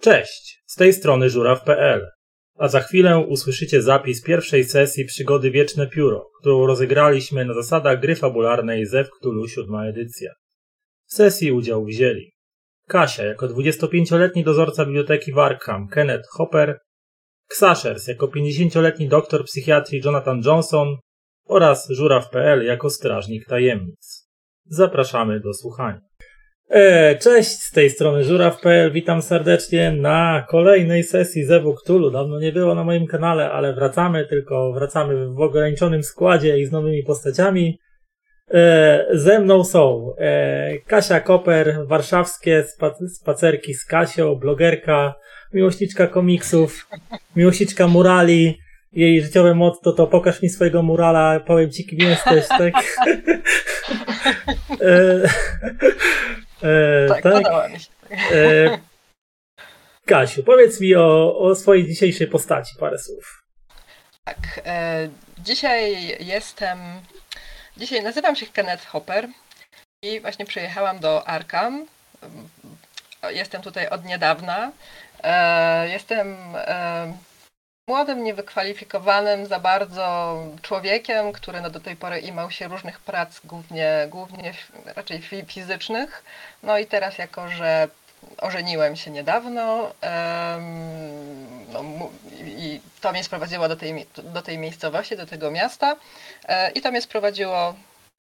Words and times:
Cześć, 0.00 0.62
z 0.66 0.74
tej 0.74 0.92
strony 0.92 1.30
żuraw.pl. 1.30 2.10
A 2.58 2.68
za 2.68 2.80
chwilę 2.80 3.18
usłyszycie 3.18 3.82
zapis 3.82 4.22
pierwszej 4.22 4.64
sesji 4.64 5.04
przygody 5.04 5.50
Wieczne 5.50 5.86
Pióro, 5.86 6.30
którą 6.40 6.66
rozegraliśmy 6.66 7.44
na 7.44 7.54
zasadach 7.54 8.00
gry 8.00 8.16
fabularnej 8.16 8.86
Zew 8.86 9.10
Cthulhu 9.10 9.48
7 9.48 9.74
edycja. 9.74 10.32
W 11.06 11.14
sesji 11.14 11.52
udział 11.52 11.84
wzięli 11.84 12.32
Kasia 12.88 13.24
jako 13.24 13.46
25-letni 13.46 14.44
dozorca 14.44 14.84
biblioteki 14.84 15.32
Warkham 15.32 15.88
Kenneth 15.88 16.28
Hopper, 16.28 16.78
Ksaszers 17.48 18.08
jako 18.08 18.26
50-letni 18.26 19.08
doktor 19.08 19.44
psychiatrii 19.44 20.02
Jonathan 20.04 20.42
Johnson 20.44 20.96
oraz 21.48 21.88
żuraw.pl 21.90 22.64
jako 22.64 22.90
strażnik 22.90 23.46
tajemnic. 23.46 24.28
Zapraszamy 24.66 25.40
do 25.40 25.54
słuchania. 25.54 26.09
E, 26.70 27.16
cześć, 27.16 27.50
z 27.50 27.70
tej 27.70 27.90
strony 27.90 28.24
żuraw.pl, 28.24 28.92
witam 28.92 29.22
serdecznie 29.22 29.92
na 29.92 30.46
kolejnej 30.48 31.04
sesji 31.04 31.44
Zewu. 31.44 31.76
Dawno 32.12 32.40
nie 32.40 32.52
było 32.52 32.74
na 32.74 32.84
moim 32.84 33.06
kanale, 33.06 33.50
ale 33.50 33.74
wracamy, 33.74 34.26
tylko 34.26 34.72
wracamy 34.72 35.28
w 35.28 35.40
ograniczonym 35.40 36.02
składzie 36.02 36.58
i 36.58 36.66
z 36.66 36.72
nowymi 36.72 37.02
postaciami. 37.02 37.78
E, 38.50 39.06
ze 39.12 39.38
mną 39.38 39.64
są 39.64 40.12
e, 40.18 40.78
Kasia 40.78 41.20
Koper, 41.20 41.78
warszawskie 41.86 42.64
spacerki 43.08 43.74
z 43.74 43.84
Kasią, 43.84 44.34
blogerka, 44.34 45.14
miłośniczka 45.52 46.06
komiksów, 46.06 46.88
miłośniczka 47.36 47.88
murali, 47.88 48.58
jej 48.92 49.22
życiowe 49.22 49.54
motto 49.54 49.92
to 49.92 50.06
pokaż 50.06 50.42
mi 50.42 50.48
swojego 50.48 50.82
murala, 50.82 51.40
powiem 51.40 51.70
ci 51.70 51.86
kim 51.86 51.98
jesteś, 51.98 52.48
tak? 52.48 52.74
e, 56.62 57.08
tak, 57.08 57.22
tak? 57.22 57.32
podoba 57.32 57.68
mi 57.68 57.80
się. 57.80 57.88
E, 58.10 58.78
Kasiu, 60.06 60.42
powiedz 60.42 60.80
mi 60.80 60.94
o, 60.96 61.38
o 61.38 61.54
swojej 61.54 61.86
dzisiejszej 61.86 62.26
postaci 62.26 62.74
parę 62.80 62.98
słów. 62.98 63.42
Tak, 64.24 64.60
e, 64.66 65.08
dzisiaj 65.38 66.16
jestem, 66.26 66.78
dzisiaj 67.76 68.02
nazywam 68.02 68.36
się 68.36 68.46
Kenneth 68.46 68.86
Hopper 68.86 69.28
i 70.02 70.20
właśnie 70.20 70.46
przyjechałam 70.46 70.98
do 70.98 71.28
Arkham. 71.28 71.86
Jestem 73.30 73.62
tutaj 73.62 73.88
od 73.88 74.04
niedawna. 74.04 74.72
E, 75.22 75.88
jestem 75.88 76.36
e, 76.54 77.12
młodym, 77.90 78.24
niewykwalifikowanym 78.24 79.46
za 79.46 79.60
bardzo 79.60 80.36
człowiekiem, 80.62 81.32
który 81.32 81.60
no 81.60 81.70
do 81.70 81.80
tej 81.80 81.96
pory 81.96 82.20
imał 82.20 82.50
się 82.50 82.68
różnych 82.68 83.00
prac, 83.00 83.40
głównie, 83.44 84.06
głównie 84.08 84.54
raczej 84.96 85.22
fizycznych. 85.46 86.24
No 86.62 86.78
i 86.78 86.86
teraz 86.86 87.18
jako, 87.18 87.48
że 87.48 87.88
ożeniłem 88.38 88.96
się 88.96 89.10
niedawno 89.10 89.92
no, 91.72 92.10
i 92.44 92.80
to 93.00 93.12
mnie 93.12 93.24
sprowadziło 93.24 93.68
do 93.68 93.76
tej, 93.76 94.06
do 94.24 94.42
tej 94.42 94.58
miejscowości, 94.58 95.16
do 95.16 95.26
tego 95.26 95.50
miasta 95.50 95.96
e, 96.48 96.70
i 96.70 96.80
to 96.80 96.90
mnie 96.90 97.02
sprowadziło 97.02 97.74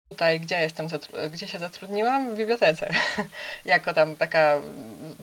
tutaj, 0.08 0.40
gdzie 0.40 0.60
jestem, 0.60 0.88
gdzie 1.30 1.48
się 1.48 1.58
zatrudniłam, 1.58 2.34
w 2.34 2.36
bibliotece. 2.36 2.90
jako 3.74 3.94
tam 3.94 4.16
taka 4.16 4.60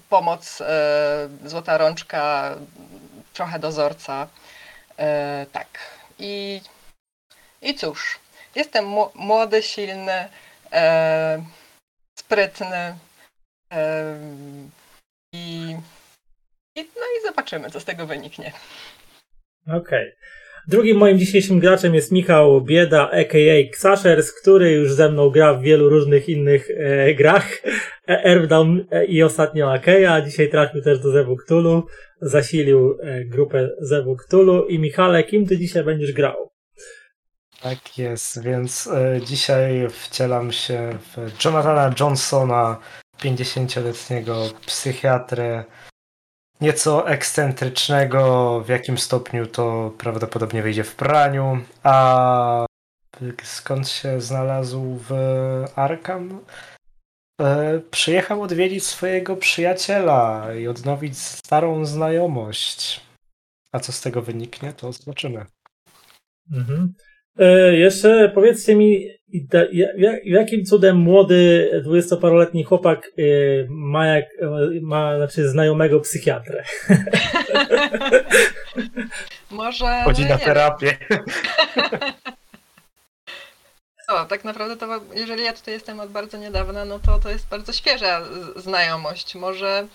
pomoc, 0.09 0.62
e, 0.62 1.30
złota 1.46 1.78
rączka 1.78 2.56
trochę 3.34 3.60
dozorca. 3.60 4.28
E, 4.98 5.46
tak. 5.52 5.68
I, 6.20 6.62
I 7.62 7.76
cóż, 7.76 8.20
jestem 8.56 8.86
młody, 9.16 9.64
silny, 9.64 10.30
e, 10.72 11.44
sprytny. 12.20 12.98
E, 13.74 14.18
i, 15.34 15.78
i, 16.76 16.84
no 16.96 17.06
i 17.20 17.28
zobaczymy, 17.28 17.72
co 17.72 17.80
z 17.80 17.86
tego 17.86 18.08
wyniknie. 18.08 18.54
Okej. 19.68 19.78
Okay. 19.78 20.16
Drugim 20.67 20.98
moim 20.98 21.20
dzisiejszym 21.20 21.59
graczem 21.59 21.95
jest 21.95 22.12
Michał 22.12 22.62
Bieda, 22.62 23.09
a.k.a. 23.12 23.72
Ksaszers, 23.72 24.34
który 24.34 24.72
już 24.72 24.94
ze 24.94 25.09
mną 25.09 25.30
gra 25.30 25.53
w 25.53 25.62
wielu 25.62 25.90
różnych 25.90 26.30
innych 26.30 26.68
e, 26.78 27.13
grach. 27.13 27.62
Earthdown 28.08 28.86
e, 28.91 29.06
i 29.06 29.24
ostatnio 29.24 29.74
Akeja. 29.74 30.22
Dzisiaj 30.22 30.50
trafił 30.50 30.81
też 30.81 31.00
do 31.00 31.12
Zewu 31.12 31.38
Cthulhu. 31.38 31.84
Zasilił 32.22 32.97
e, 33.02 33.25
grupę 33.25 33.69
Zewu 33.80 34.16
Cthulhu. 34.16 34.66
I 34.66 34.80
Michale, 34.80 35.24
kim 35.24 35.46
ty 35.47 35.58
dzisiaj 35.58 35.84
będziesz 35.84 36.12
grał? 36.12 36.52
Tak 37.62 37.97
jest, 37.97 38.44
więc 38.44 38.88
e, 38.88 39.19
dzisiaj 39.25 39.88
wcielam 39.90 40.52
się 40.52 40.90
w 41.00 41.46
Jonathana 41.46 41.94
Johnsona, 42.00 42.78
50-letniego 43.24 44.50
psychiatrę, 44.66 45.63
nieco 46.62 47.10
ekscentrycznego, 47.10 48.62
w 48.66 48.70
jakim 48.70 48.98
stopniu 48.98 49.48
to 49.48 49.94
prawdopodobnie 49.98 50.64
wyjdzie 50.64 50.84
w 50.84 50.96
praniu, 50.96 51.60
a 51.84 52.66
skąd 53.44 53.90
się 53.90 54.22
znalazł 54.22 55.00
w 55.10 55.14
Arkham? 55.76 56.40
E, 57.42 57.80
przyjechał 57.92 58.42
odwiedzić 58.42 58.86
swojego 58.86 59.38
przyjaciela 59.38 60.48
i 60.54 60.68
odnowić 60.68 61.18
starą 61.18 61.86
znajomość. 61.86 63.02
A 63.72 63.80
co 63.80 63.92
z 63.92 64.02
tego 64.02 64.22
wyniknie, 64.22 64.74
to 64.74 64.92
zobaczymy. 64.92 65.46
Mhm. 66.52 66.94
E, 67.40 67.74
jeszcze 67.74 68.32
powiedzcie 68.36 68.76
mi, 68.76 69.08
jakim 70.24 70.66
cudem 70.66 70.97
młody, 70.97 71.72
dwudziestoparoletni 71.84 72.64
chłopak 72.64 73.08
e, 73.08 73.22
ma, 73.69 74.08
jak, 74.08 74.25
ma 74.81 75.18
znaczy 75.18 75.50
znajomego 75.50 76.00
psychiatrę? 76.00 76.64
Może. 79.52 80.02
Chodzi 80.03 80.24
no 80.24 80.30
na 80.30 80.38
terapię. 80.38 80.97
No, 84.09 84.25
tak 84.25 84.44
naprawdę 84.44 84.78
to, 84.78 85.02
jeżeli 85.16 85.44
ja 85.44 85.53
tutaj 85.53 85.74
jestem 85.74 86.00
od 86.00 86.09
bardzo 86.09 86.38
niedawna, 86.38 86.86
no 86.86 87.00
to 87.00 87.19
to 87.19 87.30
jest 87.30 87.48
bardzo 87.50 87.74
świeża 87.74 88.22
znajomość. 88.56 89.36
Może 89.36 89.88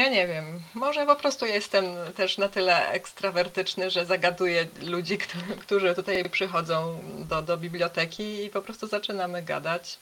ja 0.00 0.08
nie 0.08 0.26
wiem. 0.26 0.62
Może 0.74 1.06
po 1.06 1.16
prostu 1.16 1.46
jestem 1.46 1.84
też 2.16 2.38
na 2.38 2.48
tyle 2.48 2.88
ekstrawertyczny, 2.88 3.90
że 3.90 4.06
zagaduję 4.06 4.68
ludzi, 4.82 5.18
którzy 5.64 5.94
tutaj 5.94 6.30
przychodzą 6.30 7.00
do, 7.28 7.42
do 7.42 7.56
biblioteki 7.56 8.44
i 8.44 8.50
po 8.50 8.62
prostu 8.62 8.86
zaczynamy 8.86 9.42
gadać. 9.42 9.98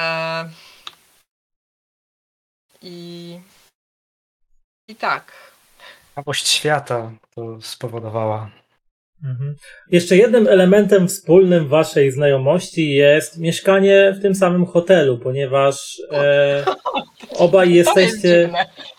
E... 0.00 0.48
I... 2.82 3.40
I 4.88 4.96
tak. 4.96 5.32
Ciekawość 6.08 6.48
świata 6.48 7.10
to 7.34 7.62
spowodowała. 7.62 8.50
Mhm. 9.24 9.54
Jeszcze 9.90 10.16
jednym 10.16 10.48
elementem 10.48 11.08
wspólnym 11.08 11.68
waszej 11.68 12.10
znajomości 12.10 12.90
jest 12.90 13.38
mieszkanie 13.38 14.14
w 14.18 14.22
tym 14.22 14.34
samym 14.34 14.66
hotelu, 14.66 15.18
ponieważ 15.18 16.02
e, 16.12 16.64
obaj 17.38 17.74
jesteście 17.74 18.50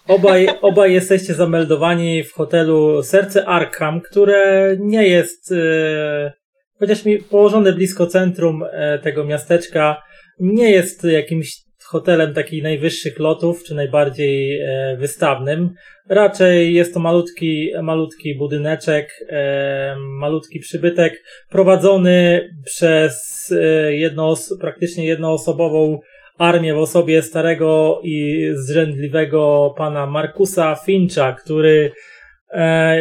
obaj, 0.08 0.50
obaj 0.62 0.94
jesteście 0.94 1.34
zameldowani 1.34 2.24
w 2.24 2.34
hotelu 2.34 3.04
Serce 3.04 3.46
Arkham, 3.46 4.02
które 4.02 4.76
nie 4.80 5.08
jest 5.08 5.52
e, 5.52 6.34
chociaż 6.80 7.06
mi 7.06 7.18
położone 7.18 7.74
blisko 7.74 8.08
centrum 8.08 8.64
e, 8.72 9.00
tego 9.00 9.26
miasteczka, 9.26 10.02
nie 10.40 10.72
jest 10.72 11.04
jakimś 11.04 11.67
hotelem 11.88 12.34
takich 12.34 12.64
najwyższych 12.64 13.20
lotów, 13.20 13.64
czy 13.64 13.76
najbardziej 13.76 14.62
e, 14.62 14.98
wystawnym. 15.00 15.74
Raczej 16.10 16.74
jest 16.74 16.94
to 16.94 17.00
malutki, 17.00 17.72
malutki 17.84 18.36
budyneczek, 18.36 19.26
e, 19.30 19.96
malutki 20.00 20.60
przybytek, 20.60 21.24
prowadzony 21.50 22.50
przez 22.66 23.48
e, 23.52 23.96
jedno, 23.96 24.36
praktycznie 24.60 25.06
jednoosobową 25.06 26.00
armię 26.38 26.74
w 26.74 26.78
osobie 26.78 27.22
starego 27.22 28.00
i 28.04 28.48
zrzędliwego 28.54 29.74
pana 29.78 30.06
Markusa 30.06 30.76
Fincha, 30.86 31.34
który 31.34 31.92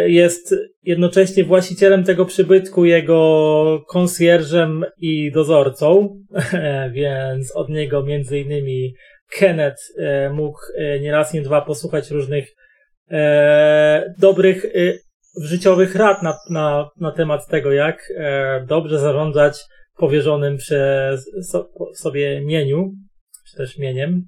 jest 0.06 0.54
jednocześnie 0.82 1.44
właścicielem 1.44 2.04
tego 2.04 2.24
przybytku, 2.24 2.84
jego 2.84 3.84
konsjerżem 3.88 4.84
i 4.98 5.32
dozorcą, 5.32 6.18
więc 6.92 7.56
od 7.56 7.68
niego 7.68 8.02
między 8.02 8.38
innymi 8.38 8.94
Kenneth 9.38 9.82
e, 9.98 10.30
mógł 10.30 10.58
e, 10.78 11.00
nie 11.00 11.12
raz, 11.12 11.34
nie 11.34 11.42
dwa 11.42 11.60
posłuchać 11.60 12.10
różnych 12.10 12.48
dobrych 14.18 14.66
życiowych 15.40 15.94
rad 15.94 16.22
na, 16.22 16.38
na, 16.50 16.90
na 17.00 17.12
temat 17.12 17.46
tego, 17.46 17.72
jak 17.72 18.12
dobrze 18.66 18.98
zarządzać 18.98 19.58
powierzonym 19.96 20.56
przez 20.56 21.30
sobie 21.94 22.40
mieniu, 22.40 22.92
czy 23.50 23.56
też 23.56 23.78
mieniem. 23.78 24.26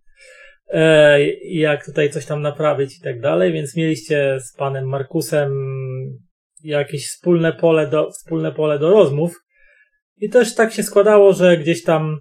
E, 0.70 1.20
jak 1.44 1.87
tutaj 1.87 2.11
coś 2.11 2.26
tam 2.26 2.43
naprawić 2.43 2.99
i 2.99 3.00
tak 3.00 3.20
dalej, 3.20 3.53
więc 3.53 3.76
mieliście 3.76 4.38
z 4.41 4.56
panem 4.56 4.88
Markusem 4.88 5.53
jakieś 6.65 7.09
wspólne 7.09 7.53
pole 7.53 7.87
do, 7.87 8.11
wspólne 8.11 8.53
pole 8.53 8.79
do 8.79 8.91
rozmów. 8.91 9.35
I 10.17 10.31
też 10.31 10.55
tak 10.55 10.73
się 10.73 10.82
składało, 10.82 11.32
że 11.32 11.56
gdzieś 11.56 11.82
tam 11.82 12.19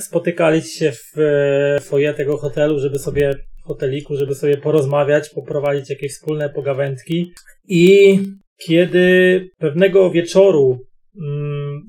spotykaliście 0.00 0.78
się 0.78 0.92
w 0.92 1.84
foje 1.84 2.14
tego 2.14 2.36
hotelu, 2.36 2.78
żeby 2.78 2.98
sobie 2.98 3.34
hoteliku, 3.64 4.16
żeby 4.16 4.34
sobie 4.34 4.56
porozmawiać, 4.56 5.30
poprowadzić 5.30 5.90
jakieś 5.90 6.12
wspólne 6.12 6.50
pogawędki. 6.50 7.32
I 7.68 8.18
kiedy 8.66 9.40
pewnego 9.58 10.10
wieczoru, 10.10 10.78
mm, 11.20 11.80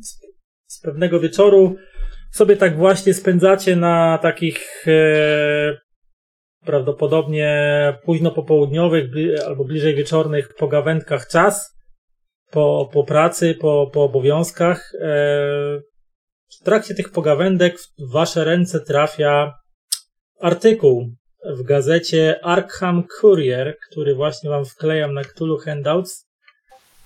z 0.68 0.82
pewnego 0.82 1.20
wieczoru 1.20 1.76
sobie 2.32 2.58
tak 2.58 2.78
właśnie 2.78 3.14
spędzacie 3.14 3.76
na 3.76 4.20
takich 4.22 4.88
e, 4.88 5.85
prawdopodobnie 6.66 7.50
późno 8.04 8.32
popołudniowych 8.32 9.06
albo 9.48 9.66
bliżej 9.66 9.96
wieczornych 9.96 10.56
pogawędkach 10.56 11.28
czas 11.28 11.76
po, 12.52 12.90
po 12.94 13.04
pracy, 13.04 13.56
po, 13.62 13.90
po 13.94 14.04
obowiązkach. 14.04 14.92
E, 15.02 15.08
w 16.60 16.64
trakcie 16.64 16.96
tych 16.96 17.12
pogawędek 17.12 17.78
w 17.80 18.12
wasze 18.12 18.44
ręce 18.44 18.80
trafia 18.80 19.54
artykuł 20.40 21.16
w 21.46 21.64
gazecie 21.64 22.40
Arkham 22.44 23.04
Courier, 23.22 23.78
który 23.90 24.16
właśnie 24.16 24.50
wam 24.50 24.66
wklejam 24.66 25.14
na 25.14 25.24
Cthulhu 25.24 25.58
Handouts 25.58 26.26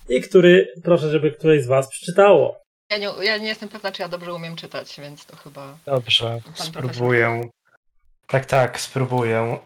i 0.08 0.20
który 0.20 0.72
proszę, 0.84 1.10
żeby 1.10 1.30
któreś 1.30 1.64
z 1.64 1.66
was 1.66 1.88
przeczytało. 1.88 2.60
Ja 2.90 2.98
nie, 2.98 3.08
ja 3.22 3.38
nie 3.38 3.48
jestem 3.48 3.68
pewna, 3.68 3.92
czy 3.92 4.02
ja 4.02 4.08
dobrze 4.08 4.34
umiem 4.34 4.56
czytać, 4.56 5.00
więc 5.00 5.26
to 5.26 5.36
chyba. 5.36 5.78
Dobrze, 5.86 6.40
spróbuję. 6.54 7.50
Tak, 8.30 8.46
tak, 8.46 8.80
spróbuję. 8.80 9.58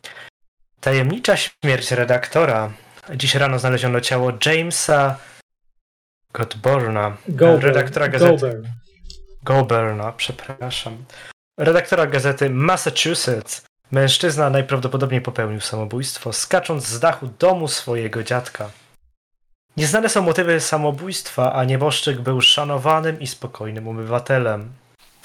Tajemnicza 0.80 1.36
śmierć 1.36 1.90
redaktora. 1.90 2.72
Dziś 3.14 3.34
rano 3.34 3.58
znaleziono 3.58 4.00
ciało 4.00 4.32
Jamesa 4.46 5.18
Godborna, 6.32 7.16
redaktora 7.60 8.08
gazety. 8.08 8.62
Goburna, 9.42 10.12
przepraszam. 10.12 11.04
Redaktora 11.58 12.06
gazety 12.06 12.50
Massachusetts. 12.50 13.64
Mężczyzna 13.90 14.50
najprawdopodobniej 14.50 15.20
popełnił 15.20 15.60
samobójstwo, 15.60 16.32
skacząc 16.32 16.86
z 16.86 17.00
dachu 17.00 17.26
domu 17.38 17.68
swojego 17.68 18.22
dziadka. 18.22 18.70
Nieznane 19.76 20.08
są 20.08 20.22
motywy 20.22 20.60
samobójstwa, 20.60 21.52
a 21.52 21.64
nieboszczyk 21.64 22.20
był 22.20 22.40
szanowanym 22.40 23.20
i 23.20 23.26
spokojnym 23.26 23.88
obywatelem. 23.88 24.72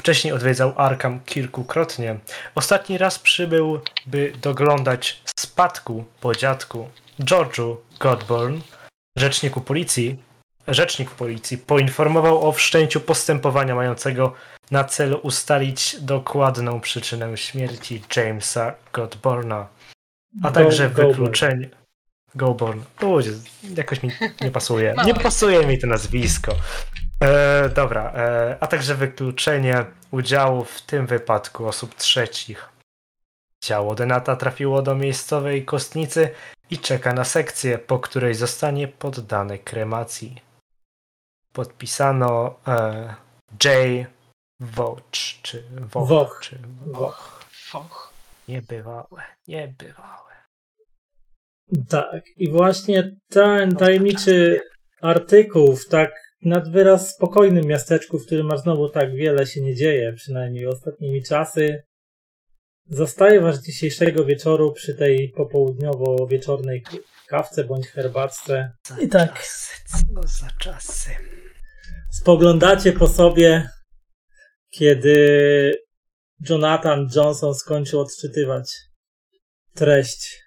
Wcześniej 0.02 0.34
odwiedzał 0.34 0.74
Arkham 0.78 1.20
kilkukrotnie. 1.26 2.16
Ostatni 2.56 2.98
raz 2.98 3.20
przybył, 3.20 3.80
by 4.06 4.34
doglądać 4.42 5.22
spadku 5.40 6.06
po 6.22 6.36
dziadku. 6.36 6.90
George'u 7.20 7.76
Godborn, 8.00 8.60
rzeczniku 9.18 9.62
policji, 9.62 10.18
rzecznik 10.68 11.12
policji 11.12 11.58
poinformował 11.58 12.48
o 12.48 12.52
wszczęciu 12.52 13.02
postępowania 13.02 13.76
mającego 13.76 14.34
na 14.72 14.84
celu 14.84 15.18
ustalić 15.18 15.96
dokładną 16.00 16.82
przyczynę 16.82 17.38
śmierci 17.38 18.04
Jamesa 18.16 18.76
Godborna, 18.94 19.68
a 20.44 20.52
także 20.52 20.90
wykluczenie. 20.90 21.70
Goborn. 22.36 22.82
Ludzie, 23.02 23.32
jakoś 23.78 24.04
mi 24.04 24.12
nie 24.42 24.52
pasuje. 24.52 24.96
Nie 25.06 25.14
pasuje 25.14 25.68
mi 25.68 25.80
to 25.80 25.88
nazwisko. 25.88 26.56
E, 27.22 27.70
dobra, 27.70 28.14
e, 28.16 28.58
a 28.60 28.68
także 28.68 28.96
wykluczenie 28.96 29.86
udziału 30.12 30.66
w 30.66 30.82
tym 30.82 31.08
wypadku 31.08 31.68
osób 31.68 31.96
trzecich. 31.96 32.70
Ciało 33.64 33.96
Denata 33.96 34.36
trafiło 34.36 34.82
do 34.82 34.96
miejscowej 34.96 35.66
kostnicy 35.66 36.30
i 36.70 36.78
czeka 36.78 37.14
na 37.14 37.24
sekcję, 37.24 37.78
po 37.78 38.00
której 38.00 38.36
zostanie 38.36 38.88
poddane 38.88 39.60
kremacji. 39.60 40.42
Podpisano 41.54 42.56
e, 42.68 43.16
J. 43.64 44.08
Woch, 44.60 45.02
czy 45.42 45.64
Woch, 45.94 46.08
Woch. 46.08 46.40
czy 46.42 46.60
Woch. 46.86 47.46
Woch. 47.74 48.14
Niebywałe, 48.48 49.24
niebywałe. 49.48 50.32
Tak, 51.90 52.24
i 52.38 52.52
właśnie 52.52 53.16
ten 53.30 53.76
tajemniczy 53.76 54.62
artykuł 55.02 55.76
w 55.76 55.88
tak 55.88 56.31
nad 56.42 56.72
wyraz 56.72 57.16
spokojnym 57.16 57.66
miasteczku, 57.66 58.20
w 58.20 58.26
którym 58.26 58.52
aż 58.52 58.60
znowu 58.60 58.90
tak 58.90 59.16
wiele 59.16 59.48
się 59.48 59.62
nie 59.62 59.76
dzieje, 59.76 60.14
przynajmniej 60.14 60.68
ostatnimi 60.68 61.24
czasy, 61.24 61.84
zostaje 62.90 63.42
was 63.42 63.64
dzisiejszego 63.64 64.26
wieczoru 64.26 64.72
przy 64.72 64.96
tej 64.96 65.34
popołudniowo-wieczornej 65.38 66.84
kawce 67.28 67.64
bądź 67.64 67.88
herbatce. 67.88 68.72
I 69.00 69.08
tak. 69.08 69.46
Co 69.86 70.28
za 70.28 70.48
czasy. 70.60 71.10
Spoglądacie 72.12 72.94
po 72.94 73.08
sobie, 73.08 73.70
kiedy 74.70 75.76
Jonathan 76.50 77.08
Johnson 77.16 77.56
skończył 77.56 78.00
odczytywać 78.00 78.72
treść 79.74 80.44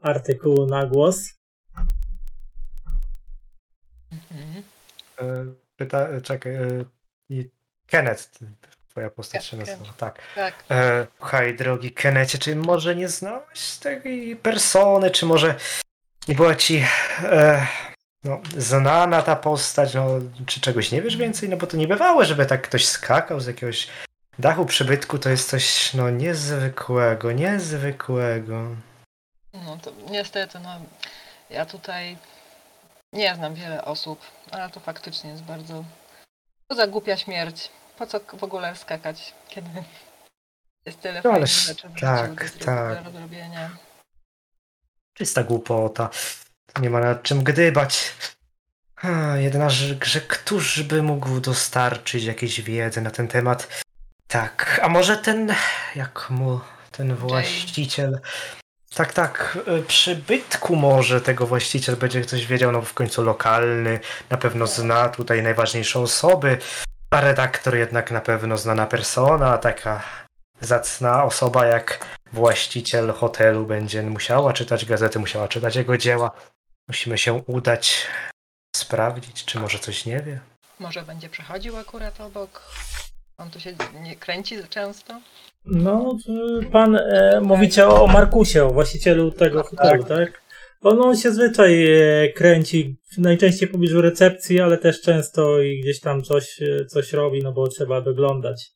artykułu 0.00 0.66
na 0.66 0.86
głos. 0.86 1.24
Mhm. 4.12 4.71
Pyta, 5.76 6.08
czekaj, 6.22 6.52
Kenneth, 7.86 8.28
twoja 8.88 9.10
postać 9.10 9.46
się 9.46 9.56
nazywa, 9.56 9.84
tak. 9.96 10.18
tak. 10.34 10.54
E, 10.70 11.06
słuchaj, 11.18 11.56
drogi 11.56 11.92
Kennecie, 11.92 12.38
czy 12.38 12.56
może 12.56 12.96
nie 12.96 13.08
znałeś 13.08 13.76
tej 13.80 14.36
persony, 14.36 15.10
czy 15.10 15.26
może 15.26 15.54
nie 16.28 16.34
była 16.34 16.54
ci 16.54 16.84
e, 17.24 17.66
no, 18.24 18.40
znana 18.56 19.22
ta 19.22 19.36
postać, 19.36 19.94
no, 19.94 20.08
czy 20.46 20.60
czegoś 20.60 20.92
nie 20.92 21.02
wiesz 21.02 21.16
więcej? 21.16 21.48
No 21.48 21.56
bo 21.56 21.66
to 21.66 21.76
nie 21.76 21.88
bywało, 21.88 22.24
żeby 22.24 22.46
tak 22.46 22.62
ktoś 22.62 22.86
skakał 22.86 23.40
z 23.40 23.46
jakiegoś 23.46 23.88
dachu 24.38 24.66
przybytku, 24.66 25.18
to 25.18 25.30
jest 25.30 25.50
coś, 25.50 25.94
no, 25.94 26.10
niezwykłego, 26.10 27.32
niezwykłego. 27.32 28.66
No 29.52 29.78
to 29.82 29.92
niestety, 30.10 30.58
no, 30.58 30.80
ja 31.50 31.66
tutaj 31.66 32.16
nie 33.12 33.34
znam 33.34 33.54
wiele 33.54 33.84
osób, 33.84 34.20
ale 34.52 34.70
to 34.70 34.80
faktycznie 34.80 35.30
jest 35.30 35.42
bardzo... 35.42 35.84
To 36.68 36.74
za 36.74 36.86
głupia 36.86 37.16
śmierć. 37.16 37.70
Po 37.98 38.06
co 38.06 38.20
w 38.32 38.44
ogóle 38.44 38.76
skakać, 38.76 39.34
kiedy 39.48 39.70
jest 40.86 41.00
tyle 41.00 41.20
no, 41.24 41.30
fajnych 41.30 41.48
rzeczy 41.48 41.88
tak, 42.00 42.58
do, 42.58 42.64
tak. 42.64 43.04
do 43.04 43.10
zrobienia. 43.10 43.70
Czysta 45.14 45.42
głupota. 45.42 46.10
Nie 46.80 46.90
ma 46.90 47.00
nad 47.00 47.22
czym 47.22 47.44
gdybać. 47.44 48.14
Jednakże, 49.36 49.94
że 50.04 50.20
któż 50.20 50.82
by 50.82 51.02
mógł 51.02 51.40
dostarczyć 51.40 52.24
jakiejś 52.24 52.60
wiedzy 52.60 53.00
na 53.00 53.10
ten 53.10 53.28
temat? 53.28 53.82
Tak, 54.26 54.80
a 54.82 54.88
może 54.88 55.16
ten, 55.16 55.54
jak 55.96 56.30
mu 56.30 56.60
ten 56.90 57.14
właściciel, 57.14 58.20
tak, 58.94 59.12
tak. 59.12 59.58
E, 59.66 59.82
przybytku 59.82 60.76
może 60.76 61.20
tego 61.20 61.46
właściciel 61.46 61.96
będzie 61.96 62.20
ktoś 62.20 62.46
wiedział, 62.46 62.72
no 62.72 62.82
w 62.82 62.94
końcu 62.94 63.22
lokalny, 63.22 64.00
na 64.30 64.36
pewno 64.36 64.66
zna 64.66 65.08
tutaj 65.08 65.42
najważniejsze 65.42 66.00
osoby, 66.00 66.58
a 67.10 67.20
redaktor 67.20 67.76
jednak 67.76 68.10
na 68.10 68.20
pewno 68.20 68.58
znana 68.58 68.86
persona, 68.86 69.58
taka 69.58 70.02
zacna 70.60 71.24
osoba 71.24 71.66
jak 71.66 72.06
właściciel 72.32 73.12
hotelu 73.12 73.66
będzie 73.66 74.02
musiała 74.02 74.52
czytać 74.52 74.84
gazety, 74.84 75.18
musiała 75.18 75.48
czytać 75.48 75.76
jego 75.76 75.98
dzieła. 75.98 76.30
Musimy 76.88 77.18
się 77.18 77.32
udać, 77.32 78.06
sprawdzić, 78.76 79.44
czy 79.44 79.60
może 79.60 79.78
coś 79.78 80.06
nie 80.06 80.20
wie. 80.20 80.40
Może 80.78 81.02
będzie 81.02 81.28
przechodził 81.28 81.76
akurat 81.76 82.20
obok. 82.20 82.62
On 83.38 83.50
tu 83.50 83.60
się 83.60 83.74
nie 84.02 84.16
kręci 84.16 84.56
często. 84.70 85.20
No, 85.66 86.16
pan 86.72 86.96
e, 86.96 87.40
mówicie 87.42 87.88
o 87.88 88.06
Markusie, 88.06 88.64
o 88.64 88.70
właścicielu 88.70 89.30
tego 89.30 89.62
hotelu, 89.62 90.04
tak? 90.04 90.18
tak? 90.18 90.42
On, 90.82 91.00
on 91.00 91.16
się 91.16 91.30
zwyczaj 91.30 91.86
e, 91.86 92.28
kręci 92.28 92.96
najczęściej 93.18 93.68
w 93.68 93.72
pobliżu 93.72 94.00
recepcji, 94.00 94.60
ale 94.60 94.78
też 94.78 95.00
często 95.00 95.60
i 95.60 95.80
gdzieś 95.80 96.00
tam 96.00 96.22
coś, 96.22 96.62
e, 96.62 96.86
coś 96.86 97.12
robi, 97.12 97.42
no 97.42 97.52
bo 97.52 97.68
trzeba 97.68 98.00
doglądać 98.00 98.70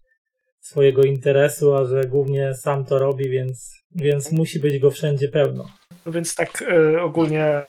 swojego 0.60 1.02
interesu, 1.02 1.74
a 1.74 1.84
że 1.84 2.04
głównie 2.04 2.54
sam 2.54 2.84
to 2.84 2.98
robi, 2.98 3.30
więc, 3.30 3.72
więc 3.94 4.32
musi 4.32 4.60
być 4.60 4.78
go 4.78 4.90
wszędzie 4.90 5.28
pełno. 5.28 5.68
No 6.06 6.12
więc 6.12 6.34
tak 6.34 6.62
e, 6.62 7.02
ogólnie 7.02 7.62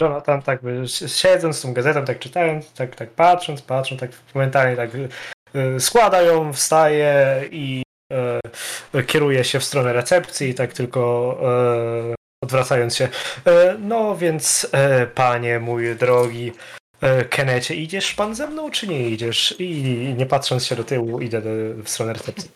Jonathan 0.00 0.42
tak 0.42 0.62
by 0.62 0.82
siedząc 1.06 1.56
z 1.56 1.62
tą 1.62 1.74
gazetą, 1.74 2.04
tak 2.04 2.18
czytając, 2.18 2.72
tak, 2.72 2.96
tak 2.96 3.10
patrząc, 3.10 3.62
patrząc, 3.62 4.00
tak 4.00 4.10
momentalnie 4.34 4.76
tak 4.76 4.90
składa 5.78 6.22
ją, 6.22 6.52
wstaje 6.52 7.44
i 7.50 7.82
e, 8.12 9.02
kieruje 9.02 9.44
się 9.44 9.60
w 9.60 9.64
stronę 9.64 9.92
recepcji, 9.92 10.54
tak 10.54 10.72
tylko 10.72 11.36
e, 12.12 12.14
odwracając 12.44 12.96
się. 12.96 13.08
E, 13.44 13.76
no 13.78 14.16
więc, 14.16 14.68
e, 14.72 15.06
panie 15.06 15.60
mój 15.60 15.96
drogi 15.96 16.52
e, 17.00 17.24
Kenecie, 17.24 17.74
idziesz 17.74 18.14
pan 18.14 18.34
ze 18.34 18.46
mną, 18.46 18.70
czy 18.70 18.86
nie 18.88 19.10
idziesz? 19.10 19.54
I 19.58 19.82
nie 20.16 20.26
patrząc 20.26 20.66
się 20.66 20.76
do 20.76 20.84
tyłu, 20.84 21.20
idę 21.20 21.42
do, 21.42 21.82
w 21.82 21.88
stronę 21.88 22.12
recepcji. 22.12 22.50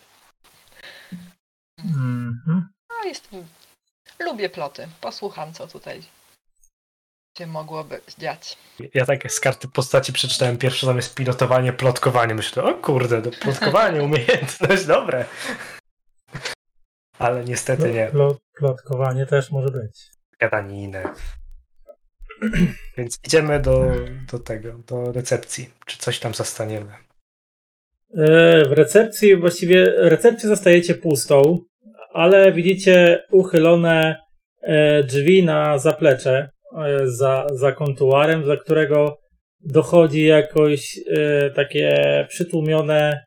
Mhm. 1.79 2.69
No, 2.89 3.09
jest, 3.09 3.29
lubię 4.19 4.49
ploty. 4.49 4.87
Posłucham, 5.01 5.53
co 5.53 5.67
tutaj 5.67 6.01
się 7.37 7.47
mogłoby 7.47 8.01
dziać. 8.17 8.57
Ja 8.93 9.05
tak 9.05 9.31
z 9.31 9.39
karty 9.39 9.67
postaci 9.67 10.13
przeczytałem 10.13 10.57
pierwsze 10.57 10.85
zamiast 10.85 11.15
pilotowanie, 11.15 11.73
plotkowanie. 11.73 12.35
Myślę, 12.35 12.63
o 12.63 12.73
kurde, 12.73 13.21
plotkowanie, 13.21 14.03
umiejętność, 14.09 14.85
dobre. 14.85 15.25
ale 17.19 17.45
niestety 17.45 17.93
nie. 17.93 18.11
Plotkowanie 18.57 19.25
też 19.25 19.51
może 19.51 19.71
być. 19.71 20.09
Gadaniny. 20.39 21.03
Więc 22.97 23.19
idziemy 23.27 23.59
do, 23.59 23.85
do 24.31 24.39
tego, 24.39 24.73
do 24.73 25.11
recepcji. 25.11 25.69
Czy 25.85 25.97
coś 25.97 26.19
tam 26.19 26.33
zastaniemy? 26.33 26.91
E, 28.17 28.65
w 28.65 28.71
recepcji, 28.71 29.35
właściwie 29.35 29.85
recepcję 29.97 30.49
zostajecie 30.49 30.95
pustą, 30.95 31.59
ale 32.13 32.51
widzicie 32.51 33.23
uchylone 33.31 34.15
e, 34.61 35.03
drzwi 35.03 35.43
na 35.43 35.77
zaplecze 35.77 36.49
za, 37.03 37.47
za 37.51 37.71
kontuarem, 37.71 38.45
za 38.45 38.57
którego 38.57 39.17
dochodzi 39.59 40.25
jakoś 40.25 40.99
takie 41.55 41.95
przytłumione 42.29 43.25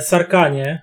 sarkanie, 0.00 0.82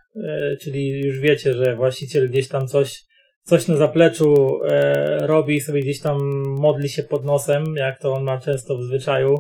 czyli 0.62 1.02
już 1.02 1.20
wiecie, 1.20 1.54
że 1.54 1.76
właściciel 1.76 2.30
gdzieś 2.30 2.48
tam 2.48 2.68
coś 2.68 3.04
coś 3.44 3.68
na 3.68 3.76
zapleczu 3.76 4.60
e, 4.70 5.28
robi 5.28 5.62
sobie 5.62 5.82
gdzieś 5.82 6.02
tam 6.02 6.18
modli 6.46 6.90
się 6.90 7.04
pod 7.04 7.26
nosem, 7.26 7.64
jak 7.76 8.00
to 8.00 8.14
on 8.14 8.24
ma 8.24 8.40
często 8.40 8.78
w 8.78 8.84
zwyczaju, 8.84 9.38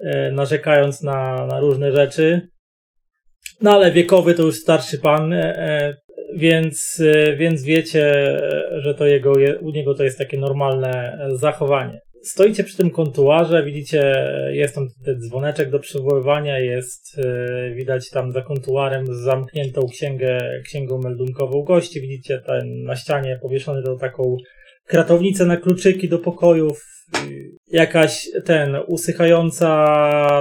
e, 0.00 0.32
narzekając 0.32 1.02
na, 1.02 1.46
na 1.46 1.60
różne 1.60 1.92
rzeczy. 1.92 2.48
No 3.60 3.72
ale 3.72 3.92
wiekowy 3.92 4.34
to 4.34 4.42
już 4.42 4.56
starszy 4.56 4.98
pan, 4.98 5.32
e, 5.32 5.58
e 5.58 5.96
więc, 6.36 7.02
e, 7.04 7.36
więc 7.36 7.62
wiecie, 7.62 8.12
że 8.72 8.94
to 8.94 9.06
jego, 9.06 9.32
u 9.60 9.70
niego 9.70 9.94
to 9.94 10.04
jest 10.04 10.18
takie 10.18 10.38
normalne 10.38 11.18
zachowanie. 11.32 12.00
Stoicie 12.24 12.64
przy 12.64 12.76
tym 12.76 12.90
kontuarze, 12.90 13.64
widzicie, 13.64 14.26
jest 14.52 14.74
tam 14.74 14.88
ten 15.04 15.20
dzwoneczek 15.20 15.70
do 15.70 15.78
przywoływania, 15.78 16.58
jest 16.58 17.18
yy, 17.18 17.74
widać 17.74 18.10
tam 18.10 18.32
za 18.32 18.42
kontuarem 18.42 19.04
zamkniętą 19.10 19.86
księgę, 19.88 20.60
księgą 20.64 20.98
meldunkową 20.98 21.62
gości, 21.62 22.00
widzicie 22.00 22.38
ten 22.46 22.82
na 22.82 22.96
ścianie 22.96 23.38
powieszony 23.42 23.82
tą 23.82 23.98
taką 23.98 24.36
kratownicę 24.86 25.46
na 25.46 25.56
kluczyki 25.56 26.08
do 26.08 26.18
pokojów, 26.18 26.93
jakaś 27.66 28.28
ten 28.44 28.76
usychająca 28.86 29.68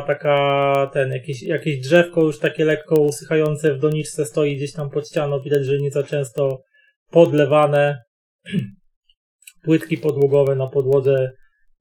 taka 0.08 0.90
ten 0.94 1.12
jakieś, 1.12 1.44
jakieś 1.44 1.80
drzewko 1.80 2.22
już 2.22 2.40
takie 2.40 2.66
lekko 2.66 3.02
usychające 3.02 3.74
w 3.74 3.80
doniczce 3.80 4.26
stoi 4.26 4.56
gdzieś 4.56 4.74
tam 4.74 4.90
pod 4.90 5.08
ścianą, 5.08 5.42
widać, 5.42 5.66
że 5.66 5.78
nieco 5.78 6.04
często 6.04 6.64
podlewane 7.12 8.04
płytki 9.66 9.98
podłogowe 9.98 10.56
na 10.56 10.68
podłodze 10.68 11.34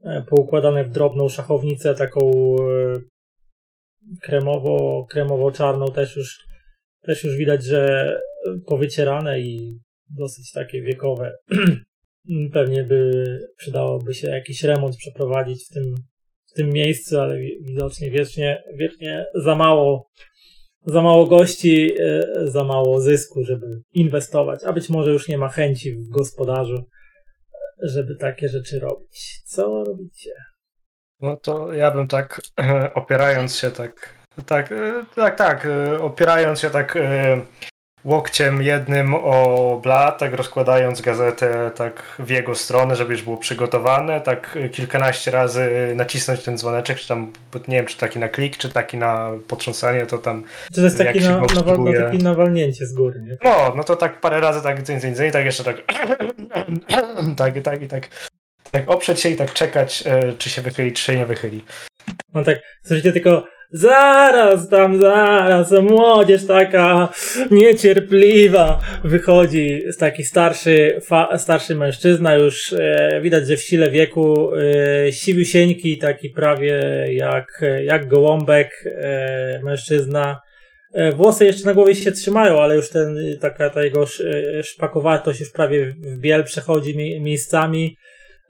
E, 0.04 0.22
poukładane 0.22 0.84
w 0.84 0.90
drobną 0.90 1.28
szachownicę, 1.28 1.94
taką 1.94 2.30
e, 2.30 2.94
kremowo, 4.20 5.06
kremowo-czarną 5.10 5.92
też 5.92 6.16
już, 6.16 6.46
też 7.02 7.24
już 7.24 7.36
widać, 7.36 7.64
że 7.64 8.12
powycierane 8.66 9.40
i 9.40 9.78
dosyć 10.10 10.52
takie 10.52 10.82
wiekowe. 10.82 11.32
Pewnie 12.52 12.84
by 12.84 13.12
przydałoby 13.56 14.14
się 14.14 14.28
jakiś 14.28 14.62
remont 14.62 14.96
przeprowadzić 14.96 15.64
w 15.64 15.74
tym, 15.74 15.94
w 16.46 16.52
tym 16.52 16.68
miejscu, 16.68 17.20
ale 17.20 17.38
widocznie 17.60 18.10
wiecznie, 18.10 18.62
wiecznie 18.78 19.26
za 19.34 19.54
mało, 19.54 20.10
za 20.86 21.02
mało 21.02 21.26
gości, 21.26 21.92
e, 22.00 22.22
za 22.46 22.64
mało 22.64 23.00
zysku, 23.00 23.44
żeby 23.44 23.66
inwestować, 23.92 24.64
a 24.64 24.72
być 24.72 24.88
może 24.88 25.12
już 25.12 25.28
nie 25.28 25.38
ma 25.38 25.48
chęci 25.48 25.92
w 25.92 26.08
gospodarzu 26.08 26.84
żeby 27.82 28.16
takie 28.16 28.48
rzeczy 28.48 28.80
robić. 28.80 29.42
Co 29.44 29.84
robicie? 29.84 30.30
No 31.20 31.36
to 31.36 31.72
ja 31.72 31.90
bym 31.90 32.08
tak 32.08 32.40
opierając 32.94 33.56
się 33.56 33.70
tak, 33.70 34.14
tak, 34.46 34.72
e, 34.72 35.04
tak, 35.14 35.38
tak, 35.38 35.66
e, 35.66 36.00
opierając 36.00 36.60
się 36.60 36.70
tak 36.70 36.96
e, 36.96 37.40
łokciem 38.04 38.62
jednym 38.62 39.14
o 39.14 39.80
blat, 39.82 40.18
tak 40.18 40.34
rozkładając 40.34 41.00
gazetę 41.00 41.70
tak 41.74 42.16
w 42.18 42.30
jego 42.30 42.54
stronę, 42.54 42.96
żeby 42.96 43.12
już 43.12 43.22
było 43.22 43.36
przygotowane, 43.36 44.20
tak 44.20 44.58
kilkanaście 44.72 45.30
razy 45.30 45.92
nacisnąć 45.96 46.42
ten 46.42 46.58
dzwoneczek, 46.58 46.98
czy 46.98 47.08
tam, 47.08 47.32
nie 47.68 47.76
wiem, 47.76 47.86
czy 47.86 47.98
taki 47.98 48.18
na 48.18 48.28
klik, 48.28 48.56
czy 48.56 48.68
taki 48.68 48.96
na 48.96 49.30
potrząsanie, 49.48 50.06
to 50.06 50.18
tam 50.18 50.44
to 50.74 50.80
jest 50.80 50.98
taki 50.98 51.20
na, 51.20 51.28
na, 51.30 51.40
na, 51.40 52.04
takie 52.04 52.18
nawalnięcie 52.18 52.86
z 52.86 52.94
góry, 52.94 53.20
nie? 53.22 53.36
No, 53.44 53.72
no 53.76 53.84
to 53.84 53.96
tak 53.96 54.20
parę 54.20 54.40
razy 54.40 54.62
tak 54.62 54.82
dzyń, 54.82 55.00
dzyń, 55.00 55.14
dzyń, 55.14 55.30
tak 55.30 55.44
jeszcze 55.44 55.64
tak 55.64 55.76
tak, 57.36 57.54
tak 57.62 57.82
i 57.82 57.88
tak 57.88 58.08
tak 58.70 58.90
oprzeć 58.90 59.20
się 59.20 59.28
i 59.28 59.36
tak 59.36 59.52
czekać, 59.52 60.04
czy 60.38 60.50
się 60.50 60.62
wychyli, 60.62 60.92
czy 60.92 61.02
się 61.02 61.16
nie 61.16 61.26
wychyli. 61.26 61.64
No 62.34 62.44
tak, 62.44 62.58
słyszycie 62.84 63.12
tylko 63.12 63.44
Zaraz 63.74 64.68
tam, 64.68 65.00
zaraz, 65.00 65.70
młodzież 65.70 66.46
taka 66.46 67.08
niecierpliwa. 67.50 68.80
Wychodzi 69.04 69.82
taki 69.98 70.24
starszy, 70.24 71.00
fa, 71.02 71.38
starszy 71.38 71.74
mężczyzna, 71.74 72.34
już 72.34 72.72
e, 72.72 73.20
widać, 73.22 73.48
że 73.48 73.56
w 73.56 73.62
sile 73.62 73.90
wieku, 73.90 74.50
e, 74.56 75.12
siwiusieńki, 75.12 75.98
taki 75.98 76.30
prawie 76.30 76.80
jak, 77.10 77.62
jak 77.84 78.08
gołąbek 78.08 78.84
e, 78.86 79.60
mężczyzna. 79.62 80.40
E, 80.94 81.12
włosy 81.12 81.46
jeszcze 81.46 81.64
na 81.64 81.74
głowie 81.74 81.94
się 81.94 82.12
trzymają, 82.12 82.60
ale 82.60 82.76
już 82.76 82.88
ten, 82.88 83.16
taka 83.40 83.70
ta 83.70 83.82
jego 83.82 84.06
szpakowatość 84.62 85.40
już 85.40 85.50
prawie 85.50 85.86
w 85.86 86.18
biel 86.18 86.44
przechodzi 86.44 86.96
mi, 86.96 87.20
miejscami. 87.20 87.96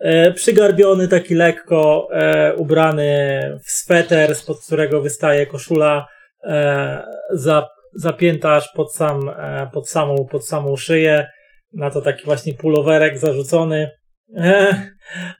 E, 0.02 0.32
przygarbiony, 0.32 1.08
taki 1.08 1.34
lekko 1.34 2.08
e, 2.12 2.54
ubrany 2.54 3.58
w 3.64 3.70
sweter, 3.70 4.34
spod 4.34 4.64
którego 4.66 5.02
wystaje 5.02 5.46
koszula 5.46 6.06
e, 6.44 7.04
za, 7.30 7.68
zapięta 7.94 8.52
aż 8.52 8.72
pod, 8.72 8.94
sam, 8.94 9.28
e, 9.28 9.70
pod, 9.72 9.88
samą, 9.88 10.26
pod 10.30 10.46
samą 10.46 10.76
szyję. 10.76 11.26
Na 11.72 11.90
to 11.90 12.00
taki 12.00 12.24
właśnie 12.24 12.54
pulowerek 12.54 13.18
zarzucony. 13.18 13.90
E, 14.36 14.74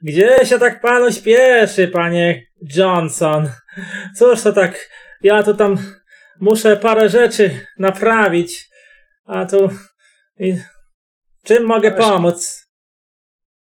gdzie 0.01 0.45
się 0.45 0.59
tak 0.59 0.81
panu 0.81 1.11
śpieszy, 1.11 1.87
panie 1.87 2.43
Johnson? 2.75 3.49
Cóż 4.17 4.41
to 4.41 4.53
tak, 4.53 4.89
ja 5.21 5.43
to 5.43 5.53
tam 5.53 5.77
muszę 6.39 6.77
parę 6.77 7.09
rzeczy 7.09 7.59
naprawić. 7.79 8.69
A 9.25 9.45
tu... 9.45 9.69
I, 10.39 10.57
czym 11.43 11.65
mogę 11.65 11.91
pomóc? 11.91 12.62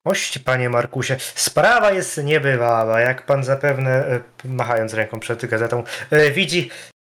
Mości, 0.08 0.40
panie 0.40 0.70
Markusie, 0.70 1.18
sprawa 1.20 1.92
jest 1.92 2.24
niebywała, 2.24 3.00
jak 3.00 3.26
pan 3.26 3.44
zapewne, 3.44 3.92
e, 3.92 4.22
machając 4.46 4.94
ręką 4.94 5.20
przed 5.20 5.46
gazetą, 5.46 5.84
e, 6.12 6.32
widzi, 6.32 6.70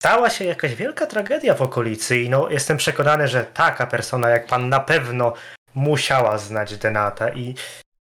stała 0.03 0.31
się 0.31 0.45
jakaś 0.45 0.75
wielka 0.75 1.07
tragedia 1.07 1.55
w 1.55 1.63
okolicy 1.63 2.21
i 2.21 2.31
no, 2.31 2.51
jestem 2.51 2.77
przekonany, 2.77 3.29
że 3.29 3.45
taka 3.45 3.87
persona 3.87 4.31
jak 4.31 4.47
pan 4.47 4.69
na 4.69 4.81
pewno 4.81 5.35
musiała 5.75 6.39
znać 6.39 6.77
Denata 6.77 7.29
i 7.29 7.55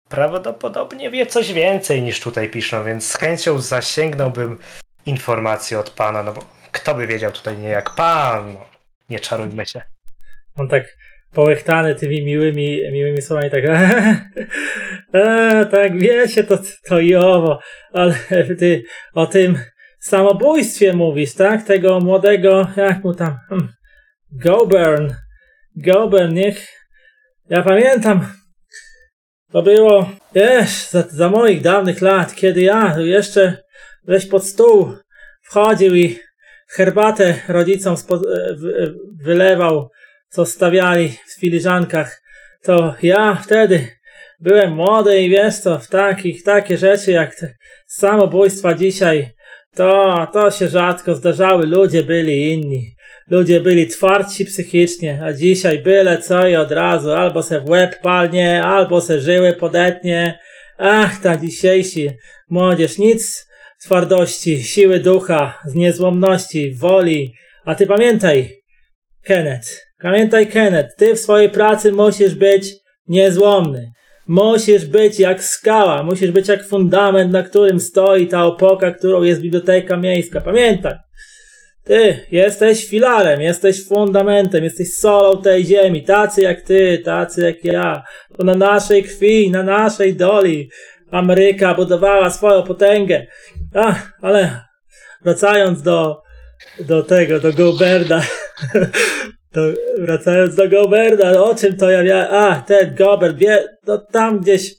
prawdopodobnie 0.08 1.10
wie 1.10 1.26
coś 1.26 1.52
więcej 1.52 2.02
niż 2.02 2.20
tutaj 2.20 2.50
piszą, 2.50 2.84
więc 2.84 3.08
z 3.12 3.16
chęcią 3.16 3.58
zasięgnąłbym 3.58 4.58
informacji 5.06 5.76
od 5.76 5.90
pana, 5.90 6.22
no 6.22 6.32
bo 6.32 6.44
kto 6.72 6.94
by 6.94 7.06
wiedział 7.06 7.32
tutaj 7.32 7.58
nie 7.58 7.68
jak 7.68 7.94
pan, 7.94 8.52
no, 8.54 8.66
nie 9.08 9.20
czarujmy 9.20 9.66
się. 9.66 9.82
On 10.56 10.68
tak 10.68 10.84
połechtany 11.32 11.94
tymi 11.94 12.24
miłymi, 12.24 12.80
miłymi 12.92 13.22
słowami, 13.22 13.50
tak 13.50 13.64
e, 15.14 15.66
tak 15.70 15.98
wiecie, 15.98 16.44
to, 16.44 16.58
to 16.88 17.00
i 17.00 17.14
owo, 17.14 17.60
ale 17.92 18.14
ty 18.58 18.82
o 19.14 19.26
tym 19.26 19.58
samobójstwie 20.00 20.92
mówisz, 20.92 21.34
tak? 21.34 21.62
Tego 21.62 22.00
młodego, 22.00 22.68
jak 22.76 23.04
mu 23.04 23.14
tam, 23.14 23.38
hmm, 23.48 23.68
Goburn, 24.32 25.12
Goburn, 25.76 26.34
niech, 26.34 26.68
ja 27.48 27.62
pamiętam, 27.62 28.26
to 29.52 29.62
było, 29.62 30.10
wiesz, 30.34 30.88
za, 30.90 31.02
za 31.02 31.28
moich 31.28 31.60
dawnych 31.62 32.00
lat, 32.00 32.34
kiedy 32.34 32.60
ja 32.60 32.98
jeszcze 32.98 33.56
weź 34.04 34.26
pod 34.26 34.46
stół 34.46 34.92
wchodził 35.42 35.94
i 35.94 36.18
herbatę 36.68 37.34
rodzicom 37.48 37.96
spod, 37.96 38.22
e, 38.26 38.56
wylewał, 39.22 39.90
co 40.28 40.46
stawiali 40.46 41.08
w 41.08 41.40
filiżankach, 41.40 42.22
to 42.62 42.94
ja 43.02 43.34
wtedy 43.34 43.88
byłem 44.40 44.72
młody 44.72 45.20
i 45.20 45.30
wiesz 45.30 45.58
co, 45.58 45.78
w 45.78 45.88
takich, 45.88 46.42
takie 46.42 46.78
rzeczy 46.78 47.12
jak 47.12 47.34
te 47.34 47.54
samobójstwa 47.86 48.74
dzisiaj, 48.74 49.30
to, 49.74 50.26
to 50.32 50.50
się 50.50 50.68
rzadko 50.68 51.14
zdarzały, 51.14 51.66
ludzie 51.66 52.02
byli 52.02 52.52
inni. 52.52 52.96
Ludzie 53.30 53.60
byli 53.60 53.86
twardsi 53.86 54.44
psychicznie, 54.44 55.20
a 55.24 55.32
dzisiaj 55.32 55.78
byle 55.78 56.18
co 56.18 56.48
i 56.48 56.56
od 56.56 56.72
razu, 56.72 57.12
albo 57.12 57.42
se 57.42 57.60
w 57.60 57.68
łeb 57.68 58.00
palnie, 58.02 58.64
albo 58.64 59.00
se 59.00 59.20
żyły 59.20 59.52
podetnie. 59.52 60.38
Ach, 60.78 61.20
ta 61.20 61.36
dzisiejsi 61.36 62.10
młodzież, 62.50 62.98
nic 62.98 63.48
twardości, 63.84 64.64
siły 64.64 65.00
ducha, 65.00 65.58
z 65.64 65.74
niezłomności, 65.74 66.74
woli. 66.74 67.34
A 67.64 67.74
ty 67.74 67.86
pamiętaj, 67.86 68.62
Kenneth, 69.22 69.85
Pamiętaj, 70.02 70.46
Kenneth, 70.46 70.96
ty 70.96 71.14
w 71.14 71.20
swojej 71.20 71.50
pracy 71.50 71.92
musisz 71.92 72.34
być 72.34 72.74
niezłomny. 73.08 73.92
Musisz 74.26 74.86
być 74.86 75.20
jak 75.20 75.44
skała, 75.44 76.02
musisz 76.02 76.30
być 76.30 76.48
jak 76.48 76.66
fundament, 76.68 77.32
na 77.32 77.42
którym 77.42 77.80
stoi 77.80 78.26
ta 78.26 78.44
opoka, 78.44 78.90
którą 78.90 79.22
jest 79.22 79.40
biblioteka 79.40 79.96
miejska. 79.96 80.40
Pamiętaj. 80.40 80.94
Ty 81.84 82.18
jesteś 82.30 82.88
filarem, 82.88 83.40
jesteś 83.40 83.88
fundamentem, 83.88 84.64
jesteś 84.64 84.92
solą 84.92 85.42
tej 85.42 85.64
ziemi, 85.64 86.04
tacy 86.04 86.42
jak 86.42 86.60
ty, 86.60 86.98
tacy 87.04 87.42
jak 87.42 87.64
ja. 87.64 88.02
To 88.36 88.44
na 88.44 88.54
naszej 88.54 89.04
krwi, 89.04 89.50
na 89.50 89.62
naszej 89.62 90.16
doli 90.16 90.70
Ameryka 91.10 91.74
budowała 91.74 92.30
swoją 92.30 92.62
potęgę. 92.62 93.26
Ach, 93.74 94.12
ale 94.22 94.60
wracając 95.24 95.82
do, 95.82 96.22
do 96.80 97.02
tego, 97.02 97.40
do 97.40 97.52
Goberda. 97.52 98.22
To, 99.56 99.62
wracając 99.98 100.54
do 100.54 100.68
Goberda, 100.68 101.42
o 101.42 101.54
czym 101.54 101.76
to 101.76 101.90
ja 101.90 102.02
miałem? 102.02 102.30
A, 102.30 102.60
ten 102.60 102.94
Gobert, 102.94 103.36
wie, 103.36 103.68
to 103.86 103.98
tam 103.98 104.40
gdzieś 104.40 104.74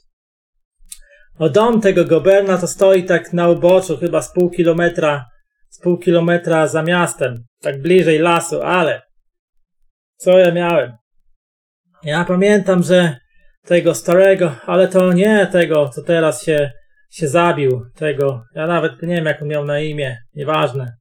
o 1.38 1.48
dom 1.48 1.80
tego 1.80 2.04
Goberna 2.04 2.58
to 2.58 2.66
stoi 2.66 3.04
tak 3.04 3.32
na 3.32 3.48
uboczu, 3.48 3.96
chyba 3.96 4.22
z 4.22 4.32
pół 4.32 4.50
kilometra, 4.50 5.26
z 5.70 5.80
pół 5.80 5.98
kilometra 5.98 6.66
za 6.66 6.82
miastem, 6.82 7.44
tak 7.60 7.82
bliżej 7.82 8.18
lasu, 8.18 8.62
ale 8.62 9.02
co 10.16 10.38
ja 10.38 10.50
miałem? 10.50 10.92
Ja 12.02 12.24
pamiętam, 12.24 12.82
że 12.82 13.16
tego 13.66 13.94
starego, 13.94 14.56
ale 14.66 14.88
to 14.88 15.12
nie 15.12 15.46
tego, 15.52 15.88
co 15.88 16.02
teraz 16.02 16.44
się, 16.44 16.70
się 17.10 17.28
zabił, 17.28 17.82
tego, 17.94 18.44
ja 18.54 18.66
nawet 18.66 19.02
nie 19.02 19.16
wiem 19.16 19.26
jak 19.26 19.42
on 19.42 19.48
miał 19.48 19.64
na 19.64 19.80
imię, 19.80 20.18
nieważne. 20.34 20.96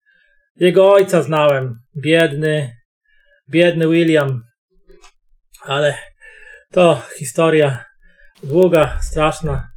Jego 0.55 0.93
ojca 0.93 1.21
znałem, 1.21 1.79
biedny, 2.03 2.77
biedny 3.49 3.87
William, 3.87 4.43
ale 5.61 5.97
to 6.71 7.01
historia 7.17 7.85
długa, 8.43 8.99
straszna, 9.01 9.69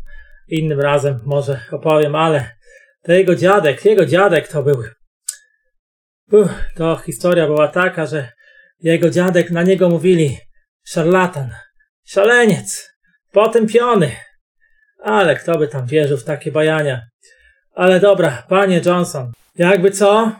innym 0.48 0.80
razem 0.80 1.20
może 1.24 1.60
opowiem, 1.70 2.14
ale 2.14 2.56
to 3.02 3.12
jego 3.12 3.36
dziadek, 3.36 3.84
jego 3.84 4.06
dziadek 4.06 4.48
to 4.48 4.62
był, 4.62 4.82
to 6.76 6.96
historia 6.96 7.46
była 7.46 7.68
taka, 7.68 8.06
że 8.06 8.32
jego 8.80 9.10
dziadek 9.10 9.50
na 9.50 9.62
niego 9.62 9.88
mówili 9.88 10.38
szarlatan, 10.84 11.50
szaleniec, 12.04 12.90
potępiony. 13.32 14.16
Ale 15.02 15.36
kto 15.36 15.58
by 15.58 15.68
tam 15.68 15.86
wierzył 15.86 16.16
w 16.16 16.24
takie 16.24 16.52
bajania. 16.52 17.02
Ale 17.74 18.00
dobra, 18.00 18.42
panie 18.48 18.80
Johnson, 18.86 19.32
jakby 19.56 19.90
co, 19.90 20.32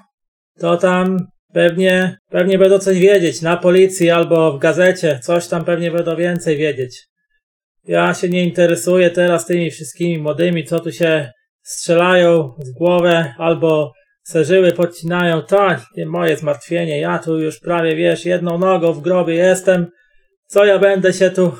to 0.59 0.77
tam 0.77 1.27
pewnie, 1.53 2.19
pewnie 2.29 2.59
będą 2.59 2.79
coś 2.79 2.99
wiedzieć 2.99 3.43
na 3.43 3.57
policji 3.57 4.11
albo 4.11 4.53
w 4.53 4.59
gazecie, 4.59 5.19
coś 5.23 5.49
tam 5.49 5.65
pewnie 5.65 5.91
będą 5.91 6.17
więcej 6.17 6.57
wiedzieć. 6.57 7.07
Ja 7.85 8.15
się 8.15 8.29
nie 8.29 8.45
interesuję 8.45 9.11
teraz 9.11 9.47
tymi 9.47 9.71
wszystkimi 9.71 10.19
młodymi, 10.19 10.65
co 10.65 10.81
tu 10.81 10.93
się 10.93 11.33
strzelają 11.63 12.55
w 12.59 12.79
głowę 12.79 13.35
albo 13.39 13.93
se 14.23 14.45
żyły 14.45 14.73
podcinają. 14.73 15.43
Nie 15.97 16.07
moje 16.07 16.37
zmartwienie. 16.37 17.01
Ja 17.01 17.19
tu 17.19 17.39
już 17.39 17.61
prawie, 17.61 17.97
wiesz, 17.97 18.25
jedną 18.25 18.59
nogą 18.59 18.93
w 18.93 19.01
grobie 19.01 19.35
jestem. 19.35 19.87
Co 20.47 20.65
ja 20.65 20.79
będę 20.79 21.13
się 21.13 21.31
tu 21.31 21.53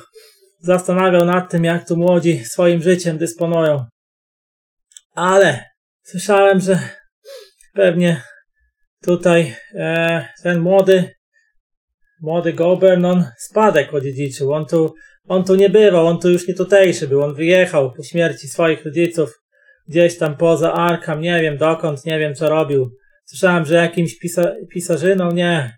zastanawiał 0.59 1.25
nad 1.25 1.51
tym, 1.51 1.63
jak 1.63 1.87
tu 1.87 1.97
młodzi 1.97 2.45
swoim 2.45 2.81
życiem 2.81 3.17
dysponują. 3.17 3.85
Ale 5.15 5.63
słyszałem, 6.03 6.59
że 6.59 6.79
pewnie 7.73 8.21
tutaj 9.05 9.55
e, 9.73 10.25
ten 10.43 10.59
młody, 10.59 11.15
młody 12.21 12.53
Gobernon 12.53 13.25
spadek 13.37 13.93
odziedziczył. 13.93 14.53
On 14.53 14.65
tu, 14.65 14.93
on 15.27 15.43
tu 15.43 15.55
nie 15.55 15.69
bywał, 15.69 16.07
on 16.07 16.19
tu 16.19 16.29
już 16.29 16.47
nie 16.47 16.53
tutejszy 16.53 17.07
był. 17.07 17.21
On 17.21 17.35
wyjechał 17.35 17.93
po 17.93 18.03
śmierci 18.03 18.47
swoich 18.47 18.85
rodziców 18.85 19.41
gdzieś 19.87 20.17
tam 20.17 20.37
poza 20.37 20.73
Arkham, 20.73 21.21
nie 21.21 21.41
wiem 21.41 21.57
dokąd, 21.57 22.05
nie 22.05 22.19
wiem 22.19 22.35
co 22.35 22.49
robił. 22.49 22.91
Słyszałem, 23.25 23.65
że 23.65 23.75
jakimś 23.75 24.19
pisa 24.19 24.51
pisarzyną, 24.73 25.31
nie, 25.31 25.77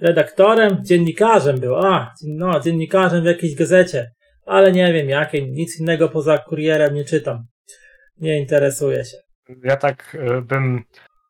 redaktorem, 0.00 0.78
dziennikarzem 0.84 1.60
był, 1.60 1.76
a, 1.76 2.14
no, 2.26 2.60
dziennikarzem 2.60 3.22
w 3.22 3.26
jakiejś 3.26 3.54
gazecie, 3.54 4.10
ale 4.46 4.72
nie 4.72 4.92
wiem 4.92 5.08
jakiej, 5.08 5.52
nic 5.52 5.80
innego 5.80 6.08
poza 6.08 6.38
kurierem 6.38 6.94
nie 6.94 7.04
czytam. 7.04 7.46
Nie 8.20 8.38
interesuję 8.38 9.04
się. 9.04 9.16
Ja 9.64 9.76
tak 9.76 10.14
y, 10.14 10.42
bym 10.42 10.84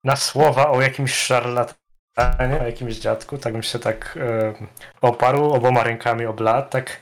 na 0.05 0.17
słowa 0.17 0.71
o 0.71 0.81
jakimś 0.81 1.15
szarlatanie, 1.15 2.61
o 2.61 2.65
jakimś 2.65 2.95
dziadku, 2.95 3.39
tak 3.39 3.53
bym 3.53 3.63
się 3.63 3.79
tak 3.79 4.17
y, 4.17 4.67
oparł 5.01 5.53
oboma 5.53 5.83
rękami 5.83 6.27
o 6.27 6.33
blat, 6.33 6.71
tak 6.71 7.01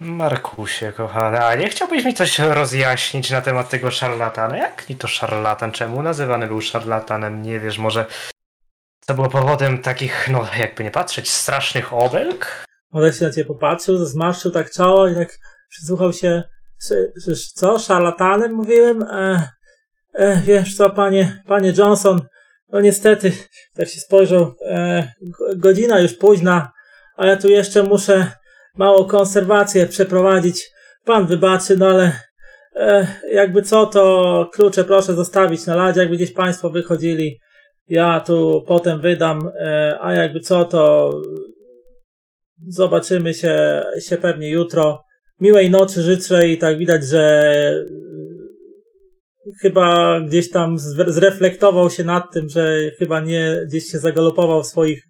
Markusie, 0.00 0.92
kochany, 0.92 1.44
a 1.44 1.54
nie 1.54 1.68
chciałbyś 1.68 2.04
mi 2.04 2.14
coś 2.14 2.38
rozjaśnić 2.38 3.30
na 3.30 3.40
temat 3.40 3.68
tego 3.68 3.90
szarlatana? 3.90 4.56
Jak 4.56 4.88
ni 4.88 4.96
to 4.96 5.08
szarlatan? 5.08 5.72
Czemu 5.72 6.02
nazywany 6.02 6.46
był 6.46 6.60
szarlatanem? 6.60 7.42
Nie 7.42 7.60
wiesz, 7.60 7.78
może 7.78 8.06
co 9.00 9.14
było 9.14 9.28
powodem 9.28 9.82
takich, 9.82 10.28
no 10.30 10.46
jakby 10.58 10.84
nie 10.84 10.90
patrzeć, 10.90 11.30
strasznych 11.30 11.92
obelg? 11.92 12.64
Może 12.92 13.12
się 13.12 13.24
na 13.24 13.30
ciebie 13.30 13.44
popatrzył, 13.44 13.96
zmarszczył 13.96 14.50
tak 14.50 14.70
czoło 14.70 15.08
i 15.08 15.14
tak 15.14 15.38
przysłuchał 15.68 16.12
się, 16.12 16.42
co, 17.54 17.78
szarlatanem 17.78 18.52
mówiłem? 18.52 19.02
E, 19.02 19.48
e, 20.14 20.40
wiesz 20.46 20.76
co, 20.76 20.90
panie, 20.90 21.42
panie 21.46 21.72
Johnson, 21.78 22.20
no 22.72 22.80
niestety, 22.80 23.32
tak 23.74 23.88
się 23.88 24.00
spojrzał, 24.00 24.54
e, 24.66 25.12
godzina 25.56 26.00
już 26.00 26.14
późna, 26.14 26.72
a 27.16 27.26
ja 27.26 27.36
tu 27.36 27.48
jeszcze 27.48 27.82
muszę 27.82 28.26
małą 28.76 29.04
konserwację 29.04 29.86
przeprowadzić. 29.86 30.70
Pan 31.04 31.26
wybaczy, 31.26 31.76
no 31.76 31.86
ale 31.86 32.12
e, 32.76 33.06
jakby 33.32 33.62
co, 33.62 33.86
to 33.86 34.50
klucze 34.52 34.84
proszę 34.84 35.14
zostawić 35.14 35.66
na 35.66 35.76
ladzie, 35.76 36.00
jakby 36.00 36.16
gdzieś 36.16 36.32
Państwo 36.32 36.70
wychodzili. 36.70 37.40
Ja 37.88 38.20
tu 38.20 38.64
potem 38.66 39.00
wydam, 39.00 39.50
e, 39.60 39.98
a 40.00 40.12
jakby 40.12 40.40
co, 40.40 40.64
to 40.64 41.10
zobaczymy 42.68 43.34
się, 43.34 43.84
się 44.00 44.16
pewnie 44.16 44.50
jutro. 44.50 45.04
Miłej 45.40 45.70
nocy 45.70 46.02
życzę 46.02 46.48
i 46.48 46.58
tak 46.58 46.78
widać, 46.78 47.04
że 47.04 47.84
chyba 49.62 50.20
gdzieś 50.20 50.50
tam 50.50 50.78
zreflektował 51.06 51.90
się 51.90 52.04
nad 52.04 52.32
tym, 52.32 52.48
że 52.48 52.90
chyba 52.98 53.20
nie 53.20 53.60
gdzieś 53.66 53.84
się 53.84 53.98
zagalopował 53.98 54.62
w 54.62 54.66
swoich 54.66 55.04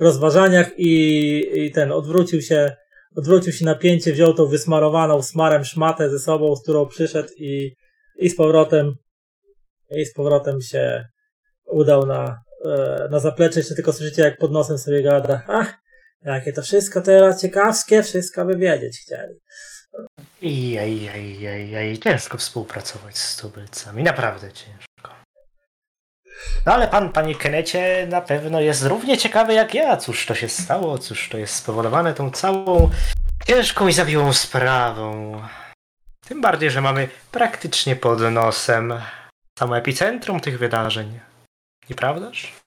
rozważaniach 0.00 0.78
i, 0.78 1.42
i 1.54 1.70
ten 1.70 1.92
odwrócił 1.92 2.42
się 2.42 2.72
odwrócił 3.16 3.52
się 3.52 3.64
napięcie, 3.64 4.12
wziął 4.12 4.34
tą 4.34 4.46
wysmarowaną 4.46 5.22
smarem 5.22 5.64
szmatę 5.64 6.10
ze 6.10 6.18
sobą, 6.18 6.56
z 6.56 6.62
którą 6.62 6.86
przyszedł 6.86 7.28
i, 7.36 7.76
i 8.18 8.30
z 8.30 8.36
powrotem 8.36 8.94
i 9.90 10.04
z 10.06 10.14
powrotem 10.14 10.60
się 10.60 11.04
udał 11.66 12.06
na, 12.06 12.42
e, 12.64 13.08
na 13.10 13.18
zaplecze. 13.18 13.60
Jeszcze 13.60 13.74
tylko 13.74 13.92
słyszycie, 13.92 14.22
jak 14.22 14.38
pod 14.38 14.52
nosem 14.52 14.78
sobie 14.78 15.02
gada. 15.02 15.42
Ach, 15.48 15.74
jakie 16.22 16.52
to 16.52 16.62
wszystko 16.62 17.00
teraz 17.00 17.42
ciekawskie, 17.42 18.02
wszystko 18.02 18.44
by 18.44 18.56
wiedzieć 18.56 19.00
chcieli. 19.02 19.34
Ej, 20.42 20.78
ej, 20.78 21.08
ej, 21.46 21.74
ej, 21.74 21.98
ciężko 21.98 22.38
współpracować 22.38 23.18
z 23.18 23.36
tubylcami, 23.36 24.02
naprawdę 24.02 24.52
ciężko. 24.52 25.14
No 26.66 26.72
ale 26.72 26.88
pan, 26.88 27.12
panie 27.12 27.34
Kenecie, 27.34 28.06
na 28.10 28.20
pewno 28.20 28.60
jest 28.60 28.82
równie 28.82 29.18
ciekawy 29.18 29.54
jak 29.54 29.74
ja. 29.74 29.96
Cóż 29.96 30.26
to 30.26 30.34
się 30.34 30.48
stało? 30.48 30.98
Cóż 30.98 31.28
to 31.28 31.38
jest 31.38 31.54
spowodowane 31.54 32.14
tą 32.14 32.30
całą 32.30 32.90
ciężką 33.46 33.88
i 33.88 33.92
zawiłą 33.92 34.32
sprawą? 34.32 35.42
Tym 36.26 36.40
bardziej, 36.40 36.70
że 36.70 36.80
mamy 36.80 37.08
praktycznie 37.32 37.96
pod 37.96 38.20
nosem 38.20 38.94
samo 39.58 39.78
epicentrum 39.78 40.40
tych 40.40 40.58
wydarzeń. 40.58 41.20
Nieprawdaż? 41.90 42.59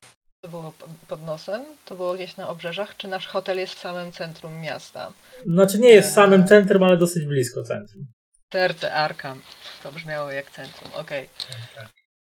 To 0.43 0.49
było 0.49 0.73
pod 1.07 1.21
nosem? 1.21 1.65
To 1.85 1.95
było 1.95 2.13
gdzieś 2.13 2.37
na 2.37 2.49
obrzeżach? 2.49 2.97
Czy 2.97 3.07
nasz 3.07 3.27
hotel 3.27 3.57
jest 3.57 3.73
w 3.73 3.79
samym 3.79 4.11
centrum 4.11 4.61
miasta? 4.61 5.13
Znaczy 5.45 5.79
nie 5.79 5.89
jest 5.89 6.09
w 6.09 6.13
samym 6.13 6.47
centrum, 6.47 6.83
ale 6.83 6.97
dosyć 6.97 7.25
blisko 7.25 7.63
centrum. 7.63 8.05
Serce 8.53 8.93
Arkham. 8.93 9.41
To 9.83 9.91
brzmiało 9.91 10.31
jak 10.31 10.51
centrum, 10.51 10.91
okej. 10.93 11.29
Okay. 11.73 11.87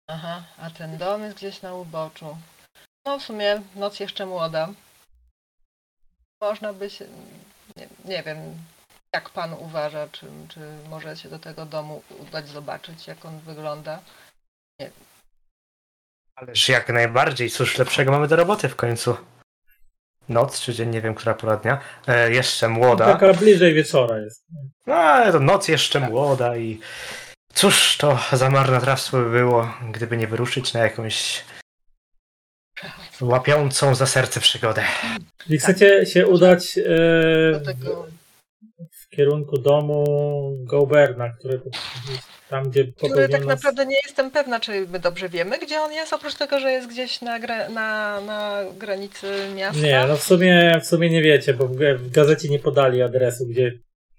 Aha, 0.08 0.44
a 0.58 0.70
ten 0.70 0.98
dom 0.98 1.22
jest 1.22 1.36
gdzieś 1.36 1.62
na 1.62 1.74
uboczu. 1.74 2.36
No 3.06 3.18
w 3.18 3.22
sumie 3.22 3.62
noc 3.76 4.00
jeszcze 4.00 4.26
młoda. 4.26 4.68
Można 6.42 6.72
by 6.72 6.90
się... 6.90 7.06
Nie, 7.76 7.88
nie 8.04 8.22
wiem, 8.22 8.38
jak 9.14 9.30
pan 9.30 9.52
uważa, 9.52 10.08
czy, 10.08 10.26
czy 10.48 10.60
może 10.90 11.16
się 11.16 11.28
do 11.28 11.38
tego 11.38 11.66
domu 11.66 12.02
udać 12.18 12.48
zobaczyć, 12.48 13.06
jak 13.06 13.24
on 13.24 13.38
wygląda? 13.38 14.02
Nie. 14.80 14.90
Ależ 16.36 16.68
jak 16.68 16.88
najbardziej, 16.88 17.50
cóż 17.50 17.78
lepszego 17.78 18.12
mamy 18.12 18.28
do 18.28 18.36
roboty 18.36 18.68
w 18.68 18.76
końcu. 18.76 19.16
Noc 20.28 20.60
czy 20.60 20.74
dzień, 20.74 20.90
nie 20.90 21.00
wiem, 21.00 21.14
która 21.14 21.34
pora 21.34 21.56
dnia. 21.56 21.80
E, 22.06 22.32
jeszcze 22.32 22.68
młoda. 22.68 23.06
Taka 23.06 23.34
bliżej 23.34 23.74
wieczora 23.74 24.18
jest. 24.18 24.46
No 24.86 24.94
ale 24.94 25.32
to 25.32 25.40
noc 25.40 25.68
jeszcze 25.68 26.00
młoda 26.00 26.56
i 26.56 26.80
Cóż 27.54 27.96
to 27.96 28.18
za 28.32 28.50
marnotrawstwo 28.50 29.18
by 29.18 29.30
było, 29.30 29.74
gdyby 29.92 30.16
nie 30.16 30.26
wyruszyć 30.26 30.72
na 30.72 30.80
jakąś 30.80 31.44
łapiącą 33.20 33.94
za 33.94 34.06
serce 34.06 34.40
przygodę. 34.40 34.84
Jeśli 35.38 35.58
chcecie 35.58 36.06
się 36.06 36.26
udać 36.26 36.78
e, 36.78 36.82
w 36.82 38.14
w 38.90 39.08
kierunku 39.16 39.58
domu 39.58 40.04
Goberna, 40.64 41.28
który 41.28 41.60
tam, 42.48 42.70
gdzie 42.70 42.84
Który 42.84 43.28
tak 43.28 43.44
naprawdę 43.44 43.86
nie 43.86 43.96
jestem 44.06 44.30
pewna, 44.30 44.60
czy 44.60 44.86
my 44.88 44.98
dobrze 44.98 45.28
wiemy, 45.28 45.58
gdzie 45.58 45.80
on 45.80 45.92
jest, 45.92 46.12
oprócz 46.12 46.34
tego, 46.34 46.60
że 46.60 46.72
jest 46.72 46.88
gdzieś 46.88 47.20
na, 47.20 47.38
gra... 47.38 47.68
na, 47.68 48.20
na 48.20 48.60
granicy 48.78 49.48
miasta. 49.54 49.80
Nie, 49.80 50.04
no 50.08 50.16
w 50.16 50.22
sumie, 50.22 50.80
w 50.80 50.86
sumie 50.86 51.10
nie 51.10 51.22
wiecie, 51.22 51.54
bo 51.54 51.68
w 51.68 52.10
gazecie 52.10 52.48
nie 52.48 52.58
podali 52.58 53.02
adresu, 53.02 53.46
gdzie 53.46 53.72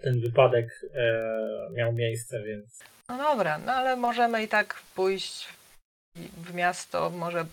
ten 0.03 0.21
wypadek 0.21 0.81
e, 0.95 1.73
miał 1.73 1.93
miejsce, 1.93 2.43
więc... 2.43 2.79
No 3.09 3.17
dobra, 3.17 3.57
no 3.57 3.71
ale 3.71 3.95
możemy 3.95 4.43
i 4.43 4.47
tak 4.47 4.81
pójść 4.95 5.47
w 6.15 6.53
miasto, 6.53 7.09
może 7.09 7.45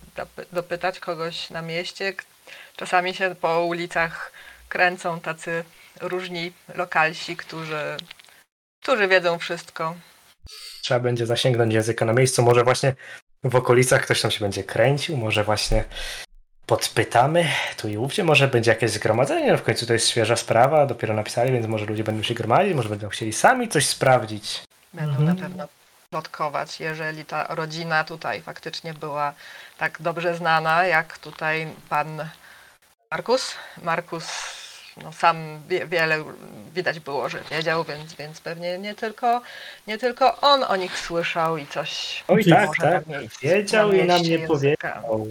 dopytać 0.53 0.99
kogoś 0.99 1.49
na 1.49 1.61
mieście. 1.61 2.13
Czasami 2.75 3.13
się 3.13 3.35
po 3.41 3.65
ulicach 3.65 4.31
kręcą 4.69 5.19
tacy 5.19 5.63
różni 6.01 6.53
lokalsi, 6.75 7.37
którzy, 7.37 7.97
którzy 8.81 9.07
wiedzą 9.07 9.39
wszystko. 9.39 9.95
Trzeba 10.83 10.99
będzie 10.99 11.25
zasięgnąć 11.25 11.73
języka 11.73 12.05
na 12.05 12.13
miejscu. 12.13 12.43
Może 12.43 12.63
właśnie 12.63 12.95
w 13.43 13.55
okolicach 13.55 14.01
ktoś 14.01 14.21
tam 14.21 14.31
się 14.31 14.39
będzie 14.39 14.63
kręcił, 14.63 15.17
może 15.17 15.43
właśnie 15.43 15.83
podpytamy 16.65 17.47
tu 17.77 17.87
i 17.87 17.97
ówdzie, 17.97 18.23
może 18.23 18.47
będzie 18.47 18.71
jakieś 18.71 18.91
zgromadzenie, 18.91 19.51
no 19.51 19.57
w 19.57 19.63
końcu 19.63 19.85
to 19.85 19.93
jest 19.93 20.07
świeża 20.07 20.35
sprawa, 20.35 20.85
dopiero 20.85 21.13
napisali, 21.13 21.51
więc 21.51 21.67
może 21.67 21.85
ludzie 21.85 22.03
będą 22.03 22.23
się 22.23 22.33
gromadzić, 22.33 22.73
może 22.73 22.89
będą 22.89 23.09
chcieli 23.09 23.33
sami 23.33 23.69
coś 23.69 23.87
sprawdzić. 23.87 24.63
Będą 24.93 25.11
mhm. 25.11 25.27
na 25.37 25.43
pewno 25.43 25.67
plotkować, 26.09 26.79
jeżeli 26.79 27.25
ta 27.25 27.55
rodzina 27.55 28.03
tutaj 28.03 28.41
faktycznie 28.41 28.93
była 28.93 29.33
tak 29.77 29.97
dobrze 30.01 30.35
znana, 30.35 30.85
jak 30.85 31.17
tutaj 31.17 31.67
pan 31.89 32.29
Markus. 33.11 33.55
Markus 33.83 34.27
no, 34.97 35.11
sam 35.11 35.37
wie, 35.69 35.87
wiele 35.87 36.23
widać 36.73 36.99
było, 36.99 37.29
że 37.29 37.43
wiedział, 37.51 37.83
więc, 37.83 38.13
więc 38.13 38.41
pewnie 38.41 38.77
nie 38.77 38.95
tylko, 38.95 39.41
nie 39.87 39.97
tylko 39.97 40.41
on 40.41 40.63
o 40.63 40.75
nich 40.75 40.99
słyszał 40.99 41.57
i 41.57 41.67
coś. 41.67 42.23
Oj, 42.27 42.45
tak, 42.45 42.69
tak. 42.77 43.03
Wiedział 43.41 43.93
i 43.93 44.03
nam 44.03 44.21
nie 44.21 44.39
powiedział. 44.39 45.27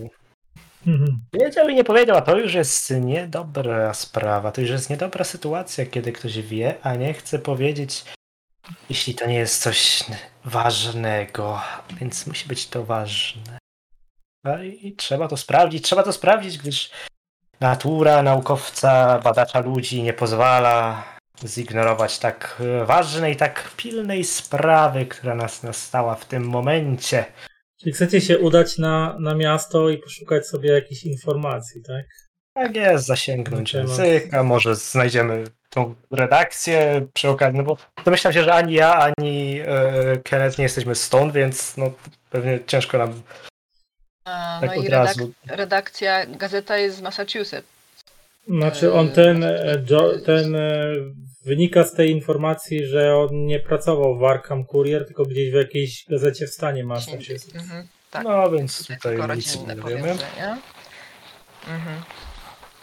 Mhm. 0.87 1.21
Wiedział 1.33 1.69
i 1.69 1.75
nie 1.75 1.85
powiedział, 1.85 2.17
a 2.17 2.21
to 2.21 2.39
już 2.39 2.55
jest 2.55 2.91
niedobra 2.91 3.95
sprawa. 3.95 4.53
To 4.53 4.61
już 4.61 4.71
jest 4.71 4.91
niedobra 4.91 5.25
sytuacja, 5.25 5.87
kiedy 5.87 6.13
ktoś 6.13 6.39
wie, 6.39 6.75
a 6.83 6.95
nie 6.95 7.15
chce 7.15 7.39
powiedzieć, 7.39 8.05
jeśli 8.89 9.15
to 9.15 9.27
nie 9.27 9.39
jest 9.39 9.63
coś 9.63 10.05
ważnego. 10.45 11.61
Więc 12.01 12.27
musi 12.27 12.49
być 12.49 12.67
to 12.69 12.85
ważne. 12.85 13.59
No 14.45 14.63
I 14.63 14.95
trzeba 14.97 15.29
to 15.29 15.37
sprawdzić, 15.37 15.85
trzeba 15.85 16.03
to 16.03 16.13
sprawdzić, 16.13 16.59
gdyż 16.59 16.91
natura 17.63 18.23
naukowca, 18.23 19.19
badacza 19.19 19.61
ludzi 19.61 20.03
nie 20.03 20.13
pozwala 20.13 21.05
zignorować 21.45 22.19
tak 22.19 22.63
ważnej, 22.87 23.37
tak 23.37 23.71
pilnej 23.77 24.25
sprawy, 24.25 25.07
która 25.07 25.35
nas 25.35 25.63
nastała 25.63 26.15
w 26.15 26.25
tym 26.25 26.45
momencie. 26.45 27.25
Czyli 27.81 27.93
chcecie 27.93 28.21
się 28.21 28.39
udać 28.39 28.79
na, 28.79 29.17
na 29.21 29.35
miasto 29.35 29.91
i 29.91 29.99
poszukać 29.99 30.47
sobie 30.47 30.73
jakichś 30.73 31.05
informacji, 31.05 31.83
tak? 31.83 32.07
Tak 32.55 32.77
jest, 32.77 33.07
zasięgnąć 33.07 33.73
języka, 33.75 34.43
może 34.43 34.77
znajdziemy 34.77 35.45
tą 35.71 35.95
redakcję 36.11 37.07
przy 37.13 37.29
okazji, 37.29 37.59
no 37.59 37.65
bo 37.65 37.77
domyślam 38.05 38.33
się, 38.33 38.43
że 38.43 38.55
ani 38.55 38.75
ja, 38.75 38.95
ani 38.95 39.61
e, 39.61 40.17
Kenneth 40.25 40.59
nie 40.59 40.63
jesteśmy 40.63 40.95
stąd, 40.95 41.33
więc 41.33 41.77
no 41.77 41.91
pewnie 42.31 42.61
ciężko 42.67 42.99
nam 42.99 43.23
a, 44.25 44.59
tak 44.61 44.77
no 44.77 44.83
i 44.83 44.89
redak 44.89 45.17
redakcja, 45.47 46.27
gazeta 46.27 46.77
jest 46.77 46.97
z 46.97 47.01
Massachusetts. 47.01 47.69
Znaczy 48.49 48.93
on 48.93 49.11
ten, 49.11 49.45
e, 49.45 49.79
ten 50.27 50.57
e, 50.57 50.93
wynika 51.45 51.85
z 51.85 51.95
tej 51.95 52.11
informacji, 52.11 52.87
że 52.87 53.17
on 53.17 53.47
nie 53.47 53.61
pracował 53.61 54.19
w 54.19 54.25
Arkham 54.25 54.65
Courier, 54.65 55.07
tylko 55.07 55.25
gdzieś 55.25 55.51
w 55.51 55.55
jakiejś 55.55 56.07
gazecie 56.09 56.47
w 56.47 56.51
stanie 56.51 56.85
Massachusetts. 56.85 57.55
Mhm, 57.55 57.89
tak. 58.11 58.25
No 58.25 58.51
więc 58.51 58.87
tutaj 58.87 59.37
nic 59.37 59.57
nie 59.57 59.77
wiemy. 59.77 60.17
Mhm. 61.69 62.03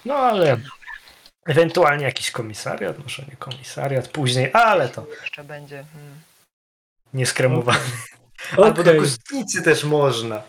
No 0.06 0.15
ale 0.15 0.58
ewentualnie 1.45 2.06
jakiś 2.06 2.32
komisariat, 2.32 2.99
może 2.99 3.23
nie 3.30 3.36
komisariat 3.36 4.08
później, 4.08 4.49
ale 4.54 4.89
to 4.89 5.08
jeszcze 5.21 5.43
będzie. 5.43 5.86
Hmm. 5.93 6.19
Okay. 8.54 8.65
Albo 8.65 8.84
do 8.84 8.95
kostnicy 8.95 9.63
też 9.63 9.84
można. 9.84 10.41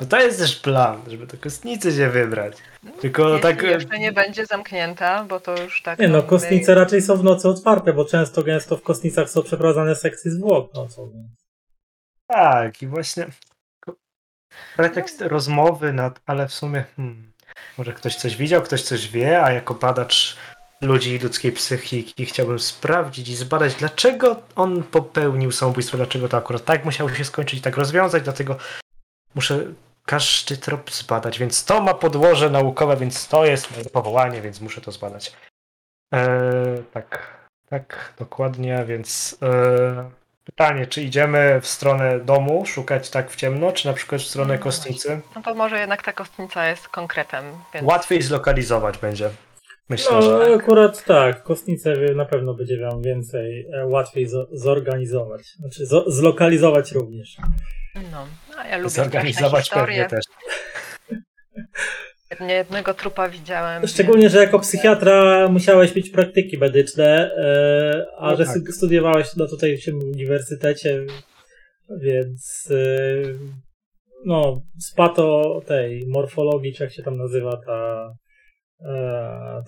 No 0.00 0.06
to 0.06 0.20
jest 0.20 0.38
też 0.38 0.56
plan, 0.56 1.02
żeby 1.06 1.26
do 1.26 1.36
kostnicy 1.36 1.92
się 1.92 2.10
wybrać. 2.10 2.56
Tylko 3.00 3.28
Jeśli 3.28 3.42
tak. 3.42 3.62
jeszcze 3.62 3.98
nie 3.98 4.12
będzie 4.12 4.46
zamknięta, 4.46 5.24
bo 5.24 5.40
to 5.40 5.62
już 5.62 5.82
tak. 5.82 5.98
Nie 5.98 6.08
no, 6.08 6.22
kostnice 6.22 6.74
raczej 6.74 7.02
są 7.02 7.16
w 7.16 7.24
nocy 7.24 7.48
otwarte, 7.48 7.92
bo 7.92 8.04
często 8.04 8.42
gęsto 8.42 8.76
w 8.76 8.82
kostnicach 8.82 9.30
są 9.30 9.42
przeprowadzane 9.42 9.96
sekcje 9.96 10.30
zwłok 10.30 10.74
nocą. 10.74 11.12
Tak, 12.26 12.82
i 12.82 12.86
właśnie 12.86 13.26
pretekst 14.76 15.20
no. 15.20 15.28
rozmowy, 15.28 15.92
nad, 15.92 16.20
ale 16.26 16.48
w 16.48 16.52
sumie 16.52 16.84
hmm, 16.96 17.32
może 17.78 17.92
ktoś 17.92 18.16
coś 18.16 18.36
widział, 18.36 18.62
ktoś 18.62 18.82
coś 18.82 19.08
wie, 19.08 19.42
a 19.42 19.52
jako 19.52 19.74
badacz 19.74 20.36
ludzi 20.84 21.14
i 21.14 21.18
ludzkiej 21.18 21.52
psychiki 21.52 22.26
chciałbym 22.26 22.58
sprawdzić 22.58 23.28
i 23.28 23.36
zbadać, 23.36 23.74
dlaczego 23.74 24.36
on 24.56 24.82
popełnił 24.82 25.52
samobójstwo, 25.52 25.96
dlaczego 25.96 26.28
to 26.28 26.36
akurat 26.36 26.64
tak 26.64 26.84
musiało 26.84 27.10
się 27.10 27.24
skończyć, 27.24 27.60
tak 27.60 27.76
rozwiązać, 27.76 28.22
dlatego 28.22 28.56
muszę 29.34 29.64
każdy 30.06 30.56
trop 30.56 30.90
zbadać, 30.90 31.38
więc 31.38 31.64
to 31.64 31.80
ma 31.80 31.94
podłoże 31.94 32.50
naukowe, 32.50 32.96
więc 32.96 33.28
to 33.28 33.44
jest 33.44 33.68
powołanie, 33.92 34.40
więc 34.40 34.60
muszę 34.60 34.80
to 34.80 34.92
zbadać. 34.92 35.32
Eee, 36.12 36.82
tak, 36.92 37.36
tak, 37.68 38.14
dokładnie, 38.18 38.84
więc 38.86 39.38
eee, 39.42 40.10
pytanie, 40.44 40.86
czy 40.86 41.02
idziemy 41.02 41.60
w 41.60 41.66
stronę 41.66 42.20
domu, 42.20 42.66
szukać 42.66 43.10
tak 43.10 43.30
w 43.30 43.36
ciemno, 43.36 43.72
czy 43.72 43.88
na 43.88 43.92
przykład 43.92 44.20
w 44.20 44.26
stronę 44.26 44.54
no 44.54 44.60
kostnicy? 44.62 45.20
No 45.36 45.42
to 45.42 45.54
może 45.54 45.80
jednak 45.80 46.02
ta 46.02 46.12
kostnica 46.12 46.66
jest 46.66 46.88
konkretem. 46.88 47.44
Więc... 47.74 47.86
Łatwiej 47.86 48.22
zlokalizować 48.22 48.98
będzie. 48.98 49.30
Myślę, 49.88 50.12
no, 50.12 50.22
że 50.22 50.38
tak. 50.38 50.60
akurat 50.60 51.04
tak. 51.04 51.42
Kostnicę 51.42 51.94
na 52.14 52.24
pewno 52.24 52.54
będzie 52.54 52.80
wam 52.80 53.02
więcej, 53.02 53.66
e, 53.72 53.86
łatwiej 53.86 54.26
zorganizować. 54.52 55.42
Znaczy 55.46 55.86
zlokalizować 56.06 56.92
również. 56.92 57.36
No, 58.12 58.26
a 58.56 58.68
ja 58.68 58.76
lubię 58.76 58.90
Zorganizować 58.90 59.70
pewnie 59.70 60.08
też. 60.08 60.24
Nie 62.40 62.54
jednego 62.54 62.94
trupa 62.94 63.28
widziałem. 63.28 63.86
Szczególnie, 63.86 64.30
że 64.30 64.38
jako 64.38 64.58
psychiatra 64.58 65.48
musiałeś 65.48 65.94
mieć 65.94 66.10
praktyki 66.10 66.58
medyczne, 66.58 67.30
e, 67.36 68.06
a 68.18 68.30
no 68.30 68.36
że 68.36 68.44
tak. 68.44 68.54
studiowałeś 68.72 69.36
no, 69.36 69.46
tutaj 69.46 69.76
w 69.76 70.04
uniwersytecie, 70.04 71.06
więc 72.00 72.68
e, 72.70 72.74
no, 74.24 74.62
z 74.78 74.94
pato 74.94 75.60
tej 75.66 76.06
morfologii, 76.06 76.74
czy 76.74 76.82
jak 76.82 76.92
się 76.92 77.02
tam 77.02 77.16
nazywa 77.16 77.60
ta 77.66 78.10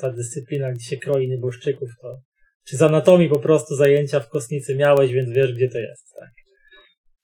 ta 0.01 0.11
dyscyplina, 0.11 0.73
gdzie 0.73 0.85
się 0.85 0.97
kroi 0.97 1.29
nieboszczyków, 1.29 1.91
to 2.03 2.21
czy 2.69 2.77
z 2.77 2.83
anatomii 2.83 3.29
po 3.29 3.39
prostu 3.39 3.75
zajęcia 3.75 4.21
w 4.21 4.29
kosnicy 4.29 4.77
miałeś, 4.77 5.13
więc 5.13 5.31
wiesz, 5.31 5.55
gdzie 5.55 5.69
to 5.69 5.79
jest. 5.79 6.15
Tak? 6.21 6.31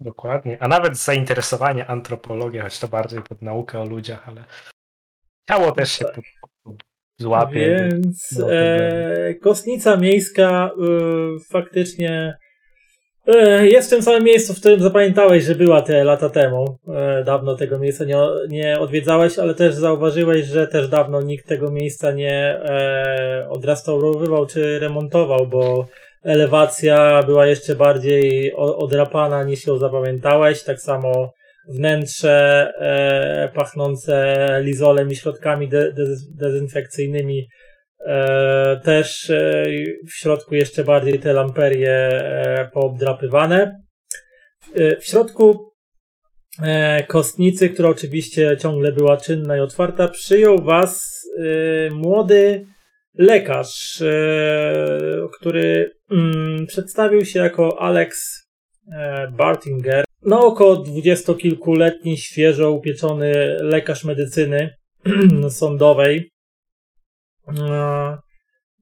Dokładnie. 0.01 0.57
A 0.61 0.69
nawet 0.69 0.97
zainteresowanie 0.97 1.87
antropologią, 1.87 2.63
choć 2.63 2.79
to 2.79 2.89
bardziej 2.89 3.23
pod 3.23 3.43
naukę 3.43 3.81
o 3.81 3.85
ludziach, 3.85 4.29
ale 4.29 4.45
ciało 5.49 5.73
też 5.73 5.93
się 5.93 6.05
tak. 6.05 6.21
złapie. 7.21 7.89
Więc 7.91 8.41
e, 8.49 9.35
kosnica 9.35 9.97
miejska 9.97 10.71
y, 10.71 11.51
faktycznie 11.51 12.39
E, 12.39 12.42
jest 13.63 13.89
w 13.89 13.91
tym 13.91 14.03
samym 14.03 14.25
miejscu, 14.25 14.55
w 14.55 14.61
którym 14.61 14.81
zapamiętałeś, 14.81 15.45
że 15.45 15.55
była 15.55 15.83
te 15.83 16.05
lata 16.05 16.29
temu. 16.29 16.79
E, 16.89 17.25
dawno 17.25 17.57
tego 17.57 17.79
miejsca 17.79 18.05
nie, 18.05 18.17
nie 18.49 18.81
odwiedzałeś, 18.81 19.39
ale 19.39 19.55
też 19.55 19.75
zauważyłeś, 19.75 20.47
że 20.47 20.67
też 20.67 20.89
dawno 20.89 21.23
nikt 21.23 21.49
tego 21.49 21.71
miejsca 21.71 22.13
nie 22.13 22.61
e, 22.65 23.47
odrestaurowywał 23.51 24.47
czy 24.47 24.79
remontował, 24.79 25.47
bo 25.47 25.87
elewacja 26.23 27.23
była 27.23 27.47
jeszcze 27.47 27.75
bardziej 27.77 28.55
odrapana 28.57 29.45
niż 29.45 29.67
ją 29.67 29.79
zapamiętałeś. 29.79 30.63
Tak 30.63 30.81
samo 30.81 31.33
wnętrze 31.69 32.73
e, 32.79 33.49
pachnące 33.55 34.37
lizolem 34.63 35.11
i 35.11 35.17
środkami 35.17 35.69
de, 35.69 35.93
de, 35.93 36.05
dezynfekcyjnymi 36.35 37.49
E, 37.49 37.72
też 38.83 39.31
e, 39.31 39.65
w 40.09 40.15
środku 40.15 40.55
jeszcze 40.55 40.85
bardziej 40.85 41.19
te 41.19 41.33
lamperie 41.33 41.91
e, 41.91 42.71
poobdrapywane. 42.73 43.83
W 45.01 45.05
środku 45.05 45.73
kostnicy, 47.09 47.69
która 47.69 47.89
oczywiście 47.89 48.57
ciągle 48.61 48.93
była 48.93 49.17
czynna 49.17 49.57
i 49.57 49.61
otwarta, 49.61 50.09
przyjął 50.09 50.63
was 50.63 51.23
młody 51.91 52.67
lekarz, 53.15 54.03
który 55.39 55.95
mm, 56.11 56.67
przedstawił 56.67 57.25
się 57.25 57.41
jako 57.41 57.83
Alex 57.83 58.41
Bartinger. 59.33 60.05
No 60.23 60.47
około 60.47 60.77
dwudziestokilkuletni, 60.77 62.17
świeżo 62.17 62.73
upieczony 62.73 63.57
lekarz 63.61 64.05
medycyny 64.05 64.77
sądowej, 65.51 66.32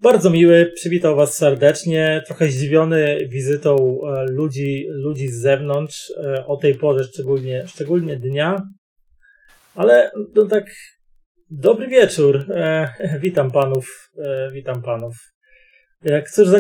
bardzo 0.02 0.30
miły, 0.30 0.72
przywitał 0.74 1.16
Was 1.16 1.36
serdecznie, 1.36 2.22
trochę 2.26 2.48
zdziwiony 2.48 3.28
wizytą 3.28 3.76
e, 3.76 4.24
ludzi, 4.30 4.86
ludzi 4.90 5.28
z 5.28 5.40
zewnątrz 5.40 6.12
e, 6.24 6.46
o 6.46 6.56
tej 6.56 6.74
porze, 6.74 7.04
szczególnie, 7.04 7.66
szczególnie 7.66 8.16
dnia. 8.16 8.62
Ale 9.74 10.10
no 10.34 10.46
tak, 10.46 10.64
dobry 11.50 11.88
wieczór. 11.88 12.44
E, 12.50 12.88
witam 13.20 13.50
panów, 13.50 14.10
witam 14.52 14.82
panów. 14.82 15.14
Jak 16.04 16.30
cóż 16.30 16.48
za 16.48 16.58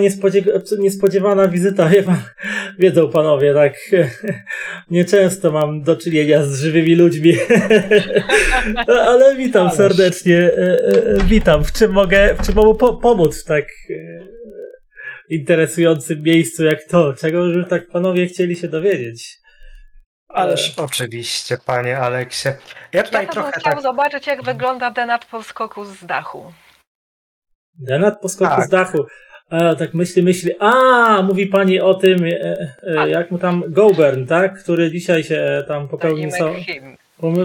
niespodziewana 0.78 1.48
wizyta, 1.48 1.88
wie 1.88 2.02
pan, 2.02 2.22
wiedzą 2.78 3.10
panowie, 3.10 3.54
tak 3.54 3.74
nieczęsto 4.90 5.52
mam 5.52 5.82
do 5.82 5.96
czynienia 5.96 6.44
z 6.44 6.60
żywymi 6.60 6.94
ludźmi, 6.94 7.34
ale 9.08 9.36
witam 9.36 9.70
serdecznie, 9.70 10.38
e, 10.38 10.52
e, 10.58 11.24
witam. 11.24 11.64
W 11.64 11.72
czym 11.72 11.92
mogę, 11.92 12.34
w 12.34 12.46
czym 12.46 12.54
mogę 12.54 12.78
po 12.78 12.96
pomóc 12.96 13.42
w 13.42 13.44
tak 13.44 13.64
e, 13.64 13.94
interesującym 15.28 16.22
miejscu 16.22 16.64
jak 16.64 16.84
to? 16.84 17.14
Czego 17.14 17.44
już 17.44 17.68
tak 17.68 17.88
panowie 17.88 18.26
chcieli 18.26 18.56
się 18.56 18.68
dowiedzieć? 18.68 19.40
Ależ 20.28 20.74
oczywiście, 20.76 21.58
panie 21.66 21.98
Aleksie. 21.98 22.48
Ja 22.92 23.02
tutaj 23.02 23.26
ja 23.26 23.32
trochę 23.32 23.52
chciał 23.52 23.72
tak... 23.72 23.82
zobaczyć, 23.82 24.26
jak 24.26 24.42
wygląda 24.42 24.90
denat 24.90 25.24
po 25.24 25.42
skoku 25.42 25.84
z 25.84 26.06
dachu. 26.06 26.52
Denat 27.78 28.20
po 28.20 28.28
skoku 28.28 28.56
tak. 28.56 28.66
z 28.66 28.68
dachu. 28.68 28.98
A, 29.50 29.74
tak 29.74 29.94
myśli, 29.94 30.22
myśli. 30.22 30.50
A, 30.58 31.22
mówi 31.22 31.46
pani 31.46 31.80
o 31.80 31.94
tym, 31.94 32.24
e, 32.24 32.72
e, 32.82 33.10
jak 33.10 33.30
mu 33.30 33.38
tam 33.38 33.62
Gobern, 33.68 34.26
tak? 34.26 34.62
Który 34.62 34.90
dzisiaj 34.90 35.24
się 35.24 35.64
tam 35.68 35.88
popełnił, 35.88 36.30
so, 36.30 36.54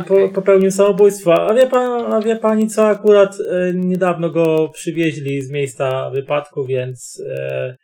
po, 0.08 0.30
popełnił 0.30 0.72
samobójstwo. 0.72 1.34
A 1.50 1.54
wie, 1.54 1.68
pan, 1.68 2.14
a 2.14 2.22
wie 2.22 2.36
pani 2.36 2.68
co? 2.68 2.88
Akurat 2.88 3.38
e, 3.52 3.74
niedawno 3.74 4.30
go 4.30 4.70
przywieźli 4.70 5.42
z 5.42 5.52
miejsca 5.52 6.10
wypadku, 6.10 6.66
więc. 6.66 7.24
E, 7.30 7.78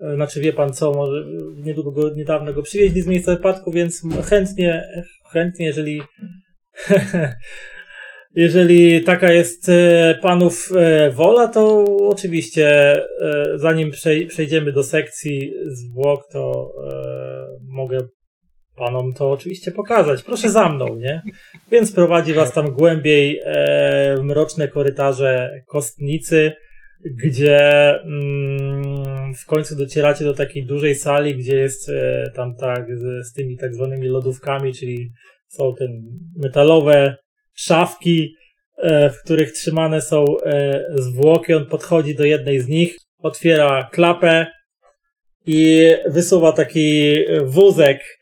e 0.00 0.14
znaczy 0.14 0.40
wie 0.40 0.52
pan 0.52 0.72
co, 0.72 0.92
może 0.92 1.24
niedługo 1.56 1.92
go, 1.92 2.14
niedawno 2.14 2.52
go 2.52 2.62
przywieźli 2.62 3.02
z 3.02 3.06
miejsca 3.06 3.36
wypadku, 3.36 3.72
więc 3.72 4.02
chętnie, 4.30 4.88
chętnie, 5.32 5.66
jeżeli 5.66 6.02
Jeżeli 8.34 9.04
taka 9.04 9.32
jest 9.32 9.68
e, 9.68 10.18
panów 10.22 10.70
e, 10.76 11.10
wola, 11.10 11.48
to 11.48 11.84
oczywiście 12.08 12.68
e, 12.94 13.04
zanim 13.54 13.90
przejdziemy 14.28 14.72
do 14.72 14.82
sekcji 14.82 15.52
zwłok, 15.66 16.28
to 16.32 16.72
mogę 17.68 17.98
panom 18.76 19.14
to 19.14 19.30
oczywiście 19.30 19.72
pokazać. 19.72 20.22
Proszę 20.22 20.50
za 20.50 20.68
mną, 20.68 20.96
nie? 20.96 21.22
Więc 21.70 21.92
prowadzi 21.92 22.32
was 22.32 22.52
tam 22.52 22.70
głębiej 22.70 23.40
w 24.16 24.20
mroczne 24.22 24.68
korytarze 24.68 25.50
kostnicy, 25.66 26.52
gdzie 27.24 27.90
mm, 28.00 29.34
w 29.34 29.46
końcu 29.46 29.76
docieracie 29.76 30.24
do 30.24 30.34
takiej 30.34 30.66
dużej 30.66 30.94
sali, 30.94 31.36
gdzie 31.36 31.56
jest 31.56 31.90
tam 32.34 32.56
tak 32.56 32.86
z, 32.98 33.32
tymi 33.32 33.56
tak 33.56 33.74
zwanymi 33.74 34.06
lodówkami, 34.06 34.74
czyli 34.74 35.12
są 35.48 35.74
te 35.78 35.88
metalowe 36.36 37.16
szafki, 37.54 38.36
e, 38.76 39.10
w 39.10 39.22
których 39.22 39.52
trzymane 39.52 40.00
są 40.00 40.24
e, 40.46 40.84
zwłoki. 40.94 41.54
On 41.54 41.66
podchodzi 41.66 42.14
do 42.14 42.24
jednej 42.24 42.60
z 42.60 42.68
nich, 42.68 42.96
otwiera 43.18 43.88
klapę 43.92 44.46
i 45.46 45.90
wysuwa 46.06 46.52
taki 46.52 47.14
wózek 47.44 48.00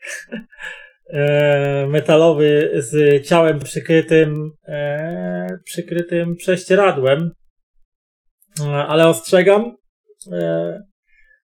e, 1.07 1.87
metalowy 1.87 2.71
z 2.75 3.25
ciałem 3.27 3.59
przykrytym, 3.59 4.51
przykrytym 5.63 6.35
prześcieradłem. 6.35 7.31
Ale 8.87 9.07
ostrzegam, 9.07 9.75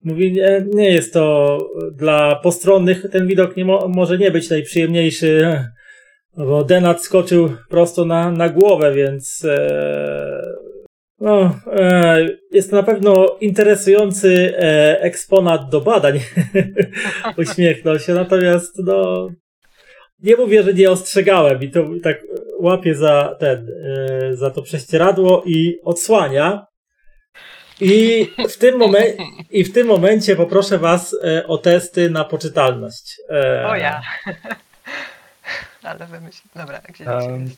mówi, 0.04 0.32
nie, 0.32 0.65
nie 0.74 0.89
jest 0.89 1.13
to 1.13 1.58
dla 1.94 2.36
postronnych, 2.36 3.06
ten 3.12 3.28
widok 3.28 3.58
nie 3.58 3.65
mo 3.65 3.88
może 3.88 4.17
nie 4.17 4.32
być 4.32 4.50
najprzyjemniejszy 4.50 5.60
bo 6.38 6.63
Denat 6.63 7.04
skoczył 7.04 7.56
prosto 7.70 8.06
na, 8.06 8.32
na 8.32 8.50
głowę, 8.50 8.94
więc 8.94 9.46
e, 9.46 10.41
no, 11.20 11.56
e, 11.74 12.28
jest 12.52 12.70
to 12.70 12.76
na 12.76 12.84
pewno 12.84 13.38
interesujący 13.41 14.54
e, 14.58 15.02
eksponat 15.02 15.70
do 15.70 15.82
badań. 15.82 16.20
Uśmiechnął 17.38 18.00
się, 18.00 18.13
natomiast 18.13 18.74
no, 18.78 19.30
nie 20.20 20.36
mówię, 20.36 20.63
że 20.63 20.74
nie 20.74 20.91
ostrzegałem 20.91 21.63
i 21.63 21.72
to 21.72 21.86
tak 22.04 22.22
łapię 22.60 22.96
za 22.96 23.36
ten, 23.39 23.67
e, 23.86 24.36
za 24.36 24.52
to 24.52 24.62
prześcieradło 24.62 25.44
i 25.46 25.80
odsłania. 25.84 26.65
I 27.82 28.28
w 28.50 28.58
tym, 28.58 28.80
momen- 28.80 29.15
I 29.52 29.63
w 29.63 29.74
tym 29.74 29.88
momencie 29.88 30.36
poproszę 30.36 30.78
Was 30.78 31.15
e, 31.24 31.48
o 31.48 31.58
testy 31.58 32.10
na 32.10 32.24
poczytalność. 32.26 33.15
E, 33.30 33.67
o 33.67 33.76
ja 33.76 34.02
ale 35.84 36.08
wymyśl. 36.08 36.41
Dobra, 36.56 36.82
gdzie 36.89 37.06
um, 37.06 37.50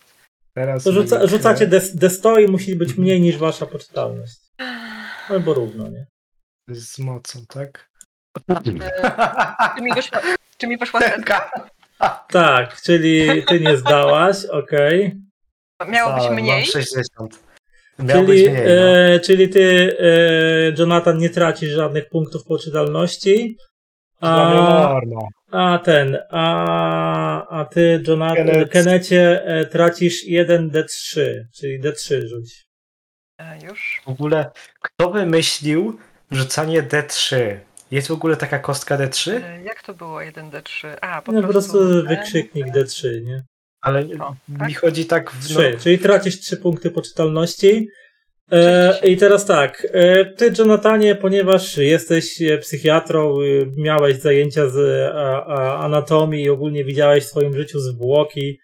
teraz 0.53 0.83
to 0.83 0.91
rzuca, 0.91 1.27
rzucacie 1.27 1.67
D100 1.67 2.41
i 2.41 2.51
musi 2.51 2.75
być 2.75 2.97
mniej 2.97 3.21
niż 3.21 3.38
wasza 3.38 3.65
poczytalność. 3.65 4.39
Albo 5.29 5.53
równo, 5.53 5.89
nie? 5.89 6.05
Z 6.67 6.99
mocą, 6.99 7.39
tak? 7.47 7.89
czy, 8.63 9.81
mi 9.81 9.93
wyszła, 9.93 10.21
czy 10.57 10.67
mi 10.67 10.77
wyszła 10.77 10.99
setka? 10.99 11.51
Tak, 12.29 12.81
czyli 12.81 13.43
ty 13.45 13.59
nie 13.59 13.77
zdałaś, 13.77 14.45
okej. 14.45 15.05
Okay. 15.79 15.91
Miało 15.91 16.13
być 16.13 16.29
mniej? 16.29 16.59
Mam 16.62 16.83
60. 16.83 17.43
Miało 17.99 18.25
czyli, 18.25 18.49
mniej, 18.49 18.53
no. 18.53 18.71
e, 18.71 19.19
czyli 19.19 19.49
ty, 19.49 19.97
e, 19.99 20.79
Jonathan, 20.79 21.17
nie 21.17 21.29
tracisz 21.29 21.69
żadnych 21.69 22.09
punktów 22.09 22.43
poczytalności. 22.43 23.57
A, 24.21 24.99
a 25.53 25.79
ten, 25.79 26.17
a, 26.29 27.47
a 27.47 27.65
ty, 27.65 28.03
Jonathan, 28.07 28.47
Kenneth. 28.47 28.71
Kenecie, 28.71 29.45
e, 29.45 29.65
tracisz 29.65 30.23
1 30.23 30.69
D3, 30.69 31.21
czyli 31.51 31.81
D3 31.81 32.27
rzuć. 32.27 32.65
A 33.37 33.55
już? 33.55 34.01
W 34.05 34.09
ogóle, 34.09 34.51
kto 34.81 35.11
wymyślił 35.11 35.99
rzucanie 36.31 36.83
D3? 36.83 37.35
Jest 37.91 38.07
w 38.07 38.11
ogóle 38.11 38.37
taka 38.37 38.59
kostka 38.59 38.97
D3? 38.97 39.31
E, 39.31 39.63
jak 39.63 39.83
to 39.83 39.93
było 39.93 40.19
1D3? 40.19 40.97
A, 41.01 41.21
po, 41.21 41.31
no, 41.31 41.41
prostu... 41.47 41.71
po 41.71 41.77
prostu 41.79 42.07
wykrzyknik 42.07 42.67
D3, 42.67 43.23
nie? 43.23 43.43
Ale 43.81 44.05
o, 44.19 44.35
tak? 44.59 44.67
mi 44.67 44.73
chodzi 44.73 45.05
tak 45.05 45.31
w... 45.31 45.45
3, 45.45 45.71
no... 45.73 45.79
czyli 45.79 45.99
tracisz 45.99 46.39
3 46.39 46.57
punkty 46.57 46.91
poczytalności. 46.91 47.87
E, 48.53 48.99
I 49.03 49.17
teraz 49.17 49.45
tak, 49.45 49.87
e, 49.91 50.25
ty 50.25 50.51
Jonathanie, 50.59 51.15
ponieważ 51.15 51.77
jesteś 51.77 52.41
e, 52.41 52.57
psychiatrą, 52.57 53.37
miałeś 53.77 54.15
zajęcia 54.15 54.69
z 54.69 55.09
anatomii 55.79 56.43
i 56.43 56.49
ogólnie 56.49 56.85
widziałeś 56.85 57.23
w 57.23 57.27
swoim 57.27 57.53
życiu 57.53 57.79
zwłoki, 57.79 58.59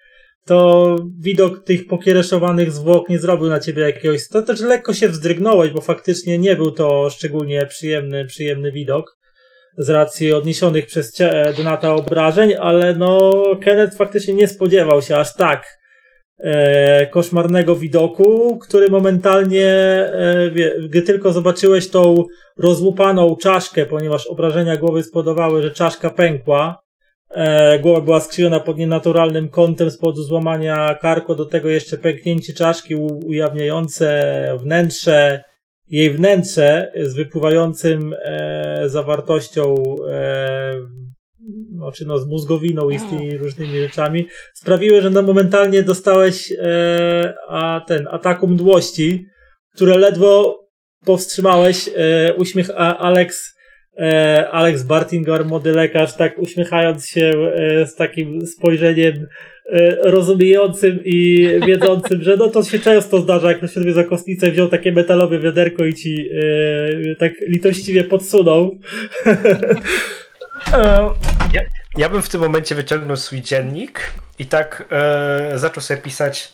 to 0.45 0.95
widok 1.19 1.63
tych 1.63 1.88
pokiereszowanych 1.88 2.71
zwłok 2.71 3.10
nie 3.10 3.19
zrobił 3.19 3.47
na 3.47 3.60
ciebie 3.60 3.82
jakiegoś... 3.82 4.28
To 4.28 4.41
też 4.41 4.62
lekko 4.62 4.93
się 4.93 5.10
wzdrygnąłeś, 5.10 5.71
bo 5.71 5.82
faktycznie 5.82 6.38
nie 6.38 6.56
był 6.56 6.71
to 6.71 7.10
szczególnie 7.10 7.65
przyjemny, 7.65 8.25
przyjemny 8.25 8.71
widok 8.71 9.17
z 9.78 9.89
racji 9.89 10.34
odniesionych 10.34 10.86
przez 10.86 11.17
Donata 11.58 11.95
obrażeń, 11.95 12.54
ale 12.60 12.95
no 12.95 13.34
Kenneth 13.62 13.97
faktycznie 13.97 14.34
nie 14.34 14.47
spodziewał 14.47 15.02
się 15.02 15.17
aż 15.17 15.36
tak 15.36 15.79
e, 16.39 17.08
koszmarnego 17.08 17.75
widoku, 17.75 18.58
który 18.58 18.89
momentalnie, 18.89 19.67
e, 19.67 20.52
wie, 20.52 20.75
gdy 20.89 21.02
tylko 21.02 21.34
zobaczyłeś 21.34 21.89
tą 21.89 22.23
rozłupaną 22.58 23.36
czaszkę, 23.36 23.86
ponieważ 23.86 24.28
obrażenia 24.28 24.78
głowy 24.78 25.04
spowodowały, 25.04 25.62
że 25.62 25.71
czaszka 25.71 26.10
pękła, 26.10 26.82
e, 27.30 27.80
głowa 27.80 28.02
była 28.02 28.19
skrzywiona 28.19 28.60
pod 28.60 28.78
nienaturalnym 28.78 29.49
kątem 29.49 29.91
z 29.91 29.97
powodu 29.97 30.23
złamania 30.23 30.95
karku, 31.02 31.36
do 31.36 31.45
tego 31.45 31.69
jeszcze 31.69 31.97
pęknięcie 31.97 32.54
czaszki 32.54 32.95
ujawniające 33.25 34.58
wnętrze, 34.60 35.43
jej 35.89 36.12
wnętrze 36.12 36.91
z 37.02 37.13
wypływającym 37.13 38.15
e, 38.23 38.84
zawartością 38.89 39.75
e, 40.10 40.73
znaczy 41.76 42.06
no, 42.06 42.20
z 42.20 42.28
mózgowiną 42.28 42.90
i 42.90 43.00
z 43.00 43.10
tymi 43.10 43.38
różnymi 43.38 43.80
rzeczami, 43.80 44.28
sprawiły, 44.54 45.02
że 45.02 45.10
no 45.10 45.22
momentalnie 45.22 45.84
dostałeś 45.84 46.52
e, 46.52 47.34
a 47.48 47.82
ten 47.88 48.08
ataku 48.12 48.48
mdłości, 48.48 49.26
które 49.76 49.98
ledwo 49.98 50.60
powstrzymałeś. 51.06 51.90
E, 51.96 52.34
uśmiech 52.34 52.70
a, 52.76 52.98
Alex, 52.98 53.56
e, 53.98 54.50
Alex 54.52 54.84
Bartinger, 54.84 55.46
młody 55.46 55.72
lekarz, 55.72 56.16
tak 56.16 56.40
uśmiechając 56.40 57.08
się 57.08 57.32
e, 57.56 57.88
z 57.88 57.96
takim 57.96 58.48
spojrzeniem 58.48 59.28
e, 59.66 59.96
rozumiejącym 60.12 61.00
i 61.06 61.48
wiedzącym, 61.68 62.22
że 62.22 62.38
no 62.38 62.48
to 62.48 62.64
się 62.64 62.80
często 62.80 63.22
zdarza, 63.22 63.48
jak 63.48 63.58
ktoś 63.58 63.78
odwiedza 63.78 64.04
kostnicę, 64.04 64.52
wziął 64.52 64.68
takie 64.68 64.92
metalowe 64.92 65.40
wiaderko 65.40 65.86
i 65.86 65.94
ci 65.94 66.30
e, 66.32 67.16
tak 67.16 67.34
litościwie 67.42 68.04
podsunął. 68.04 68.78
Ja, 71.54 71.62
ja 71.98 72.10
bym 72.10 72.22
w 72.22 72.30
tym 72.30 72.41
momencie 72.41 72.76
wyciągnął 72.76 73.17
swój 73.17 73.41
dziennik 73.41 74.13
i 74.39 74.45
tak 74.45 74.84
e, 74.91 75.60
zaczął 75.60 75.84
sobie 75.84 76.02
pisać. 76.02 76.54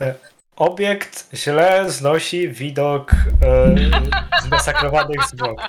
E, 0.00 0.14
Obiekt 0.56 1.28
źle 1.34 1.90
znosi 1.90 2.48
widok 2.48 3.10
e, 3.12 3.74
zmasakrowanych 4.42 5.24
zwłok. 5.24 5.60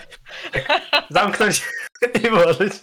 Zamknąć 1.10 1.66
i 2.24 2.30
włożyć. 2.30 2.74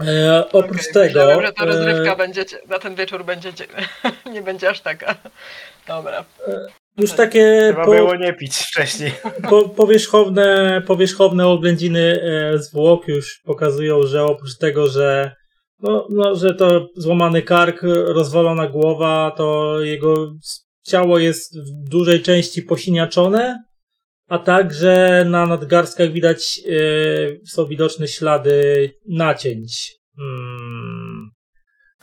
E, 0.00 0.48
oprócz 0.52 0.80
okay, 0.80 0.92
tego. 0.92 1.20
Myślałem, 1.20 1.46
że 1.46 1.52
ta 1.52 1.64
rozrywka 1.64 2.12
e... 2.12 2.16
będzie, 2.16 2.44
na 2.68 2.78
ten 2.78 2.94
wieczór 2.94 3.24
będzie, 3.24 3.52
nie 4.32 4.42
będzie 4.42 4.70
aż 4.70 4.80
taka. 4.80 5.14
Dobra. 5.86 6.24
Już 6.98 7.12
takie. 7.12 7.60
Chyba 7.70 7.84
po, 7.84 7.90
było 7.90 8.16
nie 8.16 8.32
pić 8.32 8.56
wcześniej. 8.56 9.12
Po, 9.50 9.68
powierzchowne, 9.68 10.82
powierzchowne 10.86 11.46
oględziny 11.46 12.22
e, 12.22 12.58
zwłok 12.58 13.08
już 13.08 13.40
pokazują, 13.44 14.02
że 14.02 14.24
oprócz 14.24 14.56
tego, 14.56 14.86
że 14.86 15.36
no, 15.80 16.08
no, 16.10 16.34
że 16.34 16.54
to 16.54 16.88
złamany 16.96 17.42
kark, 17.42 17.82
rozwalona 18.06 18.66
głowa, 18.66 19.34
to 19.36 19.80
jego 19.80 20.34
ciało 20.82 21.18
jest 21.18 21.58
w 21.60 21.88
dużej 21.88 22.22
części 22.22 22.62
posiniaczone, 22.62 23.64
a 24.28 24.38
także 24.38 25.24
na 25.28 25.46
nadgarstkach 25.46 26.12
widać, 26.12 26.58
yy, 26.58 27.40
są 27.46 27.66
widoczne 27.66 28.08
ślady 28.08 28.90
nacięć. 29.08 29.96
Hmm. 30.16 30.63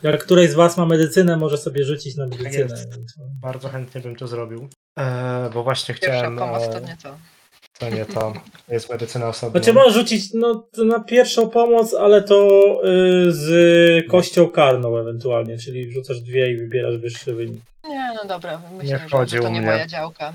Jak 0.02 0.24
któryś 0.24 0.50
z 0.50 0.54
Was 0.54 0.76
ma 0.76 0.86
medycynę, 0.86 1.36
może 1.36 1.58
sobie 1.58 1.84
rzucić 1.84 2.16
na 2.16 2.26
medycynę. 2.26 2.68
Tak 2.68 3.00
Bardzo 3.40 3.68
chętnie 3.68 4.00
bym 4.00 4.16
to 4.16 4.26
zrobił. 4.26 4.68
E, 4.98 5.50
bo 5.54 5.62
właśnie 5.62 5.94
Pierwsza 5.94 6.18
chciałem. 6.18 6.38
pomoc 6.38 6.68
to 6.68 6.80
nie 6.80 6.96
to. 7.02 7.16
To 7.78 7.90
nie 7.90 8.04
to. 8.04 8.32
Jest 8.68 8.90
medycyna 8.90 9.28
osobna. 9.28 9.60
Znaczy 9.60 9.72
można 9.72 9.92
rzucić 9.92 10.34
no, 10.34 10.68
na 10.84 11.00
pierwszą 11.00 11.48
pomoc, 11.50 11.94
ale 11.94 12.22
to 12.22 12.50
yy, 12.84 13.32
z 13.32 14.10
kością 14.10 14.48
karną 14.48 14.98
ewentualnie, 14.98 15.58
czyli 15.58 15.92
rzucasz 15.92 16.20
dwie 16.20 16.52
i 16.52 16.56
wybierasz 16.56 16.96
wyższy 16.96 17.34
wynik. 17.34 17.62
Nie, 17.88 18.12
no 18.14 18.24
dobra, 18.28 18.60
myślę, 18.78 19.00
nie 19.12 19.26
że 19.28 19.38
to 19.38 19.48
nie 19.48 19.62
moja 19.62 19.86
działka. 19.86 20.32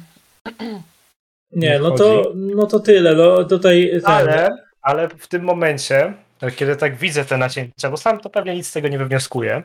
Nie, 1.51 1.79
no 1.79 1.91
to, 1.91 2.31
no 2.35 2.67
to 2.67 2.79
tyle. 2.79 3.15
No, 3.15 3.43
tutaj, 3.43 3.91
ten... 3.91 4.11
ale, 4.11 4.49
ale 4.81 5.09
w 5.09 5.27
tym 5.27 5.43
momencie, 5.43 6.13
kiedy 6.55 6.75
tak 6.75 6.95
widzę 6.95 7.25
te 7.25 7.37
nacięcia, 7.37 7.89
bo 7.89 7.97
sam 7.97 8.19
to 8.19 8.29
pewnie 8.29 8.55
nic 8.55 8.67
z 8.67 8.71
tego 8.71 8.87
nie 8.87 8.97
wywnioskuję, 8.97 9.63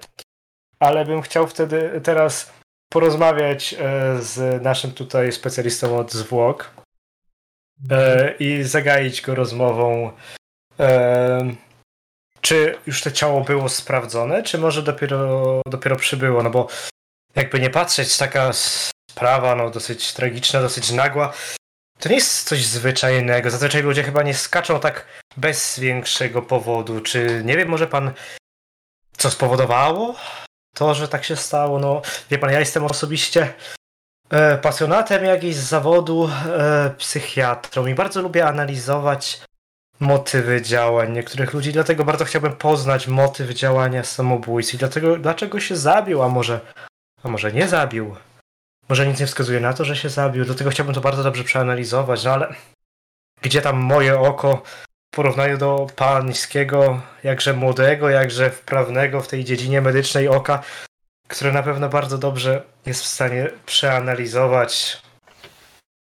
ale 0.78 1.04
bym 1.04 1.22
chciał 1.22 1.46
wtedy 1.48 2.00
teraz 2.04 2.52
porozmawiać 2.92 3.74
e, 3.74 3.78
z 4.22 4.62
naszym 4.62 4.92
tutaj 4.92 5.32
specjalistą 5.32 5.98
od 5.98 6.12
zwłok 6.12 6.70
e, 7.90 8.34
i 8.38 8.62
zagaić 8.62 9.20
go 9.20 9.34
rozmową. 9.34 10.12
E, 10.80 11.54
czy 12.40 12.78
już 12.86 13.02
to 13.02 13.10
ciało 13.10 13.40
było 13.40 13.68
sprawdzone, 13.68 14.42
czy 14.42 14.58
może 14.58 14.82
dopiero, 14.82 15.60
dopiero 15.66 15.96
przybyło? 15.96 16.42
No 16.42 16.50
bo 16.50 16.68
jakby 17.34 17.60
nie 17.60 17.70
patrzeć, 17.70 18.18
taka 18.18 18.50
sprawa 19.10 19.54
no, 19.54 19.70
dosyć 19.70 20.12
tragiczna, 20.12 20.60
dosyć 20.60 20.92
nagła. 20.92 21.32
To 21.98 22.08
nie 22.08 22.14
jest 22.14 22.48
coś 22.48 22.66
zwyczajnego. 22.66 23.50
Zazwyczaj 23.50 23.82
ludzie 23.82 24.02
chyba 24.02 24.22
nie 24.22 24.34
skaczą 24.34 24.80
tak 24.80 25.06
bez 25.36 25.78
większego 25.78 26.42
powodu. 26.42 27.00
Czy 27.00 27.42
nie 27.44 27.56
wiem, 27.56 27.68
może 27.68 27.86
pan 27.86 28.12
co 29.16 29.30
spowodowało 29.30 30.14
to, 30.74 30.94
że 30.94 31.08
tak 31.08 31.24
się 31.24 31.36
stało? 31.36 31.78
No, 31.78 32.02
wie 32.30 32.38
pan, 32.38 32.50
ja 32.50 32.60
jestem 32.60 32.84
osobiście 32.84 33.54
e, 34.30 34.58
pasjonatem 34.58 35.24
jakiś 35.24 35.56
z 35.56 35.68
zawodu 35.68 36.30
e, 36.46 36.90
psychiatrą 36.98 37.86
i 37.86 37.94
bardzo 37.94 38.22
lubię 38.22 38.46
analizować 38.46 39.40
motywy 40.00 40.62
działań 40.62 41.12
niektórych 41.12 41.52
ludzi, 41.52 41.72
dlatego 41.72 42.04
bardzo 42.04 42.24
chciałbym 42.24 42.52
poznać 42.52 43.08
motyw 43.08 43.50
działania 43.50 44.04
samobójcy 44.04 44.76
i 44.76 44.78
dlatego 44.78 45.16
dlaczego 45.16 45.60
się 45.60 45.76
zabił, 45.76 46.22
a 46.22 46.28
może, 46.28 46.60
a 47.22 47.28
może 47.28 47.52
nie 47.52 47.68
zabił. 47.68 48.16
Może 48.88 49.06
nic 49.06 49.20
nie 49.20 49.26
wskazuje 49.26 49.60
na 49.60 49.72
to, 49.72 49.84
że 49.84 49.96
się 49.96 50.08
zabił, 50.08 50.44
dlatego 50.44 50.70
chciałbym 50.70 50.94
to 50.94 51.00
bardzo 51.00 51.22
dobrze 51.22 51.44
przeanalizować, 51.44 52.24
no 52.24 52.32
ale 52.32 52.54
gdzie 53.42 53.62
tam 53.62 53.76
moje 53.76 54.20
oko 54.20 54.62
porównaniu 55.12 55.58
do 55.58 55.86
pańskiego, 55.96 57.00
jakże 57.24 57.52
młodego, 57.52 58.10
jakże 58.10 58.50
wprawnego 58.50 59.20
w 59.20 59.28
tej 59.28 59.44
dziedzinie 59.44 59.80
medycznej 59.80 60.28
oka, 60.28 60.62
które 61.28 61.52
na 61.52 61.62
pewno 61.62 61.88
bardzo 61.88 62.18
dobrze 62.18 62.62
jest 62.86 63.02
w 63.02 63.06
stanie 63.06 63.50
przeanalizować, 63.66 65.02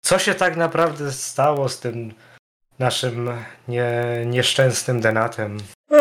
co 0.04 0.18
się 0.18 0.34
tak 0.34 0.56
naprawdę 0.56 1.12
stało 1.12 1.68
z 1.68 1.80
tym 1.80 2.14
naszym 2.78 3.30
nie, 3.68 3.92
nieszczęsnym 4.26 5.00
denatem. 5.00 5.58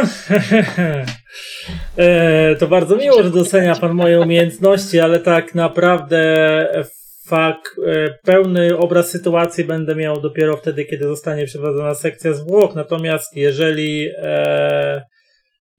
E, 1.97 2.55
to 2.55 2.67
bardzo 2.67 2.95
miło, 2.95 3.23
że 3.23 3.31
docenia 3.31 3.75
Pan 3.75 3.93
moje 3.93 4.19
umiejętności, 4.19 4.99
ale 4.99 5.19
tak 5.19 5.55
naprawdę 5.55 6.17
fakt, 7.27 7.71
e, 7.85 8.09
pełny 8.23 8.77
obraz 8.77 9.09
sytuacji 9.09 9.63
będę 9.63 9.95
miał 9.95 10.21
dopiero 10.21 10.57
wtedy, 10.57 10.85
kiedy 10.85 11.07
zostanie 11.07 11.45
przeprowadzona 11.45 11.95
sekcja 11.95 12.33
zwłok. 12.33 12.75
Natomiast 12.75 13.35
jeżeli, 13.35 14.09
e, 14.17 15.01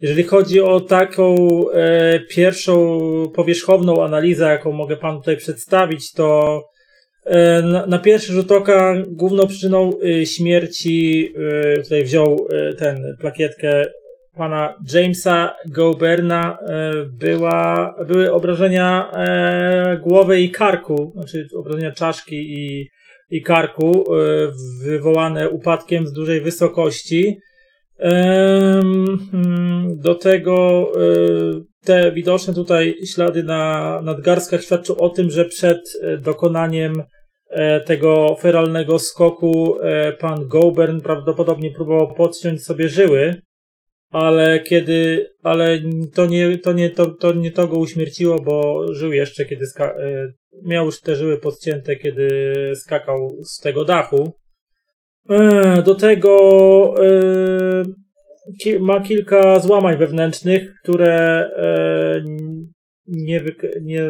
jeżeli 0.01 0.23
chodzi 0.23 0.61
o 0.61 0.81
taką 0.81 1.37
pierwszą 2.31 2.99
powierzchowną 3.35 4.05
analizę, 4.05 4.45
jaką 4.45 4.73
mogę 4.73 4.97
Panu 4.97 5.19
tutaj 5.19 5.37
przedstawić, 5.37 6.13
to 6.13 6.63
na, 7.63 7.87
na, 7.87 7.99
pierwszy 7.99 8.33
rzut 8.33 8.53
oka 8.53 8.95
główną 9.09 9.47
przyczyną 9.47 9.93
śmierci, 10.25 11.33
tutaj 11.83 12.05
wziął 12.05 12.49
ten 12.79 13.17
plakietkę 13.21 13.85
pana 14.39 14.75
Jamesa 14.95 15.57
Goberna 15.67 16.59
e, 16.59 16.93
była, 17.05 17.95
były 18.07 18.33
obrażenia 18.33 19.11
e, 19.13 19.99
głowy 20.03 20.41
i 20.41 20.51
karku, 20.51 21.13
znaczy 21.15 21.49
obrażenia 21.57 21.93
czaszki 21.93 22.37
i, 22.37 22.89
i 23.31 23.43
karku 23.43 24.05
e, 24.15 24.27
wywołane 24.85 25.51
upadkiem 25.51 26.07
z 26.07 26.13
dużej 26.13 26.41
wysokości. 26.41 27.39
Do 29.97 30.15
tego 30.15 30.89
te 31.85 32.13
widoczne 32.13 32.55
tutaj 32.55 32.95
ślady 33.07 33.43
na 33.43 34.01
nadgarstkach 34.03 34.63
świadczą 34.63 34.97
o 34.97 35.09
tym, 35.09 35.31
że 35.31 35.45
przed 35.45 35.79
dokonaniem 36.21 36.93
tego 37.87 38.37
feralnego 38.41 38.99
skoku 38.99 39.79
pan 40.21 40.49
Gobern 40.49 41.01
prawdopodobnie 41.01 41.71
próbował 41.71 42.15
podciąć 42.15 42.65
sobie 42.65 42.89
żyły 42.89 43.43
ale 44.11 44.61
kiedy, 44.61 45.31
ale 45.43 45.79
to 46.15 46.27
nie, 46.27 46.59
to 46.59 46.73
nie, 46.73 46.91
to, 46.91 47.11
to 47.11 47.33
nie 47.33 47.51
to 47.51 47.69
go 47.69 47.79
uśmierciło, 47.79 48.39
bo 48.39 48.87
żył 48.95 49.13
jeszcze, 49.13 49.45
kiedy 49.45 49.67
ska- 49.67 49.95
e, 49.95 50.33
miał 50.65 50.87
już 50.87 51.01
te 51.01 51.17
żyły 51.17 51.39
podcięte, 51.39 51.97
kiedy 51.97 52.29
skakał 52.75 53.31
z 53.45 53.61
tego 53.61 53.85
dachu. 53.85 54.33
E, 55.31 55.83
do 55.83 55.95
tego 55.95 56.95
e, 57.05 58.79
ma 58.81 59.01
kilka 59.01 59.61
złamań 59.61 59.97
wewnętrznych, 59.97 60.75
które 60.83 61.49
nie, 63.07 63.45
nie, 63.83 64.09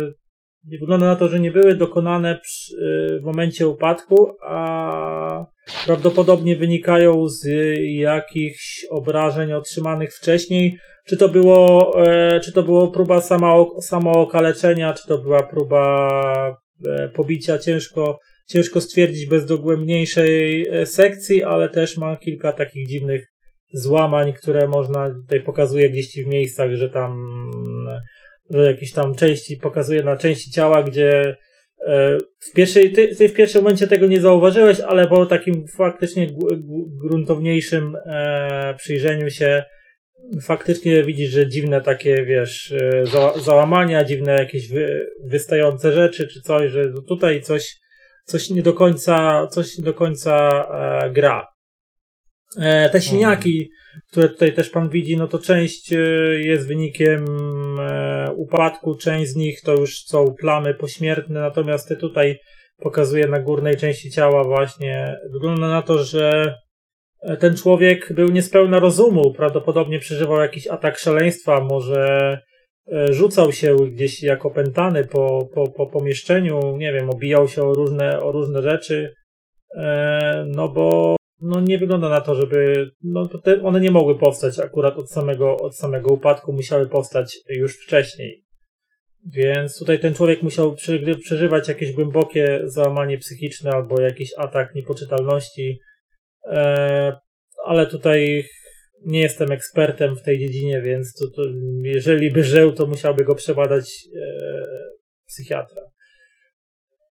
nie 0.65 0.79
wygląda 0.79 1.07
na 1.07 1.17
to, 1.17 1.29
że 1.29 1.41
nie 1.41 1.51
były 1.51 1.75
dokonane 1.75 2.39
przy, 2.43 2.77
w 3.23 3.25
momencie 3.25 3.69
upadku, 3.69 4.31
a 4.43 5.47
prawdopodobnie 5.87 6.57
wynikają 6.57 7.29
z 7.29 7.47
jakichś 7.85 8.87
obrażeń 8.91 9.53
otrzymanych 9.53 10.15
wcześniej. 10.15 10.79
Czy 11.07 11.17
to 11.17 11.29
było, 11.29 11.93
e, 12.07 12.41
czy 12.41 12.53
to 12.53 12.63
było 12.63 12.89
próba 12.89 13.21
sama, 13.21 13.55
samookaleczenia, 13.81 14.95
czy 14.95 15.09
to 15.09 15.19
była 15.19 15.43
próba 15.43 16.57
e, 16.87 17.09
pobicia, 17.09 17.59
ciężko, 17.59 18.19
ciężko 18.47 18.81
stwierdzić 18.81 19.27
bez 19.27 19.47
dogłębniejszej 19.47 20.69
e, 20.69 20.87
sekcji, 20.87 21.45
ale 21.45 21.69
też 21.69 21.97
ma 21.97 22.17
kilka 22.17 22.53
takich 22.53 22.89
dziwnych 22.89 23.27
złamań, 23.73 24.33
które 24.33 24.69
można, 24.69 25.11
tutaj 25.11 25.41
pokazuje 25.41 25.91
gdzieś 25.91 26.25
w 26.25 26.27
miejscach, 26.27 26.75
że 26.75 26.91
tam 26.91 27.39
że 28.51 28.65
jakieś 28.73 28.93
tam 28.93 29.15
części 29.15 29.57
pokazuje 29.57 30.03
na 30.03 30.17
części 30.17 30.51
ciała, 30.51 30.83
gdzie 30.83 31.37
w, 32.41 32.53
pierwszej, 32.55 32.93
ty, 32.93 33.17
ty 33.17 33.29
w 33.29 33.35
pierwszym 33.35 33.63
momencie 33.63 33.87
tego 33.87 34.07
nie 34.07 34.21
zauważyłeś, 34.21 34.81
ale 34.81 35.09
po 35.09 35.27
takim 35.27 35.67
faktycznie 35.77 36.29
gruntowniejszym 37.03 37.97
e, 38.07 38.75
przyjrzeniu 38.79 39.31
się 39.31 39.65
faktycznie 40.43 41.03
widzisz, 41.03 41.31
że 41.31 41.49
dziwne 41.49 41.81
takie, 41.81 42.25
wiesz, 42.25 42.73
e, 42.73 43.07
za, 43.07 43.33
załamania, 43.39 44.05
dziwne 44.05 44.33
jakieś 44.33 44.69
wy, 44.69 45.11
wystające 45.25 45.93
rzeczy 45.93 46.29
czy 46.29 46.43
coś, 46.43 46.71
że 46.71 46.93
tutaj 47.09 47.43
coś, 47.43 47.77
coś 48.25 48.51
nie 48.51 48.63
do 48.63 48.73
końca, 48.73 49.47
coś 49.47 49.79
nie 49.79 49.85
do 49.85 49.95
końca 49.95 50.49
e, 51.05 51.11
gra. 51.11 51.47
E, 52.57 52.91
te 52.91 53.01
siniaki, 53.01 53.71
które 54.11 54.29
tutaj 54.29 54.55
też 54.55 54.71
pan 54.71 54.89
widzi, 54.89 55.17
no 55.17 55.29
to 55.29 55.39
część 55.39 55.93
e, 55.93 55.97
jest 56.41 56.69
wynikiem 56.69 57.25
e, 57.81 58.33
upadku, 58.37 58.95
część 58.95 59.31
z 59.31 59.37
nich 59.37 59.63
to 59.63 59.75
już 59.75 60.05
są 60.05 60.35
plamy 60.41 60.75
pośmiertne, 60.75 61.41
natomiast 61.41 61.89
te 61.89 61.97
tutaj 61.97 62.39
pokazuje 62.77 63.29
na 63.29 63.41
górnej 63.41 63.77
części 63.77 64.11
ciała 64.11 64.45
właśnie, 64.45 65.17
wygląda 65.33 65.69
na 65.69 65.83
to, 65.83 66.05
że 66.05 66.55
ten 67.39 67.57
człowiek 67.57 68.13
był 68.13 68.29
niespełna 68.29 68.79
rozumu, 68.79 69.35
prawdopodobnie 69.35 69.99
przeżywał 69.99 70.41
jakiś 70.41 70.67
atak 70.67 70.99
szaleństwa, 70.99 71.61
może 71.61 72.39
rzucał 73.11 73.53
się 73.53 73.77
gdzieś 73.77 74.23
jak 74.23 74.47
opętany 74.47 75.05
po, 75.05 75.49
po, 75.55 75.71
po 75.71 75.87
pomieszczeniu, 75.87 76.77
nie 76.77 76.93
wiem, 76.93 77.11
obijał 77.11 77.49
się 77.49 77.63
o 77.63 77.75
różne, 77.75 78.21
o 78.21 78.33
różne 78.33 78.63
rzeczy, 78.63 79.15
no 80.47 80.69
bo 80.69 81.18
no 81.41 81.61
nie 81.61 81.79
wygląda 81.79 82.09
na 82.09 82.21
to, 82.21 82.35
żeby 82.35 82.91
no 83.03 83.27
te, 83.27 83.63
one 83.63 83.81
nie 83.81 83.91
mogły 83.91 84.19
powstać 84.19 84.59
akurat 84.59 84.97
od 84.97 85.11
samego, 85.11 85.57
od 85.57 85.77
samego 85.77 86.15
upadku, 86.15 86.53
musiały 86.53 86.89
powstać 86.89 87.39
już 87.49 87.77
wcześniej. 87.77 88.45
Więc 89.27 89.79
tutaj 89.79 90.01
ten 90.01 90.15
człowiek 90.15 90.43
musiał 90.43 90.77
przeżywać 91.25 91.69
jakieś 91.69 91.93
głębokie 91.93 92.61
załamanie 92.65 93.19
psychiczne 93.19 93.71
albo 93.71 94.01
jakiś 94.01 94.31
atak 94.39 94.75
niepoczytalności. 94.75 95.81
E, 96.47 97.19
ale 97.65 97.87
tutaj 97.87 98.45
nie 99.07 99.21
jestem 99.21 99.53
ekspertem 99.53 100.17
w 100.17 100.23
tej 100.23 100.39
dziedzinie, 100.39 100.83
więc 100.83 101.15
to, 101.15 101.31
to 101.31 101.43
jeżeli 101.83 102.31
by 102.31 102.45
żył, 102.45 102.73
to 102.73 102.87
musiałby 102.87 103.25
go 103.25 103.35
przebadać 103.35 104.09
e, 104.17 104.63
psychiatra. 105.27 105.83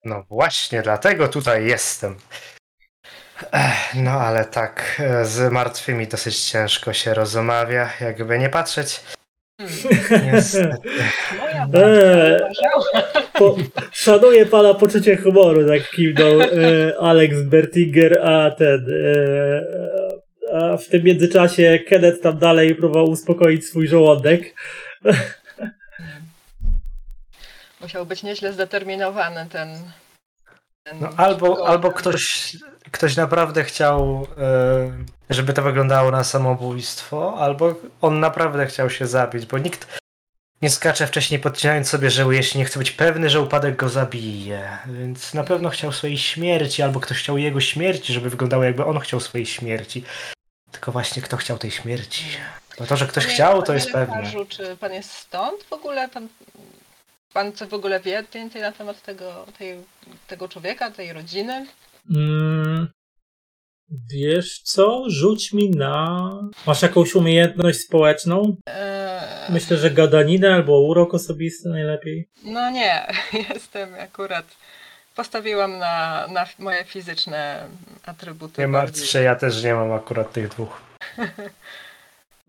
No 0.06 0.26
właśnie, 0.30 0.82
dlatego 0.82 1.28
tutaj 1.28 1.68
jestem. 1.68 2.16
No 3.96 4.12
ale 4.12 4.46
tak, 4.46 5.02
e, 5.04 5.26
z 5.26 5.52
martwymi 5.52 6.08
dosyć 6.08 6.40
ciężko 6.40 6.94
się 6.94 7.14
rozmawia, 7.14 7.90
jakby 8.02 8.40
nie 8.40 8.50
patrzeć. 8.50 9.02
Niestety. 10.34 10.90
Eee, 11.74 12.40
po, 13.34 13.56
szanuję 13.92 14.46
pana 14.46 14.74
poczucie 14.74 15.18
humoru, 15.18 15.68
tak 15.68 15.90
kiwnął 15.90 16.42
e, 16.42 16.48
Alex 17.00 17.42
Bertinger, 17.42 18.22
a 18.22 18.52
ten 18.52 18.86
e, 19.06 19.94
a 20.54 20.78
w 20.78 20.88
tym 20.88 21.04
międzyczasie 21.04 21.80
Kenneth 21.90 22.22
tam 22.22 22.38
dalej 22.38 22.76
próbował 22.76 23.10
uspokoić 23.10 23.66
swój 23.66 23.88
żołądek. 23.88 24.56
Musiał 27.82 28.06
być 28.06 28.24
nieźle 28.24 28.54
zdeterminowany 28.54 29.46
ten. 29.50 29.78
ten 30.84 31.00
no, 31.00 31.10
albo, 31.18 31.68
albo 31.68 31.92
ktoś, 31.92 32.56
ktoś 32.94 33.16
naprawdę 33.16 33.64
chciał, 33.64 34.28
e, 34.38 34.92
żeby 35.30 35.54
to 35.54 35.62
wyglądało 35.62 36.12
na 36.12 36.24
samobójstwo, 36.24 37.36
albo 37.40 37.76
on 38.02 38.20
naprawdę 38.20 38.66
chciał 38.66 38.90
się 38.90 39.08
zabić, 39.08 39.46
bo 39.46 39.58
nikt 39.58 39.88
nie 40.62 40.70
skacze 40.70 41.08
wcześniej 41.08 41.40
podcinając 41.40 41.90
sobie 41.90 42.12
żył, 42.12 42.32
jeśli 42.32 42.60
nie 42.60 42.66
chce 42.66 42.80
być 42.80 42.92
pewny, 42.92 43.30
że 43.30 43.42
upadek 43.42 43.76
go 43.76 43.90
zabije. 43.90 44.78
Więc 44.86 45.34
na 45.34 45.44
pewno 45.44 45.70
chciał 45.70 45.92
swojej 45.92 46.18
śmierci, 46.18 46.82
albo 46.82 47.00
ktoś 47.00 47.18
chciał 47.20 47.38
jego 47.38 47.62
śmierci, 47.62 48.14
żeby 48.14 48.30
wyglądało 48.30 48.64
jakby 48.64 48.86
on 48.86 49.00
chciał 49.00 49.20
swojej 49.20 49.46
śmierci. 49.46 50.04
Tylko 50.72 50.92
właśnie 50.92 51.22
kto 51.22 51.38
chciał 51.38 51.58
tej 51.58 51.72
śmierci. 51.72 52.26
No 52.80 52.86
to, 52.86 52.98
że 52.98 53.08
ktoś 53.08 53.24
panie, 53.24 53.36
chciał, 53.36 53.64
to 53.64 53.74
jest 53.74 53.92
pewne. 53.92 54.24
Czy 54.50 54.78
pan 54.78 54.94
jest 54.94 55.12
stąd 55.12 55.64
w 55.64 55.74
ogóle? 55.74 56.10
Pan, 56.10 56.28
pan 57.34 57.54
co 57.54 57.68
w 57.68 57.74
ogóle 57.74 58.00
wie 58.00 58.24
więcej 58.34 58.62
na 58.62 58.72
temat 58.72 59.02
tego, 59.02 59.46
tej, 59.58 59.78
tego 60.28 60.48
człowieka, 60.48 60.92
tej 60.92 61.14
rodziny? 61.14 61.66
Mm, 62.10 62.88
wiesz 64.12 64.62
co? 64.64 65.04
Rzuć 65.08 65.54
mi 65.54 65.70
na. 65.70 66.30
Masz 66.68 66.82
jakąś 66.82 67.16
umiejętność 67.16 67.80
społeczną? 67.80 68.56
Eee... 68.66 69.52
Myślę, 69.54 69.78
że 69.78 69.92
gadaninę 69.92 70.54
albo 70.54 70.82
urok 70.82 71.14
osobisty 71.14 71.70
najlepiej. 71.70 72.30
No 72.44 72.72
nie, 72.72 73.08
jestem 73.50 73.94
akurat. 73.94 74.46
Postawiłam 75.16 75.78
na, 75.78 76.28
na 76.28 76.46
moje 76.60 76.84
fizyczne 76.84 77.68
atrybuty. 78.06 78.62
Nie 78.62 78.68
martw 78.68 79.06
się, 79.06 79.22
ja 79.22 79.36
też 79.36 79.64
nie 79.64 79.74
mam 79.74 79.92
akurat 79.92 80.34
tych 80.34 80.48
dwóch. 80.50 80.82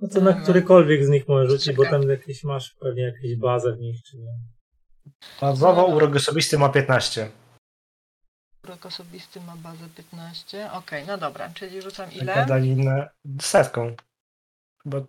No 0.00 0.08
to 0.08 0.20
na 0.20 0.30
no. 0.30 0.42
którykolwiek 0.42 1.04
z 1.04 1.08
nich 1.08 1.28
możesz 1.28 1.50
rzucić, 1.50 1.76
bo 1.76 1.84
tam 1.84 2.02
jakieś 2.08 2.44
masz 2.44 2.76
pewnie 2.80 3.02
jakieś 3.02 3.36
bazę 3.36 3.72
w 3.72 3.80
nich, 3.80 4.02
czy 4.02 4.16
nie. 4.16 4.32
Bazowo 5.40 5.84
urok 5.84 6.16
osobisty 6.16 6.58
ma 6.58 6.68
15. 6.68 7.28
Urok 8.64 8.86
osobisty 8.86 9.40
ma 9.40 9.56
bazę 9.56 9.88
15. 9.96 10.72
Okej, 10.72 11.02
okay, 11.02 11.06
no 11.06 11.18
dobra, 11.18 11.50
czyli 11.54 11.82
rzucam 11.82 12.12
ile? 12.12 12.34
Gadaninę 12.34 13.08
setką. 13.40 13.96
Chyba 14.82 15.00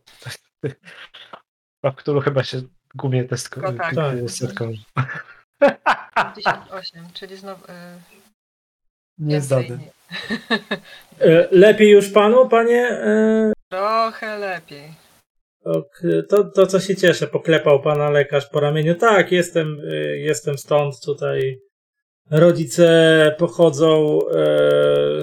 w 1.91 1.95
którą 1.95 2.19
chyba 2.19 2.43
się 2.43 2.61
głównie 2.95 3.23
test 3.23 3.57
no, 3.57 3.73
tak. 3.73 3.95
setką. 4.27 4.71
58, 6.35 7.07
czyli 7.13 7.37
znowu... 7.37 7.63
Yy, 7.71 7.99
nie 9.17 9.41
zdady. 9.41 9.79
E, 11.19 11.47
lepiej 11.51 11.91
już 11.91 12.09
panu, 12.09 12.49
panie? 12.49 12.89
E, 12.89 13.53
Trochę 13.69 14.37
lepiej. 14.37 14.93
To, 16.29 16.43
to 16.43 16.67
co 16.67 16.79
się 16.79 16.95
cieszę, 16.95 17.27
poklepał 17.27 17.81
pana 17.81 18.09
lekarz 18.09 18.49
po 18.49 18.59
ramieniu. 18.59 18.95
Tak, 18.95 19.31
jestem, 19.31 19.81
e, 19.91 19.95
jestem 20.17 20.57
stąd 20.57 21.05
tutaj. 21.05 21.59
Rodzice 22.31 23.35
pochodzą 23.37 24.19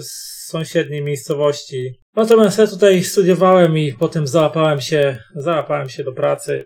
z 0.00 0.32
sąsiedniej 0.46 1.02
miejscowości. 1.02 2.02
Natomiast 2.16 2.58
ja 2.58 2.66
tutaj 2.66 3.02
studiowałem 3.02 3.78
i 3.78 3.92
potem 3.92 4.26
załapałem 4.26 4.80
się, 4.80 5.18
załapałem 5.34 5.88
się 5.88 6.04
do 6.04 6.12
pracy 6.12 6.64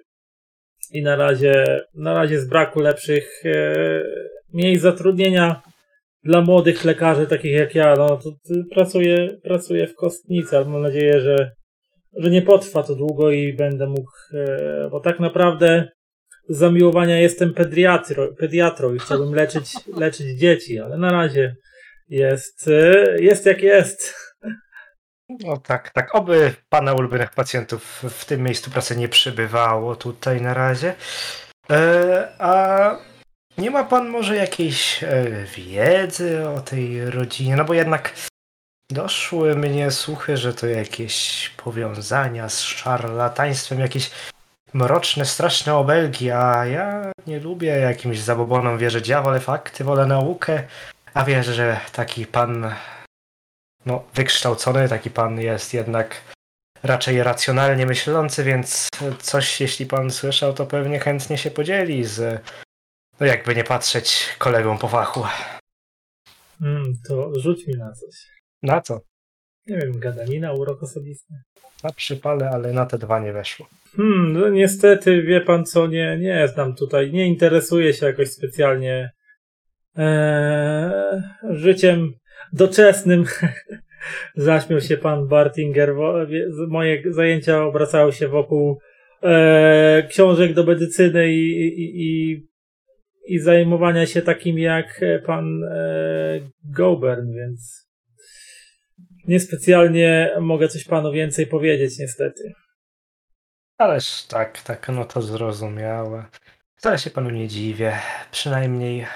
i 0.93 1.03
na 1.03 1.16
razie, 1.16 1.82
na 1.95 2.14
razie 2.14 2.41
z 2.41 2.49
braku 2.49 2.80
lepszych 2.80 3.43
e, 3.45 4.03
miejsc 4.53 4.82
zatrudnienia 4.82 5.62
dla 6.24 6.41
młodych 6.41 6.84
lekarzy, 6.84 7.26
takich 7.26 7.53
jak 7.53 7.74
ja, 7.74 7.95
no 7.99 8.16
to, 8.16 8.30
pracuję, 8.74 9.39
pracuję 9.43 9.87
w 9.87 9.95
kostnicy, 9.95 10.57
ale 10.57 10.66
mam 10.66 10.82
nadzieję, 10.82 11.20
że, 11.20 11.53
że 12.16 12.30
nie 12.30 12.43
potrwa 12.43 12.82
to 12.82 12.95
długo 12.95 13.30
i 13.30 13.53
będę 13.53 13.87
mógł, 13.87 14.11
e, 14.34 14.89
bo 14.91 15.01
tak 15.01 15.20
naprawdę 15.20 15.89
zamiłowania 16.49 17.18
jestem 17.18 17.55
pediatro, 17.55 18.28
pediatrą 18.28 18.94
i 18.94 18.99
chciałbym 18.99 19.34
leczyć, 19.34 19.72
leczyć 19.97 20.38
dzieci, 20.38 20.78
ale 20.78 20.99
na 20.99 21.12
razie 21.12 21.57
jest, 22.09 22.68
e, 22.68 23.22
jest 23.22 23.47
jak 23.47 23.62
jest. 23.62 24.14
No 25.28 25.57
tak, 25.57 25.90
tak. 25.90 26.14
Oby 26.14 26.55
pana 26.68 26.94
ulubionych 26.94 27.30
pacjentów 27.30 28.03
w 28.11 28.24
tym 28.24 28.42
miejscu 28.42 28.70
pracy 28.70 28.97
nie 28.97 29.09
przybywało 29.09 29.97
tutaj 29.97 30.42
na 30.42 30.55
razie. 30.55 30.94
E, 31.70 32.28
a 32.38 32.99
nie 33.59 33.70
ma 33.70 33.84
pan 33.84 34.09
może 34.09 34.36
jakiejś 34.36 35.05
e, 35.05 35.44
wiedzy 35.57 36.49
o 36.49 36.61
tej 36.61 37.11
rodzinie? 37.11 37.57
No 37.57 37.64
bo 37.64 37.74
jednak 37.74 38.12
doszły 38.90 39.57
mnie 39.57 39.90
słuchy, 39.90 40.36
że 40.36 40.55
to 40.55 40.66
jakieś 40.66 41.49
powiązania 41.57 42.49
z 42.49 42.61
szarlataństwem, 42.61 43.80
jakieś 43.80 44.11
mroczne, 44.76 45.24
straszne 45.24 45.74
obelgi, 45.74 46.30
a 46.30 46.66
ja 46.66 47.12
nie 47.26 47.40
lubię 47.40 47.68
jakimś 47.68 48.18
zabobonom 48.18 48.78
wierzyć. 48.78 49.08
Ja 49.08 49.22
wolę 49.22 49.40
fakty, 49.40 49.84
wolę 49.84 50.06
naukę, 50.06 50.62
a 51.14 51.24
wierzę, 51.24 51.54
że 51.54 51.80
taki 51.92 52.26
pan 52.26 52.74
no, 53.86 54.04
wykształcony, 54.14 54.88
taki 54.88 55.10
pan 55.10 55.40
jest 55.40 55.74
jednak 55.74 56.22
raczej 56.82 57.22
racjonalnie 57.22 57.86
myślący, 57.86 58.44
więc 58.44 58.88
coś, 59.18 59.60
jeśli 59.60 59.86
pan 59.86 60.10
słyszał, 60.10 60.52
to 60.52 60.66
pewnie 60.66 61.00
chętnie 61.00 61.38
się 61.38 61.50
podzieli 61.50 62.04
z, 62.04 62.42
no 63.20 63.26
jakby 63.26 63.54
nie 63.54 63.64
patrzeć, 63.64 64.34
kolegą 64.38 64.78
po 64.78 64.88
fachu. 64.88 65.24
Mm, 66.62 66.92
to 67.08 67.40
rzuć 67.40 67.66
mi 67.66 67.74
na 67.74 67.92
coś. 67.92 68.30
Na 68.62 68.80
co? 68.80 69.00
Nie 69.66 69.76
wiem, 69.76 69.98
gadanina, 69.98 70.52
urok 70.52 70.82
osobisty. 70.82 71.34
Na 71.84 71.92
przypale, 71.92 72.50
ale 72.50 72.72
na 72.72 72.86
te 72.86 72.98
dwa 72.98 73.20
nie 73.20 73.32
weszło. 73.32 73.68
Hmm, 73.96 74.32
no 74.32 74.48
niestety, 74.48 75.22
wie 75.22 75.40
pan 75.40 75.64
co, 75.64 75.86
nie, 75.86 76.18
nie 76.20 76.48
znam 76.48 76.74
tutaj, 76.74 77.12
nie 77.12 77.26
interesuję 77.26 77.92
się 77.92 78.06
jakoś 78.06 78.28
specjalnie 78.28 79.10
ee, 79.96 81.22
życiem 81.50 82.12
doczesnym. 82.52 83.24
Zaśmiał 84.34 84.80
się 84.80 84.96
pan 84.96 85.28
Bartinger. 85.28 85.94
Moje 86.68 87.02
zajęcia 87.12 87.64
obracały 87.64 88.12
się 88.12 88.28
wokół 88.28 88.78
e, 89.22 90.06
książek 90.10 90.54
do 90.54 90.64
medycyny 90.64 91.32
i, 91.32 91.50
i, 91.58 92.02
i, 92.06 92.42
i 93.26 93.38
zajmowania 93.38 94.06
się 94.06 94.22
takim 94.22 94.58
jak 94.58 95.00
pan 95.26 95.64
e, 95.64 96.40
Gobern, 96.64 97.32
więc 97.32 97.86
niespecjalnie 99.28 100.36
mogę 100.40 100.68
coś 100.68 100.84
panu 100.84 101.12
więcej 101.12 101.46
powiedzieć, 101.46 101.98
niestety. 101.98 102.54
Ależ 103.78 104.22
tak, 104.22 104.62
tak, 104.62 104.88
no 104.88 105.04
to 105.04 105.22
zrozumiałe. 105.22 106.24
Wcale 106.78 106.98
się 106.98 107.10
panu 107.10 107.30
nie 107.30 107.48
dziwię. 107.48 107.98
Przynajmniej 108.30 109.06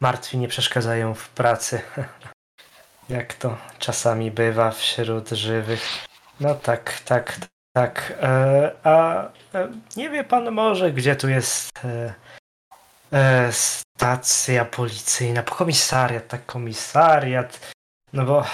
martwi 0.00 0.38
nie 0.38 0.48
przeszkadzają 0.48 1.14
w 1.14 1.28
pracy. 1.28 1.80
Jak 3.08 3.34
to 3.34 3.58
czasami 3.78 4.30
bywa 4.30 4.70
wśród 4.70 5.28
żywych. 5.28 6.06
No 6.40 6.54
tak, 6.54 7.00
tak, 7.00 7.38
tak. 7.72 8.18
E, 8.22 8.72
a 8.84 9.24
e, 9.54 9.68
nie 9.96 10.10
wie 10.10 10.24
pan 10.24 10.50
może, 10.50 10.92
gdzie 10.92 11.16
tu 11.16 11.28
jest 11.28 11.70
e, 11.84 12.14
e, 13.12 13.52
stacja 13.52 14.64
policyjna? 14.64 15.42
Komisariat, 15.42 16.28
tak, 16.28 16.46
komisariat. 16.46 17.70
No 18.12 18.24
bo 18.24 18.44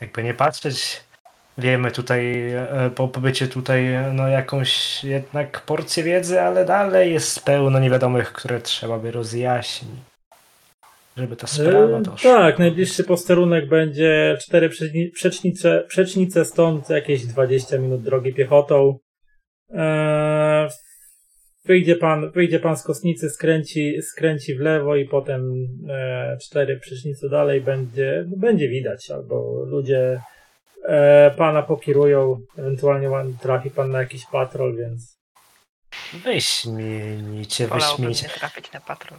jakby 0.00 0.22
nie 0.22 0.34
patrzeć, 0.34 1.00
wiemy 1.58 1.90
tutaj 1.90 2.50
e, 2.52 2.90
po 2.94 3.08
pobycie 3.08 3.48
tutaj 3.48 3.84
no 4.12 4.28
jakąś 4.28 5.04
jednak 5.04 5.60
porcję 5.60 6.02
wiedzy, 6.02 6.40
ale 6.40 6.64
dalej 6.64 7.12
jest 7.12 7.44
pełno 7.44 7.78
niewiadomych, 7.78 8.32
które 8.32 8.60
trzeba 8.60 8.98
by 8.98 9.10
rozjaśnić. 9.10 9.90
Żeby 11.16 11.36
ta 11.36 11.46
sprawa 11.46 11.98
E, 11.98 12.02
doszła. 12.02 12.34
Tak, 12.34 12.58
najbliższy 12.58 13.04
posterunek 13.04 13.68
będzie 13.68 14.36
cztery 14.40 14.68
przeczni- 14.68 15.10
przecznice, 15.12 15.84
przecznice 15.88 16.44
stąd 16.44 16.90
jakieś 16.90 17.26
20 17.26 17.78
minut 17.78 18.02
drogi 18.02 18.34
piechotą. 18.34 18.98
E, 19.74 20.68
wyjdzie 21.64 21.96
pan, 21.96 22.30
wyjdzie 22.30 22.60
pan 22.60 22.76
z 22.76 22.82
kostnicy, 22.82 23.30
skręci, 23.30 24.02
skręci 24.02 24.54
w 24.54 24.60
lewo 24.60 24.96
i 24.96 25.04
potem 25.08 25.52
e, 25.88 26.36
cztery 26.42 26.78
przecznice 26.80 27.28
dalej 27.28 27.60
będzie, 27.60 28.24
będzie 28.36 28.68
widać, 28.68 29.10
albo 29.10 29.64
ludzie 29.66 30.20
e, 30.88 31.30
pana 31.30 31.62
pokierują, 31.62 32.40
ewentualnie 32.58 33.10
pan- 33.10 33.36
trafi 33.38 33.70
pan 33.70 33.90
na 33.90 33.98
jakiś 34.00 34.26
patrol, 34.32 34.76
więc 34.76 35.18
Wyśmienicie, 36.24 37.66
wyśmienicie. 37.68 38.28
trafić 38.28 38.72
na 38.72 38.80
patrol. 38.80 39.18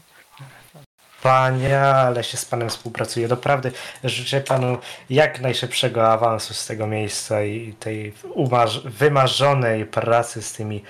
Panie, 1.24 1.80
ale 1.80 2.24
się 2.24 2.38
z 2.38 2.46
panem 2.46 2.70
współpracuje. 2.70 3.28
Doprawdy 3.28 3.72
życzę 4.04 4.42
panu 4.42 4.78
jak 5.10 5.42
najszybszego 5.42 6.08
awansu 6.08 6.54
z 6.54 6.68
tego 6.68 6.88
miejsca 6.88 7.44
i 7.44 7.74
tej 7.74 8.14
umarz- 8.36 8.90
wymarzonej 8.90 9.86
pracy 9.86 10.42
z 10.42 10.54
tymi 10.54 10.84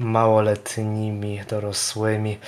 małoletnimi, 0.00 1.40
dorosłymi. 1.48 2.38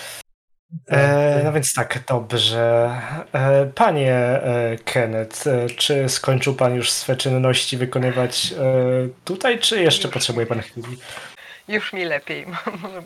E, 0.88 1.40
no 1.44 1.52
więc 1.52 1.74
tak, 1.74 2.04
dobrze. 2.08 2.90
E, 3.32 3.66
panie 3.66 4.14
e, 4.14 4.76
Kenneth, 4.84 5.46
e, 5.46 5.66
czy 5.66 6.08
skończył 6.08 6.54
pan 6.54 6.74
już 6.74 6.90
swe 6.90 7.16
czynności 7.16 7.76
wykonywać 7.76 8.52
e, 8.52 8.64
tutaj, 9.24 9.58
czy 9.58 9.82
jeszcze 9.82 10.08
Już. 10.08 10.14
potrzebuje 10.14 10.46
pan 10.46 10.60
chwili? 10.60 10.98
Już 11.68 11.92
mi 11.92 12.04
lepiej. 12.04 12.46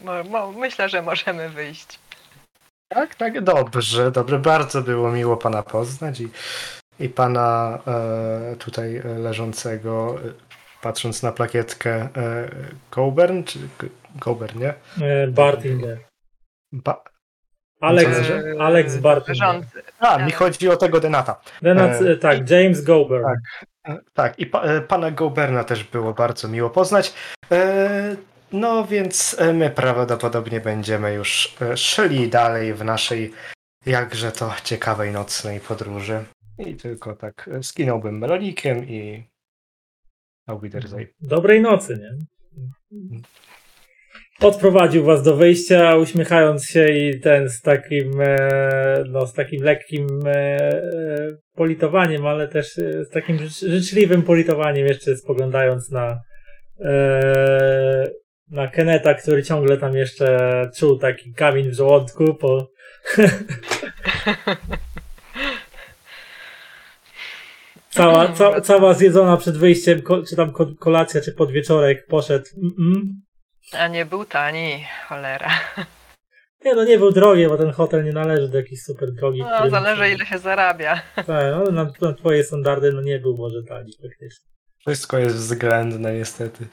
Myślę, 0.57 0.89
że 0.89 1.03
możemy 1.03 1.49
wyjść. 1.49 1.99
Tak, 2.89 3.15
tak, 3.15 3.41
dobrze, 3.41 4.11
dobrze. 4.11 4.39
Bardzo 4.39 4.83
było 4.83 5.13
miło 5.13 5.37
pana 5.37 5.63
poznać 5.63 6.21
i, 6.21 6.29
i 7.01 7.09
pana 7.09 7.79
e, 7.87 8.57
tutaj 8.57 9.03
leżącego, 9.19 10.19
patrząc 10.83 11.23
na 11.23 11.33
plakietkę, 11.33 11.95
e, 11.95 12.09
Coburn, 12.91 13.43
czy 13.43 13.59
G- 14.17 14.21
Coburn, 14.25 14.59
nie? 14.61 14.75
e, 15.07 15.27
Bartinger. 15.27 15.99
Ba- 16.73 17.05
Alex? 17.81 18.11
Alex 18.61 18.97
Bartinger. 18.97 19.37
Rządzy. 19.37 19.83
A, 19.99 20.19
mi 20.19 20.33
chodzi 20.33 20.69
o 20.69 20.77
tego 20.77 21.01
Denata. 21.01 21.41
Denat, 21.62 22.03
E, 22.03 22.11
e, 22.11 22.17
tak, 22.17 22.51
James 22.51 22.85
Gober. 22.85 23.23
tak. 23.23 23.67
E, 23.89 24.01
Tak, 24.14 24.39
i 24.39 24.47
pa, 24.47 24.81
pana 24.81 25.11
Goberna 25.11 25.64
też 25.64 25.85
było 25.85 26.14
bardzo 26.14 26.49
miło 26.49 26.71
poznać. 26.71 27.14
E, 27.53 28.17
No 28.53 28.87
więc 28.87 29.37
my 29.55 29.71
prawdopodobnie 29.71 30.61
będziemy 30.61 31.14
już 31.14 31.55
szli 31.77 32.29
dalej 32.29 32.75
w 32.75 32.85
naszej 32.85 33.33
jakże 33.87 34.33
to 34.33 34.53
ciekawej 34.64 35.12
nocnej 35.12 35.61
podróży. 35.61 36.25
I 36.59 36.75
tylko 36.77 37.17
tak 37.17 37.51
skinąłbym 37.62 38.19
melodikiem 38.19 38.89
i. 38.89 39.25
Dobrej 41.21 41.61
nocy, 41.61 41.99
nie? 41.99 42.25
Odprowadził 44.41 45.05
was 45.05 45.22
do 45.22 45.37
wyjścia, 45.37 45.97
uśmiechając 45.97 46.66
się 46.66 46.89
i 46.89 47.20
ten 47.20 47.49
z 47.49 47.61
takim, 47.61 48.20
e, 48.20 49.05
no, 49.09 49.26
z 49.26 49.32
takim 49.32 49.62
lekkim 49.62 50.07
e, 50.26 50.32
e, 50.32 51.37
politowaniem, 51.55 52.26
ale 52.26 52.49
też 52.49 52.74
z 52.76 53.11
takim 53.11 53.37
życz- 53.37 53.68
życzliwym 53.68 54.22
politowaniem, 54.22 54.87
jeszcze 54.87 55.16
spoglądając 55.16 55.91
na, 55.91 56.20
na 58.51 58.68
Keneta, 58.68 59.14
który 59.14 59.43
ciągle 59.43 59.76
tam 59.76 59.97
jeszcze 59.97 60.39
czuł 60.76 60.99
taki 60.99 61.32
kamień 61.34 61.70
w 61.70 61.74
żołądku 61.74 62.34
po, 62.34 62.68
Cała, 67.91 68.32
ca, 68.32 68.61
cała 68.61 68.95
zjedzona 68.95 69.37
przed 69.37 69.57
wyjściem, 69.57 70.03
ko, 70.03 70.22
czy 70.22 70.37
tam 70.37 70.53
ko, 70.53 70.66
kolacja, 70.78 71.20
czy 71.20 71.32
podwieczorek 71.32 72.07
poszedł. 72.07 72.45
Mm-mm. 72.45 73.26
A 73.73 73.89
nie 73.89 74.07
był 74.07 74.25
tani, 74.25 74.87
cholera. 75.09 75.51
Nie, 76.64 76.75
no 76.75 76.85
nie 76.85 76.99
był 76.99 77.12
drogi, 77.12 77.47
bo 77.49 77.59
ten 77.59 77.73
hotel 77.73 78.05
nie 78.05 78.12
należy 78.12 78.49
do 78.49 78.59
jakiejś 78.59 78.83
super 78.83 79.12
drogi. 79.12 79.41
No, 79.41 79.55
którym- 79.55 79.71
zależy 79.71 80.11
ile 80.11 80.27
się 80.27 80.39
zarabia. 80.39 81.03
Tak, 81.14 81.27
no, 81.27 81.71
na, 81.71 81.91
na 82.01 82.12
twoje 82.12 82.45
standardy 82.45 82.93
no 82.93 83.03
nie 83.03 83.19
był 83.19 83.37
może 83.37 83.62
tani 83.62 83.93
faktycznie. 84.03 84.47
Wszystko 84.79 85.19
jest 85.19 85.37
względne 85.37 86.14
niestety. 86.14 86.67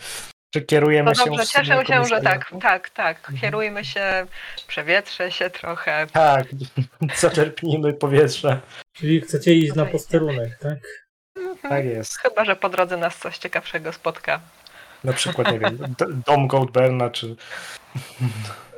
Czy 0.54 0.62
kierujemy 0.62 1.10
No 1.10 1.16
się 1.16 1.26
dobrze, 1.26 1.46
cieszę 1.46 1.86
się, 1.86 2.06
że 2.06 2.22
tak, 2.22 2.52
tak, 2.62 2.90
tak. 2.90 3.18
Mhm. 3.18 3.38
Kierujmy 3.38 3.86
się, 3.86 4.26
przewietrzę 4.68 5.32
się 5.32 5.50
trochę. 5.50 6.08
Tak, 6.14 6.48
zaczerpnijmy 7.16 7.94
powietrze. 7.94 8.60
Czyli 8.94 9.22
chcecie 9.22 9.54
iść 9.54 9.76
na 9.76 9.86
posterunek, 9.86 10.58
tak? 10.60 10.78
Tak 11.62 11.86
jest. 11.86 12.18
Chyba, 12.18 12.46
że 12.46 12.56
po 12.56 12.70
drodze 12.70 12.98
nas 12.98 13.18
coś 13.18 13.38
ciekawszego 13.38 13.94
spotka. 13.94 14.40
Na 15.04 15.14
przykład, 15.14 15.52
nie 15.52 15.60
wiem, 15.60 15.78
dom 16.28 16.48
Goldberna, 16.48 17.10
czy 17.10 17.36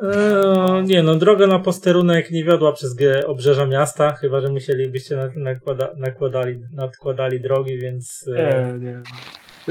Eee, 0.02 0.84
nie 0.84 1.04
no, 1.04 1.16
droga 1.16 1.48
na 1.48 1.60
posterunek 1.60 2.32
nie 2.32 2.44
wiodła 2.44 2.74
przez 2.74 2.96
obrzeża 3.26 3.66
miasta, 3.66 4.14
chyba 4.14 4.42
że 4.42 4.50
musielibyście 4.50 5.16
na, 5.16 5.30
nakłada, 5.36 5.94
nakładali, 5.98 6.60
nadkładali 6.72 7.40
drogi, 7.40 7.78
więc 7.78 8.26
e, 8.36 8.78
Nie, 8.80 8.80
nie. 8.80 9.02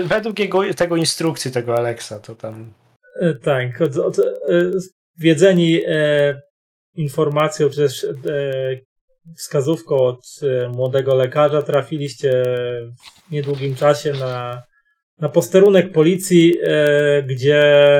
Według 0.05 0.39
jego, 0.39 0.75
tego 0.75 0.97
instrukcji, 0.97 1.51
tego 1.51 1.77
Alexa, 1.77 2.19
to 2.19 2.35
tam. 2.35 2.73
E, 3.21 3.35
Tak, 3.35 3.81
od, 3.81 3.97
od, 3.97 4.19
e, 4.19 4.23
wiedzeni 5.19 5.81
e, 5.87 6.41
informacją 6.95 7.71
przez 7.71 8.05
e, 8.05 8.11
wskazówką 9.37 9.97
od 9.97 10.21
e, 10.43 10.69
młodego 10.69 11.15
lekarza 11.15 11.63
trafiliście 11.63 12.43
w 13.29 13.31
niedługim 13.31 13.75
czasie 13.75 14.13
na, 14.13 14.63
na 15.19 15.29
posterunek 15.29 15.93
policji, 15.93 16.55
e, 16.63 17.23
gdzie 17.23 17.99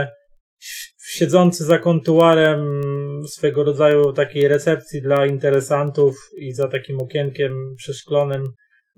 siedzący 1.07 1.65
za 1.65 1.79
kontuarem 1.79 2.81
swego 3.29 3.65
rodzaju 3.65 4.13
takiej 4.13 4.49
recepcji 4.49 5.03
dla 5.03 5.27
interesantów 5.27 6.17
i 6.39 6.53
za 6.53 6.69
takim 6.69 7.01
okienkiem 7.01 7.75
przeszklonym 7.77 8.45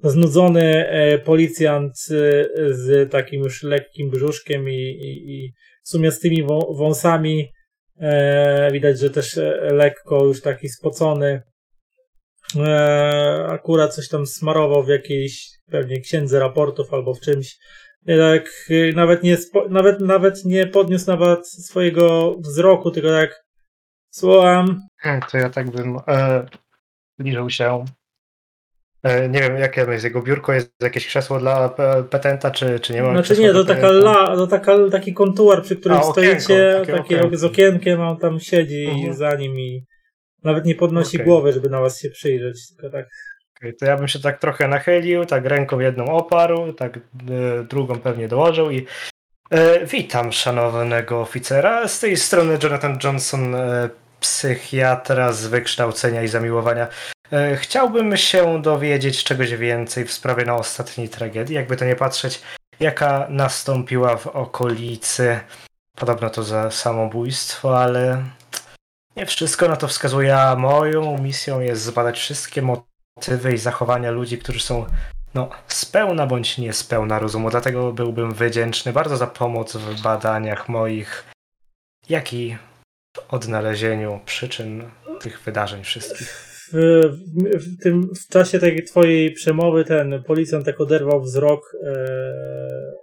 znudzony 0.02 0.88
e, 0.88 1.18
policjant 1.18 1.92
e, 1.92 1.94
z 2.74 3.10
takim 3.10 3.42
już 3.42 3.62
lekkim 3.62 4.10
brzuszkiem 4.10 4.68
i, 4.68 4.82
i, 4.82 5.34
i 5.34 5.52
w 5.84 5.88
sumie 5.88 6.12
z 6.12 6.20
tymi 6.20 6.44
wą- 6.44 6.76
wąsami 6.76 7.52
widać, 8.72 8.98
że 8.98 9.10
też 9.10 9.40
lekko 9.70 10.24
już 10.24 10.42
taki 10.42 10.68
spocony. 10.68 11.42
Akurat 13.48 13.94
coś 13.94 14.08
tam 14.08 14.26
smarował 14.26 14.84
w 14.84 14.88
jakiejś 14.88 15.48
pewnie 15.70 16.00
księdze 16.00 16.40
raportów 16.40 16.94
albo 16.94 17.14
w 17.14 17.20
czymś 17.20 17.56
tak 18.07 18.48
e, 18.70 18.92
nawet 18.92 19.22
nie 19.22 19.36
nawet, 19.70 20.00
nawet 20.00 20.44
nie 20.44 20.66
podniósł 20.66 21.07
nawet 21.07 21.48
swojego 21.48 22.36
wzroku, 22.38 22.90
tylko 22.90 23.09
tak 23.09 23.44
słucham 24.11 24.80
Hmm, 24.98 25.20
To 25.32 25.38
ja 25.38 25.50
tak 25.50 25.70
bym 25.70 25.96
e, 26.09 26.46
zbliżył 27.18 27.50
się. 27.50 27.84
E, 29.02 29.28
nie 29.28 29.40
wiem, 29.40 29.57
jakie 29.57 29.80
jest 29.80 30.04
jego 30.04 30.22
biurko, 30.22 30.52
jest 30.52 30.72
jakieś 30.82 31.07
krzesło 31.07 31.38
dla 31.40 31.68
pe- 31.68 32.04
petenta, 32.04 32.50
czy, 32.50 32.80
czy 32.80 32.92
nie 32.92 33.02
ma? 33.02 33.11
Znaczy 33.22 33.40
nie, 33.42 33.52
to 33.52 33.64
taka 33.64 33.86
la, 33.88 34.36
to 34.36 34.46
taka, 34.46 34.76
taki 34.90 35.14
kontuar, 35.14 35.62
przy 35.62 35.76
którym 35.76 35.98
A, 35.98 36.02
okienko, 36.02 36.40
stoicie, 36.40 36.72
takie 36.80 36.92
takie 36.92 37.16
okienko. 37.18 37.36
z 37.36 37.44
okienkiem, 37.44 38.00
a 38.00 38.11
on 38.11 38.18
tam 38.18 38.40
siedzi 38.40 38.86
Mhm. 38.86 39.14
za 39.14 39.34
nim 39.34 39.59
i 39.59 39.84
nawet 40.44 40.64
nie 40.64 40.74
podnosi 40.74 41.16
Okej. 41.16 41.26
głowy, 41.26 41.52
żeby 41.52 41.70
na 41.70 41.80
was 41.80 42.00
się 42.00 42.11
przyjrzeć, 42.11 42.57
tylko 42.76 42.90
tak 42.96 43.07
Okej, 43.57 43.76
to 43.76 43.86
ja 43.86 43.96
bym 43.96 44.09
się 44.09 44.18
tak 44.18 44.38
trochę 44.38 44.68
nachylił, 44.68 45.24
tak 45.24 45.44
ręką 45.44 45.80
jedną 45.80 46.04
oparł, 46.04 46.72
tak 46.72 46.96
e, 46.96 47.00
drugą 47.64 48.00
pewnie 48.00 48.28
dołożył 48.28 48.70
i 48.70 48.86
e, 49.50 49.86
witam 49.86 50.32
szanownego 50.32 51.20
oficera. 51.20 51.88
Z 51.88 52.00
tej 52.00 52.16
strony 52.16 52.59
Jonathan 52.62 52.98
Johnson, 53.04 53.54
e, 53.54 53.88
psychiatra 54.20 55.32
z 55.32 55.46
wykształcenia 55.46 56.22
i 56.22 56.28
zamiłowania. 56.28 56.88
Chciałbym 57.57 58.16
się 58.16 58.62
dowiedzieć 58.62 59.24
czegoś 59.24 59.54
więcej 59.54 60.04
w 60.04 60.12
sprawie 60.12 60.44
na 60.44 60.54
ostatniej 60.54 61.09
tragedii, 61.09 61.54
jakby 61.54 61.76
to 61.76 61.84
nie 61.84 61.96
patrzeć, 61.96 62.42
jaka 62.80 63.26
nastąpiła 63.30 64.16
w 64.16 64.26
okolicy. 64.26 65.40
Podobno 65.94 66.30
to 66.30 66.42
za 66.42 66.70
samobójstwo, 66.70 67.80
ale 67.80 68.22
nie 69.16 69.26
wszystko 69.26 69.68
na 69.68 69.76
to 69.76 69.88
wskazuje, 69.88 70.36
a 70.36 70.57
moją 70.57 71.18
misją 71.18 71.61
jest 71.61 71.82
zbadać 71.82 72.18
wszystkie 72.18 72.62
motywy 72.62 72.95
i 73.54 73.58
zachowania 73.58 74.10
ludzi, 74.10 74.38
którzy 74.38 74.60
są 74.60 74.86
no, 75.34 75.50
spełna 75.68 76.26
bądź 76.26 76.58
niespełna 76.58 77.18
rozumu. 77.18 77.50
Dlatego 77.50 77.92
byłbym 77.92 78.34
wdzięczny 78.34 78.92
bardzo 78.92 79.16
za 79.16 79.26
pomoc 79.26 79.76
w 79.76 80.02
badaniach 80.02 80.68
moich, 80.68 81.24
jak 82.08 82.32
i 82.32 82.56
w 83.16 83.34
odnalezieniu 83.34 84.20
przyczyn 84.24 84.90
tych 85.20 85.40
wydarzeń 85.40 85.84
wszystkich. 85.84 86.28
w, 86.72 86.76
w, 87.54 87.82
tym 87.82 88.08
w 88.14 88.28
czasie 88.28 88.58
tej 88.58 88.84
twojej 88.84 89.32
przemowy 89.32 89.84
ten 89.84 90.22
policjant 90.22 90.64
tak 90.64 90.80
oderwał 90.80 91.22
wzrok 91.22 91.76
e, 91.84 91.94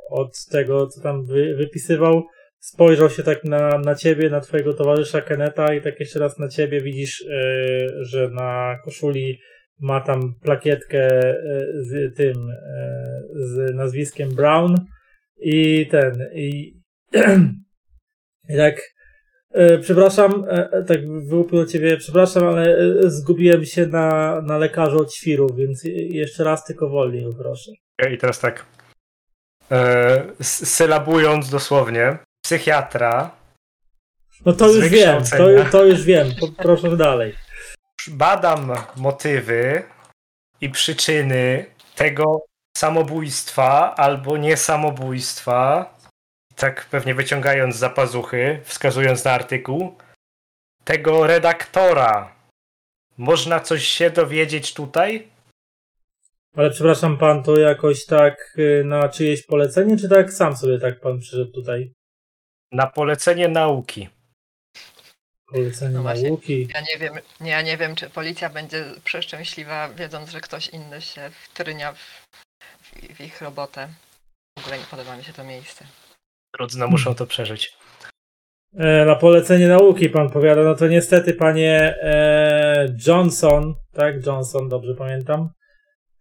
od 0.10 0.46
tego, 0.52 0.88
co 0.88 1.02
tam 1.02 1.26
wy, 1.26 1.56
wypisywał. 1.56 2.24
Spojrzał 2.60 3.10
się 3.10 3.24
tak 3.24 3.44
na, 3.44 3.78
na 3.78 3.96
ciebie, 3.96 4.30
na 4.30 4.42
twojego 4.42 4.74
towarzysza 4.74 5.22
Keneta 5.22 5.74
i 5.74 5.82
tak 5.82 6.00
jeszcze 6.00 6.20
raz 6.20 6.40
na 6.40 6.48
ciebie. 6.48 6.82
Widzisz, 6.82 7.26
yy, 7.28 8.06
że 8.06 8.30
na 8.30 8.78
koszuli 8.86 9.40
ma 9.80 10.02
tam 10.02 10.34
plakietkę 10.42 11.08
z 11.82 12.16
tym, 12.18 12.34
z 13.36 13.76
nazwiskiem 13.76 14.30
Brown 14.30 14.76
i 15.42 15.88
ten, 15.92 16.30
i, 16.36 16.80
i 18.50 18.58
tak 18.58 18.94
E, 19.54 19.78
przepraszam, 19.78 20.46
e, 20.50 20.72
e, 20.72 20.84
tak 20.84 21.00
wyłupił 21.28 21.66
ciebie, 21.66 21.98
przepraszam, 21.98 22.44
ale 22.44 22.78
zgubiłem 23.04 23.66
się 23.66 23.86
na, 23.86 24.42
na 24.42 24.58
lekarzu 24.58 25.00
od 25.00 25.14
świrów, 25.14 25.56
więc 25.56 25.84
jeszcze 26.10 26.44
raz 26.44 26.66
tylko 26.66 26.90
wolniej 26.90 27.26
proszę. 27.38 27.72
I 28.12 28.18
teraz 28.18 28.40
tak, 28.40 28.66
e, 29.72 30.24
sylabując 30.42 31.50
dosłownie, 31.50 32.18
psychiatra. 32.46 33.32
No 34.46 34.54
to 34.54 34.74
już 34.74 34.90
wiem, 34.90 35.24
to, 35.38 35.48
to 35.72 35.86
już 35.86 36.04
wiem, 36.04 36.28
proszę 36.58 36.98
dalej. 36.98 37.34
Badam 38.08 38.72
motywy 38.96 39.84
i 40.62 40.70
przyczyny 40.70 41.66
tego 41.96 42.46
samobójstwa 42.78 43.96
albo 43.96 44.38
niesamobójstwa 44.38 45.94
tak 46.56 46.86
pewnie 46.86 47.16
wyciągając 47.16 47.76
za 47.76 47.90
pazuchy, 47.90 48.60
wskazując 48.64 49.24
na 49.24 49.32
artykuł, 49.32 49.98
tego 50.84 51.28
redaktora. 51.28 52.36
Można 53.18 53.60
coś 53.60 53.84
się 53.86 54.10
dowiedzieć 54.10 54.74
tutaj? 54.74 55.28
Ale 56.56 56.70
przepraszam 56.72 57.18
pan, 57.18 57.44
to 57.44 57.60
jakoś 57.60 58.06
tak 58.06 58.56
y, 58.58 58.84
na 58.86 59.10
czyjeś 59.10 59.46
polecenie, 59.46 59.98
czy 59.98 60.10
tak 60.10 60.34
sam 60.34 60.58
sobie 60.58 60.80
tak 60.80 61.00
pan 61.00 61.20
przyszedł 61.20 61.52
tutaj? 61.52 61.94
Na 62.72 62.88
polecenie 62.88 63.48
nauki. 63.48 64.10
Polecenie 65.54 65.96
no 65.96 66.04
nauki. 66.04 66.68
Ja 66.74 66.82
nie 66.82 66.98
wiem, 67.00 67.14
ja 67.42 67.62
nie 67.62 67.78
wiem, 67.78 67.96
czy 67.96 68.10
policja 68.10 68.50
będzie 68.50 68.86
przeszczęśliwa, 69.04 69.90
wiedząc, 69.90 70.30
że 70.30 70.42
ktoś 70.42 70.70
inny 70.70 71.02
się 71.02 71.30
wtrynia 71.44 71.94
w, 71.94 72.22
w 73.16 73.22
ich 73.22 73.42
robotę. 73.42 73.88
W 74.60 74.62
ogóle 74.62 74.78
nie 74.78 74.86
podoba 74.86 75.18
mi 75.18 75.24
się 75.24 75.34
to 75.34 75.44
miejsce. 75.44 75.86
Rodzina 76.60 76.88
muszą 76.88 77.16
to 77.16 77.28
przeżyć. 77.28 77.78
E, 78.78 79.06
na 79.06 79.16
polecenie 79.16 79.68
nauki 79.68 80.10
pan 80.10 80.30
powiada, 80.30 80.64
no 80.64 80.76
to 80.76 80.88
niestety 80.88 81.34
panie 81.34 81.96
e, 82.02 82.96
Johnson, 83.08 83.76
tak, 83.94 84.26
Johnson, 84.26 84.70
dobrze 84.70 84.96
pamiętam. 84.96 85.50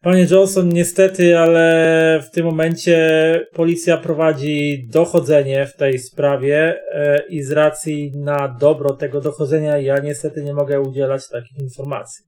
Panie 0.02 0.26
Johnson, 0.30 0.68
niestety, 0.68 1.38
ale 1.38 2.20
w 2.22 2.30
tym 2.30 2.46
momencie 2.46 3.46
policja 3.52 3.96
prowadzi 3.96 4.86
dochodzenie 4.88 5.66
w 5.66 5.76
tej 5.76 5.98
sprawie 5.98 6.82
e, 6.92 7.22
i 7.28 7.42
z 7.42 7.52
racji 7.52 8.12
na 8.14 8.48
dobro 8.48 8.94
tego 8.94 9.20
dochodzenia 9.20 9.78
ja 9.78 9.98
niestety 9.98 10.42
nie 10.42 10.54
mogę 10.54 10.80
udzielać 10.80 11.28
takich 11.28 11.58
informacji. 11.58 12.24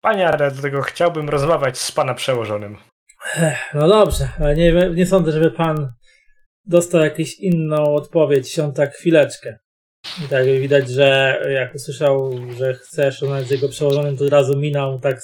Panie, 0.00 0.28
ale 0.28 0.50
do 0.50 0.62
tego 0.62 0.82
chciałbym 0.82 1.28
rozmawiać 1.28 1.78
z 1.78 1.92
pana 1.92 2.14
przełożonym. 2.14 2.76
No 3.74 3.88
dobrze, 3.88 4.28
ale 4.38 4.56
nie, 4.56 4.90
nie 4.94 5.06
sądzę, 5.06 5.32
żeby 5.32 5.50
pan 5.50 5.92
dostał 6.64 7.00
jakąś 7.00 7.34
inną 7.34 7.94
odpowiedź, 7.94 8.58
on 8.58 8.72
tak 8.72 8.94
chwileczkę. 8.94 9.58
I 10.24 10.28
tak 10.28 10.44
widać, 10.44 10.88
że 10.88 11.40
jak 11.54 11.74
usłyszał, 11.74 12.30
że 12.58 12.74
chcesz 12.74 13.20
rozmawiać 13.20 13.46
z 13.48 13.50
jego 13.50 13.68
przełożonym, 13.68 14.16
to 14.16 14.24
od 14.24 14.30
razu 14.30 14.58
minął 14.58 14.98
tak 14.98 15.20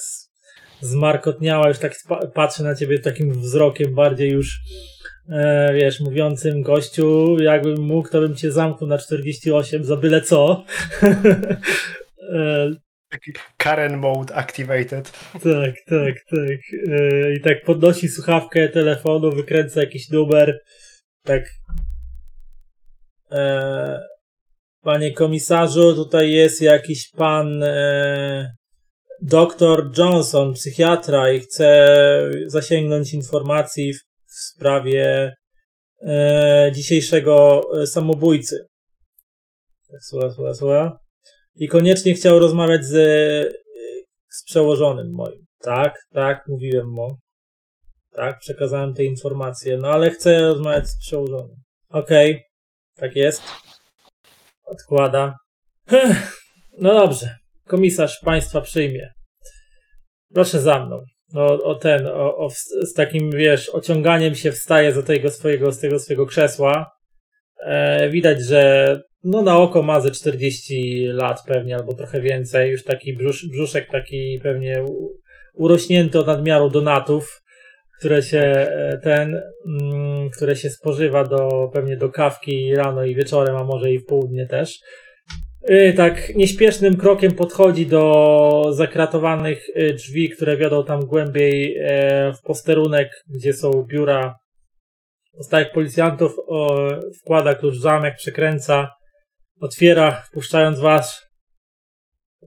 zmarkotniała, 0.81 1.67
już 1.67 1.79
tak 1.79 1.93
patrzy 2.33 2.63
na 2.63 2.75
ciebie 2.75 2.99
takim 2.99 3.41
wzrokiem 3.41 3.95
bardziej 3.95 4.31
już 4.31 4.59
e, 5.29 5.73
wiesz, 5.73 5.99
mówiącym 5.99 6.61
gościu, 6.61 7.37
jakbym 7.39 7.81
mógł, 7.81 8.09
to 8.09 8.21
bym 8.21 8.35
cię 8.35 8.51
zamknął 8.51 8.89
na 8.89 8.97
48 8.97 9.83
za 9.83 9.97
byle 9.97 10.21
co. 10.21 10.63
e, 12.33 12.71
Karen 13.57 13.97
mode 13.97 14.35
activated. 14.35 15.11
Tak, 15.33 15.75
tak, 15.85 16.15
tak. 16.29 16.59
E, 16.89 17.33
I 17.33 17.41
tak 17.41 17.63
podnosi 17.63 18.09
słuchawkę 18.09 18.69
telefonu, 18.69 19.31
wykręca 19.31 19.79
jakiś 19.79 20.09
numer 20.09 20.59
tak. 21.27 21.43
E, 23.31 24.01
panie 24.81 25.11
komisarzu, 25.13 25.95
tutaj 25.95 26.31
jest 26.31 26.61
jakiś 26.61 27.11
pan 27.11 27.63
e, 27.63 28.56
doktor 29.21 29.91
Johnson, 29.97 30.53
psychiatra 30.53 31.31
i 31.31 31.39
chce 31.39 31.87
zasięgnąć 32.45 33.13
informacji 33.13 33.93
w, 33.93 33.97
w 34.25 34.33
sprawie 34.33 35.33
e, 36.01 36.71
dzisiejszego 36.75 37.61
e, 37.81 37.87
samobójcy. 37.87 38.67
Słucha, 40.01 40.29
słucha, 40.31 40.53
słucha. 40.53 40.99
I 41.55 41.67
koniecznie 41.67 42.13
chciał 42.13 42.39
rozmawiać 42.39 42.85
z, 42.85 42.93
z 44.29 44.43
przełożonym 44.43 45.11
moim. 45.11 45.45
Tak, 45.59 45.99
tak, 46.13 46.43
mówiłem 46.47 46.89
mu. 46.89 47.17
Tak, 48.11 48.39
przekazałem 48.39 48.93
te 48.93 49.03
informacje, 49.03 49.77
no 49.77 49.87
ale 49.87 50.09
chcę 50.09 50.39
rozmawiać 50.39 50.87
z 50.87 50.99
przełożonym. 50.99 51.55
Okej, 51.89 52.31
okay, 52.31 52.43
tak 52.95 53.15
jest. 53.15 53.41
Odkłada. 54.63 55.35
No 56.79 56.93
dobrze, 56.93 57.35
komisarz 57.67 58.19
państwa 58.19 58.61
przyjmie. 58.61 59.13
Proszę 60.33 60.59
za 60.59 60.85
mną. 60.85 61.01
No, 61.33 61.45
o 61.45 61.75
ten, 61.75 62.07
o, 62.07 62.37
o, 62.37 62.49
z 62.81 62.93
takim, 62.93 63.31
wiesz, 63.31 63.69
ociąganiem 63.69 64.35
się 64.35 64.51
wstaje 64.51 64.91
z 64.91 65.05
tego 65.05 65.31
swojego, 65.31 65.71
z 65.71 65.79
tego 65.79 65.99
swojego 65.99 66.25
krzesła. 66.25 66.91
E, 67.59 68.09
widać, 68.09 68.41
że 68.41 69.01
no 69.23 69.41
na 69.41 69.57
oko 69.57 69.83
ma 69.83 69.99
ze 69.99 70.11
40 70.11 71.05
lat 71.07 71.43
pewnie, 71.47 71.75
albo 71.75 71.93
trochę 71.93 72.21
więcej. 72.21 72.71
Już 72.71 72.83
taki 72.83 73.13
brzusz, 73.13 73.47
brzuszek 73.49 73.91
taki 73.91 74.39
pewnie 74.43 74.85
urośnięty 75.53 76.19
od 76.19 76.27
nadmiaru 76.27 76.69
donatów 76.69 77.41
które 77.97 78.23
się 78.23 78.39
e, 78.39 78.99
ten, 79.03 79.41
mm, 79.81 80.29
które 80.29 80.55
się 80.55 80.69
spożywa 80.69 81.23
do 81.23 81.69
pewnie 81.73 81.97
do 81.97 82.09
kawki 82.09 82.75
rano 82.75 83.05
i 83.05 83.15
wieczorem, 83.15 83.55
a 83.55 83.63
może 83.63 83.91
i 83.91 83.99
w 83.99 84.05
południe 84.05 84.47
też. 84.47 84.79
E, 85.67 85.93
tak 85.93 86.35
nieśpiesznym 86.35 86.97
krokiem 86.97 87.31
podchodzi 87.31 87.85
do 87.85 88.63
zakratowanych 88.71 89.65
e, 89.75 89.93
drzwi, 89.93 90.29
które 90.29 90.57
wiodą 90.57 90.85
tam 90.85 91.05
głębiej 91.05 91.79
w 92.37 92.41
posterunek, 92.41 93.23
gdzie 93.27 93.53
są 93.53 93.83
biura 93.83 94.39
stałych 95.41 95.71
policjantów, 95.71 96.35
wkłada 97.19 97.55
klucz 97.55 97.75
w 97.75 97.81
zamek, 97.81 98.15
przekręca, 98.15 98.91
otwiera, 99.61 100.11
wpuszczając 100.11 100.79
was. 100.79 101.27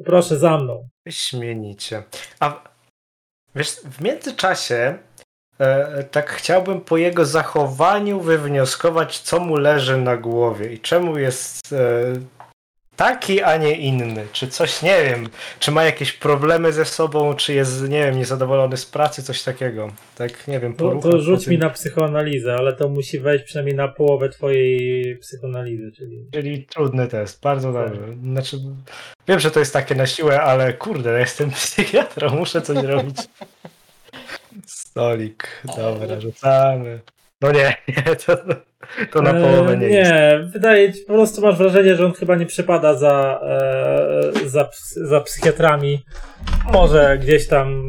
Proszę 0.04 0.36
za 0.36 0.58
mną. 0.58 0.88
Śmienicie. 1.08 2.02
A 2.40 2.64
wiesz, 3.54 3.70
w 3.70 4.00
międzyczasie 4.00 4.98
E, 5.60 6.04
tak 6.04 6.30
chciałbym 6.30 6.80
po 6.80 6.96
jego 6.96 7.24
zachowaniu 7.24 8.20
wywnioskować, 8.20 9.18
co 9.18 9.40
mu 9.40 9.56
leży 9.56 9.96
na 9.96 10.16
głowie 10.16 10.72
i 10.72 10.80
czemu 10.80 11.18
jest 11.18 11.72
e, 11.72 12.12
taki, 13.00 13.42
a 13.42 13.56
nie 13.56 13.72
inny. 13.76 14.26
Czy 14.32 14.48
coś, 14.48 14.82
nie 14.82 15.04
wiem, 15.04 15.28
czy 15.58 15.70
ma 15.70 15.84
jakieś 15.84 16.12
problemy 16.12 16.72
ze 16.72 16.84
sobą, 16.84 17.34
czy 17.34 17.54
jest, 17.54 17.88
nie 17.88 18.04
wiem, 18.04 18.18
niezadowolony 18.18 18.76
z 18.76 18.86
pracy, 18.86 19.22
coś 19.22 19.42
takiego. 19.42 19.92
Tak, 20.16 20.48
nie 20.48 20.60
wiem, 20.60 20.74
To, 20.74 20.94
to 20.94 21.20
rzuć 21.20 21.46
mi 21.46 21.58
na 21.58 21.70
psychoanalizę, 21.70 22.54
ale 22.54 22.72
to 22.72 22.88
musi 22.88 23.20
wejść 23.20 23.44
przynajmniej 23.44 23.76
na 23.76 23.88
połowę 23.88 24.28
twojej 24.28 25.16
psychoanalizy. 25.18 25.92
Czyli, 25.92 26.26
czyli 26.32 26.66
trudny 26.66 27.08
test, 27.08 27.42
bardzo 27.42 27.72
tak. 27.72 27.88
dobrze. 27.88 28.16
Znaczy, 28.22 28.56
wiem, 29.28 29.40
że 29.40 29.50
to 29.50 29.60
jest 29.60 29.72
takie 29.72 29.94
na 29.94 30.06
siłę, 30.06 30.42
ale 30.42 30.72
kurde, 30.72 31.20
jestem 31.20 31.50
psychiatrą, 31.60 32.36
muszę 32.36 32.62
coś 32.62 32.84
robić. 32.84 33.16
Stolik, 34.66 35.62
dobra, 35.76 36.20
rzucamy. 36.20 37.00
No 37.40 37.52
nie, 37.52 37.76
nie, 37.88 38.16
to, 38.16 38.36
to 39.12 39.22
na 39.22 39.32
połowę 39.32 39.76
nie. 39.76 39.88
Nie, 39.88 40.38
jest. 40.40 40.52
wydaje 40.52 40.92
ci, 40.92 41.00
po 41.00 41.12
prostu 41.12 41.40
masz 41.40 41.58
wrażenie, 41.58 41.96
że 41.96 42.06
on 42.06 42.12
chyba 42.12 42.36
nie 42.36 42.46
przypada 42.46 42.94
za, 42.94 43.40
e, 43.42 44.48
za, 44.48 44.70
za 44.96 45.20
psychiatrami. 45.20 46.04
Może 46.72 47.18
gdzieś 47.18 47.48
tam 47.48 47.84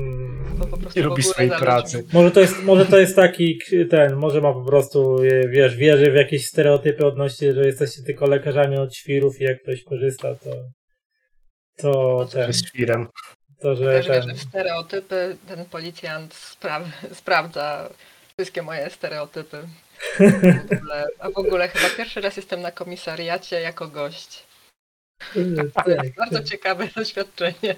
nie 0.96 1.04
lubi 1.04 1.24
swojej 1.24 1.52
pracy. 1.52 2.04
Może 2.14 2.32
to, 2.32 2.40
jest, 2.40 2.64
może 2.64 2.86
to 2.86 3.00
jest 3.00 3.16
taki 3.16 3.60
ten, 3.90 4.16
może 4.16 4.42
ma 4.42 4.54
po 4.54 4.66
prostu, 4.66 5.18
wiesz, 5.50 5.76
wierzy 5.76 6.12
w 6.12 6.16
jakieś 6.16 6.46
stereotypy 6.46 7.06
odnośnie, 7.06 7.54
że 7.54 7.66
jesteście 7.66 8.04
tylko 8.04 8.28
lekarzami 8.28 8.78
od 8.78 8.96
świrów 8.96 9.42
i 9.42 9.44
jak 9.44 9.62
ktoś 9.62 9.84
korzysta, 9.84 10.36
to 10.36 10.52
to 11.78 12.28
ten. 12.32 12.48
Jest 12.48 12.68
świrem. 12.68 13.08
To, 13.60 13.76
że 13.76 14.04
Też 14.04 14.08
ten... 14.08 14.36
w 14.36 14.42
stereotypy 14.42 15.38
ten 15.48 15.66
policjant 15.66 16.34
spra 16.34 16.82
sprawdza 17.14 17.90
wszystkie 18.38 18.62
moje 18.62 18.90
stereotypy. 18.90 19.58
W 20.20 20.74
ogóle, 20.74 21.08
a 21.20 21.30
w 21.30 21.38
ogóle 21.38 21.68
chyba 21.68 21.96
pierwszy 21.98 22.22
raz 22.22 22.38
jestem 22.38 22.62
na 22.62 22.72
komisariacie 22.72 23.62
jako 23.62 23.88
gość. 23.88 24.44
Tak, 25.74 26.16
bardzo 26.18 26.44
ciekawe 26.44 26.88
doświadczenie. 26.96 27.76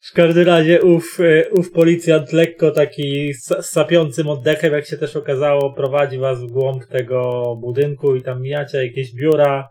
W 0.00 0.12
każdym 0.12 0.46
razie 0.46 0.82
ów, 0.82 1.18
e, 1.20 1.50
ów 1.50 1.72
policjant 1.72 2.32
lekko 2.32 2.70
taki 2.70 3.34
sapiącym 3.62 4.28
oddechem, 4.28 4.72
jak 4.72 4.86
się 4.86 4.96
też 4.96 5.16
okazało, 5.16 5.72
prowadzi 5.72 6.18
was 6.18 6.42
w 6.42 6.46
głąb 6.46 6.86
tego 6.86 7.56
budynku 7.56 8.16
i 8.16 8.22
tam 8.22 8.42
mijacie 8.42 8.86
jakieś 8.86 9.14
biura, 9.14 9.68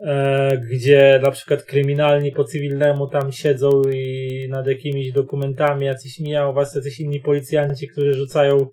e, 0.00 0.58
gdzie 0.70 1.20
na 1.22 1.30
przykład 1.30 1.62
kryminalni 1.62 2.32
po 2.32 2.44
cywilnemu 2.44 3.08
tam 3.08 3.32
siedzą 3.32 3.82
i 3.92 4.46
nad 4.50 4.66
jakimiś 4.66 5.12
dokumentami 5.12 5.86
jacyś 5.86 6.20
mijają 6.20 6.52
was 6.52 6.74
jacyś 6.74 7.00
inni 7.00 7.20
policjanci, 7.20 7.88
którzy 7.88 8.14
rzucają 8.14 8.66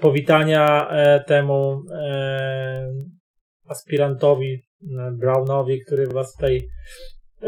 powitania 0.00 0.90
e, 0.90 1.24
temu 1.24 1.82
e, 1.92 2.92
aspirantowi 3.68 4.52
e, 4.54 5.12
Brownowi, 5.12 5.84
który 5.84 6.06
was 6.06 6.34
tutaj 6.34 6.68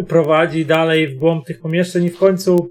prowadzi 0.09 0.67
dalej 0.67 1.09
w 1.09 1.19
głąb 1.19 1.47
tych 1.47 1.61
pomieszczeń 1.61 2.05
i 2.05 2.11
w 2.11 2.19
końcu 2.19 2.71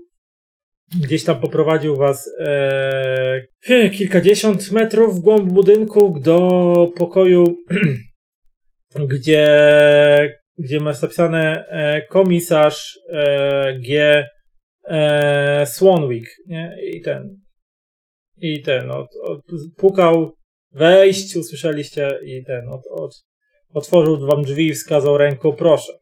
gdzieś 1.02 1.24
tam 1.24 1.40
poprowadził 1.40 1.96
was 1.96 2.32
e, 2.40 3.90
kilkadziesiąt 3.98 4.72
metrów 4.72 5.16
w 5.16 5.20
głąb 5.20 5.52
budynku 5.52 6.20
do 6.20 6.92
pokoju, 6.98 7.58
gdzie, 9.10 9.48
gdzie 10.58 10.80
masz 10.80 10.98
zapisane 10.98 11.66
e, 11.68 12.02
komisarz 12.02 13.00
e, 13.10 13.80
G 13.80 14.26
e, 14.86 15.66
Swanwick, 15.66 16.30
nie? 16.48 16.78
I 16.94 17.02
ten 17.02 17.40
i 18.42 18.62
ten, 18.62 18.92
od, 18.92 19.16
od, 19.24 19.42
pukał 19.78 20.36
wejść, 20.72 21.36
usłyszeliście 21.36 22.20
i 22.24 22.44
ten, 22.46 22.70
od, 22.70 22.88
od, 22.88 23.26
otworzył 23.74 24.28
wam 24.28 24.44
drzwi 24.44 24.68
i 24.68 24.74
wskazał 24.74 25.18
ręką, 25.18 25.54
proszę. 25.54 25.94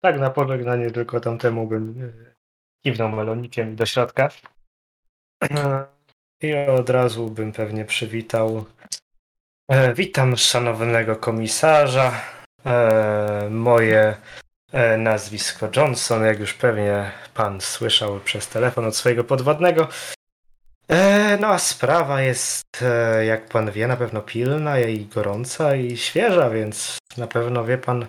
Tak, 0.00 0.20
na 0.20 0.30
pożegnanie 0.30 0.90
tylko 0.90 1.20
tamtemu 1.20 1.66
bym 1.66 2.02
e, 2.02 2.34
kiwnął 2.84 3.08
melonikiem 3.08 3.76
do 3.76 3.86
środka. 3.86 4.28
I 6.42 6.54
od 6.54 6.90
razu 6.90 7.30
bym 7.30 7.52
pewnie 7.52 7.84
przywitał. 7.84 8.64
E, 9.70 9.94
witam 9.94 10.36
szanownego 10.36 11.16
komisarza. 11.16 12.20
E, 12.66 13.48
moje 13.50 14.16
e, 14.72 14.98
nazwisko 14.98 15.68
Johnson, 15.76 16.24
jak 16.24 16.40
już 16.40 16.54
pewnie 16.54 17.12
pan 17.34 17.60
słyszał 17.60 18.20
przez 18.20 18.48
telefon 18.48 18.84
od 18.84 18.96
swojego 18.96 19.24
podwodnego. 19.24 19.88
E, 20.88 21.38
no 21.40 21.46
a 21.46 21.58
sprawa 21.58 22.22
jest, 22.22 22.82
e, 22.82 23.24
jak 23.24 23.48
pan 23.48 23.70
wie, 23.70 23.86
na 23.86 23.96
pewno 23.96 24.22
pilna 24.22 24.80
i 24.80 25.04
gorąca 25.04 25.76
i 25.76 25.96
świeża, 25.96 26.50
więc 26.50 26.98
na 27.16 27.26
pewno 27.26 27.64
wie 27.64 27.78
pan 27.78 28.06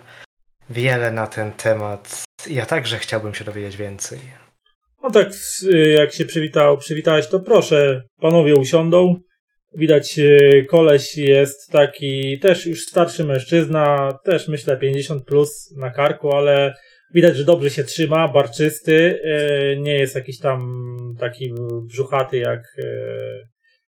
wiele 0.70 1.10
na 1.10 1.26
ten 1.26 1.52
temat. 1.52 2.22
Ja 2.50 2.66
także 2.66 2.98
chciałbym 2.98 3.34
się 3.34 3.44
dowiedzieć 3.44 3.76
więcej. 3.76 4.18
No 5.02 5.10
tak, 5.10 5.28
jak 5.96 6.12
się 6.12 6.24
przywitał, 6.24 6.78
przywitałeś, 6.78 7.26
to 7.26 7.40
proszę, 7.40 8.02
panowie 8.20 8.56
usiądą. 8.56 9.16
Widać, 9.74 10.18
e, 10.18 10.62
koleś 10.64 11.16
jest 11.16 11.70
taki 11.72 12.38
też 12.38 12.66
już 12.66 12.82
starszy 12.86 13.24
mężczyzna, 13.24 14.18
też 14.24 14.48
myślę 14.48 14.76
50 14.76 15.24
plus 15.24 15.74
na 15.76 15.90
karku, 15.90 16.32
ale 16.32 16.74
widać, 17.14 17.36
że 17.36 17.44
dobrze 17.44 17.70
się 17.70 17.84
trzyma, 17.84 18.28
barczysty, 18.28 19.20
e, 19.24 19.76
nie 19.76 19.94
jest 19.94 20.14
jakiś 20.14 20.38
tam 20.38 20.86
taki 21.20 21.52
brzuchaty 21.82 22.38
jak 22.38 22.60
e, 22.78 22.84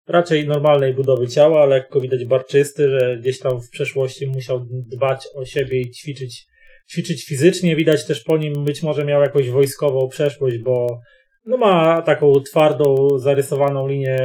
raczej 0.08 0.48
normalnej 0.48 0.94
budowy 0.94 1.28
ciała, 1.28 1.66
lekko 1.66 2.02
widać 2.02 2.26
barczysty, 2.26 2.90
że 2.90 3.18
gdzieś 3.18 3.40
tam 3.40 3.62
w 3.62 3.70
przeszłości 3.70 4.28
musiał 4.28 4.66
dbać 4.70 5.28
o 5.36 5.46
siebie 5.46 5.82
i 5.82 5.92
ćwiczyć 5.92 6.50
ćwiczyć 6.92 7.26
fizycznie. 7.26 7.76
Widać 7.76 8.06
też 8.06 8.24
po 8.24 8.38
nim 8.38 8.66
być 8.66 8.84
może 8.84 9.06
miał 9.06 9.22
jakąś 9.22 9.50
wojskową 9.50 10.08
przeszłość, 10.08 10.58
bo 10.58 11.00
no 11.46 11.58
ma 11.58 12.02
taką 12.02 12.34
twardą, 12.42 13.10
zarysowaną 13.20 13.88
linię 13.88 14.18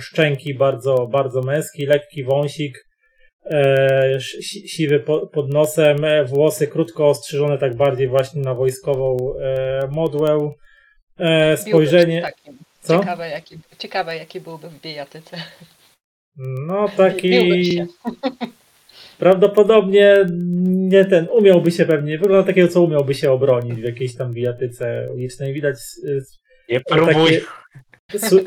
szczęki, 0.00 0.54
bardzo, 0.54 1.06
bardzo 1.06 1.40
męski, 1.40 1.86
lekki 1.86 2.24
wąsik, 2.24 2.87
e, 3.50 4.18
siwy 4.66 5.00
po, 5.00 5.26
pod 5.26 5.52
nosem, 5.52 6.04
e, 6.04 6.24
włosy 6.24 6.66
krótko 6.66 7.08
ostrzyżone, 7.08 7.58
tak 7.58 7.76
bardziej 7.76 8.08
właśnie 8.08 8.42
na 8.42 8.54
wojskową 8.54 9.16
e, 9.40 9.88
modłę. 9.90 10.50
E, 11.18 11.56
spojrzenie. 11.56 12.32
Co? 12.80 12.98
Ciekawe 12.98 13.28
jaki, 13.28 13.58
ciekawe, 13.78 14.16
jaki 14.16 14.40
byłby 14.40 14.68
w 14.68 14.80
bijatyce. 14.80 15.36
No 16.66 16.88
taki. 16.96 17.82
Prawdopodobnie 19.18 20.16
nie 20.66 21.04
ten, 21.04 21.28
umiałby 21.32 21.70
się 21.70 21.86
pewnie, 21.86 22.18
wygląda 22.18 22.46
takiego, 22.46 22.68
co 22.68 22.82
umiałby 22.82 23.14
się 23.14 23.32
obronić 23.32 23.74
w 23.74 23.84
jakiejś 23.84 24.16
tam 24.16 24.32
bijatyce 24.34 25.08
ulicznej. 25.14 25.52
Widać. 25.52 25.76
Nie 26.68 26.80
próbuj. 26.80 27.14
Takie, 27.14 27.40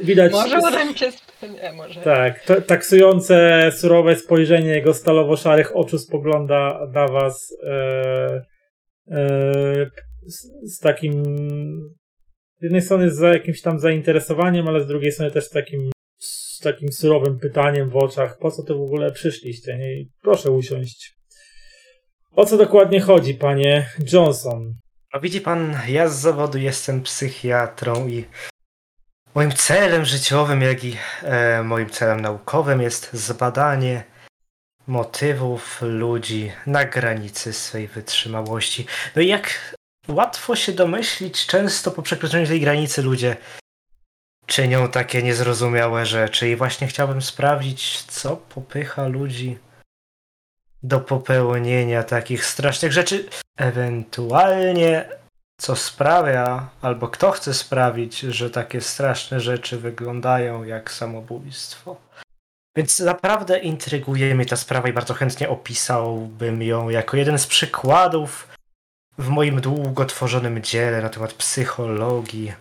widać. 0.03 0.31
może 0.31 0.61
się 0.95 1.11
nie, 1.47 1.73
może. 1.73 2.01
Tak, 2.01 2.45
taksujące, 2.67 3.71
surowe 3.75 4.15
spojrzenie 4.15 4.69
jego 4.69 4.93
stalowo-szarych 4.93 5.75
oczu 5.75 5.97
spogląda 5.97 6.87
na 6.93 7.07
was 7.07 7.57
e, 7.63 8.45
e, 9.11 9.89
z, 10.25 10.47
z, 10.75 10.79
takim. 10.79 11.23
Z 12.59 12.63
jednej 12.63 12.81
strony 12.81 13.11
z 13.11 13.19
jakimś 13.19 13.61
tam 13.61 13.79
zainteresowaniem, 13.79 14.67
ale 14.67 14.83
z 14.83 14.87
drugiej 14.87 15.11
strony 15.11 15.31
też 15.31 15.45
z 15.45 15.49
takim 15.49 15.91
takim 16.61 16.91
surowym 16.91 17.39
pytaniem 17.39 17.89
w 17.89 17.95
oczach, 17.95 18.37
po 18.37 18.51
co 18.51 18.63
to 18.63 18.77
w 18.77 18.81
ogóle 18.81 19.11
przyszliście? 19.11 19.77
Nie? 19.77 20.05
Proszę 20.21 20.51
usiąść. 20.51 21.15
O 22.31 22.45
co 22.45 22.57
dokładnie 22.57 23.01
chodzi, 23.01 23.33
panie 23.33 23.89
Johnson? 24.13 24.73
No 25.13 25.19
widzi 25.19 25.41
pan, 25.41 25.75
ja 25.87 26.07
z 26.07 26.19
zawodu 26.19 26.57
jestem 26.57 27.01
psychiatrą 27.01 28.07
i 28.07 28.25
moim 29.35 29.51
celem 29.51 30.05
życiowym, 30.05 30.61
jak 30.61 30.83
i 30.83 30.97
e, 31.23 31.63
moim 31.63 31.89
celem 31.89 32.21
naukowym 32.21 32.81
jest 32.81 33.09
zbadanie 33.13 34.03
motywów 34.87 35.81
ludzi 35.81 36.51
na 36.65 36.85
granicy 36.85 37.53
swej 37.53 37.87
wytrzymałości. 37.87 38.85
No 39.15 39.21
i 39.21 39.27
jak 39.27 39.75
łatwo 40.07 40.55
się 40.55 40.71
domyślić, 40.71 41.45
często 41.45 41.91
po 41.91 42.01
przekroczeniu 42.01 42.47
tej 42.47 42.61
granicy 42.61 43.01
ludzie 43.01 43.37
czynią 44.45 44.87
takie 44.87 45.23
niezrozumiałe 45.23 46.05
rzeczy 46.05 46.49
i 46.49 46.55
właśnie 46.55 46.87
chciałbym 46.87 47.21
sprawdzić, 47.21 48.03
co 48.03 48.37
popycha 48.37 49.07
ludzi 49.07 49.57
do 50.83 50.99
popełnienia 50.99 52.03
takich 52.03 52.45
strasznych 52.45 52.91
rzeczy. 52.91 53.29
Ewentualnie 53.57 55.20
co 55.61 55.75
sprawia, 55.75 56.69
albo 56.81 57.07
kto 57.07 57.31
chce 57.31 57.53
sprawić, 57.53 58.19
że 58.19 58.49
takie 58.49 58.81
straszne 58.81 59.39
rzeczy 59.39 59.77
wyglądają 59.77 60.63
jak 60.63 60.91
samobójstwo. 60.91 62.01
Więc 62.75 62.99
naprawdę 62.99 63.59
intryguje 63.59 64.35
mnie 64.35 64.45
ta 64.45 64.55
sprawa 64.55 64.89
i 64.89 64.93
bardzo 64.93 65.13
chętnie 65.13 65.49
opisałbym 65.49 66.61
ją 66.61 66.89
jako 66.89 67.17
jeden 67.17 67.39
z 67.39 67.47
przykładów 67.47 68.47
w 69.17 69.27
moim 69.27 69.61
długo 69.61 70.05
tworzonym 70.05 70.61
dziele 70.61 71.01
na 71.01 71.09
temat 71.09 71.33
psychologii 71.33 72.51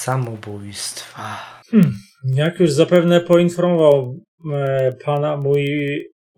samobójstwa. 0.00 1.38
Hmm. 1.70 1.94
Jak 2.24 2.60
już 2.60 2.72
zapewne 2.72 3.20
poinformował 3.20 4.20
e, 4.52 4.92
pana 5.04 5.36
mój 5.36 5.64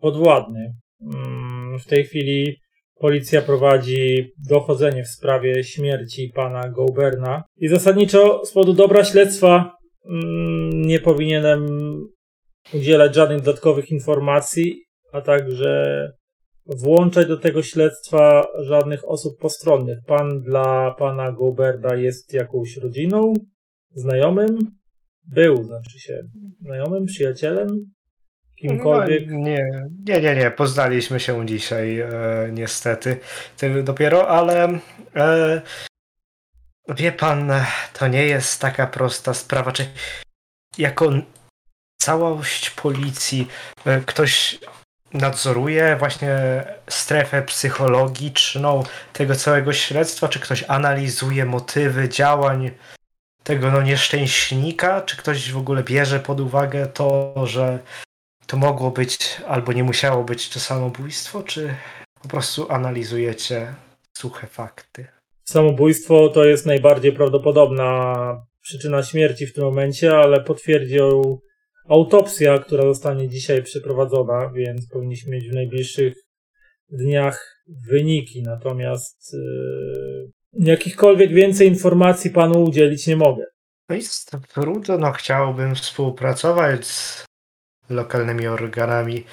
podwładny, 0.00 0.74
mm, 1.14 1.78
w 1.78 1.86
tej 1.86 2.04
chwili 2.04 2.63
policja 2.98 3.42
prowadzi 3.42 4.32
dochodzenie 4.48 5.04
w 5.04 5.08
sprawie 5.08 5.64
śmierci 5.64 6.32
pana 6.34 6.68
Goberna 6.68 7.42
i 7.56 7.68
zasadniczo 7.68 8.44
z 8.44 8.52
powodu 8.52 8.72
dobra 8.72 9.04
śledztwa 9.04 9.76
mm, 10.10 10.82
nie 10.82 11.00
powinienem 11.00 11.66
udzielać 12.74 13.14
żadnych 13.14 13.40
dodatkowych 13.40 13.90
informacji, 13.90 14.84
a 15.12 15.20
także 15.20 16.12
włączać 16.66 17.28
do 17.28 17.36
tego 17.36 17.62
śledztwa 17.62 18.46
żadnych 18.60 19.08
osób 19.08 19.38
postronnych. 19.40 19.98
Pan 20.06 20.42
dla 20.42 20.94
pana 20.98 21.32
Goberda 21.32 21.96
jest 21.96 22.34
jakąś 22.34 22.76
rodziną, 22.76 23.32
znajomym? 23.94 24.58
Był, 25.24 25.64
znaczy 25.64 25.98
się, 25.98 26.22
znajomym, 26.60 27.04
przyjacielem? 27.04 27.68
Kimkolwiek? 28.56 29.22
No, 29.26 29.38
nie, 29.38 29.70
nie, 30.06 30.20
nie, 30.20 30.36
nie. 30.36 30.50
Poznaliśmy 30.50 31.20
się 31.20 31.46
dzisiaj, 31.46 32.00
e, 32.00 32.08
niestety. 32.52 33.20
dopiero, 33.82 34.28
ale 34.28 34.78
e, 35.16 35.62
wie 36.88 37.12
pan, 37.12 37.52
to 37.92 38.08
nie 38.08 38.26
jest 38.26 38.60
taka 38.60 38.86
prosta 38.86 39.34
sprawa. 39.34 39.72
Czy 39.72 39.86
jako 40.78 41.10
całość 42.02 42.70
policji 42.70 43.48
e, 43.86 44.00
ktoś 44.00 44.58
nadzoruje 45.12 45.96
właśnie 45.96 46.64
strefę 46.88 47.42
psychologiczną 47.42 48.82
tego 49.12 49.34
całego 49.36 49.72
śledztwa? 49.72 50.28
Czy 50.28 50.40
ktoś 50.40 50.64
analizuje 50.68 51.44
motywy 51.44 52.08
działań 52.08 52.70
tego 53.42 53.70
no 53.70 53.82
nieszczęśnika? 53.82 55.02
Czy 55.02 55.16
ktoś 55.16 55.52
w 55.52 55.58
ogóle 55.58 55.82
bierze 55.82 56.20
pod 56.20 56.40
uwagę 56.40 56.86
to, 56.86 57.34
że 57.46 57.78
to 58.46 58.56
mogło 58.56 58.90
być 58.90 59.40
albo 59.46 59.72
nie 59.72 59.84
musiało 59.84 60.24
być 60.24 60.48
to 60.48 60.60
samobójstwo, 60.60 61.42
czy 61.42 61.74
po 62.22 62.28
prostu 62.28 62.72
analizujecie 62.72 63.74
suche 64.12 64.46
fakty? 64.46 65.06
samobójstwo 65.44 66.28
to 66.28 66.44
jest 66.44 66.66
najbardziej 66.66 67.12
prawdopodobna 67.12 68.14
przyczyna 68.60 69.02
śmierci 69.02 69.46
w 69.46 69.54
tym 69.54 69.64
momencie, 69.64 70.16
ale 70.16 70.40
potwierdził 70.40 71.40
autopsja, 71.88 72.58
która 72.58 72.82
zostanie 72.82 73.28
dzisiaj 73.28 73.62
przeprowadzona, 73.62 74.50
więc 74.54 74.88
powinniśmy 74.88 75.32
mieć 75.32 75.48
w 75.48 75.54
najbliższych 75.54 76.14
dniach 76.90 77.64
wyniki. 77.88 78.42
Natomiast 78.42 79.32
yy, 79.32 80.66
jakichkolwiek 80.66 81.32
więcej 81.32 81.68
informacji 81.68 82.30
panu 82.30 82.64
udzielić 82.64 83.06
nie 83.06 83.16
mogę. 83.16 83.44
No 83.88 83.96
i 83.96 84.02
trudno, 84.54 84.98
no 84.98 85.12
chciałbym 85.12 85.74
współpracować 85.74 86.86
z 86.86 87.24
lokalnymi 87.90 88.46
organami 88.46 89.24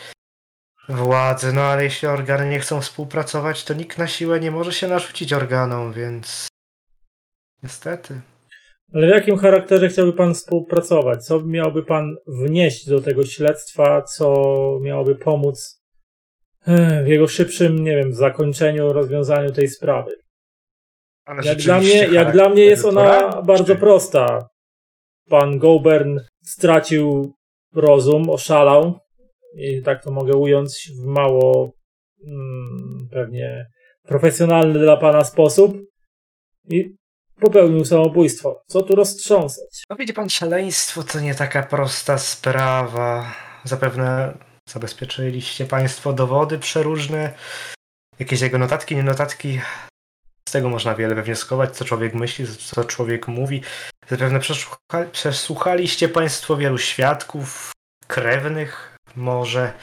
władzy, 0.89 1.53
no 1.53 1.61
ale 1.61 1.83
jeśli 1.83 2.07
organy 2.07 2.49
nie 2.49 2.59
chcą 2.59 2.81
współpracować, 2.81 3.63
to 3.63 3.73
nikt 3.73 3.97
na 3.97 4.07
siłę 4.07 4.39
nie 4.39 4.51
może 4.51 4.73
się 4.73 4.87
narzucić 4.87 5.33
organom, 5.33 5.93
więc 5.93 6.47
niestety. 7.63 8.21
Ale 8.93 9.07
w 9.07 9.09
jakim 9.09 9.37
charakterze 9.37 9.89
chciałby 9.89 10.13
pan 10.13 10.33
współpracować? 10.33 11.25
Co 11.25 11.41
miałby 11.41 11.83
pan 11.83 12.15
wnieść 12.27 12.89
do 12.89 13.01
tego 13.01 13.25
śledztwa, 13.25 14.01
co 14.01 14.79
miałoby 14.81 15.15
pomóc 15.15 15.81
w 17.03 17.07
jego 17.07 17.27
szybszym, 17.27 17.83
nie 17.83 17.95
wiem, 17.95 18.13
zakończeniu, 18.13 18.93
rozwiązaniu 18.93 19.51
tej 19.51 19.67
sprawy? 19.67 20.11
Ale 21.25 21.43
Jak 21.43 21.57
dla, 21.57 21.79
mnie, 21.79 22.07
jak 22.07 22.31
dla 22.31 22.49
mnie 22.49 22.63
jest 22.63 22.85
ona 22.85 23.41
bardzo 23.41 23.75
prosta. 23.75 24.49
Pan 25.29 25.59
Gobern 25.59 26.19
stracił 26.43 27.33
rozum, 27.75 28.29
oszalał 28.29 28.99
i 29.55 29.81
tak 29.81 30.03
to 30.03 30.11
mogę 30.11 30.35
ująć 30.35 30.91
w 30.95 31.05
mało 31.05 31.73
mm, 32.27 33.07
pewnie 33.11 33.65
profesjonalny 34.03 34.79
dla 34.79 34.97
pana 34.97 35.23
sposób 35.23 35.77
i 36.69 36.95
popełnił 37.39 37.85
samobójstwo. 37.85 38.63
Co 38.67 38.81
tu 38.81 38.95
roztrząsać? 38.95 39.83
No 39.89 39.95
widzi 39.95 40.13
pan, 40.13 40.29
szaleństwo 40.29 41.03
to 41.03 41.19
nie 41.19 41.35
taka 41.35 41.63
prosta 41.63 42.17
sprawa. 42.17 43.35
Zapewne 43.63 44.37
zabezpieczyliście 44.69 45.65
państwo 45.65 46.13
dowody 46.13 46.59
przeróżne, 46.59 47.33
jakieś 48.19 48.41
jego 48.41 48.57
notatki, 48.57 48.95
nie 48.95 49.03
notatki. 49.03 49.59
Z 50.49 50.51
tego 50.51 50.69
można 50.69 50.95
wiele 50.95 51.15
wywnioskować, 51.15 51.77
co 51.77 51.85
człowiek 51.85 52.13
myśli, 52.13 52.45
co 52.57 52.83
człowiek 52.83 53.27
mówi. 53.27 53.63
Zapewne 54.09 54.39
przesłuchaliście 55.11 56.09
państwo 56.09 56.57
wielu 56.57 56.77
świadków, 56.77 57.71
krewnych 58.07 58.97
może. 59.15 59.73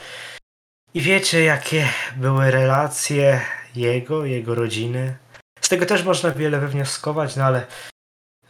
I 0.93 1.01
wiecie, 1.01 1.43
jakie 1.43 1.87
były 2.15 2.51
relacje 2.51 3.41
jego, 3.75 4.25
jego 4.25 4.55
rodziny. 4.55 5.17
Z 5.61 5.69
tego 5.69 5.85
też 5.85 6.03
można 6.03 6.31
wiele 6.31 6.59
wywnioskować, 6.59 7.35
no 7.35 7.43
ale 7.43 7.65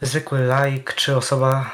zwykły 0.00 0.40
laik 0.40 0.94
czy 0.94 1.16
osoba 1.16 1.70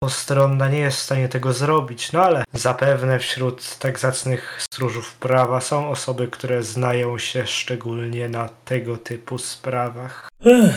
postronna 0.00 0.68
nie 0.68 0.78
jest 0.78 0.98
w 0.98 1.02
stanie 1.02 1.28
tego 1.28 1.52
zrobić. 1.52 2.12
No 2.12 2.22
ale 2.22 2.44
zapewne 2.52 3.18
wśród 3.18 3.78
tak 3.78 3.98
zacnych 3.98 4.62
stróżów 4.62 5.18
prawa 5.18 5.60
są 5.60 5.88
osoby, 5.88 6.28
które 6.28 6.62
znają 6.62 7.18
się 7.18 7.46
szczególnie 7.46 8.28
na 8.28 8.48
tego 8.48 8.96
typu 8.96 9.38
sprawach. 9.38 10.28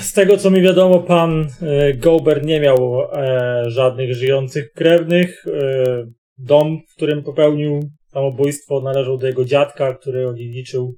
Z 0.01 0.13
tego 0.13 0.37
co 0.37 0.51
mi 0.51 0.61
wiadomo, 0.61 0.99
pan 0.99 1.47
e, 1.61 1.93
Gober 1.93 2.45
nie 2.45 2.59
miał 2.59 3.01
e, 3.01 3.63
żadnych 3.67 4.15
żyjących 4.15 4.71
krewnych. 4.71 5.45
E, 5.47 6.05
dom, 6.37 6.79
w 6.89 6.95
którym 6.95 7.23
popełnił 7.23 7.79
samobójstwo, 8.13 8.81
należał 8.81 9.17
do 9.17 9.27
jego 9.27 9.45
dziadka, 9.45 9.93
który 9.93 10.27
odziedziczył 10.27 10.95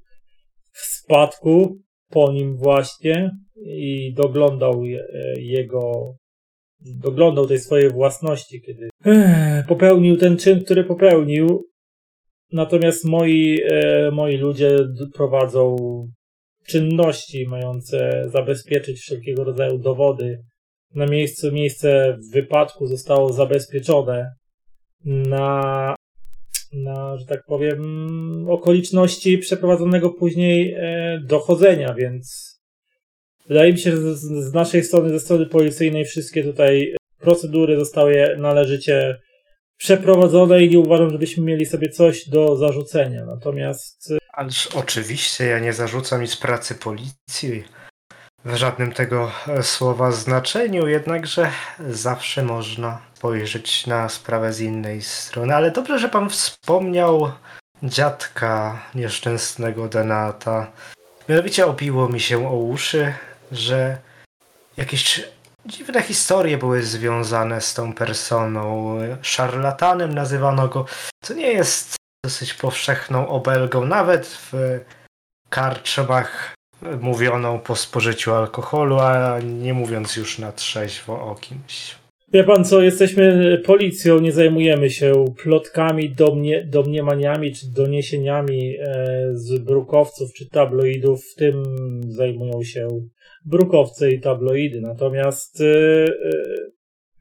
w 0.72 0.80
spadku 0.80 1.78
po 2.10 2.32
nim 2.32 2.56
właśnie 2.56 3.30
i 3.66 4.14
doglądał 4.16 4.82
jego 5.36 6.14
doglądał 6.80 7.46
tej 7.46 7.58
swojej 7.58 7.90
własności, 7.90 8.60
kiedy 8.60 8.88
popełnił 9.68 10.16
ten 10.16 10.36
czyn, 10.36 10.64
który 10.64 10.84
popełnił. 10.84 11.66
Natomiast 12.52 13.04
moi, 13.04 13.60
e, 13.70 14.10
moi 14.10 14.36
ludzie 14.36 14.78
prowadzą 15.14 15.76
czynności 16.66 17.46
mające 17.48 18.28
zabezpieczyć 18.28 18.98
wszelkiego 18.98 19.44
rodzaju 19.44 19.78
dowody. 19.78 20.38
Na 20.94 21.06
miejscu 21.06 21.52
miejsce 21.52 22.18
wypadku 22.32 22.86
zostało 22.86 23.32
zabezpieczone 23.32 24.30
na, 25.04 25.94
na 26.72 27.16
że 27.16 27.26
tak 27.26 27.40
powiem, 27.46 27.80
okoliczności 28.48 29.38
przeprowadzonego 29.38 30.10
później 30.10 30.74
e, 30.74 31.20
dochodzenia, 31.26 31.94
więc 31.94 32.45
Wydaje 33.48 33.72
mi 33.72 33.78
się, 33.78 33.90
że 33.90 34.14
z, 34.16 34.52
naszej 34.52 34.84
strony, 34.84 35.10
ze 35.10 35.20
strony 35.20 35.46
policyjnej, 35.46 36.04
wszystkie 36.04 36.44
tutaj 36.44 36.94
procedury 37.18 37.78
zostały 37.78 38.36
należycie 38.38 39.20
przeprowadzone 39.76 40.64
i 40.64 40.70
nie 40.70 40.78
uważam, 40.78 41.10
żebyśmy 41.10 41.44
mieli 41.44 41.66
sobie 41.66 41.88
coś 41.88 42.28
do 42.28 42.56
zarzucenia. 42.56 43.24
Natomiast. 43.24 44.12
Ależ 44.32 44.66
oczywiście 44.66 45.44
ja 45.44 45.58
nie 45.58 45.72
zarzucam 45.72 46.22
nic 46.22 46.36
pracy 46.36 46.74
policji 46.74 47.64
w 48.44 48.56
żadnym 48.56 48.92
tego 48.92 49.30
e, 49.48 49.62
słowa 49.62 50.12
znaczeniu, 50.12 50.86
jednakże 50.86 51.50
zawsze 51.90 52.42
można 52.42 53.00
spojrzeć 53.14 53.86
na 53.86 54.08
sprawę 54.08 54.52
z 54.52 54.60
innej 54.60 55.02
strony. 55.02 55.54
Ale 55.54 55.70
dobrze, 55.70 55.98
że 55.98 56.08
pan 56.08 56.30
wspomniał 56.30 57.32
dziadka 57.82 58.82
nieszczęsnego 58.94 59.88
Denata. 59.88 60.72
Mianowicie 61.28 61.66
obiło 61.66 62.08
mi 62.08 62.20
się 62.20 62.48
o 62.48 62.56
uszy, 62.56 63.12
że 63.52 63.98
jakieś 64.76 65.24
dziwne 65.66 66.02
historie 66.02 66.58
były 66.58 66.82
związane 66.82 67.60
z 67.60 67.74
tą 67.74 67.92
personą. 67.92 68.94
Szarlatanem 69.22 70.14
nazywano 70.14 70.68
go, 70.68 70.86
co 71.22 71.34
nie 71.34 71.52
jest 71.52 71.96
dosyć 72.24 72.54
powszechną 72.54 73.28
obelgą, 73.28 73.84
nawet 73.84 74.26
w 74.26 74.80
karczmach 75.48 76.54
mówioną 77.00 77.58
po 77.58 77.76
spożyciu 77.76 78.34
alkoholu, 78.34 78.98
a 78.98 79.40
nie 79.40 79.74
mówiąc 79.74 80.16
już 80.16 80.38
na 80.38 80.52
trzeźwo 80.52 81.30
o 81.30 81.34
kimś. 81.34 81.96
Wie 82.32 82.44
pan 82.44 82.64
co, 82.64 82.82
jesteśmy 82.82 83.58
policją, 83.66 84.18
nie 84.18 84.32
zajmujemy 84.32 84.90
się 84.90 85.24
plotkami, 85.42 86.10
domnie, 86.10 86.64
domniemaniami 86.64 87.54
czy 87.54 87.66
doniesieniami 87.72 88.76
e, 88.76 89.28
z 89.32 89.58
brukowców 89.58 90.32
czy 90.32 90.50
tabloidów. 90.50 91.24
W 91.24 91.34
tym 91.34 91.62
zajmują 92.08 92.62
się 92.62 92.88
brukowce 93.46 94.10
i 94.10 94.20
tabloidy. 94.20 94.80
Natomiast 94.80 95.62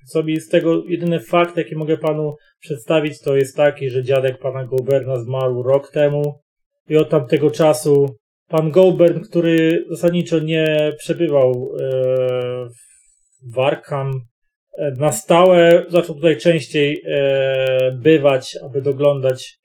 co 0.07 0.23
mi 0.23 0.39
z 0.39 0.49
tego 0.49 0.84
jedyny 0.88 1.19
fakt, 1.19 1.57
jaki 1.57 1.76
mogę 1.76 1.97
panu 1.97 2.36
przedstawić, 2.59 3.21
to 3.21 3.36
jest 3.36 3.57
taki, 3.57 3.89
że 3.89 4.03
dziadek 4.03 4.39
pana 4.39 4.65
Goberna 4.65 5.19
zmarł 5.19 5.63
rok 5.63 5.91
temu 5.91 6.39
i 6.89 6.97
od 6.97 7.09
tamtego 7.09 7.51
czasu 7.51 8.15
pan 8.47 8.71
Gobern, 8.71 9.19
który 9.19 9.86
zasadniczo 9.89 10.39
nie 10.39 10.93
przebywał 10.97 11.71
w 13.53 13.59
Arkham 13.59 14.11
na 14.97 15.11
stałe, 15.11 15.86
zaczął 15.89 16.15
tutaj 16.15 16.38
częściej 16.38 17.03
bywać, 18.01 18.57
aby 18.65 18.82
doglądać 18.82 19.57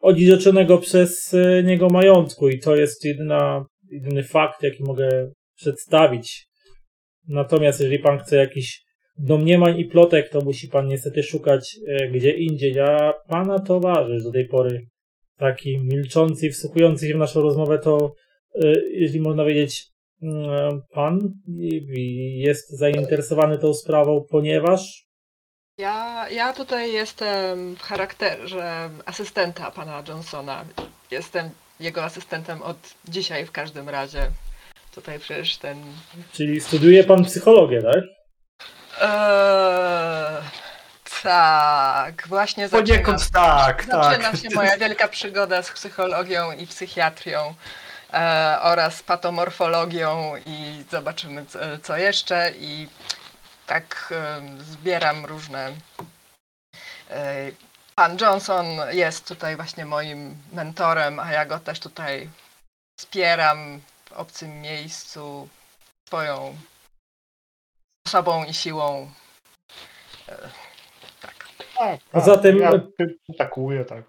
odziedziczonego 0.00 0.78
przez 0.78 1.36
niego 1.64 1.88
majątku 1.88 2.48
i 2.48 2.58
to 2.58 2.76
jest 2.76 3.04
jedyna, 3.04 3.64
jedyny 3.90 4.22
fakt, 4.22 4.62
jaki 4.62 4.82
mogę 4.84 5.30
przedstawić. 5.58 6.48
Natomiast 7.28 7.80
jeżeli 7.80 7.98
pan 7.98 8.18
chce 8.18 8.36
jakiś 8.36 8.82
domniemań 9.18 9.78
i 9.78 9.84
plotek, 9.84 10.28
to 10.28 10.40
musi 10.40 10.68
pan 10.68 10.86
niestety 10.86 11.22
szukać 11.22 11.76
e, 11.88 12.08
gdzie 12.08 12.30
indziej. 12.30 12.72
Ja 12.72 13.14
pana 13.28 13.58
towarzysz 13.58 14.24
do 14.24 14.32
tej 14.32 14.48
pory 14.48 14.86
taki 15.36 15.78
milczący 15.78 16.46
i 16.46 16.50
wsłuchujący 16.50 17.08
się 17.08 17.14
w 17.14 17.18
naszą 17.18 17.42
rozmowę, 17.42 17.78
to 17.78 18.14
e, 18.54 18.72
jeśli 18.90 19.20
można 19.20 19.42
powiedzieć, 19.42 19.86
mm, 20.22 20.82
pan 20.90 21.32
jest 22.36 22.70
zainteresowany 22.70 23.58
tą 23.58 23.74
sprawą, 23.74 24.24
ponieważ 24.30 25.08
ja, 25.78 26.28
ja 26.30 26.52
tutaj 26.52 26.92
jestem 26.92 27.76
w 27.76 27.80
charakterze 27.80 28.90
asystenta 29.06 29.70
pana 29.70 30.04
Johnsona. 30.08 30.64
Jestem 31.10 31.50
jego 31.80 32.04
asystentem 32.04 32.62
od 32.62 32.94
dzisiaj 33.08 33.46
w 33.46 33.52
każdym 33.52 33.88
razie. 33.88 34.30
Tutaj 34.98 35.18
przecież 35.18 35.56
ten... 35.56 35.84
Czyli 36.32 36.60
studiuje 36.60 37.04
pan 37.04 37.24
psychologię, 37.24 37.82
tak? 37.82 38.04
Eee, 39.00 40.42
tak, 41.22 42.28
właśnie 42.28 42.68
zaczyna, 42.68 42.86
Poniekąd 42.86 43.30
tak, 43.30 43.84
zaczyna 43.84 44.30
tak. 44.30 44.40
się 44.40 44.48
moja 44.54 44.76
wielka 44.76 45.08
przygoda 45.08 45.62
z 45.62 45.70
psychologią 45.72 46.52
i 46.52 46.66
psychiatrią 46.66 47.54
e, 48.12 48.58
oraz 48.60 49.02
patomorfologią 49.02 50.32
i 50.46 50.84
zobaczymy 50.90 51.46
co, 51.46 51.58
co 51.82 51.96
jeszcze 51.96 52.52
i 52.58 52.88
tak 53.66 54.14
e, 54.16 54.40
zbieram 54.62 55.26
różne... 55.26 55.72
E, 57.10 57.50
pan 57.94 58.16
Johnson 58.20 58.66
jest 58.90 59.28
tutaj 59.28 59.56
właśnie 59.56 59.84
moim 59.84 60.36
mentorem, 60.52 61.20
a 61.20 61.32
ja 61.32 61.46
go 61.46 61.58
też 61.58 61.80
tutaj 61.80 62.28
wspieram 63.00 63.80
obcym 64.18 64.60
miejscu 64.60 65.48
swoją 66.08 66.56
osobą 68.06 68.44
i 68.44 68.54
siłą. 68.54 69.10
E, 70.28 70.48
tak. 71.20 71.48
Tak, 71.78 72.00
Poza 72.12 72.32
tak, 72.34 72.42
tym- 72.42 72.58
Ja 72.58 72.70
atakuję, 73.34 73.84
tak. 73.84 74.04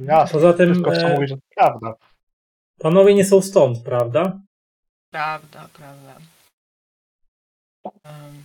Ja 0.00 0.26
Poza 0.26 0.52
tym, 0.52 0.72
wszystko 0.84 0.92
e, 0.94 1.14
mówić, 1.14 1.28
że 1.30 1.36
to 1.36 1.42
prawda. 1.56 1.94
Panowie 2.80 3.14
nie 3.14 3.24
są 3.24 3.42
stąd, 3.42 3.82
prawda? 3.84 4.38
Prawda, 5.12 5.68
prawda. 5.72 6.16
Em, 8.04 8.44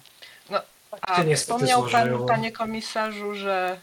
No, 0.49 0.61
a 1.01 1.15
się 1.15 1.23
niestety 1.25 1.35
wspomniał 1.35 1.81
pan, 1.81 1.89
złożyło. 2.07 2.27
panie 2.27 2.51
komisarzu, 2.51 3.35
że, 3.35 3.79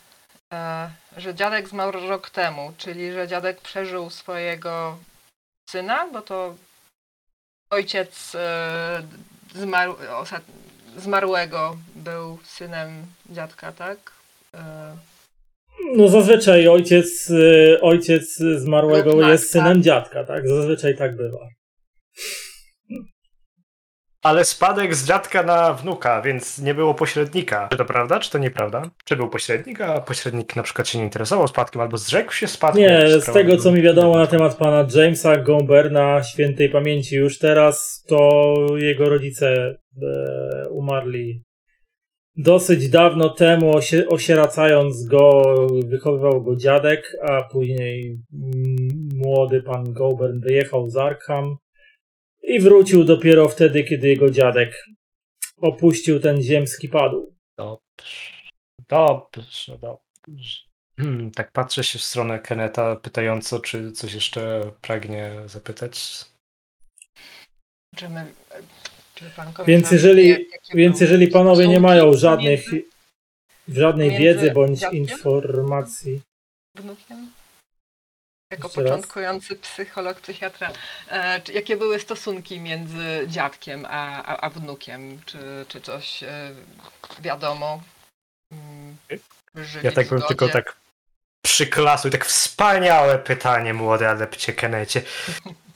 e, 0.53 0.91
że 1.17 1.35
dziadek 1.35 1.69
zmarł 1.69 2.09
rok 2.09 2.31
temu, 2.31 2.73
czyli 2.79 3.13
że 3.13 3.29
dziadek 3.29 3.61
przeżył 3.61 4.11
swojego 4.11 4.99
syna, 5.71 6.07
bo 6.13 6.23
to 6.23 6.55
ojciec 7.71 8.35
e, 8.35 9.03
zmarł, 9.55 9.95
zmarłego 10.97 11.77
był 11.95 12.39
synem 12.45 13.07
dziadka, 13.31 13.73
tak? 13.73 13.99
E, 14.55 14.97
No 15.97 16.09
zazwyczaj 16.09 16.69
ojciec, 16.69 17.31
y, 17.31 17.79
ojciec 17.81 18.37
zmarłego 18.57 19.13
Lub 19.13 19.27
jest 19.29 19.55
matka. 19.55 19.69
synem 19.69 19.83
dziadka, 19.83 20.25
tak? 20.25 20.49
Zazwyczaj 20.49 20.97
tak 20.97 21.17
bywa. 21.17 21.39
Ale 24.27 24.45
spadek 24.45 24.95
z 24.95 25.07
dziadka 25.07 25.43
na 25.43 25.73
wnuka, 25.73 26.23
więc 26.23 26.59
nie 26.59 26.75
było 26.75 26.95
pośrednika. 26.95 27.69
Czy 27.71 27.77
to 27.77 27.85
prawda, 27.85 28.21
czy 28.21 28.31
to 28.31 28.39
nieprawda? 28.39 28.91
Czy 29.05 29.17
był 29.17 29.29
pośrednik, 29.29 29.81
a 29.81 30.01
pośrednik 30.01 30.57
na 30.57 30.63
przykład 30.63 30.89
się 30.89 30.99
nie 30.99 31.05
interesował 31.05 31.49
spadkiem, 31.49 31.83
albo 31.83 31.99
zrzekł 31.99 32.33
się 32.33 32.47
spadku? 32.47 32.79
Nie, 32.79 33.21
z 33.21 33.33
tego 33.33 33.57
co 33.57 33.73
mi 33.73 33.83
wiadomo 33.83 34.17
na 34.17 34.27
temat 34.27 34.57
pana 34.57 34.87
Jamesa 34.95 35.37
Gomberna, 35.37 36.23
świętej 36.23 36.69
pamięci 36.69 37.17
już 37.17 37.39
teraz, 37.39 38.05
to 38.09 38.55
jego 38.77 39.09
rodzice 39.09 39.77
e, 40.03 40.69
umarli 40.71 41.43
dosyć 42.37 42.89
dawno 42.89 43.29
temu, 43.29 43.77
osie, 43.77 44.07
osieracając 44.09 45.07
go, 45.07 45.43
wychowywał 45.87 46.43
go 46.43 46.57
dziadek, 46.57 47.17
a 47.23 47.43
później 47.43 48.19
młody 49.15 49.63
pan 49.63 49.93
Gobern 49.93 50.41
wyjechał 50.41 50.89
z 50.89 50.97
Arkham 50.97 51.57
i 52.47 52.61
wrócił 52.61 53.05
dopiero 53.05 53.49
wtedy, 53.49 53.85
kiedy 53.85 54.09
jego 54.09 54.31
dziadek 54.31 54.85
opuścił 55.57 56.21
ten 56.21 56.43
ziemski 56.43 56.89
padł. 56.89 57.35
Dobrze. 57.59 58.37
Dobrze, 58.89 59.79
dobrze. 59.79 60.67
Hmm, 61.01 61.31
tak 61.31 61.53
patrzę 61.53 61.85
się 61.85 61.99
w 61.99 62.03
stronę 62.03 62.39
Keneta 62.39 62.97
pytająco, 62.97 63.61
czy 63.61 63.93
coś 63.93 64.15
jeszcze 64.15 64.73
pragnie 64.81 65.33
zapytać. 65.47 66.25
czy 67.97 68.09
my, 68.09 68.33
czy 69.15 69.25
Więc 69.67 69.91
jeżeli, 69.91 70.47
więc 70.75 71.01
jeżeli 71.01 71.29
panowie 71.29 71.69
nie 71.69 71.81
mają 71.81 72.13
żadnych, 72.13 72.65
żadnej 73.69 74.19
wiedzy 74.19 74.51
bądź 74.51 74.81
informacji, 74.93 76.21
wnukiem? 76.75 77.31
Jako 78.57 78.69
Jeszcze 78.69 78.83
raz? 78.83 78.91
początkujący 78.91 79.57
psycholog, 79.57 80.21
psychiatra, 80.21 80.71
e, 81.09 81.41
czy, 81.41 81.53
jakie 81.53 81.77
były 81.77 82.01
stosunki 82.01 82.61
między 82.61 83.27
dziadkiem 83.27 83.87
a, 83.89 84.23
a, 84.25 84.41
a 84.41 84.51
wnukiem? 84.51 85.21
Czy, 85.27 85.39
czy 85.69 85.81
coś 85.81 86.23
e, 86.23 86.51
wiadomo? 87.21 87.81
Mm, 88.53 88.97
Ja 89.83 89.93
tak 89.93 90.09
bym 90.09 90.23
tylko 90.23 90.49
tak 90.49 90.77
przyklasuj, 91.45 92.11
tak 92.11 92.25
wspaniałe 92.25 93.19
pytanie, 93.19 93.75
młody 93.75 94.09
adepcie 94.09 94.53
Kenecie. 94.53 95.03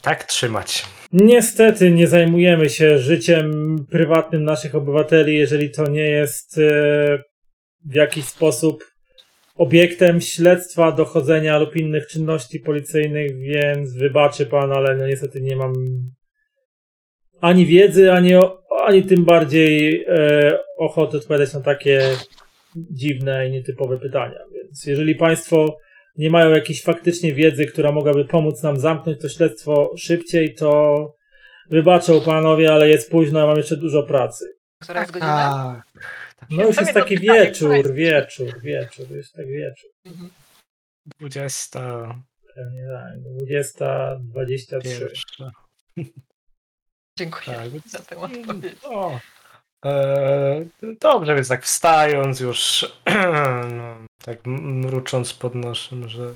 Tak 0.02 0.24
trzymać. 0.24 0.86
Niestety 1.12 1.90
nie 1.90 2.08
zajmujemy 2.08 2.70
się 2.70 2.98
życiem 2.98 3.76
prywatnym 3.90 4.44
naszych 4.44 4.74
obywateli, 4.74 5.36
jeżeli 5.38 5.70
to 5.70 5.86
nie 5.88 6.00
jest 6.02 6.58
e, 6.58 6.60
w 7.84 7.94
jakiś 7.94 8.24
sposób 8.24 8.84
obiektem 9.60 10.20
śledztwa, 10.20 10.92
dochodzenia 10.92 11.58
lub 11.58 11.76
innych 11.76 12.06
czynności 12.06 12.60
policyjnych, 12.60 13.38
więc 13.38 13.94
wybaczy 13.94 14.46
pan, 14.46 14.72
ale 14.72 14.96
no 14.96 15.06
niestety 15.06 15.40
nie 15.40 15.56
mam 15.56 15.72
ani 17.40 17.66
wiedzy, 17.66 18.12
ani, 18.12 18.32
ani 18.86 19.02
tym 19.02 19.24
bardziej 19.24 20.04
e, 20.08 20.58
ochoty 20.78 21.16
odpowiadać 21.16 21.54
na 21.54 21.60
takie 21.60 22.02
dziwne 22.76 23.48
i 23.48 23.50
nietypowe 23.50 23.98
pytania. 23.98 24.38
Więc 24.54 24.86
jeżeli 24.86 25.14
państwo 25.14 25.78
nie 26.16 26.30
mają 26.30 26.50
jakiejś 26.50 26.82
faktycznie 26.82 27.34
wiedzy, 27.34 27.66
która 27.66 27.92
mogłaby 27.92 28.24
pomóc 28.24 28.62
nam 28.62 28.76
zamknąć 28.76 29.20
to 29.20 29.28
śledztwo 29.28 29.94
szybciej, 29.96 30.54
to 30.54 30.94
wybaczą 31.70 32.20
panowie, 32.20 32.72
ale 32.72 32.88
jest 32.88 33.10
późno, 33.10 33.42
a 33.42 33.46
mam 33.46 33.56
jeszcze 33.56 33.76
dużo 33.76 34.02
pracy. 34.02 34.44
Która 34.82 35.00
jest 35.00 35.12
godzina? 35.12 35.82
No 36.50 36.64
już 36.66 36.76
jest 36.76 36.92
taki 36.92 37.18
wieczór, 37.18 37.74
jest 37.76 37.92
wieczór, 37.92 38.60
wieczór, 38.60 39.10
jest 39.10 39.32
tak 39.34 39.46
wieczór. 39.46 39.90
Mhm. 40.06 40.30
20. 41.18 41.80
Pewnie 42.54 42.86
tak, 42.98 43.18
20.23. 43.18 44.82
Pierwsza. 44.82 45.50
Dziękuję 47.18 47.56
Tak, 47.56 47.90
za 47.90 47.98
tę 47.98 48.16
odpowiedź. 48.16 48.78
O. 48.84 49.20
E, 49.86 50.64
dobrze, 51.00 51.34
więc 51.34 51.48
tak 51.48 51.64
wstając 51.64 52.40
już, 52.40 52.86
no, 53.76 53.96
tak 54.24 54.46
mrucząc 54.46 55.34
pod 55.34 55.54
nosem, 55.54 56.08
że 56.08 56.34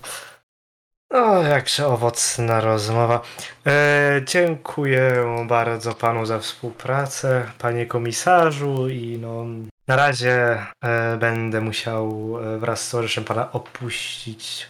o, 1.11 1.43
jakże 1.43 1.87
owocna 1.87 2.61
rozmowa. 2.61 3.23
E, 3.67 4.23
dziękuję 4.27 5.25
bardzo 5.49 5.95
panu 5.95 6.27
za 6.27 6.39
współpracę, 6.39 7.51
panie 7.59 7.87
komisarzu 7.87 8.89
i 8.89 9.19
no, 9.19 9.45
na 9.89 9.97
razie 9.97 10.57
e, 10.85 11.17
będę 11.21 11.61
musiał 11.61 12.35
e, 12.55 12.59
wraz 12.59 12.87
z 12.87 12.91
towarzyszem 12.91 13.25
pana 13.25 13.53
opuścić. 13.53 14.67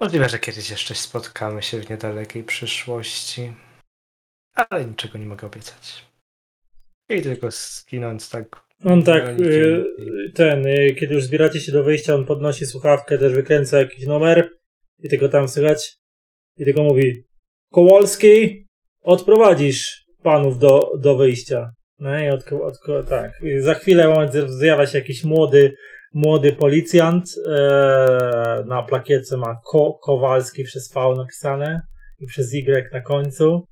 Możliwe, 0.00 0.28
że 0.28 0.38
kiedyś 0.38 0.70
jeszcze 0.70 0.94
spotkamy 0.94 1.62
się 1.62 1.80
w 1.80 1.90
niedalekiej 1.90 2.44
przyszłości, 2.44 3.52
ale 4.54 4.84
niczego 4.84 5.18
nie 5.18 5.26
mogę 5.26 5.46
obiecać. 5.46 6.06
I 7.08 7.22
tylko 7.22 7.50
skinąć 7.50 8.28
tak. 8.28 8.66
On 8.84 9.02
tak, 9.02 9.24
i- 9.40 10.32
ten, 10.34 10.66
y, 10.66 10.96
kiedy 11.00 11.14
już 11.14 11.24
zbieracie 11.24 11.60
się 11.60 11.72
do 11.72 11.84
wyjścia, 11.84 12.14
on 12.14 12.26
podnosi 12.26 12.66
słuchawkę, 12.66 13.18
też 13.18 13.32
wykręca 13.32 13.78
jakiś 13.78 14.06
numer 14.06 14.50
i 14.98 15.08
tylko 15.08 15.28
tam 15.28 15.48
słychać 15.48 15.96
i 16.56 16.64
tylko 16.64 16.82
mówi 16.82 17.24
Kowalski, 17.72 18.66
odprowadzisz 19.02 20.04
panów 20.22 20.58
do, 20.58 20.90
do 20.98 21.16
wyjścia. 21.16 21.70
No 21.98 22.20
i 22.20 22.28
od, 22.28 22.52
od, 22.52 23.08
tak. 23.08 23.32
I 23.42 23.60
za 23.60 23.74
chwilę 23.74 24.28
zjawia 24.46 24.86
się 24.86 24.98
jakiś 24.98 25.24
młody, 25.24 25.74
młody 26.14 26.52
policjant. 26.52 27.24
E, 27.48 28.64
na 28.66 28.82
plakietce 28.82 29.36
ma 29.36 29.60
Ko, 29.64 29.98
Kowalski 30.02 30.64
przez 30.64 30.92
V 30.94 31.14
napisane 31.16 31.80
i 32.18 32.26
przez 32.26 32.54
Y 32.54 32.92
na 32.92 33.00
końcu. 33.00 33.66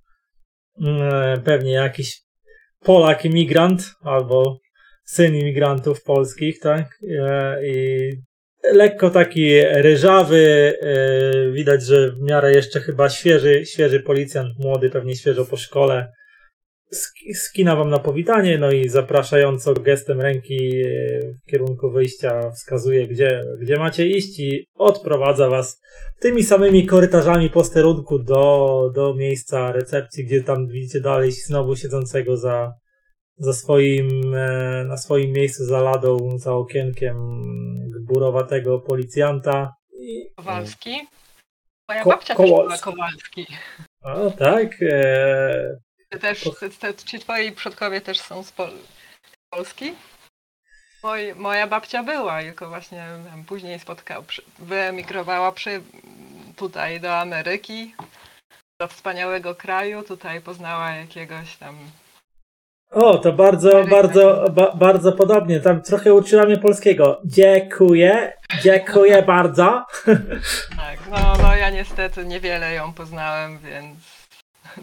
E, 0.86 1.36
pewnie 1.44 1.72
jakiś 1.72 2.24
Polak 2.80 3.24
imigrant 3.24 3.94
albo 4.02 4.58
syn 5.04 5.34
imigrantów 5.34 6.02
polskich, 6.02 6.60
tak? 6.60 6.88
E, 7.08 7.66
I 7.66 8.10
lekko 8.72 9.10
taki 9.10 9.60
ryżawy, 9.62 10.74
e, 10.80 11.52
widać, 11.52 11.82
że 11.84 12.10
w 12.12 12.20
miarę 12.20 12.52
jeszcze 12.54 12.80
chyba 12.80 13.08
świeży, 13.08 13.66
świeży 13.66 14.00
policjant, 14.00 14.58
młody, 14.58 14.90
pewnie 14.90 15.16
świeżo 15.16 15.44
po 15.44 15.56
szkole. 15.56 16.12
Sk- 16.94 17.34
Skina 17.34 17.76
wam 17.76 17.90
na 17.90 17.98
powitanie, 17.98 18.58
no 18.58 18.70
i 18.70 18.88
zapraszająco 18.88 19.74
gestem 19.74 20.20
ręki 20.20 20.80
e, 20.80 20.88
w 21.32 21.50
kierunku 21.50 21.90
wyjścia 21.90 22.50
wskazuje, 22.50 23.08
gdzie, 23.08 23.44
gdzie 23.60 23.76
macie 23.76 24.06
iść 24.06 24.40
i 24.40 24.66
odprowadza 24.74 25.48
was 25.50 25.80
tymi 26.20 26.42
samymi 26.42 26.86
korytarzami 26.86 27.50
posterunku 27.50 28.18
do, 28.18 28.90
do 28.94 29.14
miejsca 29.14 29.72
recepcji, 29.72 30.24
gdzie 30.24 30.42
tam 30.42 30.68
widzicie 30.68 31.00
dalej 31.00 31.32
znowu 31.32 31.76
siedzącego 31.76 32.36
za, 32.36 32.72
za 33.38 33.52
swoim, 33.52 34.34
e, 34.34 34.84
na 34.84 34.96
swoim 34.96 35.32
miejscu 35.32 35.64
za 35.64 35.80
ladą, 35.80 36.38
za 36.38 36.52
okienkiem 36.54 37.16
gburowatego 38.00 38.78
policjanta. 38.80 39.74
I, 40.00 40.30
Kowalski? 40.36 41.08
Moja 41.88 42.02
Ko- 42.02 42.10
babcia 42.10 42.34
też 42.34 42.46
była 42.46 42.58
Kowalski. 42.78 42.84
Kowalski. 42.84 43.46
o 44.02 44.30
tak, 44.30 44.82
e, 44.82 45.76
Ty 46.08 46.18
też, 46.18 46.50
ty, 46.60 46.70
ty, 46.70 46.94
czy 47.04 47.18
twoi 47.18 47.52
przodkowie 47.52 48.00
też 48.00 48.20
są 48.20 48.42
z 48.42 48.52
Pol- 48.52 48.78
Polski? 49.50 49.94
Moj, 51.02 51.34
moja 51.34 51.66
babcia 51.66 52.02
była, 52.02 52.40
tylko 52.42 52.68
właśnie 52.68 53.06
później 53.46 53.78
spotkała, 53.80 54.22
przy, 54.22 54.42
wyemigrowała 54.58 55.52
przy, 55.52 55.82
tutaj 56.56 57.00
do 57.00 57.16
Ameryki, 57.18 57.94
do 58.80 58.88
wspaniałego 58.88 59.54
kraju, 59.54 60.02
tutaj 60.02 60.40
poznała 60.40 60.90
jakiegoś 60.90 61.56
tam 61.56 61.76
o, 62.94 63.18
to 63.18 63.32
bardzo, 63.32 63.84
bardzo, 63.84 64.44
ba, 64.50 64.72
bardzo 64.74 65.12
podobnie. 65.12 65.60
Tam 65.60 65.82
trochę 65.82 66.14
uczyła 66.14 66.44
mnie 66.44 66.56
polskiego. 66.56 67.20
Dziękuję, 67.24 68.32
dziękuję 68.62 69.22
bardzo. 69.36 69.86
Tak, 70.76 70.98
no, 71.10 71.34
no 71.42 71.56
ja 71.56 71.70
niestety 71.70 72.24
niewiele 72.24 72.74
ją 72.74 72.92
poznałem, 72.92 73.58
więc 73.58 74.24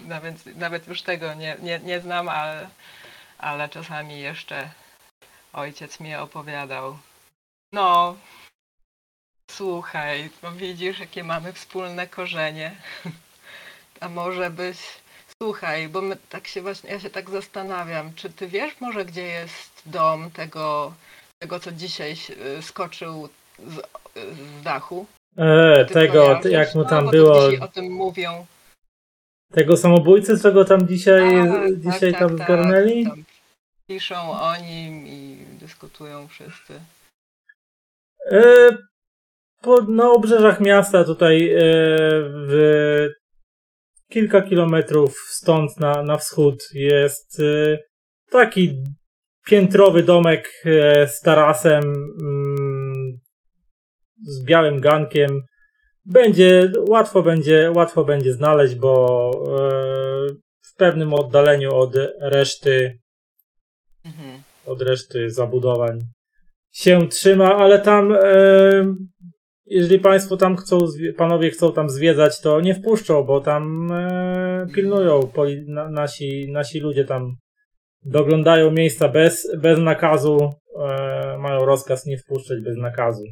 Nawet, 0.07 0.45
nawet 0.45 0.88
już 0.88 1.01
tego 1.01 1.34
nie, 1.34 1.57
nie, 1.62 1.80
nie 1.80 1.99
znam, 1.99 2.30
ale, 2.30 2.70
ale 3.38 3.70
czasami 3.70 4.20
jeszcze 4.20 4.70
ojciec 5.53 5.99
mi 5.99 6.16
opowiadał. 6.16 6.97
No, 7.74 8.16
słuchaj, 9.51 10.30
no 10.43 10.51
widzisz, 10.51 10.99
jakie 10.99 11.24
mamy 11.24 11.53
wspólne 11.53 12.07
korzenie. 12.07 12.76
A 14.01 14.09
może 14.09 14.49
byś. 14.49 14.78
Słuchaj, 15.46 15.89
bo 15.89 16.02
my 16.02 16.18
tak 16.30 16.48
się 16.48 16.62
właśnie, 16.62 16.89
ja 16.92 17.00
się 17.00 17.10
tak 17.10 17.30
zastanawiam, 17.30 18.14
czy 18.16 18.30
ty 18.30 18.48
wiesz 18.48 18.82
może, 18.82 19.06
gdzie 19.06 19.22
jest 19.22 19.82
dom 19.86 20.32
tego, 20.32 20.94
tego 21.39 21.60
co 21.60 21.72
dzisiaj 21.72 22.16
y, 22.60 22.62
skoczył 22.62 23.30
z, 23.68 23.76
z 24.16 24.64
dachu? 24.64 25.06
E, 25.38 25.86
Ty 25.86 25.94
tego, 25.94 26.24
kojarzysz? 26.26 26.52
jak 26.52 26.76
mu 26.76 26.82
No, 26.84 26.89
tam 26.89 27.06
to 27.06 27.12
było, 27.12 27.34
Dzisiaj 27.52 27.60
o 27.60 27.68
tym 27.68 27.92
mówią. 27.94 28.46
tego 29.54 29.78
samobójcy, 29.78 30.39
co 30.39 30.52
go 30.52 30.66
tam 30.66 30.88
dzisiaj, 30.88 31.30
Tak, 31.48 31.80
dzisiaj 31.80 32.12
tak, 32.12 32.20
tam 32.20 32.38
tak, 32.38 32.48
zgarnęli? 32.48 33.06
tam 33.06 33.24
Piszą 33.88 34.32
o 34.32 34.56
nim 34.56 35.08
i 35.08 35.46
dyskutują 35.60 36.28
wszyscy. 36.28 36.80
E, 38.32 38.42
po, 39.62 39.82
na 39.82 40.12
obrzeżach 40.12 40.60
miasta 40.60 41.04
tutaj 41.04 41.50
e, 41.50 41.60
w 42.48 43.10
kilka 44.12 44.41
kilometrów 44.41 45.18
stąd 45.30 45.80
na, 45.80 46.03
na 46.03 46.18
wschód 46.18 46.70
jest 46.74 47.39
e, 47.39 47.78
taki 48.32 48.84
piętrowy 49.45 50.03
domek 50.03 50.49
e, 50.66 51.07
z 51.07 51.22
tarasem 51.22 51.84
mm, 52.22 53.20
z 54.24 54.43
białym 54.43 54.80
gankiem. 54.80 55.41
Będzie 56.05 56.72
łatwo 56.89 57.24
będzie 57.24 57.72
łatwo 57.76 58.05
będzie 58.05 58.34
znaleźć, 58.34 58.76
bo 58.76 59.32
e, 59.59 60.34
w 60.62 60.76
pewnym 60.76 61.14
oddaleniu 61.14 61.76
od 61.76 61.95
reszty 62.20 63.01
Mhm. 64.05 64.41
od 64.66 64.82
reszty 64.82 65.30
zabudowań 65.30 65.99
się 66.74 67.07
trzyma, 67.07 67.55
ale 67.55 67.80
tam 67.80 68.14
jeżeli 69.72 69.99
państwo 69.99 70.38
tam 70.38 70.57
chcą, 70.57 70.78
panowie 71.17 71.49
chcą 71.49 71.74
tam 71.74 71.89
zwiedzać, 71.89 72.41
to 72.41 72.61
nie 72.61 72.76
wpuszczą, 72.76 73.24
bo 73.24 73.41
tam 73.41 73.91
e, 73.91 74.67
pilnują 74.76 75.28
poli, 75.28 75.65
na, 75.67 75.89
nasi, 75.89 76.51
nasi 76.51 76.80
ludzie 76.80 77.05
tam 77.05 77.36
doglądają 78.05 78.72
miejsca 78.72 79.09
bez, 79.09 79.47
bez 79.57 79.80
nakazu, 79.80 80.53
e, 80.80 81.38
mają 81.39 81.65
rozkaz 81.65 82.05
nie 82.05 82.17
wpuszczać 82.17 82.61
bez 82.61 82.78
nakazu. 82.78 83.24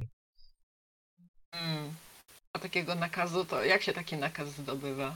Mm. 1.54 1.94
A 2.54 2.60
takiego 2.60 2.96
nakazu 2.96 3.46
to 3.46 3.64
jak 3.64 3.82
się 3.82 3.94
taki 3.94 4.18
nakaz 4.18 4.48
zdobywa? 4.48 5.16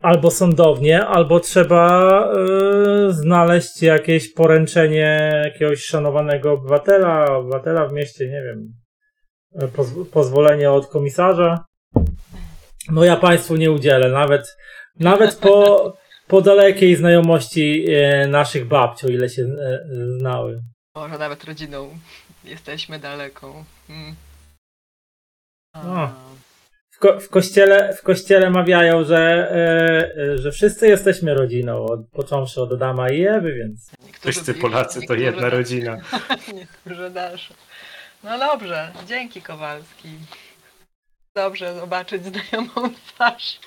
Albo 0.00 0.30
sądownie, 0.30 1.06
albo 1.06 1.40
trzeba 1.40 2.22
e, 2.22 3.12
znaleźć 3.12 3.82
jakieś 3.82 4.32
poręczenie 4.32 5.42
jakiegoś 5.44 5.84
szanowanego 5.84 6.52
obywatela, 6.52 7.36
obywatela 7.36 7.88
w 7.88 7.92
mieście, 7.92 8.24
nie 8.24 8.42
wiem, 8.42 8.72
poz- 9.66 10.04
pozwolenie 10.12 10.72
od 10.72 10.86
komisarza. 10.86 11.64
No 12.90 13.04
ja 13.04 13.16
państwu 13.16 13.56
nie 13.56 13.70
udzielę, 13.72 14.08
nawet, 14.10 14.56
nawet 15.00 15.34
po, 15.34 15.92
po 16.26 16.40
dalekiej 16.40 16.96
znajomości 16.96 17.84
e, 17.90 18.26
naszych 18.28 18.64
babci, 18.68 19.06
o 19.06 19.08
ile 19.08 19.28
się 19.28 19.42
e, 19.42 19.80
znały. 20.18 20.62
Może 20.96 21.18
nawet 21.18 21.44
rodziną 21.44 21.98
jesteśmy 22.44 22.98
daleką. 22.98 23.64
Mm. 23.90 24.14
A, 25.74 26.02
O. 26.04 26.08
W, 26.90 26.98
ko- 27.00 27.20
w, 27.20 27.28
kościele, 27.28 27.96
w 27.96 28.02
kościele 28.02 28.50
mawiają, 28.50 29.04
że, 29.04 29.18
e, 29.50 30.22
e, 30.32 30.38
że 30.38 30.52
wszyscy 30.52 30.88
jesteśmy 30.88 31.34
rodziną, 31.34 31.84
od, 31.86 32.00
począwszy 32.12 32.60
od 32.62 32.72
Adama 32.72 33.08
i 33.08 33.26
Ewy, 33.26 33.54
więc 33.54 33.90
niektórzy 34.06 34.32
Wszyscy 34.32 34.54
Polacy 34.54 35.00
to 35.06 35.14
jedna 35.14 35.50
rodzina. 35.50 35.96
Niektórzy 36.54 37.10
dalsze. 37.10 37.54
No 38.24 38.38
dobrze, 38.38 38.92
dzięki 39.06 39.42
Kowalski. 39.42 40.08
Dobrze 41.34 41.74
zobaczyć 41.74 42.22
znajomą 42.24 42.94
twarz. 43.06 43.60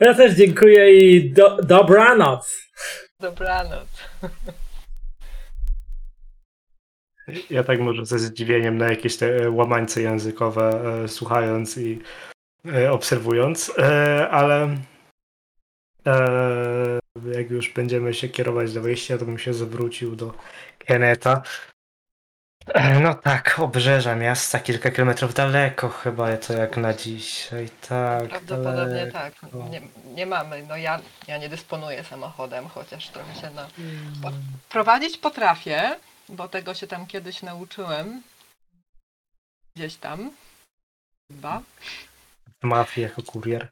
Ja 0.00 0.14
też 0.14 0.34
dziękuję 0.34 0.98
i 0.98 1.32
do, 1.32 1.56
dobranoc. 1.62 2.56
Dobranoc. 3.20 3.88
Ja 7.50 7.64
tak 7.64 7.80
może 7.80 8.06
ze 8.06 8.18
zdziwieniem 8.18 8.78
na 8.78 8.88
jakieś 8.88 9.16
te 9.16 9.50
łamańce 9.50 10.02
językowe 10.02 10.80
e, 11.04 11.08
słuchając 11.08 11.78
i 11.78 11.98
e, 12.66 12.92
obserwując, 12.92 13.72
e, 13.78 14.28
ale 14.30 14.76
e, 16.06 16.98
jak 17.32 17.50
już 17.50 17.72
będziemy 17.72 18.14
się 18.14 18.28
kierować 18.28 18.72
do 18.72 18.80
wyjścia, 18.80 19.18
to 19.18 19.24
bym 19.24 19.38
się 19.38 19.54
zwrócił 19.54 20.16
do 20.16 20.34
Keneta. 20.78 21.42
E, 22.74 23.00
No 23.00 23.14
tak, 23.14 23.58
obrzeża 23.58 24.14
miasta, 24.16 24.58
kilka 24.60 24.90
kilometrów 24.90 25.34
daleko 25.34 25.88
chyba 25.88 26.36
to 26.36 26.52
jak 26.52 26.76
na 26.76 26.94
dzisiaj, 26.94 27.68
tak. 27.88 28.28
Prawdopodobnie 28.28 29.02
ale- 29.02 29.12
tak. 29.12 29.32
Nie, 29.70 29.80
nie 30.14 30.26
mamy. 30.26 30.62
No 30.68 30.76
ja, 30.76 31.00
ja 31.28 31.38
nie 31.38 31.48
dysponuję 31.48 32.04
samochodem, 32.04 32.68
chociaż 32.68 33.08
trochę 33.08 33.34
się 33.40 33.50
na... 33.50 33.66
Po, 34.22 34.30
prowadzić 34.68 35.18
potrafię, 35.18 35.96
bo 36.28 36.48
tego 36.48 36.74
się 36.74 36.86
tam 36.86 37.06
kiedyś 37.06 37.42
nauczyłem. 37.42 38.22
Gdzieś 39.76 39.96
tam. 39.96 40.30
Chyba. 41.32 41.62
W 42.62 42.64
mafii 42.64 43.02
jako 43.02 43.22
kurier. 43.22 43.68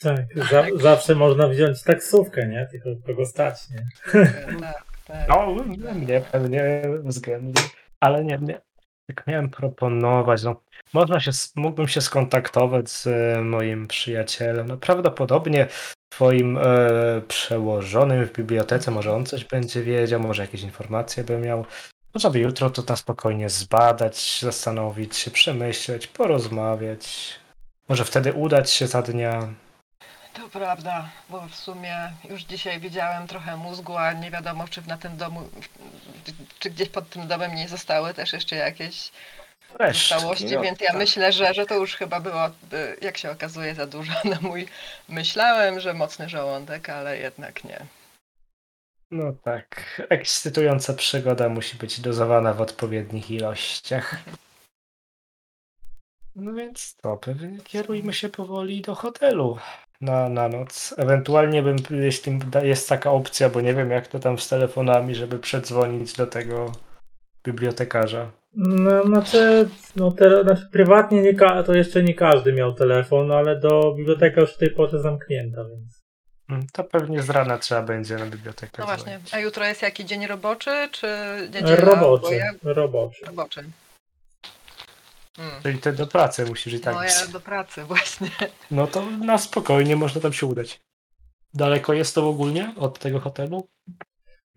Tak, 0.00 0.20
za, 0.50 0.64
zawsze 0.76 1.14
można 1.14 1.48
wziąć 1.48 1.82
taksówkę, 1.82 2.46
nie? 2.46 2.68
Tylko 2.70 2.88
kogo 3.06 3.26
stać, 3.26 3.56
nie? 3.70 3.86
tak, 4.60 4.84
tak. 5.06 5.28
No, 5.28 5.46
mnie 5.94 6.20
pewnie 6.32 6.82
względnie, 7.04 7.62
ale 8.00 8.24
nie, 8.24 8.38
nie. 8.42 8.60
Jak 9.08 9.26
miałem 9.26 9.50
proponować, 9.50 10.42
no, 10.42 10.62
można 10.92 11.20
się, 11.20 11.30
mógłbym 11.56 11.88
się 11.88 12.00
skontaktować 12.00 12.90
z 12.90 13.06
e, 13.06 13.42
moim 13.42 13.88
przyjacielem. 13.88 14.68
No, 14.68 14.76
prawdopodobnie 14.76 15.66
twoim 16.08 16.58
e, 16.58 16.62
przełożonym 17.28 18.26
w 18.26 18.32
bibliotece, 18.32 18.90
może 18.90 19.12
on 19.12 19.26
coś 19.26 19.44
będzie 19.44 19.82
wiedział, 19.82 20.20
może 20.20 20.42
jakieś 20.42 20.62
informacje 20.62 21.24
by 21.24 21.38
miał. 21.38 21.64
Można 22.14 22.30
by 22.30 22.38
jutro 22.38 22.70
to 22.70 22.82
na 22.88 22.96
spokojnie 22.96 23.48
zbadać, 23.48 24.40
zastanowić 24.42 25.16
się, 25.16 25.30
przemyśleć, 25.30 26.06
porozmawiać. 26.06 27.34
Może 27.88 28.04
wtedy 28.04 28.32
udać 28.32 28.70
się 28.70 28.86
za 28.86 29.02
dnia. 29.02 29.48
To 30.34 30.48
prawda, 30.48 31.10
bo 31.28 31.48
w 31.48 31.54
sumie 31.54 32.12
już 32.30 32.42
dzisiaj 32.42 32.80
widziałem 32.80 33.26
trochę 33.26 33.56
mózgu, 33.56 33.96
a 33.96 34.12
nie 34.12 34.30
wiadomo, 34.30 34.68
czy 34.68 34.82
na 34.88 34.98
tym 34.98 35.16
domu, 35.16 35.50
czy 36.58 36.70
gdzieś 36.70 36.88
pod 36.88 37.10
tym 37.10 37.28
domem 37.28 37.54
nie 37.54 37.68
zostały 37.68 38.14
też 38.14 38.32
jeszcze 38.32 38.56
jakieś 38.56 39.12
Resztki, 39.74 40.08
całości, 40.08 40.54
no, 40.54 40.62
więc 40.62 40.80
ja 40.80 40.88
tak. 40.88 40.96
myślę, 40.96 41.32
że, 41.32 41.54
że 41.54 41.66
to 41.66 41.74
już 41.74 41.94
chyba 41.94 42.20
było, 42.20 42.46
y, 42.46 42.50
jak 43.02 43.18
się 43.18 43.30
okazuje, 43.30 43.74
za 43.74 43.86
dużo 43.86 44.12
na 44.24 44.40
mój. 44.40 44.68
Myślałem, 45.08 45.80
że 45.80 45.94
mocny 45.94 46.28
żołądek, 46.28 46.88
ale 46.88 47.18
jednak 47.18 47.64
nie. 47.64 47.86
No 49.10 49.32
tak, 49.32 50.02
ekscytująca 50.08 50.94
przygoda 50.94 51.48
musi 51.48 51.76
być 51.76 52.00
dozowana 52.00 52.54
w 52.54 52.60
odpowiednich 52.60 53.30
ilościach. 53.30 54.16
No 56.36 56.52
więc 56.52 56.96
to, 56.96 57.16
pewnie 57.16 57.58
kierujmy 57.58 58.12
się 58.12 58.28
powoli 58.28 58.80
do 58.80 58.94
hotelu 58.94 59.58
na, 60.00 60.28
na 60.28 60.48
noc. 60.48 60.94
Ewentualnie 60.98 61.62
bym, 61.62 61.76
jeśli 61.90 62.38
jest 62.62 62.88
taka 62.88 63.10
opcja, 63.10 63.48
bo 63.48 63.60
nie 63.60 63.74
wiem 63.74 63.90
jak 63.90 64.06
to 64.06 64.18
tam 64.18 64.38
z 64.38 64.48
telefonami, 64.48 65.14
żeby 65.14 65.38
przedzwonić 65.38 66.12
do 66.12 66.26
tego 66.26 66.72
bibliotekarza. 67.44 68.30
No, 68.54 69.04
znaczy, 69.04 69.68
no 69.96 70.10
te, 70.12 70.42
znaczy 70.42 70.68
prywatnie 70.72 71.22
nie 71.22 71.34
ka- 71.34 71.62
to 71.62 71.74
jeszcze 71.74 72.02
nie 72.02 72.14
każdy 72.14 72.52
miał 72.52 72.74
telefon, 72.74 73.26
no, 73.26 73.34
ale 73.34 73.60
do 73.60 73.94
biblioteka 73.96 74.40
już 74.40 74.54
w 74.54 74.58
tej 74.58 74.70
porze 74.70 75.00
zamknięta, 75.00 75.64
więc. 75.64 76.00
Mm, 76.50 76.66
To 76.72 76.84
pewnie 76.84 77.22
z 77.22 77.30
rana 77.30 77.58
trzeba 77.58 77.82
będzie 77.82 78.16
na 78.16 78.26
bibliotekę 78.26 78.72
No 78.78 78.84
właśnie, 78.86 79.12
dzwonić. 79.12 79.34
a 79.34 79.38
jutro 79.38 79.64
jest 79.64 79.82
jaki 79.82 80.04
dzień 80.04 80.26
roboczy, 80.26 80.70
czy? 80.92 81.06
Bo 81.62 81.76
Roboczy, 81.76 82.34
ja... 82.34 82.50
roboczy. 82.62 83.26
Roboczy. 83.26 83.64
Hmm. 85.36 85.62
Czyli 85.62 85.78
ty 85.78 85.92
do 85.92 86.06
pracy 86.06 86.44
musisz 86.44 86.72
i 86.72 86.80
tak 86.80 86.94
No 86.94 87.02
ja 87.02 87.26
do 87.32 87.40
pracy 87.40 87.84
właśnie. 87.84 88.28
No 88.70 88.86
to 88.86 89.10
na 89.10 89.38
spokojnie 89.38 89.96
można 89.96 90.20
tam 90.20 90.32
się 90.32 90.46
udać. 90.46 90.80
Daleko 91.54 91.92
jest 91.92 92.14
to 92.14 92.28
ogólnie 92.28 92.74
od 92.76 92.98
tego 92.98 93.20
hotelu? 93.20 93.68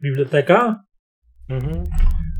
Biblioteka? 0.03 0.83
Mhm. 1.49 1.83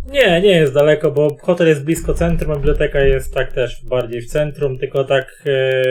Nie, 0.06 0.42
nie 0.42 0.52
jest 0.52 0.74
daleko, 0.74 1.12
bo 1.12 1.38
hotel 1.42 1.68
jest 1.68 1.84
blisko 1.84 2.14
centrum, 2.14 2.52
a 2.52 2.56
biblioteka 2.56 3.00
jest 3.00 3.34
tak 3.34 3.54
też 3.54 3.86
bardziej 3.86 4.22
w 4.22 4.28
centrum, 4.28 4.80
tylko 4.80 5.04
tak. 5.04 5.44
E, 5.46 5.84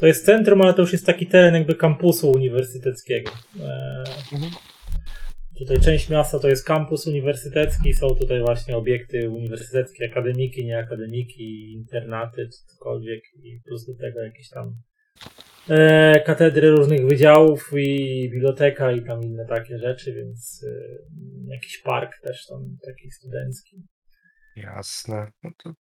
to 0.00 0.06
jest 0.06 0.26
centrum, 0.26 0.62
ale 0.62 0.74
to 0.74 0.82
już 0.82 0.92
jest 0.92 1.06
taki 1.06 1.26
teren 1.26 1.54
jakby 1.54 1.74
kampusu 1.74 2.30
uniwersyteckiego. 2.30 3.30
E, 3.60 4.04
Mhm. 4.32 4.52
Tutaj 5.58 5.80
część 5.80 6.10
miasta 6.10 6.38
to 6.38 6.48
jest 6.48 6.66
kampus 6.66 7.06
uniwersytecki, 7.06 7.94
są 7.94 8.08
tutaj 8.08 8.40
właśnie 8.40 8.76
obiekty 8.76 9.30
uniwersyteckie, 9.30 10.08
akademiki, 10.10 10.64
nie 10.64 10.78
akademiki, 10.78 11.72
internaty, 11.72 12.48
czy 12.52 12.74
cokolwiek 12.74 13.22
i 13.42 13.60
plus 13.64 13.86
do 13.86 13.94
tego 13.94 14.20
jakieś 14.20 14.48
tam 14.48 14.76
e, 15.68 16.20
katedry 16.20 16.70
różnych 16.70 17.06
wydziałów 17.06 17.70
i 17.76 18.28
biblioteka 18.32 18.92
i 18.92 19.04
tam 19.04 19.22
inne 19.22 19.46
takie 19.46 19.78
rzeczy, 19.78 20.14
więc 20.14 20.66
e, 20.66 21.54
jakiś 21.54 21.78
park 21.78 22.20
też 22.22 22.46
tam 22.46 22.76
taki 22.84 23.10
studencki. 23.10 23.82
Jasne. 24.56 25.32
No 25.42 25.50
to 25.62 25.74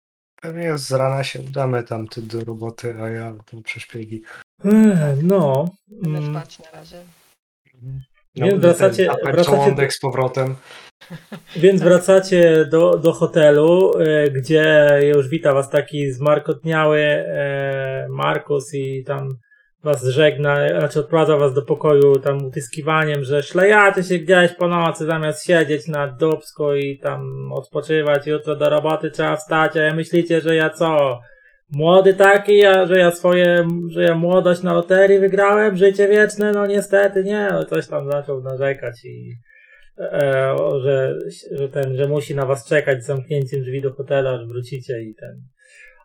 pewnie 0.42 0.78
z 0.78 0.92
rana 0.92 1.24
się 1.24 1.40
udamy 1.40 1.82
tam 1.82 2.08
ty 2.08 2.22
do 2.22 2.44
roboty, 2.44 2.94
a 2.94 3.08
ja 3.08 3.36
tam 3.50 3.62
przeszpiegi. 3.62 4.22
Ech, 4.64 5.22
No. 5.22 5.70
Będę 5.88 6.18
mm, 6.18 6.32
na 6.32 6.44
razie. 6.72 7.04
No, 8.36 8.46
Więc 8.46 8.62
wracacie- 8.62 9.10
wracacie- 9.24 9.90
z 9.90 9.98
powrotem. 9.98 10.54
Więc 11.56 11.82
wracacie 11.82 12.66
do, 12.70 12.98
do 12.98 13.12
hotelu, 13.12 13.92
e, 13.98 14.30
gdzie 14.30 14.88
już 15.14 15.28
wita 15.28 15.54
was 15.54 15.70
taki 15.70 16.12
zmarkotniały 16.12 16.98
e, 17.00 18.06
Markus 18.10 18.74
i 18.74 19.04
tam 19.04 19.28
was 19.84 20.04
żegna, 20.04 20.68
znaczy 20.78 21.00
odprowadza 21.00 21.36
was 21.36 21.54
do 21.54 21.62
pokoju 21.62 22.16
tam 22.16 22.44
utyskiwaniem, 22.44 23.24
że 23.24 23.42
szlejacie 23.42 24.02
się 24.02 24.18
gdzieś 24.18 24.52
po 24.52 24.68
nocy 24.68 25.06
zamiast 25.06 25.46
siedzieć 25.46 25.88
na 25.88 26.08
dubsku 26.08 26.74
i 26.74 26.98
tam 26.98 27.52
odpoczywać, 27.52 28.26
jutro 28.26 28.56
do 28.56 28.70
roboty 28.70 29.10
trzeba 29.10 29.36
wstać, 29.36 29.76
a 29.76 29.94
myślicie, 29.94 30.40
że 30.40 30.56
ja 30.56 30.70
co? 30.70 31.20
Młody 31.72 32.14
taki, 32.14 32.64
a 32.64 32.86
że 32.86 32.98
ja 32.98 33.10
swoje, 33.10 33.68
że 33.88 34.02
ja 34.02 34.14
młodość 34.14 34.62
na 34.62 34.72
loterii 34.72 35.18
wygrałem, 35.18 35.76
życie 35.76 36.08
wieczne, 36.08 36.52
no 36.52 36.66
niestety 36.66 37.24
nie, 37.24 37.48
no 37.52 37.64
coś 37.64 37.88
tam 37.88 38.10
zaczął 38.10 38.42
narzekać 38.42 39.04
i 39.04 39.34
e, 39.98 40.52
o, 40.52 40.80
że, 40.80 41.18
że 41.52 41.68
ten, 41.68 41.96
że 41.96 42.08
musi 42.08 42.34
na 42.34 42.46
was 42.46 42.68
czekać 42.68 43.02
z 43.02 43.06
zamknięciem 43.06 43.62
drzwi 43.62 43.82
do 43.82 43.92
hotela, 43.92 44.30
aż 44.30 44.46
wrócicie 44.46 45.02
i 45.02 45.14
ten 45.14 45.42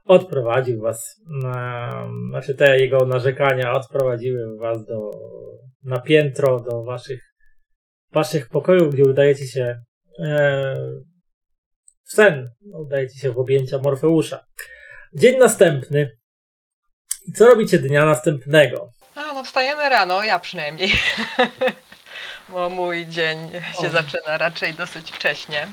odprowadził 0.05 0.81
was 0.81 1.21
na, 1.43 1.91
znaczy 2.29 2.55
te 2.55 2.79
jego 2.79 3.05
narzekania 3.05 3.73
odprowadziły 3.73 4.57
was 4.57 4.85
do, 4.85 5.11
na 5.83 5.99
piętro 5.99 6.59
do 6.59 6.83
waszych 6.83 7.21
waszych 8.11 8.49
pokojów, 8.49 8.93
gdzie 8.93 9.03
udajecie 9.03 9.47
się 9.47 9.81
e, 10.19 10.75
w 12.03 12.11
sen, 12.11 12.49
udajecie 12.73 13.19
się 13.19 13.31
w 13.31 13.39
objęcia 13.39 13.77
Morfeusza. 13.77 14.45
Dzień 15.17 15.37
następny. 15.37 16.17
I 17.27 17.31
co 17.31 17.45
robicie 17.47 17.79
dnia 17.79 18.05
następnego? 18.05 18.89
A, 19.15 19.33
no 19.33 19.43
wstajemy 19.43 19.89
rano, 19.89 20.23
ja 20.23 20.39
przynajmniej. 20.39 20.91
Bo 22.49 22.69
mój 22.69 23.07
dzień 23.07 23.51
się 23.81 23.87
O. 23.87 23.89
zaczyna 23.89 24.37
raczej 24.37 24.73
dosyć 24.73 25.11
wcześnie. 25.11 25.67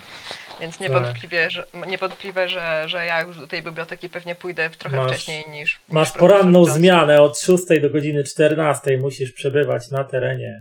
Więc 0.60 0.78
Tak. 0.78 0.80
niewątpliwie, 0.88 1.50
że, 1.50 1.66
niewątpliwe, 1.86 2.48
że, 2.48 2.84
że 2.88 3.06
ja 3.06 3.20
już 3.22 3.38
do 3.38 3.46
tej 3.46 3.62
biblioteki 3.62 4.08
pewnie 4.10 4.34
pójdę 4.34 4.70
trochę 4.70 4.96
Masz- 4.96 5.10
wcześniej 5.12 5.44
niż. 5.50 5.80
Masz 5.88 6.08
niż 6.08 6.18
poranną 6.18 6.64
zmianę 6.64 7.22
od 7.22 7.38
6 7.38 7.64
do 7.82 7.90
godziny 7.90 8.24
14. 8.24 8.98
Musisz 8.98 9.32
przebywać 9.32 9.90
na 9.90 10.04
terenie 10.04 10.60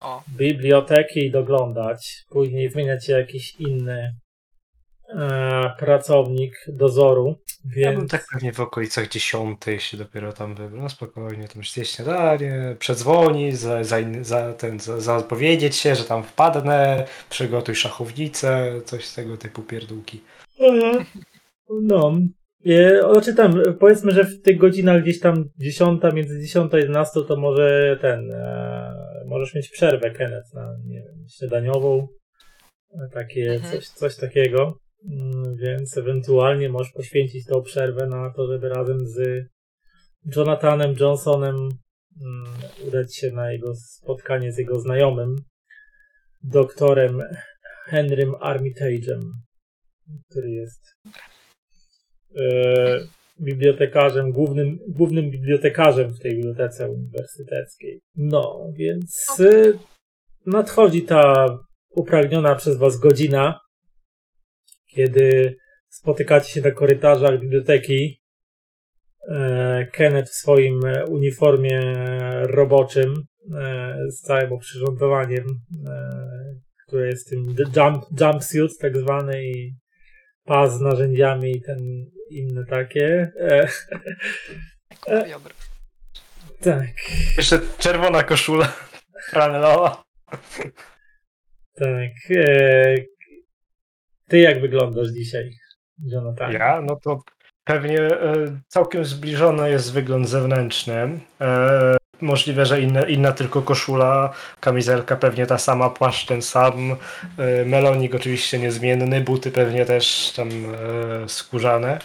O, 0.00 0.22
biblioteki 0.28 1.26
i 1.26 1.30
doglądać. 1.30 2.22
Później 2.28 2.70
zmieniać 2.70 3.06
się 3.06 3.12
jakiś 3.12 3.54
inny 3.58 4.12
pracownik 5.78 6.54
dozoru. 6.68 7.34
Ja 7.76 7.90
bym 7.90 8.00
Więc 8.00 8.10
tak 8.10 8.26
pewnie 8.32 8.52
w 8.52 8.60
okolicach 8.60 9.08
dziesiątej 9.08 9.80
się 9.80 9.96
dopiero 9.96 10.32
tam 10.32 10.54
wybrał. 10.54 10.82
No 10.82 10.88
spokojnie, 10.88 11.48
tam 11.48 11.64
zjeść 11.64 11.94
śniadanie, 11.96 12.76
przedzwoni, 12.78 13.52
za, 13.52 13.84
za, 13.84 13.96
za, 14.20 14.52
ten, 14.52 14.80
za, 14.80 15.00
zapowiedzieć 15.00 15.76
się, 15.76 15.94
że 15.94 16.04
tam 16.04 16.22
wpadnę, 16.22 17.06
przygotuj 17.30 17.74
szachownicę, 17.74 18.72
coś 18.84 19.04
z 19.04 19.14
tego 19.14 19.36
typu 19.36 19.62
pierdółki. 19.62 20.20
Mhm. 20.60 21.04
No. 21.82 22.18
E, 22.66 23.00
Znaczy 23.12 23.34
tam, 23.34 23.62
powiedzmy, 23.80 24.12
że 24.12 24.24
w 24.24 24.42
tych 24.42 24.58
godzinach 24.58 25.02
gdzieś 25.02 25.20
tam 25.20 25.44
10, 25.58 26.02
między 26.14 26.40
10 26.40 26.74
a 26.74 26.78
11 26.78 27.20
to 27.28 27.36
może 27.36 27.98
ten, 28.00 28.32
e, 28.32 28.94
możesz 29.26 29.54
mieć 29.54 29.68
przerwę, 29.68 30.10
Kenneth, 30.10 30.54
na 30.54 30.76
nie 30.86 31.00
wiem, 31.00 31.26
śniadaniową, 31.38 32.08
e, 32.94 33.08
takie, 33.14 33.52
Mhm. 33.52 33.72
coś, 33.72 33.88
coś 33.88 34.16
takiego, 34.16 34.78
więc 35.54 35.96
ewentualnie 35.96 36.68
możesz 36.68 36.92
poświęcić 36.92 37.46
tą 37.46 37.62
przerwę 37.62 38.06
na 38.06 38.30
to, 38.30 38.46
żeby 38.46 38.68
razem 38.68 38.98
z 39.06 39.46
Jonathanem 40.36 40.94
Johnsonem 41.00 41.56
mm, 41.56 42.54
udać 42.88 43.16
się 43.16 43.30
na 43.30 43.52
jego 43.52 43.74
spotkanie 43.74 44.52
z 44.52 44.58
jego 44.58 44.80
znajomym, 44.80 45.36
doktorem 46.42 47.22
Henrym 47.84 48.32
Armitage'em, 48.32 49.20
który 50.30 50.50
jest 50.50 50.96
e, 52.36 53.00
bibliotekarzem, 53.40 54.32
głównym, 54.32 54.78
głównym 54.88 55.30
bibliotekarzem 55.30 56.12
w 56.12 56.20
tej 56.20 56.36
bibliotece 56.36 56.90
uniwersyteckiej. 56.90 58.00
No, 58.16 58.68
więc 58.72 59.40
e, 59.40 59.72
nadchodzi 60.46 61.02
ta 61.02 61.46
upragniona 61.90 62.54
przez 62.54 62.76
Was 62.76 62.98
godzina, 62.98 63.60
kiedy 64.94 65.56
spotykacie 65.88 66.52
się 66.52 66.60
na 66.60 66.70
korytarzach 66.70 67.40
biblioteki. 67.40 68.22
E, 69.28 69.86
Kenneth 69.92 70.30
w 70.30 70.34
swoim 70.34 70.84
e, 70.86 71.04
uniformie 71.04 71.80
roboczym 72.42 73.14
e, 73.60 73.96
z 74.08 74.20
całym 74.20 74.52
oprzyrządowaniem, 74.52 75.44
które 76.86 77.06
jest 77.06 77.30
tym 77.30 77.46
jump, 77.76 78.04
jumpsuit 78.20 78.78
tak 78.80 78.96
zwany 78.96 79.44
i 79.44 79.74
pas 80.44 80.78
z 80.78 80.80
narzędziami 80.80 81.50
i 81.50 81.62
ten 81.62 81.78
inne 82.30 82.64
takie. 82.66 83.32
Tak, 85.04 85.28
tak, 86.60 86.88
Jeszcze 87.36 87.60
czerwona 87.78 88.22
koszula 88.22 88.72
franelowa. 89.30 90.04
tak. 91.74 92.10
Ty 94.32 94.38
jak 94.38 94.60
wyglądasz 94.60 95.08
dzisiaj, 95.08 95.50
Jonathan? 96.04 96.52
Ja? 96.52 96.82
No 96.82 96.96
to 96.96 97.22
pewnie 97.64 97.98
e, 97.98 98.34
całkiem 98.68 99.04
zbliżony 99.04 99.70
jest 99.70 99.92
wygląd 99.92 100.28
zewnętrzny. 100.28 101.20
E, 101.40 101.96
możliwe, 102.20 102.66
że 102.66 102.80
inna, 102.80 103.02
inna 103.02 103.32
tylko 103.32 103.62
koszula, 103.62 104.32
kamizelka 104.60 105.16
pewnie 105.16 105.46
ta 105.46 105.58
sama, 105.58 105.90
płaszcz 105.90 106.26
ten 106.26 106.42
sam, 106.42 106.96
e, 107.38 107.64
melonik 107.64 108.14
oczywiście 108.14 108.58
niezmienny, 108.58 109.20
buty 109.20 109.50
pewnie 109.50 109.86
też 109.86 110.32
tam 110.36 110.48
skórzane. 111.26 111.98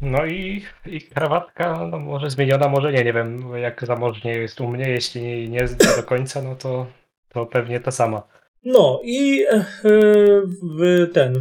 No 0.00 0.26
i, 0.26 0.64
i 0.86 1.00
krawatka, 1.00 1.86
no 1.86 1.98
może 1.98 2.30
zmieniona, 2.30 2.68
może 2.68 2.92
nie, 2.92 3.04
nie 3.04 3.12
wiem 3.12 3.56
jak 3.56 3.86
zamożnie 3.86 4.32
jest 4.32 4.60
u 4.60 4.68
mnie, 4.68 4.88
jeśli 4.88 5.22
nie, 5.22 5.48
nie 5.48 5.68
do 5.96 6.02
końca, 6.02 6.42
no 6.42 6.56
to, 6.56 6.86
to 7.28 7.46
pewnie 7.46 7.80
ta 7.80 7.90
sama. 7.90 8.22
No 8.68 9.00
i 9.04 9.44
e, 9.50 11.06
ten, 11.12 11.40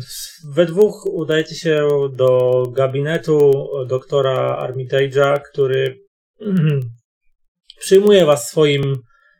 we 0.53 0.65
dwóch 0.65 1.05
udajecie 1.05 1.55
się 1.55 1.87
do 2.11 2.63
gabinetu 2.75 3.67
doktora 3.87 4.57
Armitage'a, 4.67 5.39
który 5.51 5.99
przyjmuje 7.79 8.25
was 8.25 8.45
w 8.45 8.49
swoim 8.49 8.95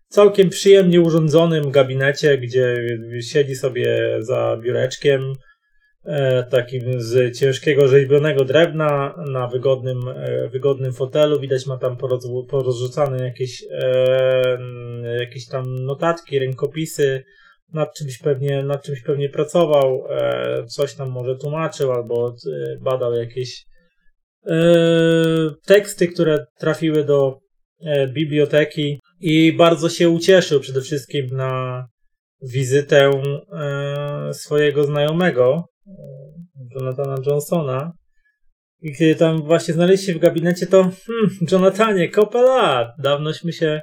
całkiem 0.07 0.49
przyjemnie 0.49 1.01
urządzonym 1.01 1.71
gabinecie, 1.71 2.37
gdzie 2.37 2.75
siedzi 3.21 3.55
sobie 3.55 4.17
za 4.19 4.57
biureczkiem 4.61 5.33
e, 6.05 6.43
takim 6.43 7.01
z 7.01 7.37
ciężkiego 7.37 7.87
rzeźbionego 7.87 8.45
drewna 8.45 9.15
na 9.31 9.47
wygodnym, 9.47 9.99
e, 10.07 10.49
wygodnym 10.49 10.93
fotelu. 10.93 11.39
Widać 11.39 11.65
ma 11.65 11.77
tam 11.77 11.95
poroz- 11.95 12.47
porozrzucane 12.49 13.23
jakieś, 13.23 13.63
jakieś 15.19 15.47
tam 15.47 15.75
notatki, 15.75 16.39
rękopisy, 16.39 17.23
nad 17.73 17.93
czymś 17.93 18.17
pewnie, 18.17 18.63
nad 18.63 18.83
czymś 18.83 19.01
pewnie 19.01 19.29
pracował, 19.29 20.03
e, 20.09 20.65
coś 20.65 20.93
tam 20.93 21.09
może 21.09 21.35
tłumaczył 21.35 21.91
albo 21.91 22.29
e, 22.29 22.77
badał 22.81 23.13
jakieś 23.13 23.65
e, 24.45 24.55
teksty, 25.65 26.07
które 26.07 26.45
trafiły 26.59 27.03
do 27.03 27.39
e, 27.81 28.07
biblioteki 28.07 28.99
i 29.19 29.53
bardzo 29.53 29.89
się 29.89 30.09
ucieszył 30.09 30.59
przede 30.59 30.81
wszystkim 30.81 31.27
na 31.31 31.85
wizytę 32.41 33.11
e, 33.53 34.33
swojego 34.33 34.83
znajomego, 34.83 35.63
e, 35.87 35.91
Jonathana 36.75 37.15
Johnsona. 37.25 37.91
I 38.81 38.95
kiedy 38.95 39.15
tam 39.15 39.41
właśnie 39.41 39.73
znaleźliście 39.73 40.13
się 40.13 40.19
w 40.19 40.21
gabinecie, 40.21 40.67
to 40.67 40.81
hmm, 40.83 41.37
Jonathanie, 41.51 42.09
kopę 42.09 42.41
lat, 42.41 42.87
dawnośmy 42.99 43.53
się 43.53 43.81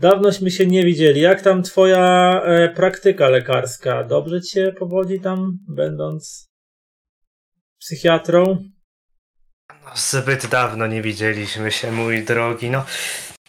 Dawnośmy 0.00 0.50
się 0.50 0.66
nie 0.66 0.84
widzieli. 0.84 1.20
Jak 1.20 1.42
tam 1.42 1.62
twoja 1.62 2.40
e, 2.44 2.68
praktyka 2.68 3.28
lekarska? 3.28 4.04
Dobrze 4.04 4.40
ci 4.40 4.50
się 4.50 4.72
powodzi 4.78 5.20
tam, 5.20 5.58
będąc 5.68 6.48
psychiatrą? 7.78 8.64
No, 9.70 9.90
zbyt 9.94 10.46
dawno 10.46 10.86
nie 10.86 11.02
widzieliśmy 11.02 11.72
się, 11.72 11.92
mój 11.92 12.24
drogi. 12.24 12.70
No, 12.70 12.84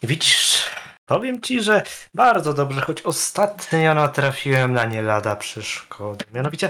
widzisz, 0.03 0.65
powiem 1.05 1.41
ci, 1.41 1.63
że 1.63 1.81
bardzo 2.13 2.53
dobrze, 2.53 2.81
choć 2.81 3.01
ostatnio 3.01 3.93
natrafiłem 3.93 4.73
na 4.73 4.85
nie 4.85 5.01
lada 5.01 5.35
przeszkody. 5.35 6.25
Mianowicie 6.33 6.69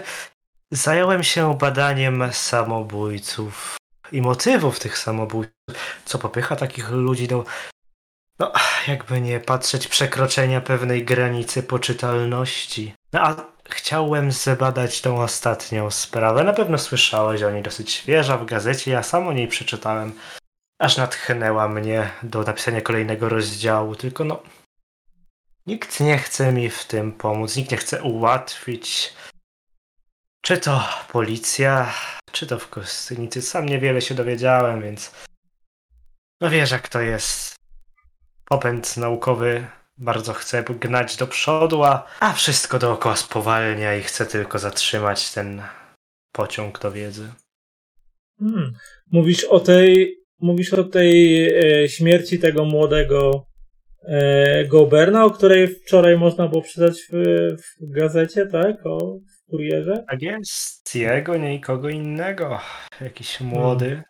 zająłem 0.72 1.24
się 1.24 1.58
badaniem 1.58 2.30
samobójców 2.32 3.78
i 4.12 4.22
motywów 4.22 4.80
tych 4.80 4.98
samobójców. 4.98 5.54
Co 6.06 6.20
popycha 6.20 6.56
takich 6.56 6.92
ludzi 6.92 7.28
do 7.28 7.46
No, 8.40 8.52
jakby 8.88 9.22
nie 9.22 9.40
patrzeć 9.40 9.88
przekroczenia 9.88 10.62
pewnej 10.62 11.06
granicy 11.06 11.64
poczytalności. 11.64 12.94
No 13.14 13.22
a 13.22 13.36
chciałem 13.70 14.32
zbadać 14.32 15.02
tą 15.02 15.22
ostatnią 15.22 15.92
sprawę. 15.92 16.44
Na 16.44 16.54
pewno 16.54 16.78
słyszałeś 16.78 17.44
o 17.44 17.52
niej 17.52 17.64
dosyć 17.64 17.92
świeża 17.92 18.38
w 18.38 18.46
gazecie, 18.46 18.92
ja 18.92 19.04
sam 19.04 19.28
o 19.28 19.34
niej 19.34 19.48
przeczytałem. 19.48 20.14
Aż 20.80 20.98
natchnęła 20.98 21.68
mnie 21.68 22.12
do 22.24 22.44
napisania 22.44 22.82
kolejnego 22.82 23.30
rozdziału, 23.30 23.96
tylko 23.96 24.24
no. 24.24 24.44
Nikt 25.66 26.00
nie 26.00 26.18
chce 26.18 26.52
mi 26.52 26.70
w 26.70 26.86
tym 26.86 27.12
pomóc, 27.12 27.56
nikt 27.56 27.72
nie 27.72 27.78
chce 27.78 28.04
ułatwić. 28.04 29.14
Czy 30.42 30.58
to 30.58 30.84
policja, 31.12 31.94
czy 32.32 32.48
to 32.48 32.60
w 32.60 32.70
Kostynicy. 32.70 33.42
Sam 33.42 33.66
niewiele 33.66 34.02
się 34.02 34.16
dowiedziałem, 34.16 34.82
więc. 34.82 35.12
No 36.42 36.50
wiesz, 36.50 36.72
jak 36.72 36.88
to 36.88 37.02
jest. 37.02 37.59
Popęd 38.50 38.98
naukowy 38.98 39.68
bardzo 39.98 40.34
chce 40.34 40.64
gnać 40.64 41.18
do 41.18 41.28
przodu, 41.28 41.84
a, 41.84 42.08
a 42.20 42.34
wszystko 42.34 42.80
dookoła 42.80 43.16
spowalnia 43.16 43.96
i 43.96 44.02
chce 44.02 44.26
tylko 44.26 44.60
zatrzymać 44.60 45.34
ten 45.34 45.62
pociąg 46.32 46.80
do 46.80 46.92
wiedzy. 46.92 47.30
Hmm. 48.40 48.74
Mówisz 49.12 49.44
o 49.44 49.60
tej, 49.60 50.18
mówisz 50.40 50.74
o 50.74 50.84
tej 50.84 51.46
e, 51.84 51.90
śmierci 51.90 52.40
tego 52.40 52.66
młodego 52.66 53.46
e, 54.04 54.66
Goberna, 54.66 55.26
o 55.26 55.32
której 55.32 55.68
wczoraj 55.68 56.18
można 56.18 56.48
było 56.48 56.62
przeczytać 56.62 57.02
w, 57.12 57.14
w 57.82 57.92
gazecie, 57.92 58.46
tak? 58.46 58.86
O 58.86 58.98
w 58.98 59.52
kurierze? 59.52 60.04
Tak 60.10 60.22
jest. 60.22 60.96
Jego, 60.96 61.38
nie 61.38 61.50
nikogo 61.50 61.90
innego. 61.90 62.60
Jakiś 63.02 63.42
młody. 63.42 63.86
Hmm. 63.86 64.09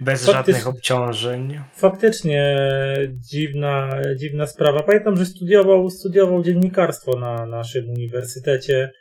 Bez 0.00 0.26
żadnych 0.26 0.66
obciążeń. 0.66 1.60
Faktycznie 1.72 2.56
dziwna, 3.10 4.00
dziwna 4.16 4.46
sprawa. 4.46 4.82
Pamiętam, 4.82 5.16
że 5.16 5.26
studiował, 5.26 5.90
studiował 5.90 6.42
dziennikarstwo 6.42 7.18
na 7.18 7.46
naszym 7.46 7.90
uniwersytecie 7.90 8.92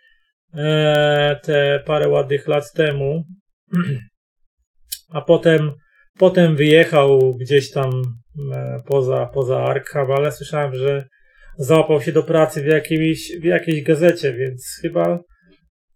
e, 0.53 1.39
te 1.43 1.83
parę 1.85 2.07
ładnych 2.07 2.47
lat 2.47 2.73
temu. 2.73 3.23
A 5.13 5.21
potem, 5.21 5.71
potem 6.17 6.55
wyjechał 6.55 7.35
gdzieś 7.35 7.71
tam 7.71 7.89
e, 8.53 8.81
poza, 8.85 9.25
poza 9.25 9.63
Arkham, 9.63 10.11
ale 10.11 10.31
słyszałem, 10.31 10.75
że 10.75 11.07
załapał 11.57 12.01
się 12.01 12.11
do 12.11 12.23
pracy 12.23 12.61
w 12.61 12.65
jakiejś, 12.65 13.31
w 13.41 13.43
jakiejś 13.43 13.83
gazecie, 13.83 14.33
więc 14.33 14.79
chyba, 14.81 15.19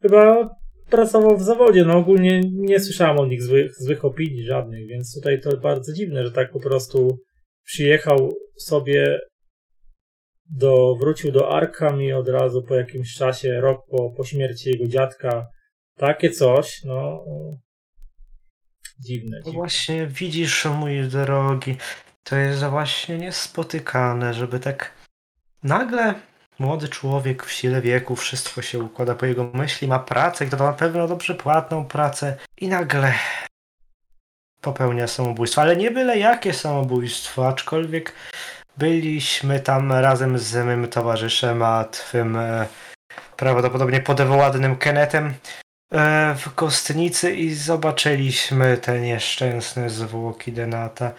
chyba 0.02 0.50
pracował 0.94 1.38
w 1.38 1.44
zawodzie. 1.44 1.86
No 1.86 1.98
ogólnie 1.98 2.41
nie 2.53 2.80
słyszałem 2.80 3.20
o 3.20 3.26
nich 3.26 3.44
złych, 3.44 3.72
złych 3.80 4.06
opinii 4.06 4.45
żadnych, 4.45 4.88
więc 4.88 5.15
tutaj 5.15 5.41
to 5.41 5.57
bardzo 5.57 5.94
dziwne, 5.94 6.26
że 6.26 6.32
tak 6.32 6.52
po 6.52 6.60
prostu 6.60 7.20
przyjechał 7.64 8.34
sobie 8.57 9.20
do, 10.49 10.95
wrócił 10.99 11.32
do 11.32 11.49
Arkham 11.56 12.02
i 12.02 12.14
od 12.14 12.28
razu 12.28 12.64
po 12.64 12.76
jakimś 12.76 13.14
czasie, 13.14 13.61
rok 13.61 13.82
po, 13.91 14.11
po 14.18 14.24
śmierci 14.24 14.70
jego 14.70 14.88
dziadka, 14.88 15.48
takie 15.98 16.30
coś, 16.30 16.84
no 16.84 17.26
dziwne. 18.99 19.40
No 19.45 19.52
właśnie 19.52 20.07
widzisz, 20.07 20.65
mój 20.65 21.03
drogi, 21.03 21.76
to 22.24 22.36
jest 22.36 22.64
właśnie 22.64 23.18
niespotykane, 23.18 24.34
żeby 24.34 24.60
tak 24.60 24.94
nagle 25.64 26.15
Młody 26.60 26.90
człowiek 26.90 27.46
w 27.46 27.52
sile 27.52 27.82
wieku, 27.82 28.16
wszystko 28.16 28.62
się 28.62 28.80
układa 28.80 29.16
po 29.16 29.26
jego 29.26 29.44
myśli, 29.54 29.88
ma 29.88 30.00
pracę 30.00 30.46
i 30.46 30.50
to 30.50 30.58
na 30.58 30.74
pewno 30.74 31.08
dobrze 31.08 31.36
płatną 31.36 31.86
pracę 31.86 32.38
i 32.58 32.68
nagle 32.68 33.14
popełnia 34.62 35.08
samobójstwo. 35.08 35.62
Ale 35.62 35.76
nie 35.76 35.92
byle 35.92 36.18
jakie 36.18 36.54
samobójstwo, 36.54 37.48
aczkolwiek 37.48 38.14
byliśmy 38.78 39.60
tam 39.60 39.92
razem 39.92 40.38
z 40.40 40.66
moim 40.66 40.88
towarzyszem, 40.88 41.62
a 41.62 41.84
twym 41.84 42.36
e, 42.36 42.68
prawdopodobnie 43.38 44.00
podewładnym 44.00 44.76
Kennethem 44.76 45.34
e, 45.94 46.36
w 46.40 46.56
kostnicy 46.56 47.36
i 47.36 47.54
zobaczyliśmy 47.54 48.78
te 48.78 49.00
nieszczęsne 49.00 49.90
zwłoki 49.90 50.52
Denata. 50.52 51.12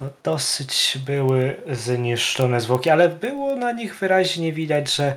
No, 0.00 0.10
dosyć 0.22 0.98
były 1.06 1.62
zniszczone 1.72 2.60
zwłoki, 2.60 2.90
ale 2.90 3.08
było 3.08 3.56
na 3.56 3.72
nich 3.72 3.98
wyraźnie 3.98 4.52
widać, 4.52 4.94
że 4.94 5.16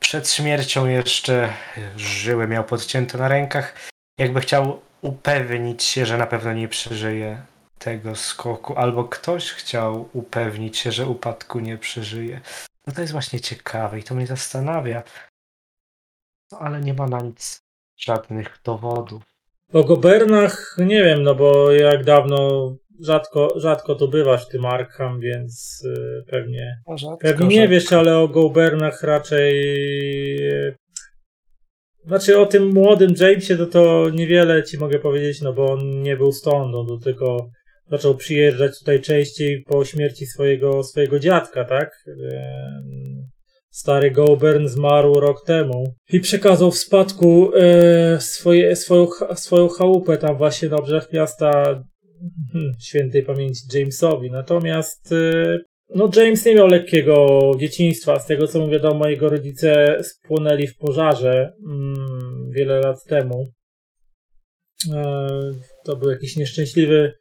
przed 0.00 0.30
śmiercią 0.30 0.86
jeszcze 0.86 1.52
żyły, 1.96 2.48
miał 2.48 2.64
podcięte 2.64 3.18
na 3.18 3.28
rękach. 3.28 3.74
Jakby 4.18 4.40
chciał 4.40 4.80
upewnić 5.02 5.82
się, 5.82 6.06
że 6.06 6.18
na 6.18 6.26
pewno 6.26 6.52
nie 6.52 6.68
przeżyje 6.68 7.42
tego 7.78 8.16
skoku, 8.16 8.76
albo 8.76 9.04
ktoś 9.04 9.50
chciał 9.50 10.08
upewnić 10.12 10.78
się, 10.78 10.92
że 10.92 11.06
upadku 11.06 11.60
nie 11.60 11.78
przeżyje. 11.78 12.40
No 12.86 12.92
to 12.92 13.00
jest 13.00 13.12
właśnie 13.12 13.40
ciekawe 13.40 13.98
i 13.98 14.02
to 14.02 14.14
mnie 14.14 14.26
zastanawia. 14.26 15.02
No 16.52 16.58
ale 16.58 16.80
nie 16.80 16.94
ma 16.94 17.06
na 17.06 17.20
nic 17.20 17.62
żadnych 17.96 18.58
dowodów. 18.64 19.22
O 19.72 19.84
Gobernach 19.84 20.76
nie 20.78 21.04
wiem, 21.04 21.22
no 21.22 21.34
bo 21.34 21.72
jak 21.72 22.04
dawno 22.04 22.70
rzadko, 23.04 23.52
rzadko 23.56 23.94
to 23.94 24.08
bywasz 24.08 24.48
tym 24.48 24.66
Arkham, 24.66 25.20
więc 25.20 25.82
y, 25.84 26.24
pewnie, 26.30 26.76
no, 26.88 26.98
rzadko, 26.98 27.18
pewnie 27.20 27.48
nie 27.48 27.56
rzadko. 27.56 27.70
wiesz, 27.70 27.92
ale 27.92 28.18
o 28.18 28.28
Gobernach 28.28 29.02
raczej 29.02 29.60
y, 30.48 30.74
znaczy 32.06 32.38
o 32.38 32.46
tym 32.46 32.72
młodym 32.72 33.14
Jamesie 33.20 33.56
to, 33.56 33.66
to 33.66 34.10
niewiele 34.10 34.62
ci 34.62 34.78
mogę 34.78 34.98
powiedzieć, 34.98 35.40
no 35.40 35.52
bo 35.52 35.72
on 35.72 36.02
nie 36.02 36.16
był 36.16 36.32
stąd, 36.32 36.74
on 36.74 37.00
tylko 37.00 37.50
zaczął 37.90 38.14
przyjeżdżać 38.14 38.78
tutaj 38.78 39.00
częściej 39.00 39.62
po 39.62 39.84
śmierci 39.84 40.26
swojego, 40.26 40.82
swojego 40.82 41.18
dziadka, 41.18 41.64
tak? 41.64 42.04
Stary 43.70 44.10
Gobern 44.10 44.68
zmarł 44.68 45.14
rok 45.14 45.44
temu 45.46 45.94
i 46.12 46.20
przekazał 46.20 46.70
w 46.70 46.78
spadku 46.78 47.50
e, 47.54 48.20
swoje, 48.20 48.76
swoją, 48.76 49.06
swoją 49.34 49.68
chałupę 49.68 50.16
tam 50.16 50.36
właśnie 50.36 50.68
na 50.68 50.76
obrzeżach 50.76 51.12
miasta 51.12 51.82
świętej 52.80 53.22
pamięci 53.22 53.78
Jamesowi. 53.78 54.30
Natomiast 54.30 55.12
y, 55.12 55.58
no 55.94 56.10
James 56.16 56.46
nie 56.46 56.54
miał 56.54 56.66
lekkiego 56.66 57.40
dzieciństwa. 57.58 58.18
Z 58.18 58.26
tego 58.26 58.46
co 58.48 58.66
mi 58.66 58.72
wiadomo, 58.72 59.08
jego 59.08 59.28
rodzice 59.28 59.98
spłonęli 60.02 60.66
w 60.66 60.76
pożarze 60.76 61.52
mm, 61.66 62.50
wiele 62.50 62.80
lat 62.80 63.04
temu. 63.04 63.52
E, 64.94 65.28
to 65.84 65.96
był 65.96 66.10
jakiś 66.10 66.36
nieszczęśliwy, 66.36 67.12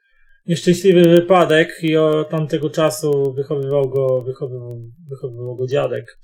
nieszczęśliwy 0.46 1.02
wypadek 1.02 1.78
i 1.82 1.98
od 1.98 2.30
tamtego 2.30 2.70
czasu 2.70 3.34
wychowywał 3.34 3.90
go, 3.90 4.22
wychowywał, 4.22 4.82
wychowywał 5.10 5.56
go 5.56 5.68
dziadek. 5.68 6.20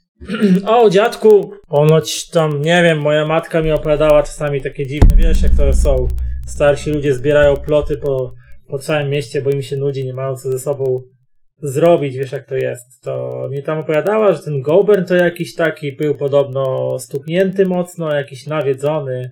A 0.66 0.78
o 0.78 0.90
dziadku, 0.90 1.52
ponoć 1.68 2.28
tam, 2.28 2.62
nie 2.62 2.82
wiem, 2.82 3.00
moja 3.00 3.26
matka 3.26 3.62
mi 3.62 3.72
opowiadała 3.72 4.22
czasami 4.22 4.60
takie 4.60 4.86
dziwne, 4.86 5.16
wiesz, 5.16 5.42
jak 5.42 5.52
to 5.56 5.72
są 5.72 6.08
starsi 6.54 6.90
ludzie 6.90 7.14
zbierają 7.14 7.56
ploty 7.56 7.96
po, 7.96 8.34
po 8.68 8.78
całym 8.78 9.10
mieście, 9.10 9.42
bo 9.42 9.50
im 9.50 9.62
się 9.62 9.76
nudzi, 9.76 10.04
nie 10.04 10.14
mają 10.14 10.36
co 10.36 10.50
ze 10.50 10.58
sobą 10.58 11.02
zrobić, 11.62 12.16
wiesz 12.16 12.32
jak 12.32 12.46
to 12.46 12.56
jest. 12.56 13.02
To 13.02 13.48
mi 13.50 13.62
tam 13.62 13.78
opowiadała, 13.78 14.32
że 14.32 14.42
ten 14.42 14.62
Gobern 14.62 15.04
to 15.04 15.14
jakiś 15.14 15.54
taki 15.54 15.96
był 15.96 16.14
podobno 16.14 16.96
stuknięty 16.98 17.66
mocno, 17.66 18.14
jakiś 18.14 18.46
nawiedzony, 18.46 19.30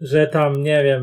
że 0.00 0.26
tam, 0.26 0.52
nie 0.62 0.84
wiem, 0.84 1.02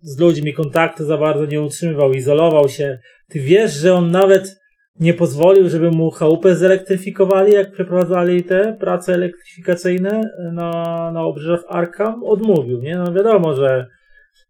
z 0.00 0.18
ludźmi 0.18 0.54
kontaktu 0.54 1.04
za 1.04 1.18
bardzo 1.18 1.46
nie 1.46 1.60
utrzymywał, 1.60 2.12
izolował 2.12 2.68
się. 2.68 2.98
Ty 3.28 3.40
wiesz, 3.40 3.72
że 3.72 3.94
on 3.94 4.10
nawet 4.10 4.62
nie 5.00 5.14
pozwolił, 5.14 5.68
żeby 5.68 5.90
mu 5.90 6.10
chałupę 6.10 6.56
zelektryfikowali, 6.56 7.52
jak 7.52 7.72
przeprowadzali 7.72 8.44
te 8.44 8.76
prace 8.80 9.14
elektryfikacyjne 9.14 10.20
na, 10.52 10.72
na 11.14 11.22
obrzeżach 11.22 11.64
Arkham? 11.68 12.24
Odmówił, 12.24 12.80
nie? 12.80 12.96
No 12.96 13.12
wiadomo, 13.12 13.54
że 13.54 13.86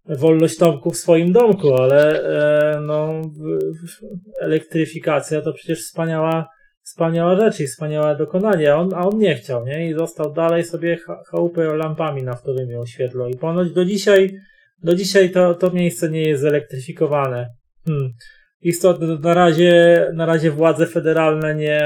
wolność 0.08 0.58
Tomku 0.58 0.90
w 0.90 0.96
swoim 0.96 1.32
domku, 1.32 1.74
ale 1.74 2.22
e, 2.22 2.80
no, 2.80 3.22
elektryfikacja 4.40 5.40
to 5.40 5.52
przecież 5.52 5.80
wspaniała, 5.80 6.48
wspaniała 6.82 7.36
rzecz 7.36 7.60
i 7.60 7.66
wspaniałe 7.66 8.16
dokonanie, 8.16 8.72
a 8.72 8.76
on, 8.76 8.94
a 8.94 9.08
on 9.08 9.18
nie 9.18 9.34
chciał, 9.34 9.66
nie? 9.66 9.90
I 9.90 9.94
został 9.94 10.32
dalej 10.32 10.64
sobie 10.64 10.98
chałupę 11.30 11.76
lampami 11.76 12.22
naftowymi 12.22 12.74
oświetlał 12.74 13.28
i 13.28 13.36
ponoć 13.36 13.72
do 13.72 13.84
dzisiaj, 13.84 14.38
do 14.82 14.94
dzisiaj 14.94 15.30
to, 15.30 15.54
to 15.54 15.70
miejsce 15.70 16.10
nie 16.10 16.22
jest 16.22 16.42
zelektryfikowane. 16.42 17.48
Hmm. 17.86 18.12
Istotnie, 18.60 19.06
na 19.06 19.34
razie, 19.34 20.06
na 20.14 20.26
razie 20.26 20.50
władze 20.50 20.86
federalne 20.86 21.54
nie, 21.54 21.80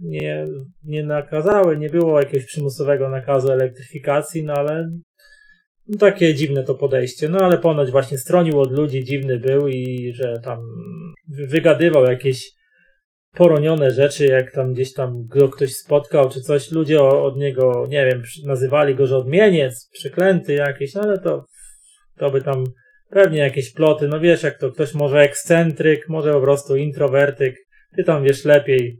nie, 0.00 0.46
nie 0.84 1.04
nakazały, 1.04 1.76
nie 1.76 1.90
było 1.90 2.20
jakiegoś 2.20 2.46
przymusowego 2.46 3.08
nakazu 3.08 3.52
elektryfikacji, 3.52 4.44
no 4.44 4.54
ale 4.54 4.90
takie 5.98 6.34
dziwne 6.34 6.64
to 6.64 6.74
podejście. 6.74 7.28
No 7.28 7.38
ale 7.38 7.58
ponoć 7.58 7.90
właśnie 7.90 8.18
stronił 8.18 8.60
od 8.60 8.72
ludzi, 8.72 9.04
dziwny 9.04 9.38
był 9.38 9.68
i 9.68 10.12
że 10.14 10.40
tam 10.44 10.58
wygadywał 11.28 12.04
jakieś 12.04 12.52
poronione 13.32 13.90
rzeczy, 13.90 14.26
jak 14.26 14.52
tam 14.52 14.72
gdzieś 14.72 14.92
tam 14.92 15.26
go 15.26 15.48
ktoś 15.48 15.74
spotkał, 15.74 16.30
czy 16.30 16.40
coś. 16.40 16.70
Ludzie 16.70 17.02
od 17.02 17.36
niego, 17.36 17.86
nie 17.88 18.06
wiem, 18.06 18.22
nazywali 18.44 18.94
go, 18.94 19.06
że 19.06 19.16
odmieniec, 19.16 19.90
przeklęty 19.92 20.54
jakiś, 20.54 20.94
no 20.94 21.00
ale 21.00 21.18
to, 21.18 21.44
to 22.18 22.30
by 22.30 22.42
tam 22.42 22.64
Pewnie 23.10 23.38
jakieś 23.38 23.72
ploty, 23.72 24.08
no 24.08 24.20
wiesz, 24.20 24.42
jak 24.42 24.58
to 24.58 24.70
ktoś 24.70 24.94
może 24.94 25.20
ekscentryk, 25.20 26.08
może 26.08 26.32
po 26.32 26.40
prostu 26.40 26.76
introwertyk. 26.76 27.56
Ty 27.96 28.04
tam 28.04 28.24
wiesz 28.24 28.44
lepiej. 28.44 28.98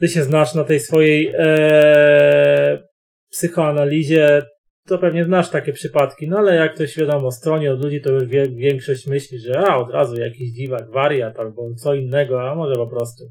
Ty 0.00 0.08
się 0.08 0.22
znasz 0.22 0.54
na 0.54 0.64
tej 0.64 0.80
swojej 0.80 1.32
e, 1.38 2.82
psychoanalizie, 3.30 4.42
to 4.88 4.98
pewnie 4.98 5.24
znasz 5.24 5.50
takie 5.50 5.72
przypadki, 5.72 6.28
no 6.28 6.38
ale 6.38 6.54
jak 6.54 6.74
ktoś 6.74 6.96
wiadomo, 6.96 7.30
stronie 7.30 7.72
od 7.72 7.84
ludzi, 7.84 8.00
to 8.00 8.10
już 8.10 8.24
wie, 8.24 8.48
większość 8.48 9.06
myśli, 9.06 9.38
że 9.38 9.58
a 9.58 9.76
od 9.76 9.90
razu 9.90 10.20
jakiś 10.20 10.52
dziwak, 10.52 10.90
wariat 10.90 11.38
albo 11.38 11.74
co 11.74 11.94
innego, 11.94 12.50
a 12.50 12.54
może 12.54 12.74
po 12.74 12.86
prostu. 12.86 13.24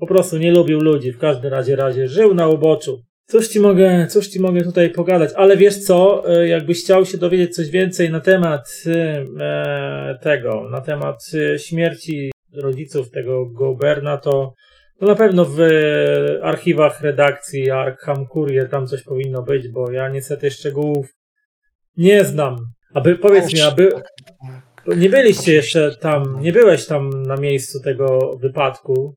Po 0.00 0.06
prostu 0.06 0.38
nie 0.38 0.52
lubił 0.52 0.80
ludzi, 0.80 1.12
w 1.12 1.18
każdym 1.18 1.50
razie 1.50 1.76
razie 1.76 2.08
żył 2.08 2.34
na 2.34 2.48
uboczu. 2.48 3.02
Cóż 3.26 3.48
ci 3.48 3.60
mogę, 3.60 4.06
cóż 4.06 4.28
ci 4.28 4.40
mogę 4.40 4.62
tutaj 4.62 4.90
pogadać, 4.90 5.30
ale 5.36 5.56
wiesz 5.56 5.78
co, 5.78 6.24
e, 6.28 6.48
jakbyś 6.48 6.82
chciał 6.82 7.06
się 7.06 7.18
dowiedzieć 7.18 7.54
coś 7.54 7.70
więcej 7.70 8.10
na 8.10 8.20
temat 8.20 8.84
e, 8.86 10.18
tego, 10.22 10.68
na 10.70 10.80
temat 10.80 11.22
e, 11.34 11.58
śmierci 11.58 12.30
rodziców 12.54 13.10
tego 13.10 13.46
Goberna, 13.46 14.16
to 14.16 14.54
no 15.00 15.08
na 15.08 15.14
pewno 15.14 15.44
w 15.44 15.58
archiwach 16.42 17.00
redakcji 17.00 17.70
Arkham 17.70 18.26
Courier 18.26 18.70
tam 18.70 18.86
coś 18.86 19.02
powinno 19.02 19.42
być, 19.42 19.68
bo 19.68 19.90
ja 19.90 20.08
niestety 20.08 20.50
szczegółów 20.50 21.06
nie 21.96 22.24
znam. 22.24 22.56
Aby, 22.94 23.16
powiedz 23.16 23.54
mi, 23.54 23.60
aby, 23.60 23.92
nie 24.86 25.10
byliście 25.10 25.52
jeszcze 25.52 25.96
tam, 25.96 26.40
nie 26.40 26.52
byłeś 26.52 26.86
tam 26.86 27.22
na 27.22 27.36
miejscu 27.36 27.80
tego 27.80 28.36
wypadku. 28.36 29.14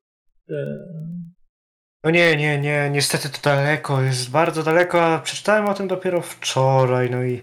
No 2.04 2.12
nie, 2.12 2.36
nie, 2.36 2.60
nie, 2.60 2.90
niestety 2.92 3.30
to 3.30 3.38
daleko, 3.44 4.02
jest 4.02 4.32
bardzo 4.32 4.64
daleko, 4.64 5.04
a 5.04 5.20
przeczytałem 5.20 5.66
o 5.66 5.74
tym 5.74 5.88
dopiero 5.88 6.22
wczoraj, 6.22 7.10
no 7.12 7.24
i 7.24 7.42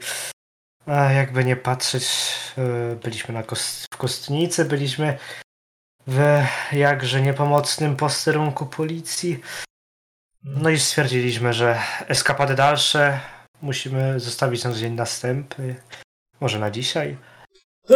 a 0.87 1.13
jakby 1.13 1.45
nie 1.45 1.57
patrzeć, 1.57 2.05
e, 2.59 2.97
byliśmy 2.97 3.35
na 3.35 3.43
kost 3.43 3.87
w 3.95 3.97
Kostnicy, 3.97 4.65
byliśmy 4.65 5.19
w 6.07 6.43
jakże 6.73 7.21
niepomocnym 7.21 7.97
posterunku 7.97 8.67
policji. 8.67 9.41
No 10.45 10.71
i 10.71 10.79
stwierdziliśmy, 10.79 11.53
że 11.53 11.79
eskapady 12.09 12.55
dalsze 12.55 13.21
musimy 13.63 14.21
zostawić 14.21 14.65
na 14.65 14.73
dzień 14.73 14.95
następny, 14.95 15.77
może 16.41 16.59
na 16.59 16.71
dzisiaj. 16.71 17.17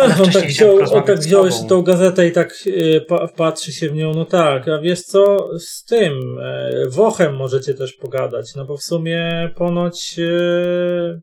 Ach, 0.01 0.21
on 0.21 0.31
tak 0.31 0.47
wziął, 0.47 0.79
on 0.93 1.03
tak 1.03 1.19
wziął 1.19 1.47
jeszcze 1.47 1.65
tą 1.65 1.83
gazetę 1.83 2.27
i 2.27 2.33
tak 2.33 2.55
e, 2.67 3.01
pa, 3.01 3.29
patrzy 3.29 3.73
się 3.73 3.89
w 3.89 3.95
nią. 3.95 4.15
No 4.15 4.25
tak, 4.25 4.69
a 4.69 4.79
wiesz 4.79 5.03
co, 5.03 5.49
z 5.59 5.85
tym 5.85 6.39
e, 6.39 6.71
Wochem 6.89 7.37
możecie 7.37 7.75
też 7.75 7.93
pogadać, 7.93 8.55
no 8.55 8.65
bo 8.65 8.77
w 8.77 8.83
sumie 8.83 9.51
ponoć 9.57 10.17
e, 10.19 11.21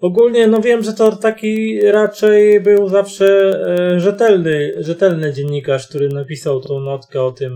ogólnie, 0.00 0.46
no 0.46 0.60
wiem, 0.60 0.82
że 0.82 0.92
to 0.92 1.16
taki 1.16 1.80
raczej 1.80 2.60
był 2.60 2.88
zawsze 2.88 3.60
e, 3.94 4.00
rzetelny, 4.00 4.72
rzetelny 4.76 5.32
dziennikarz, 5.32 5.88
który 5.88 6.08
napisał 6.08 6.60
tą 6.60 6.80
notkę 6.80 7.22
o 7.22 7.32
tym, 7.32 7.52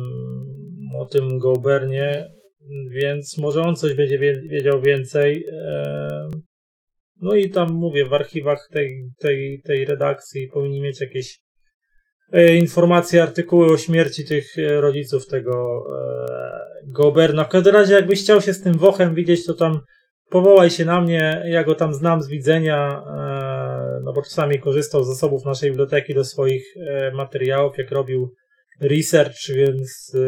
o 0.98 1.06
tym 1.06 1.38
Gobernie, 1.38 2.30
więc 2.90 3.38
może 3.38 3.62
on 3.62 3.76
coś 3.76 3.94
będzie 3.94 4.18
wiedział 4.48 4.82
więcej. 4.82 5.46
E, 5.52 6.30
no 7.20 7.34
i 7.34 7.50
tam 7.50 7.72
mówię, 7.72 8.06
w 8.06 8.14
archiwach 8.14 8.68
tej, 8.72 9.10
tej, 9.18 9.62
tej 9.64 9.84
redakcji 9.84 10.48
powinni 10.48 10.80
mieć 10.80 11.00
jakieś 11.00 11.40
e, 12.32 12.56
informacje, 12.56 13.22
artykuły 13.22 13.72
o 13.72 13.76
śmierci 13.76 14.24
tych 14.24 14.58
e, 14.58 14.80
rodziców 14.80 15.26
tego 15.26 15.84
e, 15.98 16.64
Goberna. 16.86 17.44
W 17.44 17.48
każdym 17.48 17.74
razie, 17.74 17.94
jakbyś 17.94 18.22
chciał 18.22 18.40
się 18.40 18.52
z 18.52 18.62
tym 18.62 18.74
Wochem 18.74 19.14
widzieć, 19.14 19.46
to 19.46 19.54
tam 19.54 19.80
powołaj 20.34 20.70
się 20.70 20.84
na 20.84 21.00
mnie, 21.00 21.42
ja 21.46 21.64
go 21.64 21.74
tam 21.74 21.94
znam 21.94 22.22
z 22.22 22.28
widzenia, 22.28 23.04
e, 23.06 24.00
no 24.04 24.12
bo 24.12 24.22
czasami 24.22 24.58
korzystał 24.58 25.04
z 25.04 25.08
zasobów 25.08 25.44
naszej 25.44 25.70
biblioteki 25.70 26.14
do 26.14 26.24
swoich 26.24 26.64
e, 26.76 27.10
materiałów, 27.10 27.78
jak 27.78 27.90
robił 27.90 28.34
research, 28.80 29.48
więc 29.48 30.12
e, 30.14 30.20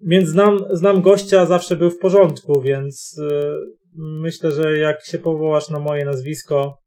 więc 0.00 0.28
znam, 0.28 0.58
znam 0.70 1.02
gościa, 1.02 1.46
zawsze 1.46 1.76
był 1.76 1.90
w 1.90 1.98
porządku, 1.98 2.60
więc 2.60 3.20
myślę, 3.96 4.50
że 4.50 4.78
jak 4.78 5.04
się 5.04 5.18
powołasz 5.18 5.68
na 5.68 5.78
moje 5.78 6.04
nazwisko, 6.04 6.78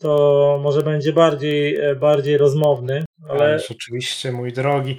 to 0.00 0.60
może 0.62 0.82
będzie 0.82 1.12
bardziej, 1.12 1.78
bardziej 2.00 2.38
rozmowny. 2.38 3.04
Ale 3.28 3.44
Ależ 3.44 3.70
oczywiście, 3.70 4.32
mój 4.32 4.52
drogi, 4.52 4.98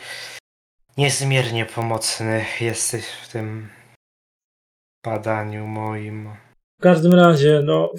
niezmiernie 0.98 1.66
pomocny 1.66 2.46
jesteś 2.62 3.06
w 3.06 3.32
tym 3.32 3.77
badaniu 5.08 5.68
moim. 5.68 6.30
W 6.80 6.82
każdym 6.82 7.14
razie, 7.14 7.62
no. 7.64 7.92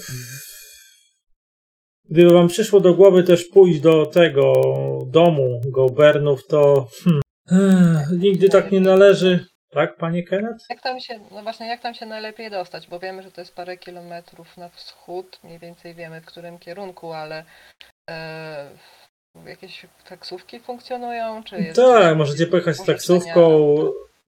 Gdyby 2.11 2.33
wam 2.33 2.49
przyszło 2.49 2.81
do 2.81 2.95
głowy 2.95 3.23
też 3.23 3.45
pójść 3.45 3.81
do 3.81 4.07
tego 4.07 4.53
domu 5.07 5.61
Gobernów, 5.67 6.47
to 6.47 6.89
hmm, 7.49 8.03
nigdy 8.19 8.49
tak 8.49 8.73
nie 8.73 8.81
należy 8.81 9.47
tak, 9.71 9.97
panie 9.97 10.23
Kenneth? 10.23 10.65
Jak 10.71 10.83
tam 10.83 11.01
się, 11.01 11.21
no 11.31 11.43
właśnie, 11.43 11.69
jak 11.69 11.81
tam 11.81 11.95
się 11.95 12.07
najlepiej 12.07 12.51
dostać? 12.51 12.87
Bo 12.87 12.99
wiemy, 12.99 13.23
że 13.23 13.31
to 13.31 13.41
jest 13.41 13.55
parę 13.55 13.77
kilometrów 13.77 14.57
na 14.57 14.69
wschód, 14.69 15.39
mniej 15.45 15.59
więcej 15.59 15.95
wiemy 15.95 16.21
w 16.21 16.27
którym 16.27 16.59
kierunku, 16.59 17.13
ale 17.13 17.45
e, 18.11 18.71
jakieś 19.47 19.87
taksówki 20.09 20.61
funkcjonują? 20.61 21.45
Czy 21.45 21.57
jest 21.57 21.77
tak, 21.77 22.17
możecie 22.17 22.47
pojechać 22.47 22.77
z 22.77 22.85
taksówką. 22.85 23.51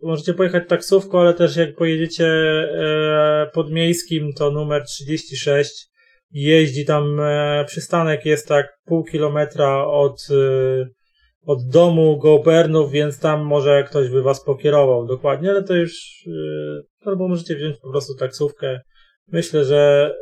Możecie 0.02 0.34
pojechać 0.34 0.68
taksówką, 0.68 1.20
ale 1.20 1.34
też 1.34 1.56
jak 1.56 1.76
pojedziecie 1.76 2.26
e, 2.26 3.50
podmiejskim, 3.54 4.32
to 4.32 4.50
numer 4.50 4.84
36 4.84 5.90
jeździ 6.30 6.84
tam, 6.84 7.20
e, 7.20 7.64
przystanek 7.66 8.26
jest 8.26 8.48
tak 8.48 8.78
pół 8.84 9.04
kilometra 9.04 9.84
od 9.84 10.28
e, 10.30 11.00
od 11.46 11.68
domu 11.68 12.18
Gobernów, 12.18 12.90
więc 12.90 13.20
tam 13.20 13.44
może 13.44 13.84
ktoś 13.84 14.08
by 14.08 14.22
was 14.22 14.44
pokierował 14.44 15.06
dokładnie, 15.06 15.50
ale 15.50 15.62
to 15.62 15.74
już 15.74 16.22
yy, 16.26 16.82
albo 17.04 17.28
możecie 17.28 17.56
wziąć 17.56 17.76
po 17.76 17.90
prostu 17.90 18.14
taksówkę. 18.14 18.80
Myślę, 19.28 19.64
że 19.64 20.14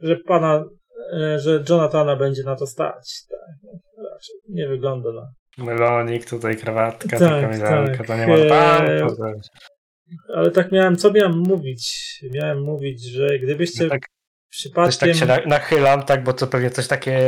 że 0.00 0.16
pana, 0.16 0.64
że 1.36 1.64
Jonathana 1.68 2.16
będzie 2.16 2.42
na 2.42 2.56
to 2.56 2.66
stać. 2.66 3.22
Tak, 3.30 3.72
raczej 4.12 4.34
nie 4.48 4.68
wygląda 4.68 5.12
na. 5.12 5.32
Melonik, 5.58 6.30
tutaj 6.30 6.56
krawatka, 6.56 7.18
tak, 7.18 7.42
kamizelka, 7.42 7.96
tak. 7.98 8.06
to 8.06 8.16
nie 8.16 8.26
może 8.26 8.46
pan 8.46 8.86
eee, 8.86 9.02
Ale 10.34 10.50
tak 10.50 10.72
miałem, 10.72 10.96
co 10.96 11.12
miałem 11.12 11.38
mówić? 11.38 12.14
Miałem 12.32 12.62
mówić, 12.62 13.02
że 13.02 13.38
gdybyście... 13.38 13.84
No 13.84 13.90
tak 13.90 14.02
Przypadkiem... 14.50 15.08
Też 15.08 15.20
tak 15.20 15.40
się 15.42 15.48
nachylam, 15.48 16.02
tak, 16.02 16.24
bo 16.24 16.32
to 16.32 16.46
pewnie 16.46 16.70
coś 16.70 16.86
takie 16.86 17.20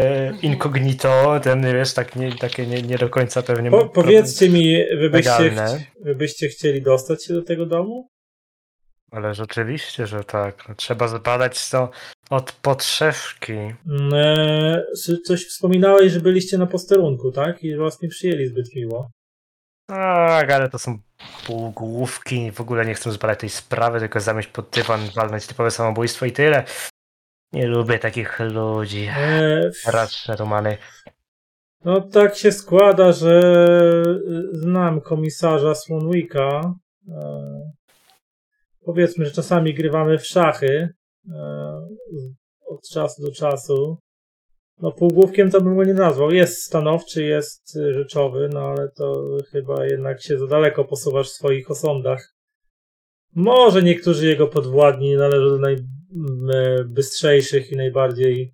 incognito, 0.42 1.40
ten 1.42 1.72
wiesz, 1.72 1.94
tak 1.94 2.16
nie, 2.16 2.32
takie 2.32 2.66
nie, 2.66 2.82
nie 2.82 2.98
do 2.98 3.08
końca 3.08 3.42
pewnie. 3.42 3.70
Po, 3.70 3.88
powiedzcie 3.88 4.48
mi, 4.48 4.84
wy 5.00 5.10
byście, 5.10 5.52
wy 6.00 6.14
byście 6.14 6.48
chcieli 6.48 6.82
dostać 6.82 7.24
się 7.24 7.34
do 7.34 7.42
tego 7.42 7.66
domu? 7.66 8.08
Ale 9.16 9.34
rzeczywiście, 9.34 10.06
że 10.06 10.24
tak. 10.24 10.68
No, 10.68 10.74
trzeba 10.74 11.08
zbadać 11.08 11.70
to 11.70 11.90
od 12.30 12.52
podszewki. 12.52 13.52
Mm, 13.52 14.14
e, 14.14 14.82
coś 15.24 15.46
wspominałeś, 15.46 16.12
że 16.12 16.20
byliście 16.20 16.58
na 16.58 16.66
posterunku, 16.66 17.32
tak? 17.32 17.64
I 17.64 17.76
was 17.76 18.02
nie 18.02 18.08
przyjęli 18.08 18.46
zbyt 18.46 18.74
miło. 18.74 19.10
Tak, 19.88 20.50
ale 20.50 20.68
to 20.68 20.78
są 20.78 20.98
półgłówki. 21.46 22.52
W 22.52 22.60
ogóle 22.60 22.86
nie 22.86 22.94
chcę 22.94 23.12
zbadać 23.12 23.40
tej 23.40 23.48
sprawy, 23.48 24.00
tylko 24.00 24.20
zamieść 24.20 24.48
pod 24.48 24.70
dywan, 24.70 25.00
walnąć 25.16 25.46
typowe 25.46 25.70
samobójstwo 25.70 26.26
i 26.26 26.32
tyle. 26.32 26.64
Nie 27.52 27.66
lubię 27.66 27.98
takich 27.98 28.40
ludzi. 28.40 29.08
E, 29.16 29.70
Raczej 29.86 30.36
Romany. 30.36 30.78
No 31.84 32.00
tak 32.00 32.36
się 32.36 32.52
składa, 32.52 33.12
że 33.12 33.42
y, 34.52 34.58
znam 34.58 35.00
komisarza 35.00 35.74
Swanwicka. 35.74 36.74
E, 37.08 37.85
powiedzmy, 38.86 39.24
że 39.24 39.30
czasami 39.30 39.74
grywamy 39.74 40.18
w 40.18 40.26
szachy 40.26 40.88
e, 41.30 41.38
od 42.66 42.88
czasu 42.88 43.22
do 43.22 43.32
czasu. 43.32 43.98
No 44.80 44.92
półgłówkiem 44.92 45.50
to 45.50 45.60
bym 45.60 45.76
go 45.76 45.84
nie 45.84 45.94
nazwał. 45.94 46.30
Jest 46.30 46.62
stanowczy, 46.62 47.24
jest 47.24 47.74
rzeczowy, 47.74 48.48
no 48.52 48.60
ale 48.60 48.88
to 48.96 49.36
chyba 49.52 49.86
jednak 49.86 50.22
się 50.22 50.38
za 50.38 50.46
daleko 50.46 50.84
posuwasz 50.84 51.28
w 51.28 51.32
swoich 51.34 51.70
osądach. 51.70 52.32
Może 53.34 53.82
niektórzy 53.82 54.26
jego 54.26 54.46
podwładni 54.46 55.16
należą 55.16 55.48
do 55.48 55.58
najbystrzejszych 56.54 57.72
i 57.72 57.76
najbardziej 57.76 58.52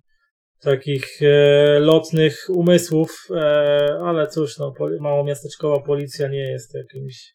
takich 0.61 1.21
e, 1.21 1.79
lotnych 1.79 2.45
umysłów, 2.49 3.27
e, 3.31 3.99
ale 4.03 4.27
cóż, 4.27 4.57
no, 4.57 4.73
poli- 4.79 4.99
małomiasteczkowa 4.99 5.79
policja 5.79 6.27
nie 6.27 6.51
jest 6.51 6.75
jakimś 6.75 7.33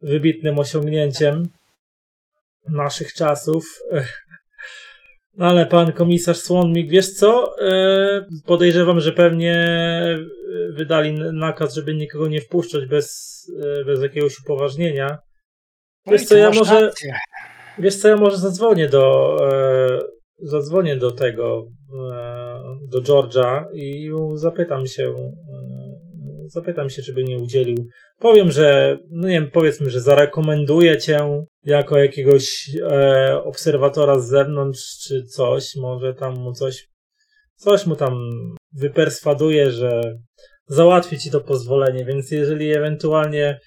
wybitnym 0.00 0.58
osiągnięciem 0.58 1.48
naszych 2.70 3.12
czasów. 3.12 3.64
No, 5.38 5.46
ale 5.46 5.66
pan 5.66 5.92
komisarz 5.92 6.36
Słonmik, 6.36 6.90
wiesz 6.90 7.10
co? 7.10 7.60
E, 7.60 8.26
podejrzewam, 8.46 9.00
że 9.00 9.12
pewnie 9.12 9.54
wydali 10.72 11.12
nakaz, 11.32 11.74
żeby 11.74 11.94
nikogo 11.94 12.28
nie 12.28 12.40
wpuszczać 12.40 12.86
bez, 12.86 13.38
e, 13.62 13.84
bez 13.84 14.02
jakiegoś 14.02 14.40
upoważnienia. 14.40 15.18
Wiesz 16.06 16.24
co, 16.24 16.36
ja 16.36 16.50
może. 16.50 16.90
Wiesz 17.78 17.96
co, 17.96 18.08
ja 18.08 18.16
może 18.16 18.36
zadzwonię 18.36 18.88
do, 18.88 19.36
e, 19.52 19.98
zadzwonię 20.38 20.96
do 20.96 21.10
tego, 21.10 21.66
do 22.88 23.00
George'a 23.02 23.64
i 23.72 24.10
zapytam 24.34 24.86
się, 24.86 25.14
zapytam 26.46 26.90
się, 26.90 27.02
czy 27.02 27.12
by 27.12 27.24
nie 27.24 27.38
udzielił. 27.38 27.88
Powiem, 28.18 28.50
że, 28.50 28.98
no 29.10 29.28
nie 29.28 29.34
wiem, 29.34 29.50
powiedzmy, 29.50 29.90
że 29.90 30.00
zarekomenduję 30.00 30.98
cię 30.98 31.44
jako 31.68 31.98
jakiegoś 31.98 32.70
e, 32.90 33.42
obserwatora 33.44 34.18
z 34.18 34.28
zewnątrz, 34.28 34.98
czy 34.98 35.24
coś, 35.24 35.76
może 35.76 36.14
tam 36.14 36.38
mu 36.38 36.52
coś, 36.52 36.88
coś 37.56 37.86
mu 37.86 37.96
tam 37.96 38.14
wyperswaduje, 38.72 39.70
że 39.70 40.18
załatwi 40.66 41.18
ci 41.18 41.30
to 41.30 41.40
pozwolenie, 41.40 42.04
więc 42.04 42.30
jeżeli 42.30 42.72
ewentualnie 42.72 43.60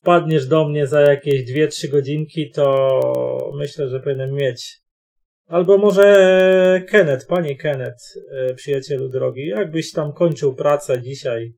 wpadniesz 0.00 0.46
do 0.46 0.68
mnie 0.68 0.86
za 0.86 1.00
jakieś 1.00 1.50
2-3 1.50 1.88
godzinki, 1.88 2.50
to 2.50 3.52
myślę, 3.54 3.88
że 3.88 4.00
powinienem 4.00 4.34
mieć. 4.34 4.80
Albo 5.46 5.78
może 5.78 6.82
Kenneth, 6.88 7.26
panie 7.26 7.56
Kenneth, 7.56 8.04
e, 8.30 8.54
przyjacielu 8.54 9.08
drogi, 9.08 9.46
jakbyś 9.46 9.92
tam 9.92 10.12
kończył 10.12 10.54
pracę 10.54 11.02
dzisiaj, 11.02 11.54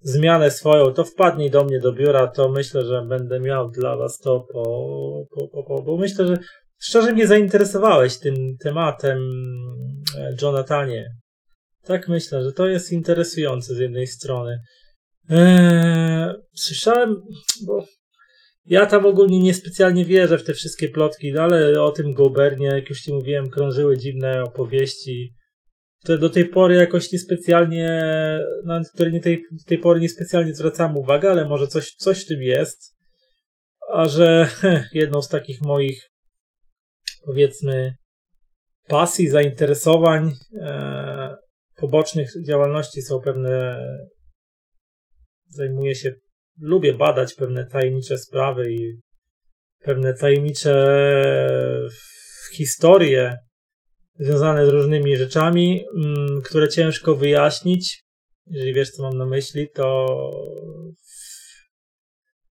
zmianę 0.00 0.50
swoją, 0.50 0.92
to 0.92 1.04
wpadnij 1.04 1.50
do 1.50 1.64
mnie 1.64 1.80
do 1.80 1.92
biura, 1.92 2.26
to 2.26 2.48
myślę, 2.48 2.84
że 2.84 3.06
będę 3.08 3.40
miał 3.40 3.70
dla 3.70 3.96
was 3.96 4.18
to 4.18 4.40
po, 4.40 4.62
po, 5.30 5.48
po, 5.48 5.62
po 5.62 5.82
bo 5.82 5.96
myślę, 5.96 6.26
że 6.26 6.38
szczerze 6.78 7.12
mnie 7.12 7.26
zainteresowałeś 7.26 8.18
tym 8.18 8.56
tematem, 8.60 9.18
e, 10.18 10.36
Jonathanie. 10.42 11.08
Tak 11.84 12.08
myślę, 12.08 12.44
że 12.44 12.52
to 12.52 12.68
jest 12.68 12.92
interesujące 12.92 13.74
z 13.74 13.78
jednej 13.78 14.06
strony. 14.06 14.60
Eee, 15.30 16.34
słyszałem, 16.54 17.22
bo 17.66 17.84
ja 18.66 18.86
tam 18.86 19.06
ogólnie 19.06 19.40
niespecjalnie 19.40 20.04
wierzę 20.04 20.38
w 20.38 20.44
te 20.44 20.54
wszystkie 20.54 20.88
plotki, 20.88 21.32
no 21.32 21.42
ale 21.42 21.82
o 21.82 21.90
tym 21.90 22.14
Gobernie, 22.14 22.66
jak 22.66 22.88
już 22.88 23.00
ci 23.00 23.12
mówiłem, 23.12 23.50
krążyły 23.50 23.98
dziwne 23.98 24.42
opowieści, 24.42 25.34
które 26.06 26.18
do 26.18 26.30
tej 26.30 26.48
pory 26.48 26.74
jakoś 26.74 27.12
niespecjalnie, 27.12 28.00
na 28.64 28.80
które 28.94 29.10
nie 29.10 29.20
tej, 29.20 29.42
do 29.52 29.64
tej 29.66 29.78
pory 29.78 30.00
niespecjalnie 30.00 30.54
zwracam 30.54 30.96
uwagę, 30.96 31.30
ale 31.30 31.48
może 31.48 31.66
coś, 31.66 31.94
coś 31.94 32.24
w 32.24 32.28
tym 32.28 32.42
jest. 32.42 32.96
A 33.92 34.08
że 34.08 34.48
jedną 34.92 35.22
z 35.22 35.28
takich 35.28 35.62
moich, 35.62 36.10
powiedzmy, 37.24 37.94
pasji, 38.88 39.28
zainteresowań, 39.28 40.32
e, 40.60 41.36
pobocznych 41.76 42.30
działalności 42.46 43.02
są 43.02 43.20
pewne 43.20 43.80
zajmuję 45.48 45.94
się, 45.94 46.12
lubię 46.60 46.94
badać 46.94 47.34
pewne 47.34 47.66
tajemnicze 47.66 48.18
sprawy 48.18 48.72
i 48.72 49.00
pewne 49.84 50.14
tajemnicze 50.14 50.98
historie 52.52 53.45
związane 54.18 54.66
z 54.66 54.68
różnymi 54.68 55.16
rzeczami, 55.16 55.84
mm, 55.96 56.42
które 56.42 56.68
ciężko 56.68 57.16
wyjaśnić. 57.16 58.02
Jeżeli 58.46 58.74
wiesz, 58.74 58.90
co 58.90 59.02
mam 59.02 59.18
na 59.18 59.26
myśli, 59.26 59.68
to 59.74 60.06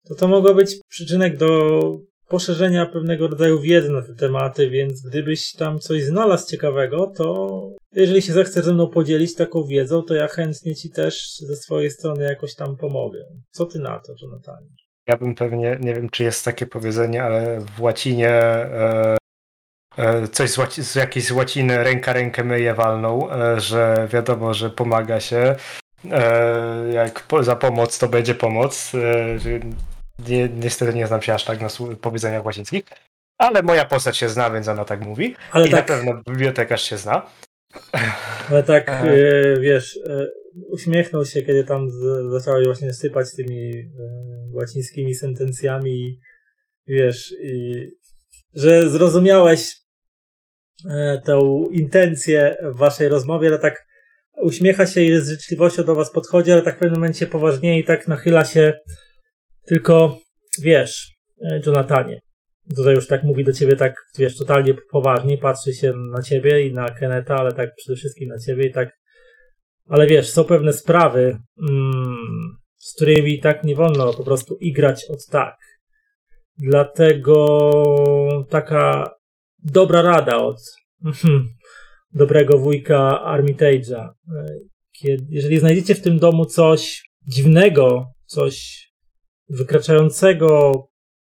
to, 0.09 0.15
to 0.15 0.29
mogło 0.29 0.55
być 0.55 0.77
przyczynek 0.89 1.37
do 1.37 1.81
poszerzenia 2.29 2.87
pewnego 2.87 3.29
rodzaju 3.29 3.61
wiedzy 3.61 3.91
na 3.91 4.03
te 4.03 4.15
tematy, 4.15 4.71
więc 4.71 5.03
gdybyś 5.03 5.53
tam 5.53 5.79
coś 5.79 6.05
znalazł 6.05 6.49
ciekawego, 6.49 7.13
to 7.17 7.61
jeżeli 7.93 8.23
się 8.23 8.33
zechcesz 8.33 8.65
ze 8.65 8.75
mną 8.75 8.87
podzielić 8.89 9.35
taką 9.35 9.65
wiedzą, 9.65 10.03
to 10.03 10.15
ja 10.15 10.29
chętnie 10.29 10.75
ci 10.75 10.91
też 10.91 11.37
ze 11.39 11.57
swojej 11.57 11.91
strony 11.91 12.25
jakoś 12.25 12.55
tam 12.55 12.77
pomogę. 12.77 13.25
Co 13.51 13.67
ty 13.67 13.79
na 13.79 13.99
to, 13.99 14.13
Jonathan? 14.23 14.65
Ja 15.07 15.17
bym 15.17 15.35
pewnie, 15.35 15.79
nie 15.81 15.95
wiem 15.95 16.11
czy 16.11 16.25
jest 16.25 16.45
takie 16.45 16.67
powiedzenie, 16.67 17.23
ale 17.23 17.61
w 17.77 17.81
łacinie 17.81 18.31
e, 18.31 19.17
coś 20.33 20.51
z, 20.51 20.59
łaci, 20.59 20.85
z 20.85 20.95
jakiejś 20.95 21.31
łaciny 21.31 21.85
ręka 21.85 22.13
rękę 22.13 22.45
myje 22.45 22.75
walną, 22.75 23.33
e, 23.33 23.61
że 23.61 24.09
wiadomo, 24.13 24.55
że 24.55 24.71
pomaga 24.71 25.21
się. 25.21 25.57
E, 26.11 26.93
jak 26.93 27.23
po, 27.23 27.43
za 27.43 27.57
pomoc 27.57 27.99
to 27.99 28.09
będzie 28.09 28.35
pomoc. 28.35 28.93
E, 28.95 29.39
nie, 30.29 30.49
niestety 30.49 30.95
nie 30.95 31.07
znam 31.07 31.23
się 31.23 31.35
aż 31.35 31.45
tak 31.45 31.61
na 31.61 31.69
powiedzeniach 32.01 32.45
łacińskich, 32.45 32.85
ale 33.39 33.63
moja 33.63 33.85
postać 33.85 34.17
się 34.17 34.29
zna, 34.29 34.51
więc 34.51 34.69
ona 34.69 34.85
tak 34.85 35.01
mówi. 35.01 35.37
Ale 35.53 35.69
I 35.69 35.71
tak... 35.71 35.89
na 35.89 35.97
pewno 35.97 36.23
bibliotekarz 36.29 36.83
się 36.83 36.97
zna. 36.97 37.27
Ale 38.51 38.63
tak, 38.63 38.89
e, 38.89 39.61
wiesz, 39.61 39.99
e, 40.07 40.27
uśmiechnął 40.69 41.25
się, 41.25 41.43
kiedy 41.43 41.65
tam 41.65 41.89
zaczęła 42.31 42.65
właśnie 42.65 42.93
sypać 42.93 43.27
tymi 43.37 43.71
e, 43.79 43.87
łacińskimi 44.53 45.15
sentencjami 45.15 46.21
wiesz, 46.87 47.35
i, 47.43 47.87
że 48.55 48.91
zrozumiałeś 48.91 49.80
e, 50.91 51.21
tę 51.25 51.41
intencję 51.71 52.57
w 52.63 52.79
waszej 52.79 53.09
rozmowie, 53.09 53.49
ale 53.49 53.59
tak 53.59 53.87
uśmiecha 54.43 54.87
się 54.87 55.01
i 55.01 55.21
z 55.21 55.29
życzliwością 55.29 55.85
do 55.85 55.95
was 55.95 56.13
podchodzi, 56.13 56.53
ale 56.53 56.63
tak 56.63 56.77
w 56.77 56.79
pewnym 56.79 57.01
momencie 57.01 57.27
poważniej 57.27 57.81
i 57.81 57.85
tak 57.85 58.09
nachyla 58.09 58.45
się 58.45 58.73
tylko, 59.67 60.19
wiesz, 60.63 61.15
e, 61.43 61.61
Jonathanie, 61.67 62.21
tutaj 62.77 62.95
już 62.95 63.07
tak 63.07 63.23
mówi 63.23 63.45
do 63.45 63.53
ciebie 63.53 63.77
tak, 63.77 63.95
wiesz, 64.19 64.37
totalnie 64.37 64.75
poważnie, 64.91 65.39
patrzy 65.39 65.73
się 65.73 65.93
na 65.93 66.23
ciebie 66.23 66.67
i 66.67 66.73
na 66.73 66.91
Keneta, 66.91 67.37
ale 67.37 67.53
tak 67.53 67.75
przede 67.77 67.97
wszystkim 67.97 68.29
na 68.29 68.39
ciebie 68.39 68.67
i 68.67 68.73
tak, 68.73 68.99
ale 69.89 70.07
wiesz, 70.07 70.31
są 70.31 70.45
pewne 70.45 70.73
sprawy, 70.73 71.39
mm, 71.71 72.57
z 72.79 72.95
którymi 72.95 73.41
tak 73.41 73.65
nie 73.65 73.75
wolno 73.75 74.13
po 74.13 74.25
prostu 74.25 74.57
igrać 74.61 75.05
od 75.11 75.27
tak. 75.27 75.57
Dlatego 76.59 78.47
taka 78.51 79.15
dobra 79.65 80.03
rada 80.03 80.37
od 80.37 80.57
dobrego 82.13 82.59
wujka 82.59 83.23
Armitage'a. 83.25 84.09
E, 84.37 85.17
jeżeli 85.29 85.59
znajdziecie 85.59 85.95
w 85.95 86.03
tym 86.03 86.19
domu 86.19 86.45
coś 86.45 87.03
dziwnego, 87.27 88.13
coś 88.27 88.87
wykraczającego 89.49 90.73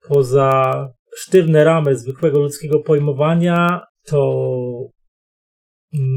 poza 0.09 0.89
sztywne 1.17 1.65
ramy 1.65 1.97
zwykłego 1.97 2.39
ludzkiego 2.39 2.81
pojmowania, 2.81 3.81
to 4.05 4.89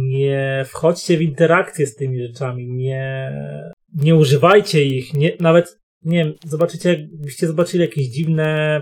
nie 0.10 0.65
wchodźcie 0.68 1.18
w 1.18 1.22
interakcję 1.22 1.88
z 1.88 1.95
tymi 1.95 2.27
rzeczami, 2.27 2.68
nie, 2.68 3.31
nie 3.93 4.15
używajcie 4.15 4.85
ich, 4.85 5.14
nie, 5.14 5.38
nawet, 5.39 5.80
nie 6.02 6.18
wiem, 6.18 6.34
zobaczycie, 6.45 7.07
byście 7.11 7.48
zobaczyli 7.48 7.84
jakieś 7.84 8.07
dziwne 8.07 8.81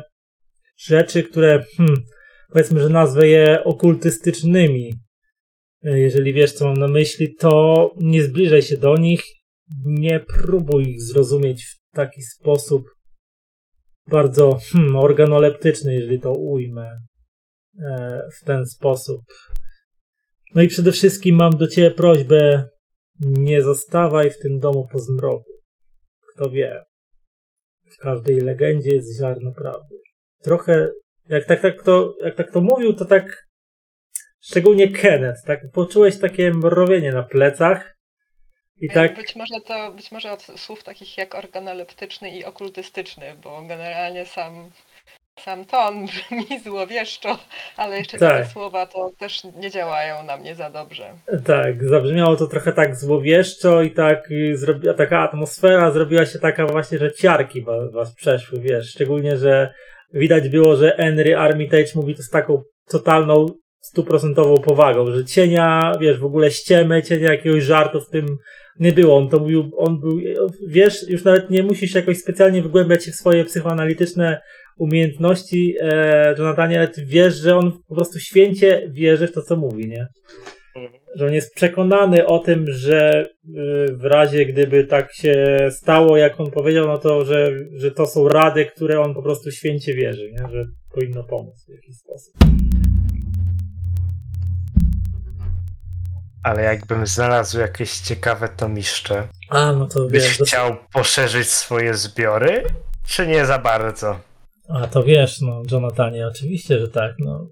rzeczy, 0.77 1.23
które, 1.23 1.63
hmm, 1.77 2.03
powiedzmy, 2.51 2.79
że 2.79 2.89
nazwę 2.89 3.27
je 3.27 3.63
okultystycznymi. 3.63 4.93
Jeżeli 5.83 6.33
wiesz, 6.33 6.53
co 6.53 6.65
mam 6.65 6.77
na 6.77 6.87
myśli, 6.87 7.35
to 7.35 7.91
nie 7.97 8.23
zbliżaj 8.23 8.61
się 8.61 8.77
do 8.77 8.97
nich, 8.97 9.23
nie 9.85 10.19
próbuj 10.19 10.89
ich 10.89 11.01
zrozumieć 11.01 11.65
w 11.65 11.95
taki 11.95 12.21
sposób, 12.21 12.83
bardzo 14.07 14.59
hmm, 14.71 14.95
organoleptyczny, 14.95 15.95
jeżeli 15.95 16.19
to 16.19 16.31
ujmę 16.31 16.99
e, 17.79 18.21
w 18.41 18.45
ten 18.45 18.65
sposób. 18.65 19.21
No 20.55 20.61
i 20.61 20.67
przede 20.67 20.91
wszystkim 20.91 21.35
mam 21.35 21.57
do 21.57 21.67
Ciebie 21.67 21.91
prośbę, 21.91 22.69
nie 23.19 23.61
zostawaj 23.61 24.31
w 24.31 24.39
tym 24.39 24.59
domu 24.59 24.87
po 24.91 24.99
zmroku. 24.99 25.51
Kto 26.33 26.49
wie, 26.49 26.83
w 27.91 27.97
każdej 27.97 28.41
legendzie 28.41 28.95
jest 28.95 29.19
ziarno 29.19 29.51
prawdy. 29.51 29.95
Trochę, 30.41 30.91
jak 31.29 31.45
tak, 31.45 31.61
tak, 31.61 31.83
to, 31.83 32.15
jak 32.23 32.35
tak 32.35 32.51
to 32.51 32.61
mówił, 32.61 32.93
to 32.93 33.05
tak 33.05 33.47
szczególnie 34.41 34.91
Kenneth, 34.91 35.43
tak 35.45 35.59
poczułeś 35.73 36.19
takie 36.19 36.51
mrowienie 36.51 37.11
na 37.11 37.23
plecach, 37.23 37.99
i 38.81 38.89
tak... 38.89 39.15
Być 39.15 39.35
może 39.35 39.61
to, 39.67 39.91
być 39.91 40.11
może 40.11 40.31
od 40.31 40.41
słów 40.41 40.83
takich 40.83 41.17
jak 41.17 41.35
organoleptyczny 41.35 42.29
i 42.29 42.45
okultystyczny, 42.45 43.25
bo 43.43 43.61
generalnie 43.61 44.25
sam, 44.25 44.69
sam 45.39 45.65
ton 45.65 46.05
brzmi 46.05 46.59
złowieszczo, 46.63 47.39
ale 47.77 47.97
jeszcze 47.97 48.17
tak. 48.17 48.45
te 48.45 48.51
słowa 48.51 48.85
to 48.85 49.11
też 49.17 49.43
nie 49.43 49.71
działają 49.71 50.23
na 50.23 50.37
mnie 50.37 50.55
za 50.55 50.69
dobrze. 50.69 51.13
Tak, 51.45 51.83
zabrzmiało 51.89 52.35
to 52.35 52.47
trochę 52.47 52.73
tak 52.73 52.95
złowieszczo 52.95 53.81
i 53.81 53.91
tak 53.91 54.29
zrobiła 54.53 54.93
taka 54.93 55.19
atmosfera 55.19 55.91
zrobiła 55.91 56.25
się 56.25 56.39
taka 56.39 56.65
właśnie, 56.65 56.97
że 56.97 57.13
ciarki 57.13 57.61
was, 57.61 57.91
was 57.91 58.15
przeszły, 58.15 58.59
wiesz, 58.59 58.89
szczególnie, 58.89 59.37
że 59.37 59.73
widać 60.13 60.49
było, 60.49 60.75
że 60.75 60.95
Henry 60.97 61.37
Armitage 61.37 61.91
mówi 61.95 62.15
to 62.15 62.23
z 62.23 62.29
taką 62.29 62.61
totalną 62.89 63.45
stuprocentową 63.79 64.57
powagą, 64.57 65.11
że 65.11 65.25
cienia, 65.25 65.93
wiesz, 66.01 66.19
w 66.19 66.25
ogóle 66.25 66.51
ściemy, 66.51 67.03
cienia 67.03 67.31
jakiegoś 67.31 67.63
żartu 67.63 68.01
w 68.01 68.09
tym 68.09 68.25
nie 68.79 68.91
było. 68.91 69.17
On 69.17 69.29
to 69.29 69.39
mówił, 69.39 69.71
on 69.77 69.99
był, 69.99 70.19
wiesz, 70.67 71.09
już 71.09 71.23
nawet 71.23 71.49
nie 71.49 71.63
musisz 71.63 71.95
jakoś 71.95 72.17
specjalnie 72.17 72.61
wygłębiać 72.61 73.05
się 73.05 73.11
w 73.11 73.15
swoje 73.15 73.45
psychoanalityczne 73.45 74.41
umiejętności, 74.77 75.75
e, 75.81 76.35
Jonathanie, 76.37 76.77
ale 76.77 76.87
ty 76.87 77.05
wiesz, 77.05 77.35
że 77.35 77.57
on 77.57 77.71
po 77.87 77.95
prostu 77.95 78.19
święcie 78.19 78.89
wierzy 78.91 79.27
w 79.27 79.31
to, 79.31 79.41
co 79.41 79.55
mówi, 79.55 79.87
nie? 79.87 80.07
Że 81.15 81.25
on 81.25 81.33
jest 81.33 81.53
przekonany 81.55 82.25
o 82.25 82.39
tym, 82.39 82.65
że 82.67 83.25
y, 83.25 83.27
w 83.93 84.03
razie 84.03 84.45
gdyby 84.45 84.83
tak 84.83 85.13
się 85.13 85.57
stało, 85.71 86.17
jak 86.17 86.39
on 86.39 86.51
powiedział, 86.51 86.87
no 86.87 86.97
to, 86.97 87.25
że, 87.25 87.51
że 87.75 87.91
to 87.91 88.05
są 88.05 88.27
rady, 88.29 88.65
które 88.65 89.01
on 89.01 89.13
po 89.13 89.21
prostu 89.21 89.51
święcie 89.51 89.93
wierzy, 89.93 90.31
nie? 90.31 90.49
Że 90.51 90.65
powinno 90.93 91.23
pomóc 91.23 91.65
w 91.65 91.71
jakiś 91.71 91.95
sposób. 91.97 92.33
Ale 96.43 96.63
jakbym 96.63 97.07
znalazł 97.07 97.59
jakieś 97.59 97.97
ciekawe 97.99 98.49
tomiszcze, 98.57 99.27
A, 99.49 99.71
no 99.71 99.87
to 99.87 100.05
byś 100.05 100.23
wiesz. 100.23 100.37
chciał 100.47 100.77
poszerzyć 100.93 101.47
swoje 101.47 101.93
zbiory, 101.93 102.63
czy 103.07 103.27
nie 103.27 103.45
za 103.45 103.59
bardzo? 103.59 104.19
A 104.69 104.87
to 104.87 105.03
wiesz, 105.03 105.41
no, 105.41 105.61
Jonathanie, 105.71 106.27
oczywiście, 106.27 106.79
że 106.79 106.87
tak. 106.87 107.15
No. 107.19 107.47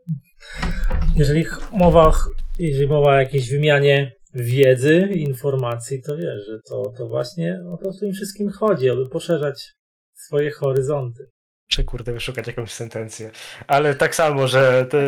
Jeżeli 1.15 1.45
mowa, 1.71 2.11
jeżeli 2.59 2.87
mowa 2.87 3.09
o 3.11 3.19
jakiejś 3.19 3.51
wymianie 3.51 4.11
wiedzy, 4.33 5.09
informacji, 5.15 6.01
to 6.01 6.17
wiesz, 6.17 6.45
że 6.47 6.59
to, 6.69 6.93
to 6.97 7.07
właśnie 7.07 7.59
o 7.73 7.77
to 7.77 7.91
w 7.91 7.99
tym 7.99 8.13
wszystkim 8.13 8.49
chodzi, 8.49 8.89
aby 8.89 9.09
poszerzać 9.09 9.73
swoje 10.13 10.51
horyzonty. 10.51 11.29
Czy 11.69 11.83
kurde 11.83 12.13
wyszukać 12.13 12.47
jakąś 12.47 12.71
sentencję. 12.71 13.31
Ale 13.67 13.95
tak 13.95 14.15
samo, 14.15 14.47
że 14.47 14.85
te, 14.89 14.99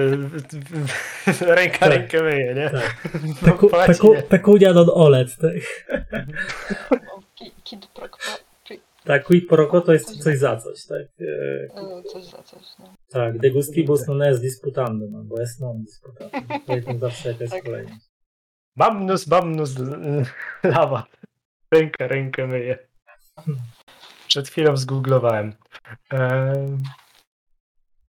ręka 1.55 1.79
Tak. 1.79 1.89
rękę 1.89 2.23
myje, 2.23 2.53
nie? 2.55 2.69
Tak. 2.69 3.07
No, 3.41 3.51
Peku, 3.51 3.69
peku, 3.69 4.15
pekunia 4.29 4.73
non 4.73 4.87
olet. 4.93 5.27
Tak, 5.37 5.53
O, 6.91 7.21
tak 9.03 9.23
quid 9.23 9.47
pro 9.47 9.67
quo 9.67 9.81
to 9.81 9.93
jest 9.93 10.23
coś 10.23 10.37
za 10.37 10.57
coś. 10.57 10.85
Tak, 10.85 11.07
e, 11.21 11.25
e, 11.81 12.03
coś 12.03 12.23
za 12.23 12.43
coś. 12.43 12.63
No. 12.79 12.93
tak 13.09 13.37
de 13.37 13.49
gustibus 13.51 14.07
non 14.07 14.21
est 14.21 14.41
disputandum, 14.41 15.15
albo 15.15 15.41
est 15.41 15.59
non 15.59 15.83
disputandum. 15.83 16.41
To 16.65 16.75
jest 16.75 16.99
zawsze 16.99 17.29
jakaś 17.29 17.49
Tak. 17.49 17.63
kolejność. 17.63 18.09
Mamnus, 18.75 19.27
mamnus, 19.27 19.75
lawa. 20.63 21.05
Ręka 21.73 22.07
rękę 22.07 22.47
myje. 22.47 22.77
Przed 24.27 24.49
chwilą 24.49 24.77
zgooglowałem. 24.77 25.53
Em, 26.11 26.77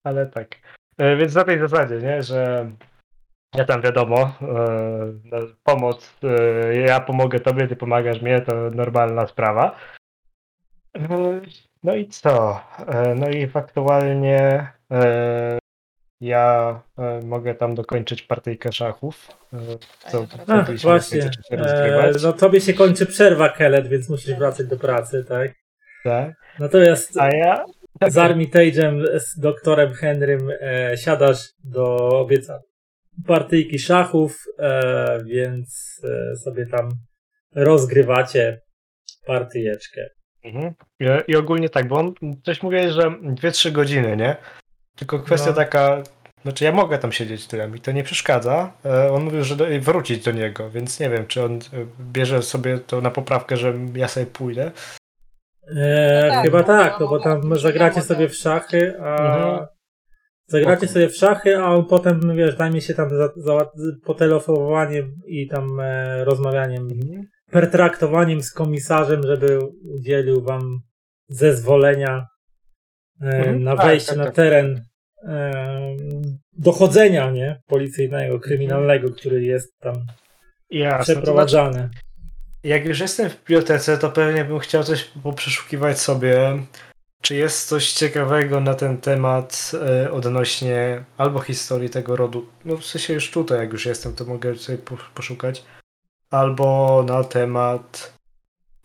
ale 0.03 0.25
tak. 0.25 0.55
E, 0.97 1.15
Więc 1.17 1.35
na 1.35 1.43
tej 1.43 1.59
zasadzie, 1.59 1.97
nie, 1.97 2.23
że 2.23 2.71
ja 3.55 3.65
tam 3.65 3.81
wiadomo, 3.81 4.17
e, 4.41 4.45
no, 5.23 5.37
pomoc, 5.63 6.13
e, 6.23 6.75
ja 6.75 6.99
pomogę 6.99 7.39
tobie, 7.39 7.67
ty 7.67 7.75
pomagasz 7.75 8.21
mnie, 8.21 8.41
to 8.41 8.55
normalna 8.71 9.27
sprawa. 9.27 9.75
E, 10.95 11.41
No 11.83 11.95
i 11.95 12.07
co? 12.07 12.61
E, 12.87 13.15
No 13.15 13.29
i 13.29 13.49
aktualnie 13.53 14.67
e, 14.91 15.59
ja 16.21 16.81
e, 16.97 17.19
mogę 17.25 17.55
tam 17.55 17.75
dokończyć 17.75 18.21
partyjkę 18.21 18.71
szachów. 18.71 19.27
e, 19.53 19.57
Co 20.11 20.27
Ach, 20.47 20.75
właśnie. 20.77 21.29
E, 21.51 21.55
rozgrywać. 21.57 22.23
no 22.23 22.33
tobie 22.33 22.61
się 22.61 22.73
kończy 22.73 23.05
przerwa, 23.05 23.49
Kelet, 23.49 23.87
więc 23.87 24.09
musisz 24.09 24.35
wracać 24.35 24.67
do 24.67 24.77
pracy, 24.77 25.23
tak? 25.27 25.51
Tak. 26.03 26.33
Natomiast 26.59 27.17
A 27.17 27.29
ja 27.35 27.65
z 28.07 28.15
Armitage'em, 28.15 29.19
z 29.19 29.39
doktorem 29.39 29.93
Henrym 29.93 30.49
e, 30.61 30.97
siadasz 30.97 31.39
do 31.63 31.95
obieca 32.19 32.59
partyjki 33.27 33.79
szachów, 33.79 34.43
e, 34.59 35.23
więc 35.25 36.01
e, 36.03 36.35
sobie 36.35 36.65
tam 36.65 36.89
rozgrywacie 37.55 38.61
partyjeczkę. 39.25 40.09
Mhm. 40.45 40.73
I, 41.27 41.35
ogólnie 41.35 41.69
tak, 41.69 41.87
bo 41.87 41.95
on 41.99 42.13
coś 42.43 42.63
mówię, 42.63 42.91
że 42.91 43.01
2-3 43.01 43.71
godziny, 43.71 44.17
nie? 44.17 44.35
Tylko 44.95 45.19
kwestia 45.19 45.49
No. 45.49 45.55
taka, 45.55 46.03
znaczy 46.41 46.63
ja 46.63 46.71
mogę 46.71 46.97
tam 46.97 47.11
siedzieć 47.11 47.47
tyle, 47.47 47.67
mi 47.67 47.79
to 47.79 47.91
nie 47.91 48.03
przeszkadza. 48.03 48.71
E, 48.85 49.11
On 49.11 49.23
mówił, 49.23 49.43
że 49.43 49.55
do, 49.55 49.65
wrócić 49.81 50.23
do 50.23 50.31
niego, 50.31 50.69
więc 50.69 50.99
nie 50.99 51.09
wiem, 51.09 51.27
czy 51.27 51.43
on 51.43 51.53
e, 51.55 51.59
bierze 52.13 52.41
sobie 52.41 52.77
to 52.77 53.01
na 53.01 53.11
poprawkę, 53.11 53.57
że 53.57 53.73
ja 53.95 54.07
sobie 54.07 54.25
pójdę. 54.25 54.71
E, 55.67 56.21
No 56.27 56.31
tak, 56.33 56.45
chyba 56.45 56.57
no, 56.57 56.63
tak, 56.63 56.93
no 56.93 57.05
no, 57.05 57.07
bo 57.11 57.19
tam 57.19 57.41
no, 57.49 57.55
zagracie 57.55 58.01
sobie 58.01 58.29
w 58.29 58.35
szachy, 58.35 58.99
a 59.01 59.35
Mhm. 59.45 59.67
zagracie 60.47 60.87
sobie 60.87 61.09
w 61.09 61.15
szachy, 61.15 61.57
a 61.57 61.65
on 61.65 61.85
potem, 61.85 62.35
wiesz, 62.35 62.57
zajmie 62.57 62.81
się 62.81 62.93
tam 62.93 63.09
za, 63.09 63.29
za, 63.35 63.69
potelefonowaniem 64.05 65.15
i 65.27 65.47
tam 65.47 65.79
e, 65.79 66.23
rozmawianiem 66.25 66.87
pertraktowaniem 67.51 68.41
z 68.43 68.51
komisarzem, 68.51 69.23
żeby 69.23 69.59
udzielił 69.83 70.41
wam 70.43 70.79
zezwolenia 71.29 72.27
e, 73.21 73.25
Mhm, 73.25 73.63
na 73.63 73.75
tak, 73.75 73.85
wejście 73.85 74.09
tak, 74.09 74.17
na 74.17 74.25
tak. 74.25 74.35
teren 74.35 74.85
e, 75.23 75.95
dochodzenia 76.53 77.31
nie? 77.31 77.61
policyjnego, 77.67 78.39
kryminalnego, 78.39 79.09
który 79.11 79.43
jest 79.43 79.79
tam 79.79 79.95
Jasne, 80.69 80.97
to 80.97 81.03
znaczy, 81.05 81.13
przeprowadzany. 81.21 81.89
jak 82.63 82.85
już 82.85 82.99
jestem 82.99 83.29
w 83.29 83.37
bibliotece, 83.39 83.97
to 83.97 84.11
pewnie 84.11 84.45
bym 84.45 84.59
chciał 84.59 84.83
coś 84.83 85.03
poprzeszukiwać 85.23 85.99
sobie, 85.99 86.57
czy 87.21 87.35
jest 87.35 87.67
coś 87.67 87.91
ciekawego 87.93 88.59
na 88.59 88.73
ten 88.73 88.97
temat 88.97 89.71
e, 89.87 90.11
odnośnie 90.11 91.03
albo 91.17 91.39
historii 91.39 91.89
tego 91.89 92.15
rodu. 92.15 92.45
No 92.65 92.77
w 92.77 92.85
sensie 92.85 93.13
już 93.13 93.31
tutaj, 93.31 93.59
jak 93.59 93.71
już 93.73 93.85
jestem, 93.85 94.13
to 94.15 94.25
mogę 94.25 94.55
sobie 94.55 94.77
po- 94.77 94.97
poszukać. 95.13 95.63
Albo 96.31 97.03
na 97.07 97.23
temat 97.23 98.13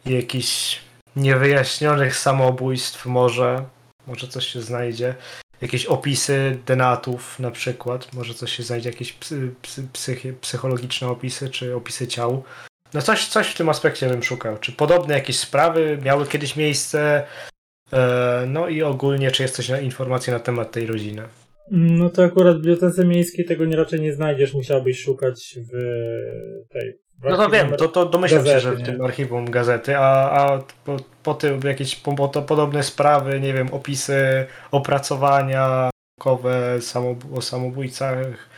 jakichś 0.07 0.81
niewyjaśnionych 1.17 2.17
samobójstw 2.17 3.07
może. 3.07 3.65
Może 4.07 4.29
coś 4.29 4.47
się 4.47 4.61
znajdzie. 4.61 5.15
Jakieś 5.61 5.87
opisy 5.87 6.59
denatów 6.67 7.39
na 7.39 7.51
przykład. 7.51 8.15
Może 8.15 8.35
coś 8.35 8.57
się 8.57 8.63
znajdzie, 8.63 8.91
jakieś 8.91 9.13
psy, 9.13 9.55
psy, 9.63 9.83
psychi- 9.93 10.33
psychologiczne 10.41 11.09
opisy, 11.09 11.49
czy 11.51 11.77
opisy 11.77 12.07
ciał. 12.09 12.43
No 12.95 13.03
coś, 13.03 13.29
coś 13.29 13.49
w 13.49 13.57
tym 13.57 13.69
aspekcie 13.69 14.09
bym 14.09 14.23
szukał. 14.23 14.59
Czy 14.59 14.73
podobne 14.73 15.15
jakieś 15.15 15.39
sprawy 15.39 15.99
miały 16.03 16.27
kiedyś 16.27 16.57
miejsce? 16.57 17.27
E, 17.93 18.45
no 18.49 18.69
i 18.69 18.83
ogólnie, 18.83 19.31
czy 19.31 19.43
jest 19.43 19.57
coś 19.57 19.69
na 19.69 19.81
informacje 19.81 20.33
na 20.33 20.41
temat 20.41 20.73
tej 20.73 20.87
rodziny? 20.87 21.23
No 21.71 22.11
to 22.11 22.25
akurat 22.25 22.55
w 22.57 22.59
bibliotece 22.59 23.05
miejskiej 23.05 23.45
tego 23.45 23.65
nie 23.65 23.77
raczej 23.77 24.01
nie 24.01 24.13
znajdziesz, 24.13 24.55
musiałbyś 24.55 25.01
szukać 25.01 25.59
w 25.73 25.73
tej. 26.69 26.99
No 27.25 27.37
to 27.37 27.51
wiem, 27.51 27.77
to, 27.77 27.89
to 27.89 28.07
domyślam 28.07 28.47
się, 28.47 28.53
gazety, 28.53 28.61
że 28.61 28.83
w 28.83 28.87
tym 28.87 29.05
archiwum 29.05 29.51
gazety, 29.51 29.97
a, 29.97 30.31
a 30.31 30.63
po, 30.85 30.97
po 31.23 31.35
tym 31.35 31.61
jakieś 31.65 31.97
po, 31.97 32.29
to 32.29 32.43
podobne 32.43 32.83
sprawy, 32.83 33.41
nie 33.41 33.55
wiem, 33.55 33.69
opisy, 33.73 34.47
opracowania 34.71 35.91
naukowe 36.21 36.79
samob- 36.79 37.39
o 37.39 37.43
samobójcach, 37.43 38.49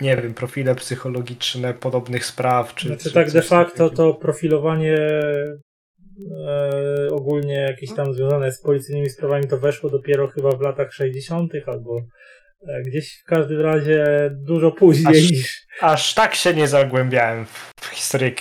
nie 0.00 0.16
wiem, 0.16 0.34
profile 0.34 0.74
psychologiczne 0.74 1.74
podobnych 1.74 2.26
spraw, 2.26 2.74
czy... 2.74 2.88
Znaczy 2.88 3.02
czy 3.02 3.12
tak 3.12 3.30
de 3.30 3.42
facto 3.42 3.88
takiego. 3.88 4.12
to 4.12 4.14
profilowanie 4.14 4.98
e, 6.46 7.08
ogólnie 7.10 7.54
jakieś 7.54 7.94
tam 7.94 8.14
związane 8.14 8.52
z 8.52 8.62
policyjnymi 8.62 9.10
sprawami 9.10 9.48
to 9.48 9.58
weszło 9.58 9.90
dopiero 9.90 10.28
chyba 10.28 10.50
w 10.50 10.60
latach 10.60 10.92
60. 10.92 11.52
albo 11.66 12.02
gdzieś 12.86 13.20
w 13.20 13.24
każdym 13.24 13.60
razie 13.60 14.04
dużo 14.32 14.70
później 14.72 15.06
Aż- 15.24 15.30
niż. 15.30 15.66
Aż 15.80 16.14
tak 16.14 16.34
się 16.34 16.54
nie 16.54 16.68
zagłębiałem 16.68 17.46
w, 17.46 17.72
historię 17.92 18.32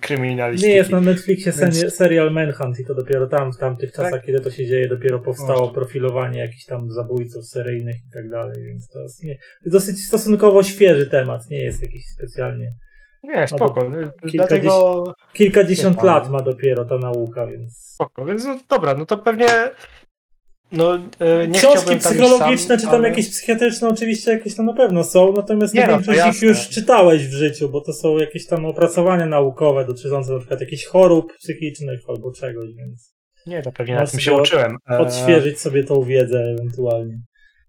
kryminalistyki. 0.00 0.70
Nie 0.70 0.76
jest 0.76 0.90
na 0.90 1.00
Netflixie 1.00 1.52
Więc- 1.52 1.76
seri- 1.82 1.90
serial 1.90 2.32
Manhunt 2.32 2.80
i 2.80 2.84
to 2.84 2.94
dopiero 2.94 3.26
tam, 3.26 3.52
w 3.52 3.56
tamtych 3.58 3.92
Tak? 3.92 4.04
czasach, 4.04 4.24
kiedy 4.24 4.40
to 4.40 4.50
się 4.50 4.66
dzieje, 4.66 4.88
dopiero 4.88 5.18
powstało 5.18 5.60
Może. 5.60 5.74
profilowanie 5.74 6.40
jakichś 6.40 6.64
tam 6.64 6.90
zabójców 6.90 7.46
seryjnych 7.46 7.96
i 7.96 8.10
tak 8.12 8.30
dalej, 8.30 8.64
więc 8.64 8.88
to 8.88 9.00
jest 9.00 9.24
nie, 9.24 9.38
dosyć 9.66 9.98
stosunkowo 10.06 10.62
świeży 10.62 11.06
temat, 11.06 11.50
nie 11.50 11.58
jest 11.64 11.82
jakiś 11.82 12.06
specjalnie. 12.06 12.72
Nie, 13.22 13.48
spoko. 13.48 13.90
kilka 13.90 14.12
Dlatego 14.46 15.04
Kilkadziesiąt 15.32 16.02
lat 16.02 16.30
ma 16.30 16.42
dopiero 16.42 16.84
ta 16.84 16.98
nauka, 16.98 17.46
więc. 17.46 17.78
spoko. 17.94 18.24
Więc 18.24 18.44
no, 18.44 18.58
dobra, 18.68 18.94
no 18.94 19.06
to 19.06 19.18
pewnie 19.18 19.46
no, 20.72 20.98
e, 21.18 21.48
nie 21.48 21.58
Książki 21.58 21.96
psychologiczne, 21.96 22.68
sam, 22.68 22.78
czy 22.78 22.86
tam 22.86 22.94
ale- 22.94 23.08
jakieś 23.08 23.30
psychiatryczne, 23.30 23.88
oczywiście 23.88 24.30
jakieś 24.30 24.54
tam 24.54 24.66
na 24.66 24.72
pewno 24.72 25.04
są, 25.04 25.32
natomiast 25.32 25.74
Nie 25.74 25.80
no, 25.80 25.86
no, 25.86 25.92
większość 25.92 26.36
ich 26.36 26.42
już 26.42 26.68
czytałeś 26.68 27.26
w 27.26 27.32
życiu, 27.32 27.68
bo 27.68 27.80
to 27.80 27.92
są 27.92 28.18
jakieś 28.18 28.46
tam 28.46 28.66
opracowania 28.66 29.26
naukowe 29.26 29.84
dotyczące 29.84 30.32
na 30.32 30.38
przykład 30.38 30.60
jakichś 30.60 30.84
chorób 30.84 31.32
psychicznych 31.38 32.00
albo 32.08 32.32
czegoś, 32.32 32.74
więc 32.74 33.14
Nie, 33.46 33.62
to 33.62 33.72
pewnie 33.72 33.94
na 33.94 34.06
tym 34.06 34.20
się 34.20 34.32
uczyłem. 34.32 34.76
E, 34.90 34.98
odświeżyć 34.98 35.60
sobie 35.60 35.84
tą 35.84 36.02
wiedzę 36.02 36.38
ewentualnie. 36.38 37.18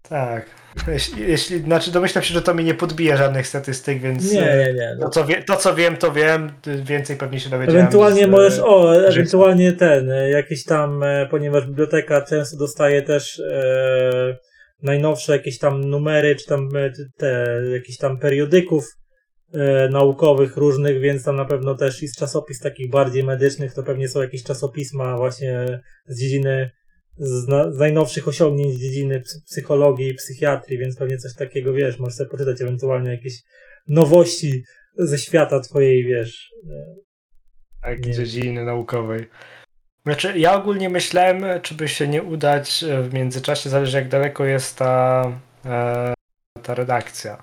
Tak. 0.08 0.46
Jeśli, 0.88 1.28
jeśli, 1.28 1.60
znaczy 1.60 1.90
domyślam 1.90 2.24
się, 2.24 2.34
że 2.34 2.42
to 2.42 2.54
mi 2.54 2.64
nie 2.64 2.74
podbije 2.74 3.16
żadnych 3.16 3.46
statystyk, 3.46 4.00
więc 4.00 4.32
Nie, 4.32 4.50
e, 4.50 4.66
nie, 4.66 4.74
nie. 4.74 4.96
To, 5.00 5.08
co 5.08 5.24
wie, 5.24 5.42
to 5.42 5.56
co 5.56 5.74
wiem, 5.74 5.96
to 5.96 6.12
wiem. 6.12 6.52
Więcej 6.82 7.16
pewnie 7.16 7.40
się 7.40 7.50
dowiedziałem. 7.50 7.80
Ewentualnie 7.80 8.22
z, 8.22 8.24
e, 8.24 8.26
możesz, 8.26 8.58
o, 8.58 8.94
życia. 8.94 9.08
ewentualnie 9.08 9.72
ten, 9.72 10.10
e, 10.10 10.30
jakiś 10.30 10.64
tam, 10.64 11.04
ponieważ 11.30 11.66
biblioteka 11.66 12.22
często 12.22 12.56
dostaje 12.56 13.02
też 13.02 13.38
e, 13.40 14.36
najnowsze 14.82 15.32
jakieś 15.32 15.58
tam 15.58 15.80
numery, 15.84 16.36
czy 16.36 16.46
tam 16.46 16.68
te, 17.16 17.60
jakieś 17.72 17.98
tam 17.98 18.18
periodyków 18.18 18.84
e, 19.54 19.88
naukowych 19.88 20.56
różnych, 20.56 21.00
więc 21.00 21.24
tam 21.24 21.36
na 21.36 21.44
pewno 21.44 21.74
też 21.74 22.02
i 22.02 22.08
z 22.08 22.16
czasopis 22.16 22.60
takich 22.60 22.90
bardziej 22.90 23.24
medycznych, 23.24 23.74
to 23.74 23.82
pewnie 23.82 24.08
są 24.08 24.22
jakieś 24.22 24.42
czasopisma 24.42 25.16
właśnie 25.16 25.80
z 26.06 26.20
dziedziny, 26.20 26.70
z, 27.18 27.48
na, 27.48 27.72
z 27.72 27.78
najnowszych 27.78 28.28
osiągnięć 28.28 28.74
z 28.74 28.80
dziedziny 28.80 29.20
psy- 29.20 29.40
psychologii 29.46 30.08
i 30.08 30.14
psychiatrii, 30.14 30.78
więc 30.78 30.96
pewnie 30.96 31.18
coś 31.18 31.34
takiego, 31.34 31.72
wiesz, 31.72 31.98
możesz 31.98 32.16
sobie 32.16 32.30
poczytać 32.30 32.60
ewentualnie 32.60 33.10
jakieś 33.10 33.42
nowości 33.88 34.62
ze 34.98 35.18
świata 35.18 35.60
twojej, 35.60 36.04
wiesz, 36.04 36.50
e, 36.70 36.94
tak, 37.82 38.00
dziedziny 38.00 38.64
naukowej. 38.64 39.26
Znaczy, 40.06 40.38
ja 40.38 40.54
ogólnie 40.54 40.88
myślałem, 40.88 41.44
czy 41.62 41.74
by 41.74 41.88
się 41.88 42.08
nie 42.08 42.22
udać 42.22 42.84
e, 42.84 43.02
w 43.02 43.14
międzyczasie, 43.14 43.70
zależy 43.70 43.96
jak 43.96 44.08
daleko 44.08 44.44
jest 44.44 44.78
ta, 44.78 45.24
e, 45.64 46.14
ta 46.62 46.74
redakcja. 46.74 47.42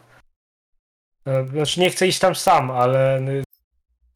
E, 1.28 1.48
znaczy 1.48 1.80
nie 1.80 1.90
chcę 1.90 2.08
iść 2.08 2.20
tam 2.20 2.36
sam, 2.36 2.72
ale 2.72 3.22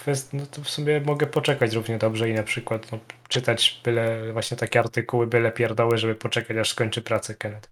kwest, 0.08 0.34
no 0.34 0.46
to 0.52 0.62
w 0.62 0.70
sumie 0.70 1.02
mogę 1.02 1.28
poczekać 1.28 1.74
równie 1.74 1.98
dobrze 1.98 2.30
i 2.30 2.34
na 2.34 2.44
przykład 2.44 2.92
no, 2.92 3.00
czytać 3.30 3.82
byle 3.84 4.34
właśnie 4.34 4.58
takie 4.58 4.80
artykuły, 4.80 5.28
byle 5.28 5.52
pierdoły, 5.52 5.98
żeby 5.98 6.16
poczekać 6.16 6.58
aż 6.58 6.70
skończy 6.70 7.02
pracę 7.02 7.36
Kenneth. 7.36 7.70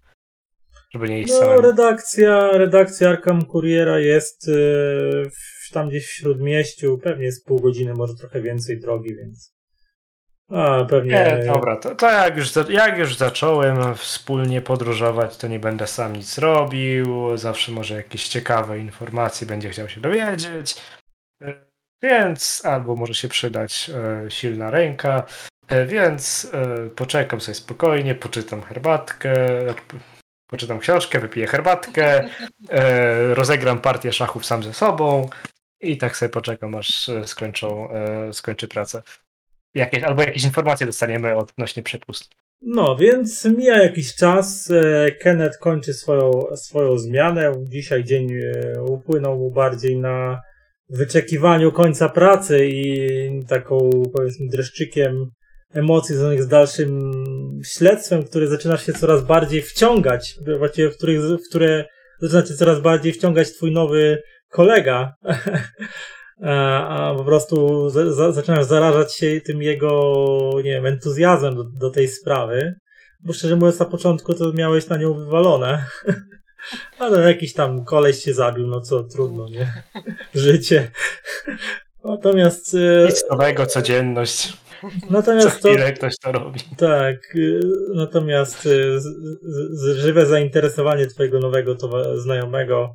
Żeby 0.94 1.08
nie 1.08 1.20
iść 1.20 1.32
no, 1.32 1.38
samemu. 1.38 1.60
redakcja, 1.60 2.50
redakcja 2.50 3.08
Arkham 3.08 3.44
Kuriera 3.44 3.98
jest 3.98 4.48
yy, 4.48 5.30
tam 5.72 5.88
gdzieś 5.88 6.06
w 6.06 6.10
Śródmieściu, 6.10 6.98
pewnie 6.98 7.24
jest 7.24 7.46
pół 7.46 7.60
godziny, 7.60 7.94
może 7.94 8.14
trochę 8.14 8.42
więcej 8.42 8.80
drogi, 8.80 9.16
więc 9.16 9.56
a, 10.50 10.84
pewnie. 10.84 11.10
Nie, 11.12 11.44
dobra, 11.46 11.76
to, 11.76 11.94
to 11.94 12.10
jak, 12.10 12.36
już, 12.36 12.52
jak 12.68 12.98
już 12.98 13.16
zacząłem 13.16 13.94
wspólnie 13.94 14.60
podróżować, 14.60 15.36
to 15.36 15.48
nie 15.48 15.58
będę 15.58 15.86
sam 15.86 16.16
nic 16.16 16.38
robił. 16.38 17.36
Zawsze 17.36 17.72
może 17.72 17.94
jakieś 17.94 18.28
ciekawe 18.28 18.78
informacje 18.78 19.46
będzie 19.46 19.70
chciał 19.70 19.88
się 19.88 20.00
dowiedzieć. 20.00 20.76
E, 22.02 22.08
więc 22.08 22.62
albo 22.64 22.96
może 22.96 23.14
się 23.14 23.28
przydać 23.28 23.90
e, 23.90 24.30
silna 24.30 24.70
ręka. 24.70 25.26
E, 25.68 25.86
więc 25.86 26.50
e, 26.52 26.90
poczekam 26.90 27.40
sobie 27.40 27.54
spokojnie, 27.54 28.14
poczytam 28.14 28.62
herbatkę, 28.62 29.34
poczytam 30.46 30.78
książkę, 30.78 31.20
wypiję 31.20 31.46
herbatkę, 31.46 32.28
e, 32.68 33.34
rozegram 33.34 33.80
partię 33.80 34.12
szachów 34.12 34.46
sam 34.46 34.62
ze 34.62 34.74
sobą 34.74 35.28
i 35.80 35.98
tak 35.98 36.16
sobie 36.16 36.30
poczekam, 36.30 36.74
aż 36.74 37.08
e, 37.08 37.26
skończą, 37.26 37.88
skończy 38.32 38.68
pracę 38.68 39.02
albo 40.06 40.22
jakieś 40.22 40.44
informacje 40.44 40.86
dostaniemy 40.86 41.36
odnośnie 41.36 41.82
przepust. 41.82 42.30
No, 42.62 42.96
więc 42.96 43.44
mija 43.44 43.82
jakiś 43.82 44.14
czas. 44.14 44.70
E, 44.70 45.10
Kenneth 45.10 45.58
kończy 45.58 45.94
swoją, 45.94 46.56
swoją 46.56 46.98
zmianę. 46.98 47.52
Dzisiaj 47.68 48.04
dzień 48.04 48.32
e, 48.32 48.82
upłynął 48.82 49.38
mu 49.38 49.50
bardziej 49.50 49.96
na 49.96 50.42
wyczekiwaniu 50.88 51.72
końca 51.72 52.08
pracy 52.08 52.68
i 52.68 53.08
taką, 53.48 53.90
powiedzmy, 54.14 54.48
dreszczykiem 54.48 55.30
emocji 55.74 56.14
związanych 56.14 56.42
z 56.42 56.48
dalszym 56.48 57.12
śledztwem, 57.64 58.24
które 58.24 58.46
zaczyna 58.46 58.76
się 58.76 58.92
coraz 58.92 59.24
bardziej 59.24 59.62
wciągać, 59.62 60.34
właściwie 60.58 60.90
w, 60.90 60.96
których, 60.96 61.20
w 61.20 61.48
które 61.48 61.84
zaczyna 62.20 62.46
się 62.46 62.54
coraz 62.54 62.80
bardziej 62.80 63.12
wciągać 63.12 63.52
twój 63.52 63.72
nowy 63.72 64.22
kolega. 64.50 65.12
a 66.42 67.14
po 67.16 67.24
prostu 67.24 67.90
za, 67.90 68.32
zaczynasz 68.32 68.64
zarażać 68.64 69.16
się 69.16 69.40
tym 69.40 69.62
jego, 69.62 70.50
nie 70.56 70.70
wiem, 70.70 70.86
entuzjazmem 70.86 71.54
do, 71.54 71.64
do, 71.64 71.90
tej 71.90 72.08
sprawy. 72.08 72.74
Bo 73.20 73.32
szczerze 73.32 73.56
mówiąc, 73.56 73.78
na 73.78 73.86
początku 73.86 74.34
to 74.34 74.52
miałeś 74.52 74.88
na 74.88 74.96
nią 74.96 75.14
wywalone. 75.14 75.84
Ale 76.98 77.28
jakiś 77.28 77.52
tam 77.52 77.84
koleś 77.84 78.24
się 78.24 78.34
zabił, 78.34 78.66
no 78.66 78.80
co, 78.80 79.04
trudno, 79.04 79.48
nie? 79.48 79.82
Życie. 80.34 80.90
Natomiast... 82.04 82.74
E, 82.74 83.06
Nic 83.06 83.24
nowego, 83.30 83.66
codzienność. 83.66 84.52
Natomiast 85.10 85.60
Co 85.60 85.68
chwilę 85.68 85.92
to, 85.92 85.96
ktoś 85.98 86.18
to 86.18 86.32
robi. 86.32 86.60
Tak. 86.76 87.16
E, 87.34 87.38
natomiast 87.94 88.62
z, 88.62 89.02
z, 89.72 89.96
żywe 89.96 90.26
zainteresowanie 90.26 91.06
twojego 91.06 91.38
nowego 91.38 91.76
znajomego 92.16 92.94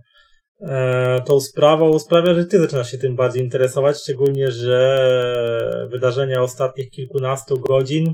E, 0.61 1.21
tą 1.25 1.39
sprawą 1.39 1.99
sprawia, 1.99 2.33
że 2.33 2.45
ty 2.45 2.59
zaczynasz 2.59 2.91
się 2.91 2.97
tym 2.97 3.15
bardziej 3.15 3.43
interesować, 3.43 3.97
szczególnie, 3.97 4.51
że 4.51 5.87
wydarzenia 5.91 6.41
ostatnich 6.41 6.89
kilkunastu 6.89 7.59
godzin 7.59 8.13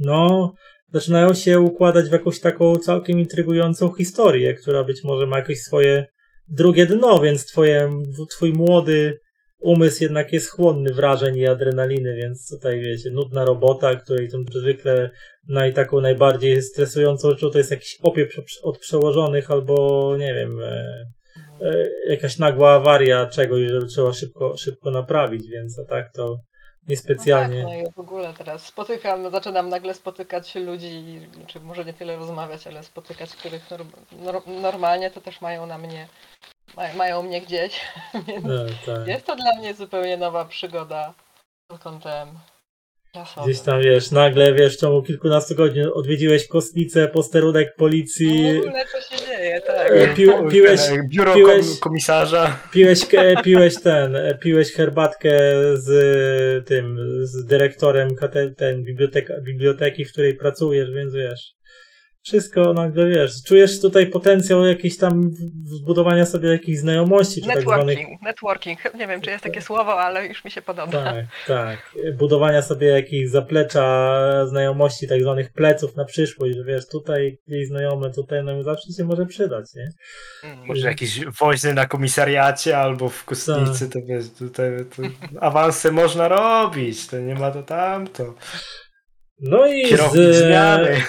no, 0.00 0.54
zaczynają 0.92 1.34
się 1.34 1.60
układać 1.60 2.08
w 2.08 2.12
jakąś 2.12 2.40
taką 2.40 2.76
całkiem 2.76 3.18
intrygującą 3.18 3.92
historię, 3.92 4.54
która 4.54 4.84
być 4.84 5.04
może 5.04 5.26
ma 5.26 5.38
jakieś 5.38 5.60
swoje 5.60 6.06
drugie 6.48 6.86
dno, 6.86 7.20
więc 7.20 7.46
twoje, 7.46 7.90
twój 8.30 8.52
młody 8.52 9.20
umysł 9.60 10.02
jednak 10.02 10.32
jest 10.32 10.50
chłonny 10.50 10.94
wrażeń 10.94 11.36
i 11.36 11.46
adrenaliny, 11.46 12.16
więc 12.16 12.48
tutaj 12.48 12.80
wiecie, 12.80 13.10
nudna 13.10 13.44
robota, 13.44 13.96
której 13.96 14.28
to 14.28 14.38
zwykle 14.60 15.10
naj, 15.48 15.74
taką 15.74 16.00
najbardziej 16.00 16.62
stresującą 16.62 17.30
rzeczą 17.30 17.50
to 17.50 17.58
jest 17.58 17.70
jakiś 17.70 17.98
opieprz 18.02 18.58
od 18.62 18.78
przełożonych 18.78 19.50
albo 19.50 20.16
nie 20.18 20.34
wiem, 20.34 20.60
e, 20.62 21.04
E, 21.60 21.90
jakaś 22.08 22.38
nagła 22.38 22.72
awaria 22.72 23.26
czegoś, 23.26 23.68
że 23.68 23.86
trzeba 23.86 24.12
szybko, 24.12 24.56
szybko 24.56 24.90
naprawić, 24.90 25.48
więc 25.48 25.78
a 25.78 25.84
tak 25.84 26.12
to 26.12 26.40
niespecjalnie. 26.88 27.62
No 27.62 27.68
tak, 27.68 27.78
no 27.78 27.88
i 27.88 27.92
w 27.92 27.98
ogóle 27.98 28.34
teraz 28.34 28.66
spotykam, 28.66 29.30
zaczynam 29.30 29.68
nagle 29.68 29.94
spotykać 29.94 30.54
ludzi, 30.54 31.20
czy 31.46 31.60
może 31.60 31.84
nie 31.84 31.92
tyle 31.92 32.16
rozmawiać, 32.16 32.66
ale 32.66 32.82
spotykać, 32.82 33.30
których 33.36 33.68
normalnie 34.46 35.10
to 35.10 35.20
też 35.20 35.40
mają 35.40 35.66
na 35.66 35.78
mnie, 35.78 36.08
mają 36.96 37.22
mnie 37.22 37.40
gdzieś, 37.40 37.80
więc 38.26 38.44
no, 38.44 38.54
tak. 38.86 39.06
jest 39.06 39.26
to 39.26 39.36
dla 39.36 39.56
mnie 39.56 39.74
zupełnie 39.74 40.16
nowa 40.16 40.44
przygoda 40.44 41.14
pod 41.68 41.82
kątem 41.82 42.28
Gdzieś 43.44 43.60
tam 43.60 43.82
wiesz, 43.82 44.10
nagle 44.10 44.54
wiesz, 44.54 44.76
w 44.76 44.80
ciągu 44.80 45.02
kilkunastu 45.02 45.54
godzin 45.54 45.84
odwiedziłeś 45.94 46.48
kostnicę, 46.48 47.08
posterunek 47.08 47.74
policji. 47.76 48.42
No 48.42 48.62
w 48.62 48.66
ogóle 48.66 48.84
co 48.92 49.16
się 49.16 49.26
dzieje, 49.26 49.60
tak. 49.60 50.14
Pi, 50.14 50.26
piłeś, 50.50 50.80
Biuro 51.08 51.34
piłeś, 51.34 51.66
komisarza. 51.80 52.58
Piłeś, 52.72 53.00
piłeś 53.44 53.82
ten, 53.82 54.16
piłeś 54.40 54.72
herbatkę 54.72 55.30
z 55.74 56.66
tym, 56.66 56.98
z 57.22 57.46
dyrektorem 57.46 58.08
ten, 58.56 58.84
biblioteka, 58.84 59.34
biblioteki, 59.40 60.04
w 60.04 60.12
której 60.12 60.34
pracujesz, 60.34 60.90
więc 60.90 61.14
wiesz 61.14 61.57
wszystko 62.22 62.72
nagle 62.72 63.08
wiesz, 63.08 63.42
czujesz 63.42 63.80
tutaj 63.80 64.06
potencjał 64.06 64.66
jakiejś 64.66 64.96
tam 64.96 65.30
zbudowania 65.64 66.26
sobie 66.26 66.48
jakichś 66.48 66.78
znajomości. 66.78 67.42
Czy 67.42 67.48
networking, 67.48 67.86
tak 67.86 67.96
zwanych... 67.96 68.22
networking. 68.22 68.78
Nie 68.98 69.06
wiem, 69.06 69.20
czy 69.20 69.30
jest 69.30 69.44
takie 69.44 69.62
słowo, 69.62 70.00
ale 70.00 70.26
już 70.26 70.44
mi 70.44 70.50
się 70.50 70.62
podoba. 70.62 71.04
Tak, 71.04 71.26
tak. 71.46 71.96
Budowania 72.18 72.62
sobie 72.62 72.86
jakichś 72.86 73.30
zaplecza 73.30 74.46
znajomości, 74.46 75.08
tak 75.08 75.22
zwanych 75.22 75.52
pleców 75.52 75.96
na 75.96 76.04
przyszłość, 76.04 76.56
że 76.56 76.64
wiesz, 76.64 76.88
tutaj 76.88 77.38
jej 77.46 77.66
znajomy, 77.66 78.10
tutaj 78.10 78.44
nam 78.44 78.62
zawsze 78.62 78.92
się 78.92 79.04
może 79.04 79.26
przydać, 79.26 79.64
nie? 79.74 79.88
Mm, 80.50 80.66
może 80.66 80.88
jakieś 80.88 81.24
wojny 81.24 81.74
na 81.74 81.86
komisariacie 81.86 82.78
albo 82.78 83.08
w 83.08 83.24
kostnicy, 83.24 83.88
tak. 83.88 83.92
to 83.92 83.98
wiesz, 84.08 84.24
tutaj 84.38 84.70
to 84.96 85.02
awanse 85.40 85.92
można 85.92 86.28
robić, 86.28 87.06
to 87.06 87.18
nie 87.18 87.34
ma 87.34 87.50
to 87.50 87.62
tamto. 87.62 88.34
No 89.40 89.66
i 89.66 89.96
z... 89.96 90.36
zmiany. 90.36 91.02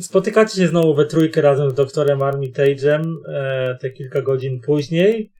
Spotykacie 0.00 0.56
się 0.56 0.68
znowu 0.68 0.94
we 0.94 1.06
trójkę 1.06 1.40
razem 1.40 1.70
z 1.70 1.74
doktorem 1.74 2.18
Armitage'em 2.18 3.02
e, 3.28 3.76
te 3.80 3.90
kilka 3.90 4.22
godzin 4.22 4.60
później. 4.60 5.32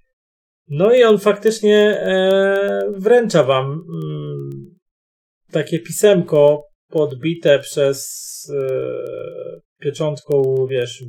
No 0.69 0.93
i 0.93 1.05
on 1.05 1.19
faktycznie 1.19 1.77
e, 1.77 2.93
wręcza 2.97 3.45
wam 3.45 3.67
mm, 3.67 4.51
takie 5.53 5.79
pisemko 5.79 6.67
podbite 6.89 7.59
przez 7.59 8.21
e, 8.55 8.71
pieczątką, 9.81 10.67
wiesz, 10.71 11.05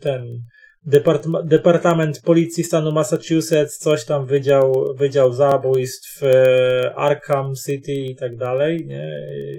ten 0.00 0.42
Depart- 0.86 1.44
Departament 1.44 2.20
Policji 2.20 2.64
stanu 2.64 2.92
Massachusetts, 2.92 3.78
coś 3.78 4.04
tam 4.04 4.26
wydział, 4.26 4.94
wydział 4.96 5.32
zabójstw 5.32 6.22
e, 6.22 6.94
Arkham 6.94 7.54
City 7.66 7.92
i 7.92 8.16
tak 8.16 8.36
dalej, 8.36 8.86
nie? 8.86 9.10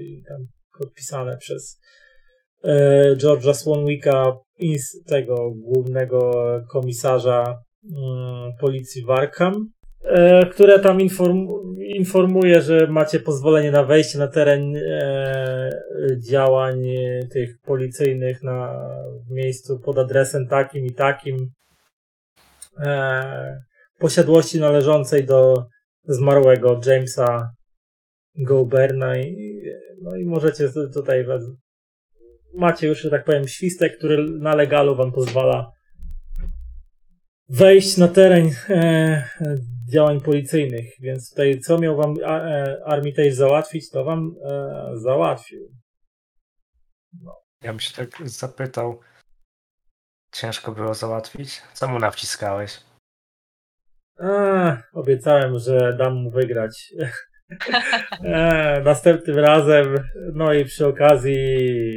I 0.01 0.21
tam 0.27 0.47
podpisane 0.79 1.37
przez 1.37 1.79
E, 2.63 3.15
George'a 3.15 3.53
Swanwicka, 3.53 4.37
tego 5.05 5.51
głównego 5.51 6.31
komisarza 6.71 7.61
mm, 7.91 8.51
policji 8.59 9.03
w 9.05 9.09
Arkham, 9.09 9.69
e, 10.03 10.45
które 10.45 10.79
tam 10.79 11.01
inform, 11.01 11.47
informuje, 11.95 12.61
że 12.61 12.87
macie 12.87 13.19
pozwolenie 13.19 13.71
na 13.71 13.83
wejście 13.83 14.19
na 14.19 14.27
teren 14.27 14.75
e, 14.75 15.69
działań 16.29 16.83
tych 17.31 17.59
policyjnych 17.65 18.43
na, 18.43 18.89
miejscu 19.29 19.79
pod 19.79 19.97
adresem 19.97 20.47
takim 20.47 20.85
i 20.85 20.93
takim 20.93 21.37
posiadłości 23.99 24.59
należącej 24.59 25.25
do 25.25 25.65
zmarłego 26.03 26.81
Jamesa 26.85 27.51
Goberna 28.35 29.17
i, 29.17 29.61
no 30.01 30.15
i 30.15 30.25
możecie 30.25 30.69
tutaj 30.93 31.25
macie 32.53 32.87
już, 32.87 33.01
że 33.01 33.09
tak 33.09 33.25
powiem, 33.25 33.47
świstek, 33.47 33.97
który 33.97 34.23
na 34.39 34.55
legalu 34.55 34.95
wam 34.95 35.11
pozwala 35.11 35.71
wejść 37.49 37.97
na 37.97 38.07
teren 38.07 38.49
e, 38.69 39.29
działań 39.91 40.21
policyjnych. 40.21 40.93
Więc 40.99 41.29
tutaj 41.29 41.59
co 41.59 41.77
miał 41.77 41.97
wam 41.97 42.15
e, 42.23 42.77
Armitage 42.85 43.35
załatwić, 43.35 43.89
to 43.89 44.03
wam 44.03 44.35
e, 44.45 44.89
załatwił. 44.95 45.71
No. 47.21 47.41
Ja 47.61 47.71
bym 47.71 47.79
się 47.79 47.93
tak 47.93 48.29
zapytał, 48.29 48.99
ciężko 50.31 50.71
było 50.71 50.93
załatwić? 50.93 51.61
Co 51.73 51.87
mu 51.87 51.99
nawciskałeś? 51.99 52.83
A, 54.19 54.77
obiecałem, 54.93 55.59
że 55.59 55.95
dam 55.97 56.13
mu 56.15 56.31
wygrać. 56.31 56.93
E, 58.23 58.81
następnym 58.85 59.39
razem, 59.39 59.95
no 60.33 60.53
i 60.53 60.65
przy 60.65 60.87
okazji, 60.87 61.35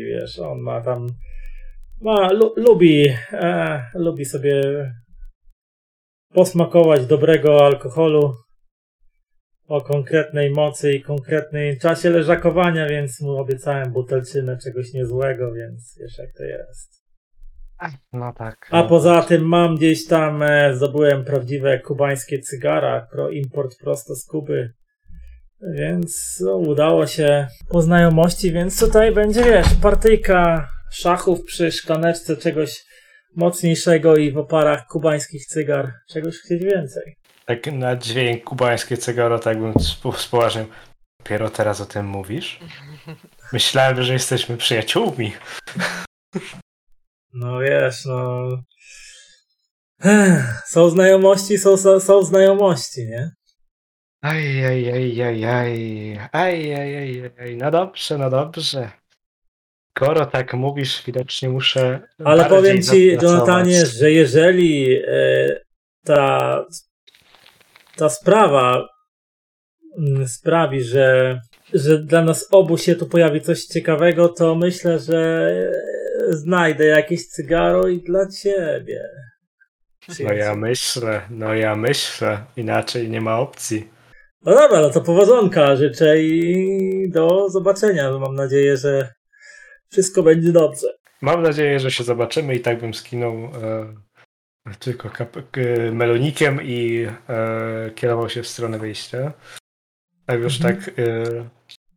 wiesz, 0.05 0.39
on 0.39 0.61
ma 0.61 0.81
tam, 0.81 1.07
ma, 2.01 2.33
lu, 2.33 2.55
lubi, 2.57 3.09
e, 3.33 3.83
lubi 3.95 4.25
sobie 4.25 4.63
posmakować 6.33 7.07
dobrego 7.07 7.67
alkoholu 7.67 8.35
o 9.69 9.81
konkretnej 9.81 10.51
mocy 10.51 10.93
i 10.93 11.03
konkretnym 11.03 11.79
czasie 11.79 12.11
leżakowania, 12.11 12.89
więc 12.89 13.21
mu 13.21 13.37
obiecałem 13.37 13.93
butelczynę 13.93 14.59
czegoś 14.59 14.93
niezłego, 14.93 15.53
więc 15.53 15.99
wiesz 16.01 16.19
jak 16.19 16.33
to 16.37 16.45
jest. 16.45 17.07
No 18.13 18.33
tak. 18.33 18.69
A 18.71 18.83
poza 18.83 19.23
tym 19.23 19.49
mam 19.49 19.77
gdzieś 19.77 20.07
tam, 20.07 20.43
e, 20.43 20.75
zdobyłem 20.75 21.25
prawdziwe 21.25 21.79
kubańskie 21.79 22.39
cygara, 22.39 23.07
pro 23.13 23.31
import 23.31 23.79
prosto 23.79 24.15
z 24.15 24.27
Kuby. 24.27 24.73
Więc 25.61 26.39
no, 26.41 26.57
udało 26.57 27.07
się 27.07 27.47
po 27.69 27.83
znajomości, 27.83 28.53
więc 28.53 28.81
tutaj 28.81 29.13
będzie, 29.13 29.45
wiesz, 29.45 29.67
partyjka 29.83 30.69
szachów 30.93 31.45
przy 31.45 31.73
szklaneczce 31.73 32.37
czegoś 32.37 32.85
mocniejszego 33.37 34.17
i 34.17 34.33
w 34.33 34.39
oparach 34.39 34.87
kubańskich 34.87 35.47
cygar. 35.47 35.93
Czegoś 36.09 36.39
chcieć 36.39 36.65
więcej. 36.65 37.17
Tak 37.47 37.67
na 37.73 37.97
dźwięk 37.97 38.45
kubańskie 38.45 38.97
cygaro, 38.97 39.39
tak 39.39 39.59
bym 39.61 39.73
spo- 39.73 40.17
spoważnił. 40.19 40.67
Dopiero 41.19 41.51
teraz 41.51 41.81
o 41.81 41.87
tym 41.87 42.07
mówisz? 42.07 42.61
Myślałem, 43.53 44.03
że 44.03 44.13
jesteśmy 44.13 44.57
przyjaciółmi. 44.57 45.33
No 47.33 47.59
wiesz, 47.59 48.05
no... 48.05 48.49
Ech, 50.05 50.63
Są 50.67 50.91
znajomości, 50.91 51.59
są, 51.59 51.77
są, 51.77 52.01
są 52.01 52.23
znajomości, 52.23 53.07
nie? 53.07 53.31
Ajajajajaj. 54.27 56.19
Ajajajajaj. 56.33 57.57
No 57.57 57.71
dobrze, 57.71 58.19
no 58.19 58.31
dobrze. 58.31 58.91
Skoro 59.97 60.27
tak 60.27 60.55
mówisz, 60.55 61.03
widocznie 61.07 61.49
muszę. 61.49 62.01
Ale 62.25 62.45
powiem 62.45 62.83
ci, 62.83 63.09
Jonatanie, 63.23 63.87
że 63.87 64.11
jeżeli 64.11 64.97
e, 64.97 65.61
ta, 66.05 66.65
ta 67.97 68.09
sprawa 68.09 68.89
mm, 69.99 70.29
sprawi, 70.29 70.85
że, 70.85 71.41
że 71.75 71.99
dla 71.99 72.23
nas 72.23 72.49
obu 72.51 72.79
się 72.79 72.95
tu 72.95 73.07
pojawi 73.07 73.41
coś 73.41 73.65
ciekawego, 73.65 74.29
to 74.29 74.55
myślę, 74.55 74.99
że 74.99 75.51
e, 76.31 76.33
znajdę 76.33 76.85
jakieś 76.85 77.27
cygaro 77.27 77.89
i 77.89 78.03
dla 78.03 78.29
ciebie. 78.29 79.01
No 80.21 80.33
ja 80.33 80.55
myślę, 80.55 81.21
no 81.31 81.55
ja 81.55 81.77
myślę, 81.77 82.45
inaczej 82.57 83.11
nie 83.11 83.21
ma 83.21 83.39
opcji. 83.39 83.96
No 84.47 84.55
dobra, 84.55 84.81
no 84.81 84.91
to 84.91 85.01
powodzonka 85.01 85.77
życzę 85.77 86.23
i 86.23 87.11
do 87.11 87.49
zobaczenia. 87.51 88.19
Mam 88.19 88.35
nadzieję, 88.35 88.77
że 88.77 89.15
wszystko 89.89 90.23
będzie 90.23 90.53
dobrze. 90.53 90.87
Mam 91.21 91.43
nadzieję, 91.43 91.81
że 91.81 91.91
się 91.91 92.05
zobaczymy 92.05 92.55
i 92.55 92.61
tak 92.61 92.81
bym 92.81 92.95
skinął 92.95 93.35
e, 93.35 93.95
tylko 94.79 95.09
kap- 95.09 95.43
k- 95.51 95.61
melonikiem 95.93 96.61
i 96.63 97.07
e, 97.29 97.91
kierował 97.95 98.29
się 98.29 98.43
w 98.43 98.49
stronę 98.49 98.79
wyjścia. 98.79 99.33
Tak 100.27 100.41
już 100.41 100.57
Mhm. 100.57 100.77
tak, 100.77 100.89
e, 100.99 101.03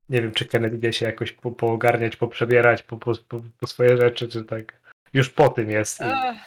nie 0.09 0.21
wiem, 0.21 0.31
czy 0.31 0.45
Kennedy 0.45 0.77
idzie 0.77 0.93
się 0.93 1.05
jakoś 1.05 1.31
po, 1.31 1.51
poogarniać, 1.51 2.15
poprzebierać 2.15 2.83
po, 2.83 2.97
po, 2.97 3.13
po, 3.59 3.67
swoje 3.67 3.97
rzeczy, 3.97 4.27
czy 4.27 4.43
tak 4.43 4.79
już 5.13 5.29
po 5.29 5.49
tym 5.49 5.69
jest 5.69 5.99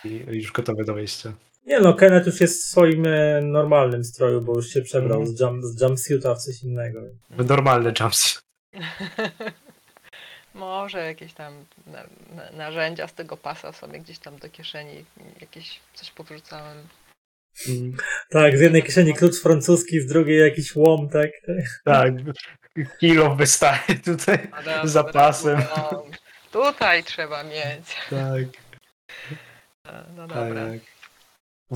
i, 0.05 0.09
i 0.09 0.37
już 0.43 0.53
gotowy 0.53 0.85
do 0.85 0.95
wyjścia. 0.95 1.33
Nie 1.67 1.81
no, 1.81 1.95
Kenneth 1.95 2.27
już 2.27 2.41
jest 2.41 2.63
w 2.63 2.67
swoim 2.67 3.07
e, 3.07 3.41
normalnym 3.43 4.05
stroju, 4.05 4.41
bo 4.41 4.55
już 4.55 4.69
się 4.69 4.83
przebrał 4.83 5.21
Mhm. 5.21 5.37
z, 5.37 5.41
jump, 5.41 5.65
z 5.65 5.81
jumpsuita 5.81 6.35
w 6.35 6.39
coś 6.43 6.63
innego. 6.63 7.01
Normalny 7.31 7.93
jumpsuit. 8.01 8.43
Może 10.55 10.99
jakieś 10.99 11.33
tam 11.33 11.65
na, 11.87 12.05
na, 12.37 12.51
narzędzia 12.53 13.09
z 13.09 13.15
tego 13.15 13.37
pasa 13.37 13.73
sobie 13.73 13.99
gdzieś 14.01 14.19
tam 14.19 14.39
do 14.39 14.49
kieszeni 14.49 15.05
jakieś 15.41 15.81
coś 15.95 16.11
powrzucałem. 16.11 16.79
Mm, 17.69 17.97
Tak, 18.31 18.59
z 18.59 18.61
jednej 18.61 18.83
kieszeni 18.83 19.15
klucz 19.15 19.41
francuski, 19.43 20.01
z 20.01 20.07
drugiej 20.07 20.41
jakiś 20.41 20.77
łom, 20.77 21.09
tak? 21.09 21.31
Tak, 21.85 22.13
kilo 23.01 23.35
wystaje 23.35 23.81
tutaj 24.05 24.39
No 24.67 24.89
z 24.89 24.91
zapasem. 24.93 25.63
no, 25.77 26.05
tutaj 26.53 27.05
trzeba 27.05 27.45
mieć. 27.45 27.97
Tak, 28.11 28.43
No 30.17 30.27
dobra. 30.27 30.37
tak. 30.55 30.92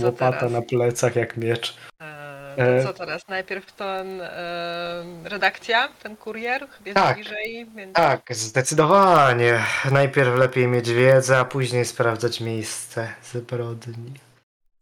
Co 0.00 0.06
Łopata 0.06 0.32
teraz? 0.36 0.52
na 0.52 0.62
plecach 0.62 1.16
jak 1.16 1.36
miecz. 1.36 1.76
E, 2.00 2.16
E. 2.56 2.82
to 2.82 2.92
co 2.92 2.98
teraz? 2.98 3.28
Najpierw 3.28 3.72
ten 3.72 4.20
e, 4.20 5.04
redakcja, 5.24 5.88
ten 6.02 6.16
kurier 6.16 6.66
jest 6.84 6.96
Tak. 6.96 7.14
bliżej, 7.16 7.66
więc 7.76 7.92
Tak, 7.94 8.22
zdecydowanie. 8.30 9.58
Najpierw 9.92 10.38
lepiej 10.38 10.68
mieć 10.68 10.90
wiedzę, 10.92 11.38
a 11.38 11.44
później 11.44 11.84
sprawdzać 11.84 12.40
miejsce 12.40 13.08
zbrodni. 13.32 14.12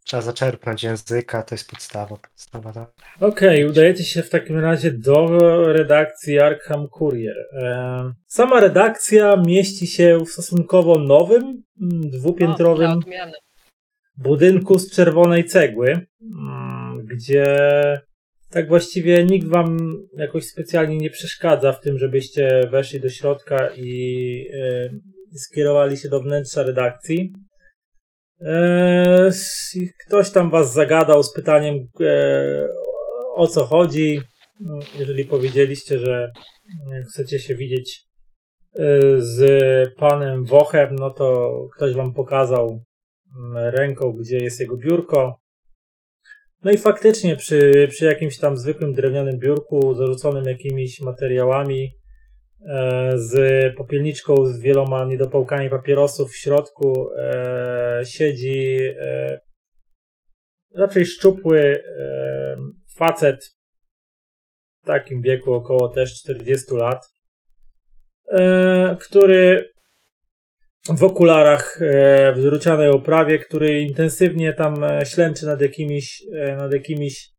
Trzeba 0.03 0.21
zaczerpnąć 0.21 0.83
języka, 0.83 1.43
to 1.43 1.55
jest 1.55 1.69
podstawa. 1.69 2.15
podstawa 2.17 2.73
tak. 2.73 2.89
Okej, 3.19 3.65
udajecie 3.65 4.03
się 4.03 4.23
w 4.23 4.29
takim 4.29 4.59
razie 4.59 4.91
do 4.91 5.27
redakcji 5.73 6.39
Arkham 6.39 6.87
Courier. 6.99 7.35
E, 7.63 8.13
Sama 8.27 8.59
redakcja 8.59 9.35
mieści 9.35 9.87
się 9.87 10.17
w 10.25 10.29
stosunkowo 10.29 10.99
nowym, 10.99 11.41
mm, 11.81 12.01
o, 12.05 12.17
dwupiętrowym 12.17 12.91
odmiany. 12.91 13.33
Budynku 14.17 14.79
z 14.79 14.91
czerwonej 14.91 15.45
cegły, 15.45 15.87
mm, 15.89 17.05
gdzie 17.05 17.45
tak 18.49 18.67
właściwie 18.67 19.25
nikt 19.25 19.47
wam 19.47 19.77
jakoś 20.17 20.45
specjalnie 20.45 20.97
nie 20.97 21.09
przeszkadza 21.09 21.71
w 21.71 21.81
tym, 21.81 21.97
żebyście 21.97 22.67
weszli 22.71 22.99
do 22.99 23.09
środka 23.09 23.69
i 23.75 24.47
e, 24.53 24.89
skierowali 25.37 25.97
się 25.97 26.09
do 26.09 26.19
wnętrza 26.19 26.63
redakcji. 26.63 27.33
E, 28.41 29.31
ktoś 30.07 30.31
tam 30.31 30.49
was 30.49 30.73
zagadał 30.73 31.23
z 31.23 31.33
pytaniem 31.33 31.87
e, 32.01 32.67
o 33.35 33.47
co 33.47 33.65
chodzi. 33.65 34.21
Jeżeli 34.99 35.25
powiedzieliście, 35.25 35.99
że 35.99 36.31
chcecie 37.09 37.39
się 37.39 37.55
widzieć 37.55 38.05
e, 38.75 38.81
z 39.17 39.39
panem 39.95 40.45
Wochem, 40.45 40.95
no 40.95 41.09
to 41.09 41.51
ktoś 41.75 41.93
wam 41.93 42.13
pokazał 42.13 42.83
ręką, 43.55 44.13
gdzie 44.13 44.37
jest 44.37 44.59
jego 44.59 44.77
biurko. 44.77 45.39
No 46.63 46.71
i 46.71 46.77
faktycznie 46.77 47.35
przy, 47.35 47.87
przy 47.89 48.05
jakimś 48.05 48.37
tam 48.37 48.57
zwykłym 48.57 48.93
drewnianym 48.93 49.39
biurku, 49.39 49.95
zarzuconym 49.95 50.45
jakimiś 50.45 51.01
materiałami, 51.01 51.91
e, 52.67 53.11
z 53.15 53.75
popielniczką 53.75 54.45
z 54.45 54.59
wieloma 54.59 55.05
niedopałkami 55.05 55.69
papierosów 55.69 56.31
w 56.31 56.37
środku, 56.37 57.09
e, 57.17 58.01
siedzi 58.05 58.77
e, 58.99 59.39
raczej 60.75 61.05
szczupły 61.05 61.83
e, 61.99 62.57
facet 62.95 63.55
w 64.83 64.85
takim 64.85 65.21
wieku, 65.21 65.53
około 65.53 65.89
też 65.89 66.19
40 66.19 66.75
lat, 66.75 67.05
e, 68.31 68.97
który 68.99 69.74
w 70.89 71.03
okularach 71.03 71.81
e, 71.81 72.33
w 72.33 72.41
drucianej 72.41 72.89
oprawie, 72.89 73.39
który 73.39 73.81
intensywnie 73.81 74.53
tam 74.53 74.83
e, 74.83 75.05
ślęczy 75.05 75.45
nad 75.45 75.61
jakimiś, 75.61 76.23
e, 76.33 76.55
nad 76.55 76.73
jakimiś 76.73 77.29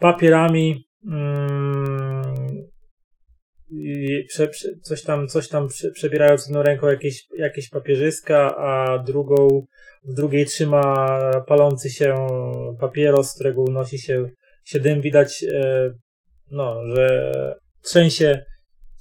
papierami 0.00 0.88
mm, 1.06 2.22
i 3.70 4.26
coś 4.82 5.02
tam, 5.02 5.28
coś 5.28 5.48
tam 5.48 5.68
prze, 5.68 5.90
przebierając 5.90 6.46
jedną 6.46 6.62
ręką 6.62 6.86
jakieś, 6.86 7.26
jakieś 7.38 7.68
papierzyska, 7.70 8.56
a 8.56 8.98
drugą 8.98 9.66
w 10.04 10.14
drugiej 10.14 10.46
trzyma 10.46 11.06
palący 11.46 11.90
się 11.90 12.26
papieros, 12.80 13.34
którego 13.34 13.62
unosi 13.62 13.98
się, 13.98 14.30
się 14.64 14.80
dym. 14.80 15.00
Widać, 15.00 15.44
no, 16.50 16.86
że 16.86 17.54
trzęsie, 17.82 18.44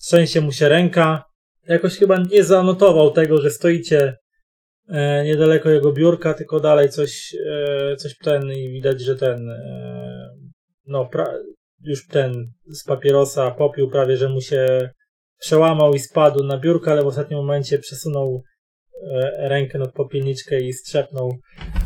trzęsie 0.01 0.41
mu 0.41 0.51
się 0.51 0.69
ręka. 0.69 1.26
Jakoś 1.67 1.97
chyba 1.97 2.17
nie 2.31 2.43
zanotował 2.43 3.11
tego, 3.11 3.41
że 3.41 3.49
stoicie 3.49 4.15
e, 4.89 5.23
niedaleko 5.25 5.69
jego 5.69 5.91
biurka, 5.93 6.33
tylko 6.33 6.59
dalej 6.59 6.89
coś, 6.89 7.35
e, 7.45 7.95
coś 7.95 8.17
ten 8.17 8.51
i 8.51 8.69
widać, 8.69 9.01
że 9.01 9.15
ten, 9.15 9.49
e, 9.49 10.29
no, 10.85 11.05
pra, 11.05 11.33
już 11.83 12.07
ten 12.07 12.51
z 12.69 12.83
papierosa 12.83 13.51
popiół 13.51 13.89
prawie, 13.89 14.17
że 14.17 14.29
mu 14.29 14.41
się 14.41 14.89
przełamał 15.39 15.93
i 15.93 15.99
spadł 15.99 16.43
na 16.43 16.57
biurko, 16.57 16.91
ale 16.91 17.03
w 17.03 17.07
ostatnim 17.07 17.39
momencie 17.39 17.79
przesunął 17.79 18.43
e, 19.11 19.49
rękę 19.49 19.79
nad 19.79 19.91
popielniczkę 19.91 20.59
i 20.59 20.73
strzepnął. 20.73 21.37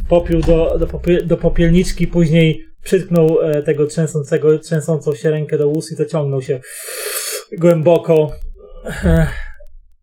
Popiół 0.10 0.42
do, 0.42 0.78
do, 0.78 0.88
popie, 0.88 1.22
do 1.22 1.38
popielniczki, 1.38 2.08
później 2.08 2.66
przytknął 2.84 3.42
e, 3.42 3.64
tego 3.64 3.88
trzęsącego, 3.88 4.60
trzęsącą 4.60 5.16
się 5.16 5.32
rękę 5.32 5.58
do 5.58 5.68
ust 5.68 5.92
i 5.92 5.96
zaciągnął 5.96 6.42
się 6.42 6.60
głęboko, 7.58 8.32
e, 8.86 9.28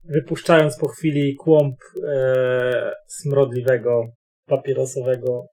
wypuszczając 0.09 0.79
po 0.79 0.89
chwili 0.89 1.37
kłąb 1.37 1.77
e, 2.09 2.93
smrodliwego, 3.07 4.03
papierosowego 4.47 5.47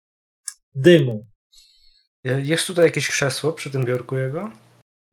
dymu. 0.76 1.26
Jest 2.23 2.68
tutaj 2.68 2.86
jakieś 2.86 3.10
krzesło 3.10 3.53
przy 3.53 3.72
tym 3.72 3.86
biurku 3.86 4.18
jego? 4.18 4.52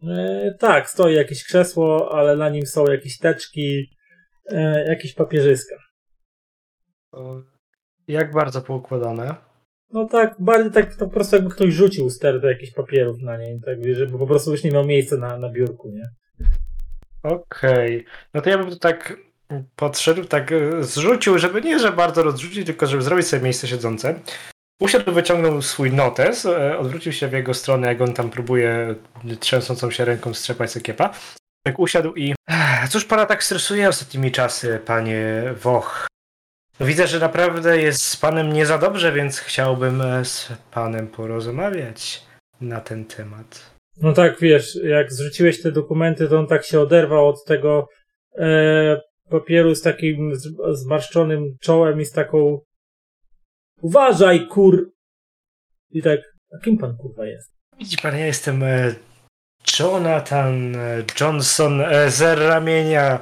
E, 0.08 0.54
tak, 0.58 0.90
stoi 0.90 1.14
jakieś 1.14 1.44
krzesło, 1.44 2.12
ale 2.12 2.36
na 2.36 2.48
nim 2.48 2.66
są 2.66 2.86
jakieś 2.86 3.18
teczki, 3.18 3.90
e, 4.50 4.84
jakieś 4.88 5.14
papierzyska. 5.14 5.76
Jak 8.08 8.32
bardzo 8.32 8.62
poukładane? 8.62 9.34
No 9.90 10.08
tak, 10.08 10.34
bardziej 10.38 10.72
tak 10.72 10.94
to 10.94 11.06
po 11.06 11.12
prostu 11.12 11.36
jakby 11.36 11.50
ktoś 11.50 11.74
rzucił 11.74 12.10
stertę 12.10 12.46
jakichś 12.46 12.72
papierów 12.72 13.18
na 13.22 13.36
niej, 13.36 13.60
tak, 13.66 13.78
żeby 13.94 14.18
po 14.18 14.26
prostu 14.26 14.50
już 14.50 14.64
nie 14.64 14.70
miał 14.70 14.84
miejsca 14.84 15.16
na, 15.16 15.38
na 15.38 15.48
biurku, 15.48 15.90
nie? 15.90 16.08
Okej. 17.22 18.00
Okay. 18.00 18.04
No 18.34 18.40
to 18.40 18.50
ja 18.50 18.58
bym 18.58 18.70
to 18.70 18.76
tak 18.76 19.16
podszedł, 19.76 20.24
tak 20.24 20.52
e, 20.52 20.84
zrzucił, 20.84 21.38
żeby 21.38 21.62
nie, 21.62 21.78
że 21.78 21.92
bardzo 21.92 22.22
rozrzucić, 22.22 22.66
tylko 22.66 22.86
żeby 22.86 23.02
zrobić 23.02 23.26
sobie 23.26 23.42
miejsce 23.42 23.68
siedzące. 23.68 24.20
Usiadł, 24.80 25.12
wyciągnął 25.12 25.62
swój 25.62 25.92
notes, 25.92 26.46
e, 26.46 26.78
odwrócił 26.78 27.12
się 27.12 27.28
w 27.28 27.32
jego 27.32 27.54
stronę, 27.54 27.88
jak 27.88 28.00
on 28.00 28.12
tam 28.12 28.30
próbuje 28.30 28.94
trzęsącą 29.40 29.90
się 29.90 30.04
ręką 30.04 30.34
strzepać 30.34 30.70
sekiepa. 30.70 31.14
Tak 31.66 31.78
usiadł 31.78 32.14
i... 32.14 32.34
Cóż 32.90 33.04
pana 33.04 33.26
tak 33.26 33.44
stresuje 33.44 33.88
ostatnimi 33.88 34.32
czasy, 34.32 34.80
panie 34.86 35.54
Woch? 35.62 36.06
Widzę, 36.80 37.06
że 37.06 37.18
naprawdę 37.18 37.82
jest 37.82 38.02
z 38.02 38.16
panem 38.16 38.52
nie 38.52 38.66
za 38.66 38.78
dobrze, 38.78 39.12
więc 39.12 39.38
chciałbym 39.38 40.00
e, 40.00 40.24
z 40.24 40.52
panem 40.70 41.08
porozmawiać 41.08 42.22
na 42.60 42.80
ten 42.80 43.04
temat. 43.04 43.72
No 44.00 44.12
tak, 44.12 44.40
wiesz, 44.40 44.78
jak 44.84 45.12
zrzuciłeś 45.12 45.62
te 45.62 45.72
dokumenty, 45.72 46.28
to 46.28 46.38
on 46.38 46.46
tak 46.46 46.64
się 46.64 46.80
oderwał 46.80 47.28
od 47.28 47.44
tego 47.44 47.88
e, 48.38 49.00
papieru 49.32 49.74
z 49.74 49.82
takim 49.82 50.32
zmarszczonym 50.72 51.56
czołem 51.60 52.00
i 52.00 52.04
z 52.04 52.12
taką 52.12 52.60
uważaj, 53.82 54.46
kur... 54.46 54.92
I 55.90 56.02
tak, 56.02 56.20
a 56.54 56.64
kim 56.64 56.78
pan 56.78 56.96
kurwa 56.96 57.26
jest? 57.26 57.52
Widzi 57.78 57.96
pan, 58.02 58.18
ja 58.18 58.26
jestem 58.26 58.62
e, 58.62 58.94
Jonathan 59.78 60.76
e, 60.76 61.04
Johnson 61.20 61.80
e, 61.80 62.10
z 62.10 62.38
ramienia 62.38 63.20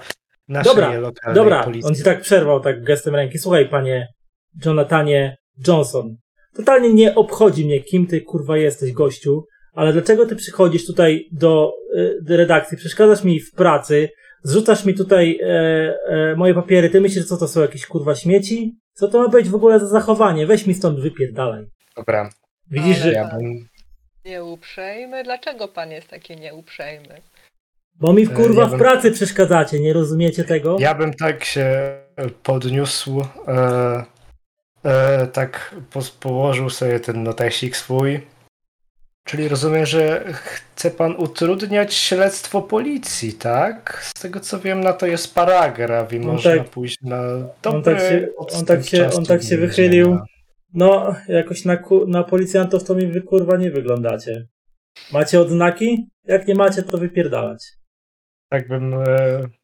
naszej 0.48 0.74
dobra, 0.74 0.98
lokalnej 0.98 1.34
dobra. 1.34 1.64
policji. 1.64 1.88
on 1.88 1.94
ci 1.94 2.02
tak 2.02 2.20
przerwał 2.20 2.60
tak 2.60 2.82
gestem 2.84 3.14
ręki. 3.14 3.38
Słuchaj, 3.38 3.68
panie 3.68 4.08
Jonathanie 4.64 5.36
Johnson, 5.66 6.16
totalnie 6.54 6.92
nie 6.92 7.14
obchodzi 7.14 7.64
mnie, 7.64 7.80
kim 7.80 8.06
ty 8.06 8.20
kurwa 8.20 8.56
jesteś, 8.56 8.92
gościu, 8.92 9.44
ale 9.72 9.92
dlaczego 9.92 10.26
ty 10.26 10.36
przychodzisz 10.36 10.86
tutaj 10.86 11.28
do, 11.32 11.72
do 12.22 12.36
redakcji, 12.36 12.76
przeszkadzasz 12.76 13.24
mi 13.24 13.40
w 13.40 13.52
pracy, 13.52 14.08
zrzucasz 14.42 14.84
mi 14.84 14.94
tutaj 14.94 15.38
e, 15.42 15.46
e, 16.06 16.36
moje 16.36 16.54
papiery, 16.54 16.90
ty 16.90 17.00
myślisz, 17.00 17.26
co 17.26 17.36
to 17.36 17.48
są 17.48 17.60
jakieś 17.60 17.86
kurwa 17.86 18.14
śmieci? 18.14 18.76
Co 18.92 19.08
to 19.08 19.18
ma 19.18 19.28
być 19.28 19.48
w 19.48 19.54
ogóle 19.54 19.80
za 19.80 19.86
zachowanie? 19.86 20.46
Weź 20.46 20.66
mi 20.66 20.74
stąd 20.74 21.00
wypierdalaj. 21.00 21.66
Dobra. 21.96 22.30
Widzisz, 22.70 23.02
Ale 23.02 23.04
że... 23.04 23.12
Ja 23.12 23.28
bym... 23.28 23.68
Nieuprzejmy? 24.24 25.24
Dlaczego 25.24 25.68
pan 25.68 25.90
jest 25.90 26.08
taki 26.08 26.36
nieuprzejmy? 26.36 27.20
Bo 27.94 28.12
mi 28.12 28.26
w 28.26 28.34
kurwa 28.34 28.62
Ja 28.62 28.68
bym- 28.68 28.78
w 28.78 28.82
pracy 28.82 29.10
przeszkadzacie, 29.12 29.80
nie 29.80 29.92
rozumiecie 29.92 30.44
tego? 30.44 30.76
Ja 30.80 30.94
bym 30.94 31.14
tak 31.14 31.44
się 31.44 31.96
podniósł, 32.42 33.20
e, 33.48 34.04
e, 34.84 35.26
tak 35.26 35.74
po, 35.92 36.00
położył 36.20 36.70
sobie 36.70 37.00
ten 37.00 37.22
notesik 37.22 37.76
swój. 37.76 38.20
Czyli 39.30 39.48
rozumiem, 39.48 39.86
że 39.86 40.24
chce 40.32 40.90
pan 40.90 41.16
utrudniać 41.16 41.94
śledztwo 41.94 42.62
policji, 42.62 43.32
tak? 43.32 44.00
Z 44.04 44.20
tego 44.20 44.40
co 44.40 44.60
wiem, 44.60 44.80
na 44.80 44.92
to 44.92 45.06
jest 45.06 45.34
paragraf 45.34 46.12
i 46.12 46.16
On 46.16 46.22
można 46.22 46.56
tak- 46.56 46.68
pójść 46.68 46.98
na 47.02 47.20
on 47.20 47.48
dobry 47.62 47.82
tak 47.94 48.00
się- 48.00 48.28
on 48.36 48.64
tak 48.64 48.84
się- 48.84 49.10
on 49.10 49.24
tak 49.24 49.42
się 49.42 49.56
wychylił. 49.56 50.18
No, 50.74 51.14
jakoś 51.28 51.64
na, 51.64 51.78
na 52.06 52.24
policjantów 52.24 52.84
to 52.84 52.94
mi 52.94 53.06
wy 53.06 53.22
kurwa 53.22 53.56
nie 53.56 53.70
wyglądacie. 53.70 54.46
Macie 55.12 55.40
odznaki? 55.40 56.08
Jak 56.24 56.48
nie 56.48 56.54
macie, 56.54 56.82
to 56.82 56.98
wypierdalać. 56.98 57.64
Tak 58.48 58.68
bym 58.68 58.94
e, 58.94 59.06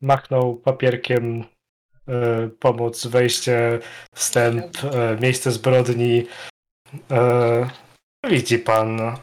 machnął 0.00 0.56
papierkiem 0.56 1.44
e, 2.08 2.48
pomoc, 2.60 3.06
wejście, 3.06 3.78
wstęp, 4.14 4.64
e, 4.94 5.16
miejsce 5.22 5.50
zbrodni. 5.50 6.26
E, 7.10 7.68
widzi 8.30 8.58
pan, 8.58 8.96
no. 8.96 9.14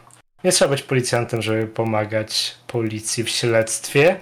Nie 0.43 0.51
trzeba 0.51 0.71
być 0.71 0.83
policjantem, 0.83 1.41
żeby 1.41 1.67
pomagać 1.67 2.57
policji 2.67 3.23
w 3.23 3.29
śledztwie. 3.29 4.19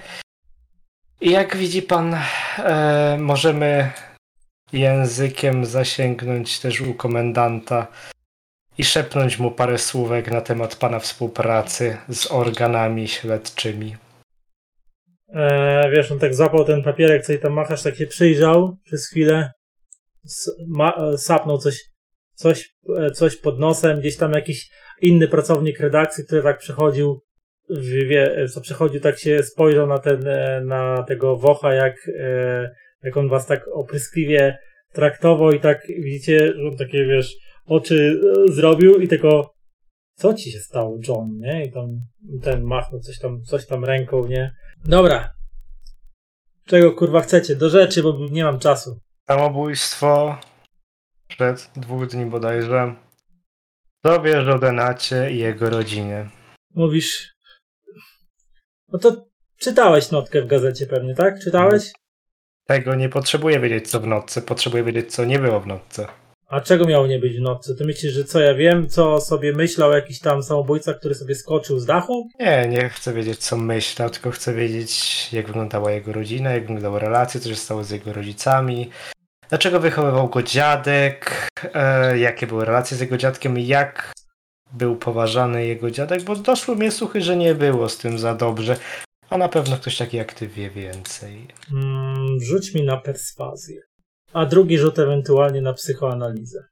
I 1.22 1.32
jak 1.32 1.58
widzi 1.58 1.82
pan, 1.82 2.18
e, 2.58 3.18
możemy 3.20 3.92
językiem 4.74 5.66
zasięgnąć 5.66 6.60
też 6.60 6.82
u 6.82 6.94
komendanta 6.94 7.88
i 8.78 8.84
szepnąć 8.84 9.40
mu 9.40 9.52
parę 9.52 9.78
słówek 9.78 10.32
na 10.32 10.42
temat 10.42 10.76
pana 10.76 11.00
współpracy 11.00 11.98
z 12.10 12.32
organami 12.32 13.08
śledczymi. 13.08 13.96
E, 15.34 15.90
wiesz, 15.92 16.12
on 16.12 16.20
tak 16.20 16.34
zapał 16.36 16.66
ten 16.66 16.84
papierek, 16.84 17.26
co 17.26 17.34
i 17.34 17.40
tam 17.40 17.54
machasz, 17.54 17.84
tak 17.84 17.96
się 17.96 18.08
przyjrzał 18.08 18.78
przez 18.84 19.08
chwilę, 19.08 19.52
e, 20.80 21.18
sapnął 21.18 21.58
coś, 21.58 21.84
coś, 22.36 22.74
e, 22.98 23.12
coś 23.12 23.36
pod 23.36 23.60
nosem, 23.60 24.00
gdzieś 24.00 24.18
tam 24.18 24.32
jakiś 24.32 24.70
inny 25.02 25.28
pracownik 25.28 25.80
redakcji, 25.80 26.26
który 26.26 26.44
tak 26.44 26.58
przechodził, 26.58 27.22
wie- 28.08 28.46
co 28.54 28.62
przechodził, 28.62 29.02
tak 29.02 29.20
się 29.20 29.44
spojrzał 29.44 29.88
na 29.88 30.00
ten, 30.00 30.28
e, 30.28 30.62
na 30.66 31.04
tego 31.04 31.38
Wocha, 31.38 31.74
jak, 31.74 31.96
e, 32.20 32.70
jak 33.04 33.18
on 33.18 33.30
was 33.30 33.46
tak 33.46 33.68
opryskliwie 33.74 34.58
traktował 34.94 35.52
i 35.52 35.60
tak 35.60 35.88
widzicie, 35.88 36.54
że 36.54 36.68
on 36.70 36.78
takie, 36.78 37.06
wiesz, 37.06 37.36
oczy 37.66 38.22
e, 38.50 38.52
zrobił 38.52 39.00
i 39.02 39.08
tylko 39.08 39.54
co 40.16 40.34
ci 40.34 40.52
się 40.52 40.60
stało, 40.60 41.00
John, 41.08 41.38
nie? 41.40 41.66
I 41.66 41.72
tam 41.72 41.88
ten 42.42 42.64
machnął 42.64 43.02
coś 43.02 43.20
tam, 43.20 43.42
coś 43.44 43.68
tam 43.68 43.86
ręką, 43.86 44.28
nie? 44.28 44.52
Dobra. 44.86 45.30
Czego 46.66 46.92
kurwa 46.92 47.22
chcecie? 47.22 47.56
Do 47.56 47.70
rzeczy, 47.70 48.04
bo 48.04 48.18
nie 48.32 48.44
mam 48.44 48.60
czasu. 48.60 49.00
Samobójstwo 49.28 50.38
przed 51.28 51.70
dwóch 51.76 52.08
dni 52.08 52.26
bodajże. 52.26 52.96
Co 54.06 54.22
wiesz 54.22 54.48
o 54.48 54.60
Denacie 54.60 55.32
i 55.32 55.38
jego 55.38 55.70
rodzinie? 55.70 56.30
Mówisz. 56.76 57.34
No 58.88 59.00
to 59.00 59.26
czytałeś 59.58 60.12
notkę 60.12 60.42
w 60.42 60.48
gazecie 60.48 60.88
pewnie, 60.88 61.16
tak? 61.16 61.40
Czytałeś? 61.44 61.92
Tego 62.68 62.96
nie 62.96 63.10
potrzebuję 63.10 63.60
wiedzieć 63.60 63.90
co 63.90 64.00
w 64.00 64.08
notce, 64.08 64.42
potrzebuję 64.42 64.84
wiedzieć 64.84 65.14
co 65.14 65.26
nie 65.26 65.40
było 65.40 65.60
w 65.60 65.68
notce. 65.68 66.08
A 66.48 66.62
czego 66.62 66.86
miało 66.86 67.08
nie 67.08 67.20
być 67.20 67.38
w 67.38 67.42
notce? 67.42 67.76
Ty 67.76 67.86
myślisz, 67.86 68.14
że 68.14 68.24
co 68.24 68.40
ja 68.40 68.54
wiem, 68.54 68.88
co 68.90 69.22
sobie 69.22 69.54
myślał 69.54 69.92
jakiś 69.92 70.20
tam 70.20 70.44
samobójca, 70.44 70.94
który 70.94 71.16
sobie 71.16 71.36
skoczył 71.36 71.80
z 71.80 71.86
dachu? 71.86 72.30
Nie, 72.40 72.68
nie 72.68 72.90
chcę 72.90 73.14
wiedzieć 73.14 73.40
co 73.40 73.58
myślał, 73.58 74.10
tylko 74.10 74.32
chcę 74.32 74.54
wiedzieć 74.54 75.30
jak 75.34 75.48
wyglądała 75.48 75.92
jego 75.92 76.14
rodzina, 76.14 76.52
jak 76.52 76.62
wyglądały 76.62 77.00
relacje, 77.00 77.42
co 77.42 77.50
się 77.50 77.56
stało 77.56 77.84
z 77.84 77.92
jego 77.92 78.14
rodzicami. 78.14 78.90
Dlaczego 79.52 79.80
wychowywał 79.80 80.30
go 80.30 80.44
dziadek, 80.44 81.50
e, 81.74 82.20
jakie 82.20 82.48
były 82.48 82.66
relacje 82.66 82.98
z 82.98 83.00
jego 83.00 83.18
dziadkiem, 83.18 83.60
jak 83.60 84.14
był 84.74 84.96
poważany 84.96 85.66
jego 85.66 85.92
dziadek, 85.92 86.24
bo 86.24 86.36
doszły 86.36 86.76
mnie 86.76 86.92
słuchy, 86.92 87.22
że 87.22 87.38
nie 87.38 87.56
było 87.56 87.90
z 87.90 87.98
tym 87.98 88.20
za 88.20 88.36
dobrze. 88.36 88.76
A 89.30 89.38
na 89.38 89.50
pewno 89.50 89.78
ktoś 89.78 89.98
taki 89.98 90.18
jak 90.18 90.34
ty 90.34 90.48
wie 90.48 90.70
więcej. 90.70 91.48
Mm, 91.74 92.40
rzuć 92.42 92.74
mi 92.74 92.84
na 92.84 92.98
perswazję. 92.98 93.82
A 94.34 94.46
drugi 94.46 94.78
rzut 94.78 95.00
ewentualnie 95.00 95.62
na 95.62 95.74
psychoanalizę. 95.74 96.64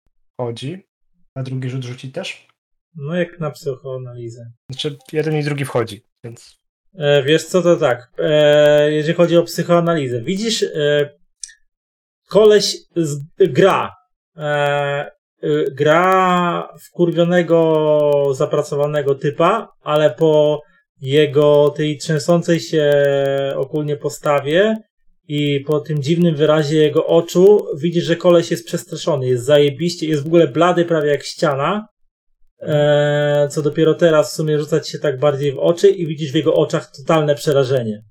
Chodzi. 0.42 0.88
A 1.36 1.44
drugi 1.44 1.70
rzut 1.70 1.84
rzuci 1.84 2.12
też? 2.12 2.48
No 2.96 3.16
jak 3.16 3.40
na 3.40 3.52
psychoanalizę. 3.52 4.52
Znaczy, 4.72 4.98
jeden 5.12 5.38
i 5.38 5.44
drugi 5.44 5.66
wchodzi, 5.66 6.04
więc. 6.24 6.60
E, 6.98 7.24
wiesz 7.24 7.46
co, 7.46 7.62
to 7.62 7.76
tak. 7.76 8.12
E, 8.18 8.92
jeżeli 8.92 9.14
chodzi 9.14 9.38
o 9.38 9.44
psychoanalizę. 9.44 10.22
Widzisz, 10.22 10.64
e, 10.64 11.19
koleś 12.30 12.78
z, 12.96 13.20
gra. 13.40 13.92
E, 14.38 14.42
e, 14.42 15.72
gra 15.72 16.70
wkurwionego, 16.88 18.32
zapracowanego 18.34 19.16
typa, 19.16 19.68
ale 19.82 20.10
po 20.12 20.62
jego 21.02 21.70
tej 21.70 21.98
trzęsącej 21.98 22.60
się 22.60 22.94
ogólnie 23.56 23.96
postawie 23.98 24.78
i 25.28 25.60
po 25.60 25.80
tym 25.80 26.04
dziwnym 26.04 26.36
wyrazie 26.36 26.78
jego 26.78 27.06
oczu 27.06 27.66
widzisz, 27.78 28.04
że 28.04 28.16
koleś 28.16 28.52
jest 28.52 28.66
przestraszony, 28.66 29.28
jest 29.28 29.46
zajebiście, 29.46 30.08
jest 30.08 30.24
w 30.24 30.28
ogóle 30.28 30.48
blady 30.48 30.86
prawie 30.86 31.10
jak 31.10 31.24
ściana. 31.24 31.88
E, 32.62 33.48
co 33.52 33.62
dopiero 33.62 33.94
teraz 33.94 34.32
w 34.32 34.36
sumie 34.36 34.60
rzucać 34.60 34.90
się 34.90 35.00
tak 35.00 35.20
bardziej 35.20 35.52
w 35.52 35.60
oczy 35.60 35.90
i 35.90 36.08
widzisz 36.08 36.32
w 36.32 36.36
jego 36.36 36.54
oczach 36.54 36.92
totalne 36.92 37.36
przerażenie. 37.36 38.04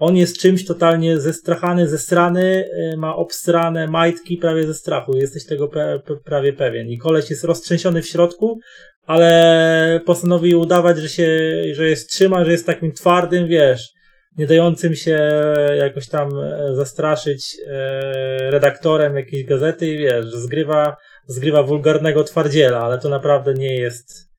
On 0.00 0.16
jest 0.16 0.38
czymś 0.38 0.66
totalnie 0.66 1.20
zestrachany, 1.20 1.88
zesrany, 1.88 2.70
e, 2.92 2.96
ma 2.96 3.16
obstrane 3.16 3.86
majtki 3.86 4.36
prawie 4.36 4.66
ze 4.66 4.74
strachu. 4.74 5.16
Jesteś 5.16 5.46
tego 5.46 5.66
pe- 5.68 6.00
prawie 6.24 6.52
pewien. 6.52 6.88
I 6.88 6.98
koleś 6.98 7.30
jest 7.30 7.44
roztrzęsiony 7.44 8.02
w 8.02 8.08
środku, 8.08 8.58
ale 9.06 10.00
postanowił 10.06 10.60
udawać, 10.60 10.98
że 10.98 11.08
się, 11.08 11.28
że 11.72 11.88
jest 11.88 12.10
trzyma, 12.10 12.44
że 12.44 12.52
jest 12.52 12.66
takim 12.66 12.92
twardym, 12.92 13.46
wiesz, 13.46 13.88
nie 14.36 14.46
dającym 14.46 14.94
się 14.94 15.30
jakoś 15.78 16.08
tam 16.08 16.38
e, 16.38 16.74
zastraszyć 16.74 17.56
e, 17.66 18.50
redaktorem 18.50 19.16
jakiejś 19.16 19.44
gazety 19.44 19.86
i 19.86 19.98
wiesz, 19.98 20.26
zgrywa 20.26 20.96
zgrywa 21.26 21.62
wulgarnego 21.62 22.24
twardziela, 22.24 22.78
ale 22.78 22.98
to 22.98 23.08
naprawdę 23.08 23.54
nie 23.54 23.74
jest 23.74 24.30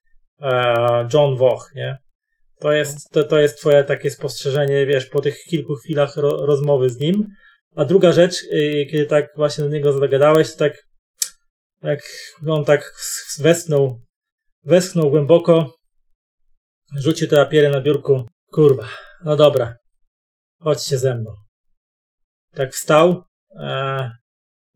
e, 0.42 1.08
John 1.14 1.38
Woch, 1.38 1.72
nie? 1.76 1.98
To 2.62 2.72
jest, 2.72 3.10
to, 3.12 3.24
to 3.24 3.40
jest 3.40 3.58
twoje 3.58 3.84
takie 3.84 4.12
spostrzeżenie, 4.12 4.86
wiesz, 4.86 5.06
po 5.06 5.22
tych 5.22 5.44
kilku 5.44 5.76
chwilach 5.76 6.18
ro, 6.18 6.46
rozmowy 6.46 6.90
z 6.90 7.00
nim. 7.00 7.28
A 7.76 7.86
druga 7.86 8.12
rzecz, 8.12 8.44
y, 8.44 8.88
kiedy 8.92 9.06
tak 9.06 9.30
właśnie 9.36 9.64
do 9.64 9.70
niego 9.70 9.94
zagadałeś, 9.94 10.52
to 10.52 10.58
tak 10.58 10.74
Jak 11.84 12.00
on 12.48 12.66
tak 12.66 12.94
westchnął, 13.40 14.02
westchnął 14.64 15.10
głęboko, 15.10 15.76
rzucił 16.98 17.28
te 17.28 17.36
papiery 17.36 17.70
na 17.70 17.82
biurku. 17.82 18.26
Kurwa, 18.52 18.88
no 19.26 19.36
dobra, 19.36 19.76
chodźcie 20.60 20.98
ze 20.98 21.16
mną. 21.16 21.32
Tak 22.54 22.74
wstał, 22.74 23.24
e, 23.56 24.12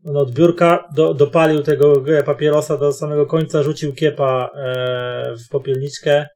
on 0.04 0.16
od 0.16 0.30
biurka 0.30 0.88
do, 0.94 1.14
dopalił 1.14 1.62
tego 1.62 2.04
papierosa 2.26 2.76
do 2.76 2.92
samego 2.92 3.26
końca, 3.26 3.62
rzucił 3.62 3.94
kiepa 3.94 4.50
e, 4.54 5.34
w 5.36 5.48
popielniczkę 5.48 6.26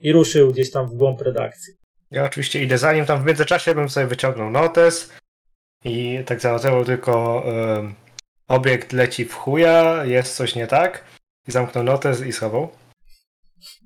i 0.00 0.12
ruszył 0.12 0.52
gdzieś 0.52 0.70
tam 0.70 0.88
w 0.88 0.94
głąb 0.94 1.20
redakcji. 1.20 1.74
Ja 2.10 2.24
oczywiście 2.24 2.62
idę 2.62 2.78
za 2.78 2.92
nim, 2.92 3.06
tam 3.06 3.22
w 3.22 3.26
międzyczasie 3.26 3.74
bym 3.74 3.88
sobie 3.88 4.06
wyciągnął 4.06 4.50
notes 4.50 5.12
i 5.84 6.22
tak 6.26 6.40
założył 6.40 6.84
tylko 6.84 7.42
um, 7.46 7.94
obiekt 8.48 8.92
leci 8.92 9.24
w 9.24 9.34
chuja, 9.34 10.04
jest 10.04 10.36
coś 10.36 10.54
nie 10.54 10.66
tak 10.66 11.04
i 11.48 11.52
zamknął 11.52 11.84
notes 11.84 12.26
i 12.26 12.32
schował. 12.32 12.68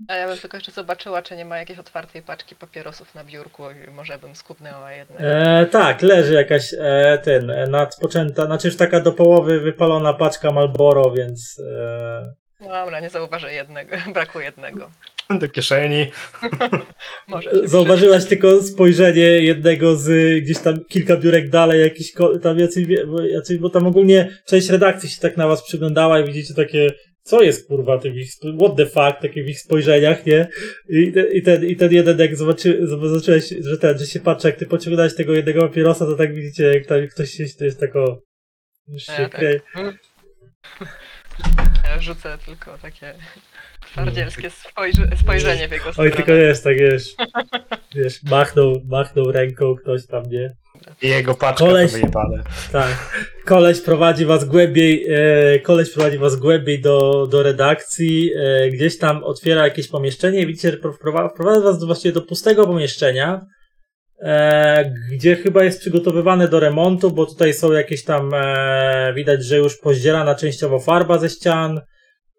A 0.08 0.14
ja 0.14 0.28
bym 0.28 0.38
tylko 0.38 0.56
jeszcze 0.56 0.72
zobaczyła, 0.72 1.22
czy 1.22 1.36
nie 1.36 1.44
ma 1.44 1.58
jakiejś 1.58 1.78
otwartej 1.78 2.22
paczki 2.22 2.56
papierosów 2.56 3.14
na 3.14 3.24
biurku 3.24 3.62
i 3.70 3.90
może 3.90 4.18
bym 4.18 4.36
skupnęła 4.36 4.92
jedną. 4.92 5.16
E, 5.16 5.66
tak, 5.66 6.02
leży 6.02 6.34
jakaś 6.34 6.74
e, 6.78 7.18
ten, 7.24 7.50
e, 7.50 7.66
nadpoczęta, 7.66 8.46
znaczy 8.46 8.68
już 8.68 8.76
taka 8.76 9.00
do 9.00 9.12
połowy 9.12 9.60
wypalona 9.60 10.14
paczka 10.14 10.50
Malboro, 10.50 11.10
więc... 11.10 11.60
E... 11.80 12.34
No 12.60 12.68
dobra, 12.68 13.00
nie 13.00 13.10
zauważę 13.10 13.52
jednego, 13.52 13.96
braku 14.14 14.40
jednego. 14.40 14.90
Do 15.38 15.48
kieszeni. 15.48 16.06
Zauważyłaś 17.64 18.24
tylko 18.24 18.62
spojrzenie 18.62 19.22
jednego 19.22 19.96
z 19.96 20.40
gdzieś 20.44 20.58
tam 20.58 20.84
kilka 20.84 21.16
biurek 21.16 21.48
dalej, 21.48 21.80
jakiś 21.80 22.12
tam 22.42 22.58
jacyś, 22.58 22.86
jacyś, 23.30 23.58
bo 23.58 23.70
tam 23.70 23.86
ogólnie 23.86 24.38
część 24.46 24.70
redakcji 24.70 25.08
się 25.08 25.20
tak 25.20 25.36
na 25.36 25.48
was 25.48 25.62
przyglądała 25.62 26.20
i 26.20 26.26
widzicie 26.26 26.54
takie 26.54 26.90
co 27.22 27.42
jest 27.42 27.68
kurwa 27.68 27.98
tych 27.98 28.16
ich, 28.16 28.32
what 28.60 28.76
the 28.76 28.86
fuck, 28.86 29.20
takie 29.20 29.44
w 29.44 29.48
ich 29.48 29.60
spojrzeniach, 29.60 30.26
nie? 30.26 30.48
I, 30.88 31.12
i, 31.32 31.42
ten, 31.42 31.64
i 31.64 31.76
ten 31.76 31.92
jeden, 31.92 32.18
jak 32.18 32.36
zobaczy, 32.36 32.86
zobaczyłeś, 32.86 33.54
że 33.60 33.78
ten, 33.78 33.98
że 33.98 34.06
się 34.06 34.20
patrzy, 34.20 34.48
jak 34.48 34.56
ty 34.56 34.66
pociągnąłeś 34.66 35.14
tego 35.14 35.32
jednego 35.32 35.60
papierosa, 35.60 36.06
to 36.06 36.16
tak 36.16 36.34
widzicie, 36.34 36.64
jak 36.64 36.86
tam 36.86 37.08
ktoś 37.08 37.30
się, 37.30 37.44
to 37.58 37.64
jest 37.64 37.80
tako, 37.80 38.22
już 38.88 39.02
się 39.02 39.12
ja, 39.12 39.28
tak. 39.28 39.42
ja 41.88 42.00
rzucę 42.00 42.38
tylko 42.46 42.78
takie 42.78 43.14
twardzielskie 43.92 44.50
spojrze, 44.50 45.08
spojrzenie 45.22 45.68
w 45.68 45.72
jego 45.72 45.92
stronę. 45.92 46.10
Oj, 46.10 46.16
tylko 46.16 46.32
jest, 46.32 46.64
tak 46.64 46.78
wiesz, 46.78 47.14
wiesz, 47.94 48.22
machnął, 48.22 48.82
machnął 48.84 49.32
ręką 49.32 49.74
ktoś 49.74 50.06
tam, 50.06 50.30
nie? 50.30 50.54
I 51.02 51.08
jego 51.08 51.34
paczka 51.34 51.64
koleś, 51.64 51.92
wyjebane. 51.92 52.42
Tak. 52.72 53.22
Koleś 53.44 53.80
prowadzi 53.80 54.24
was 54.24 54.44
głębiej, 54.44 55.06
e, 55.54 55.58
koleś 55.58 55.90
prowadzi 55.90 56.18
was 56.18 56.36
głębiej 56.36 56.80
do, 56.80 57.26
do 57.30 57.42
redakcji, 57.42 58.30
e, 58.36 58.70
gdzieś 58.70 58.98
tam 58.98 59.24
otwiera 59.24 59.64
jakieś 59.64 59.88
pomieszczenie 59.88 60.40
i 60.40 60.46
widzicie, 60.46 60.70
że 60.70 60.78
wprowadza 61.32 61.60
was 61.60 61.78
do, 61.78 61.86
właściwie 61.86 62.12
do 62.12 62.22
pustego 62.22 62.66
pomieszczenia, 62.66 63.46
e, 64.22 64.94
gdzie 65.12 65.36
chyba 65.36 65.64
jest 65.64 65.80
przygotowywane 65.80 66.48
do 66.48 66.60
remontu, 66.60 67.10
bo 67.10 67.26
tutaj 67.26 67.54
są 67.54 67.72
jakieś 67.72 68.04
tam, 68.04 68.34
e, 68.34 69.12
widać, 69.16 69.44
że 69.44 69.58
już 69.58 69.78
pozdzierana 69.78 70.34
częściowo 70.34 70.78
farba 70.78 71.18
ze 71.18 71.28
ścian, 71.30 71.80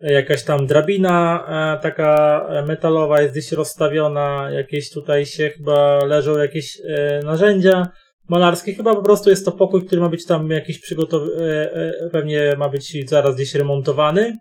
jakaś 0.03 0.43
tam 0.43 0.67
drabina 0.67 1.45
e, 1.77 1.81
taka 1.81 2.47
metalowa 2.67 3.21
jest 3.21 3.33
gdzieś 3.33 3.51
rozstawiona, 3.51 4.49
jakieś 4.51 4.91
tutaj 4.91 5.25
się 5.25 5.49
chyba 5.49 6.05
leżą 6.05 6.37
jakieś 6.37 6.81
e, 6.89 7.19
narzędzia 7.23 7.87
malarskie. 8.29 8.73
Chyba 8.73 8.95
po 8.95 9.03
prostu 9.03 9.29
jest 9.29 9.45
to 9.45 9.51
pokój, 9.51 9.85
który 9.85 10.01
ma 10.01 10.09
być 10.09 10.25
tam 10.25 10.49
jakiś 10.49 10.79
przygotowany, 10.79 11.43
e, 11.43 11.73
e, 11.73 12.09
pewnie 12.09 12.55
ma 12.57 12.69
być 12.69 13.09
zaraz 13.09 13.35
gdzieś 13.35 13.55
remontowany. 13.55 14.37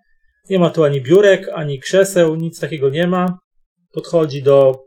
Nie 0.51 0.59
ma 0.59 0.71
tu 0.71 0.85
ani 0.85 1.01
biurek, 1.01 1.49
ani 1.55 1.79
krzeseł, 1.79 2.35
nic 2.35 2.61
takiego 2.61 2.91
nie 2.91 3.07
ma. 3.07 3.39
Podchodzi 3.93 4.43
do, 4.43 4.85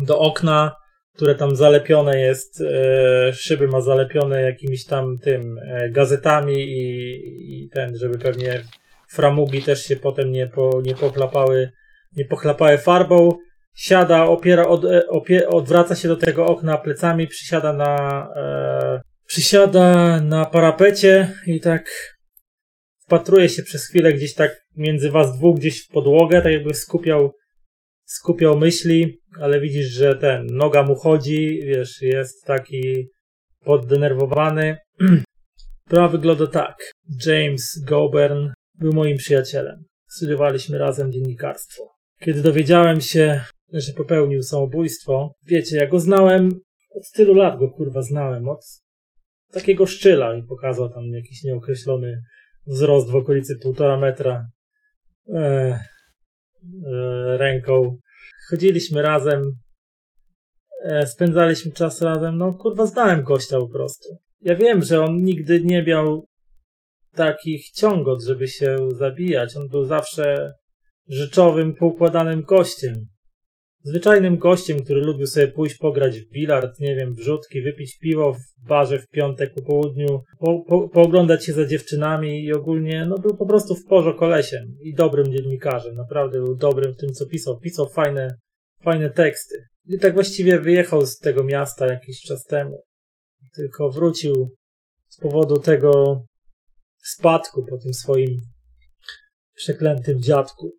do 0.00 0.18
okna, 0.18 0.76
które 1.14 1.34
tam 1.34 1.56
zalepione 1.56 2.20
jest, 2.20 2.60
e, 2.60 3.32
szyby 3.32 3.68
ma 3.68 3.80
zalepione 3.80 4.42
jakimiś 4.42 4.84
tam 4.84 5.18
tym 5.18 5.60
gazetami 5.90 6.54
i, 6.54 7.64
i 7.64 7.68
ten, 7.68 7.96
żeby 7.96 8.18
pewnie 8.18 8.62
framugi 9.12 9.62
też 9.62 9.84
się 9.84 9.96
potem 9.96 10.32
nie, 10.32 10.46
po, 10.46 10.80
nie 10.82 10.94
pochlapały, 10.94 11.70
nie 12.16 12.24
pochlapały 12.24 12.78
farbą 12.78 13.30
siada, 13.74 14.24
opiera, 14.24 14.66
od, 14.66 14.84
e, 14.84 15.08
opie, 15.08 15.48
odwraca 15.48 15.96
się 15.96 16.08
do 16.08 16.16
tego 16.16 16.46
okna 16.46 16.78
plecami, 16.78 17.26
przysiada 17.26 17.72
na, 17.72 18.28
e, 18.36 19.00
przysiada 19.26 20.20
na 20.20 20.44
parapecie 20.44 21.34
i 21.46 21.60
tak 21.60 21.90
wpatruje 23.06 23.48
się 23.48 23.62
przez 23.62 23.86
chwilę 23.86 24.12
gdzieś 24.12 24.34
tak 24.34 24.60
między 24.76 25.10
was 25.10 25.38
dwóch, 25.38 25.58
gdzieś 25.58 25.84
w 25.84 25.88
podłogę, 25.88 26.42
tak 26.42 26.52
jakby 26.52 26.74
skupiał, 26.74 27.32
skupiał 28.04 28.58
myśli, 28.58 29.20
ale 29.40 29.60
widzisz, 29.60 29.86
że 29.86 30.16
ten, 30.16 30.46
noga 30.46 30.82
mu 30.82 30.94
chodzi, 30.94 31.60
wiesz, 31.66 32.02
jest 32.02 32.44
taki 32.44 33.08
poddenerwowany. 33.64 34.76
Sprawa 35.86 36.08
wygląda 36.08 36.46
tak. 36.46 36.76
James 37.26 37.84
Gobern 37.86 38.48
był 38.80 38.92
moim 38.92 39.16
przyjacielem. 39.16 39.84
Studiowaliśmy 40.08 40.78
razem 40.78 41.12
dziennikarstwo. 41.12 41.90
Kiedy 42.20 42.42
dowiedziałem 42.42 43.00
się, 43.00 43.44
że 43.72 43.92
popełnił 43.92 44.42
samobójstwo. 44.42 45.34
Wiecie, 45.46 45.76
ja 45.76 45.86
go 45.86 46.00
znałem, 46.00 46.60
od 46.90 47.10
tylu 47.14 47.34
lat 47.34 47.58
go 47.58 47.70
kurwa 47.70 48.02
znałem, 48.02 48.48
od 48.48 48.64
takiego 49.52 49.86
szczyla 49.86 50.36
i 50.36 50.42
pokazał 50.42 50.88
tam 50.88 51.04
jakiś 51.04 51.44
nieokreślony 51.44 52.22
wzrost 52.66 53.10
w 53.10 53.16
okolicy 53.16 53.58
półtora 53.62 53.96
metra 53.96 54.46
e, 55.28 55.38
e, 55.38 55.80
ręką. 57.38 57.98
Chodziliśmy 58.50 59.02
razem, 59.02 59.52
e, 60.84 61.06
spędzaliśmy 61.06 61.72
czas 61.72 62.02
razem, 62.02 62.38
no 62.38 62.54
kurwa 62.54 62.86
znałem 62.86 63.22
gościa 63.22 63.58
po 63.58 63.68
prostu. 63.68 64.08
Ja 64.40 64.54
wiem, 64.54 64.82
że 64.82 65.00
on 65.00 65.22
nigdy 65.22 65.64
nie 65.64 65.82
miał 65.82 66.26
takich 67.16 67.70
ciągot, 67.70 68.24
żeby 68.24 68.48
się 68.48 68.76
zabijać. 68.90 69.56
On 69.56 69.68
był 69.68 69.84
zawsze 69.84 70.52
rzeczowym, 71.08 71.74
poukładanym 71.74 72.42
gościem 72.42 73.06
zwyczajnym 73.82 74.38
gościem, 74.38 74.84
który 74.84 75.00
lubił 75.00 75.26
sobie 75.26 75.48
pójść 75.48 75.78
pograć 75.78 76.20
w 76.20 76.30
bilard, 76.30 76.80
nie 76.80 76.96
wiem, 76.96 77.14
wrzutki, 77.14 77.62
wypić 77.62 77.98
piwo 77.98 78.32
w 78.32 78.68
barze 78.68 78.98
w 78.98 79.08
piątek 79.08 79.54
po 79.54 79.62
południu, 79.62 80.22
po, 80.38 80.64
po, 80.68 80.88
pooglądać 80.88 81.44
się 81.44 81.52
za 81.52 81.66
dziewczynami 81.66 82.44
i 82.44 82.52
ogólnie, 82.52 83.06
no 83.06 83.18
był 83.18 83.36
po 83.36 83.46
prostu 83.46 83.74
w 83.74 83.84
porze 83.84 84.14
kolesiem 84.14 84.76
i 84.80 84.94
dobrym 84.94 85.32
dziennikarzem, 85.32 85.94
naprawdę 85.94 86.38
był 86.38 86.56
dobrym 86.56 86.92
w 86.92 86.96
tym, 86.96 87.12
co 87.12 87.26
pisał. 87.26 87.58
Pisał 87.58 87.88
fajne, 87.88 88.28
fajne 88.82 89.10
teksty. 89.10 89.54
I 89.86 89.98
tak 89.98 90.14
właściwie 90.14 90.60
wyjechał 90.60 91.06
z 91.06 91.18
tego 91.18 91.44
miasta 91.44 91.86
jakiś 91.86 92.20
czas 92.20 92.44
temu. 92.44 92.82
Tylko 93.56 93.90
wrócił 93.90 94.56
z 95.08 95.20
powodu 95.20 95.58
tego 95.58 96.22
spadku 97.02 97.66
po 97.66 97.78
tym 97.78 97.94
swoim 97.94 98.40
przeklętym 99.54 100.22
dziadku. 100.22 100.72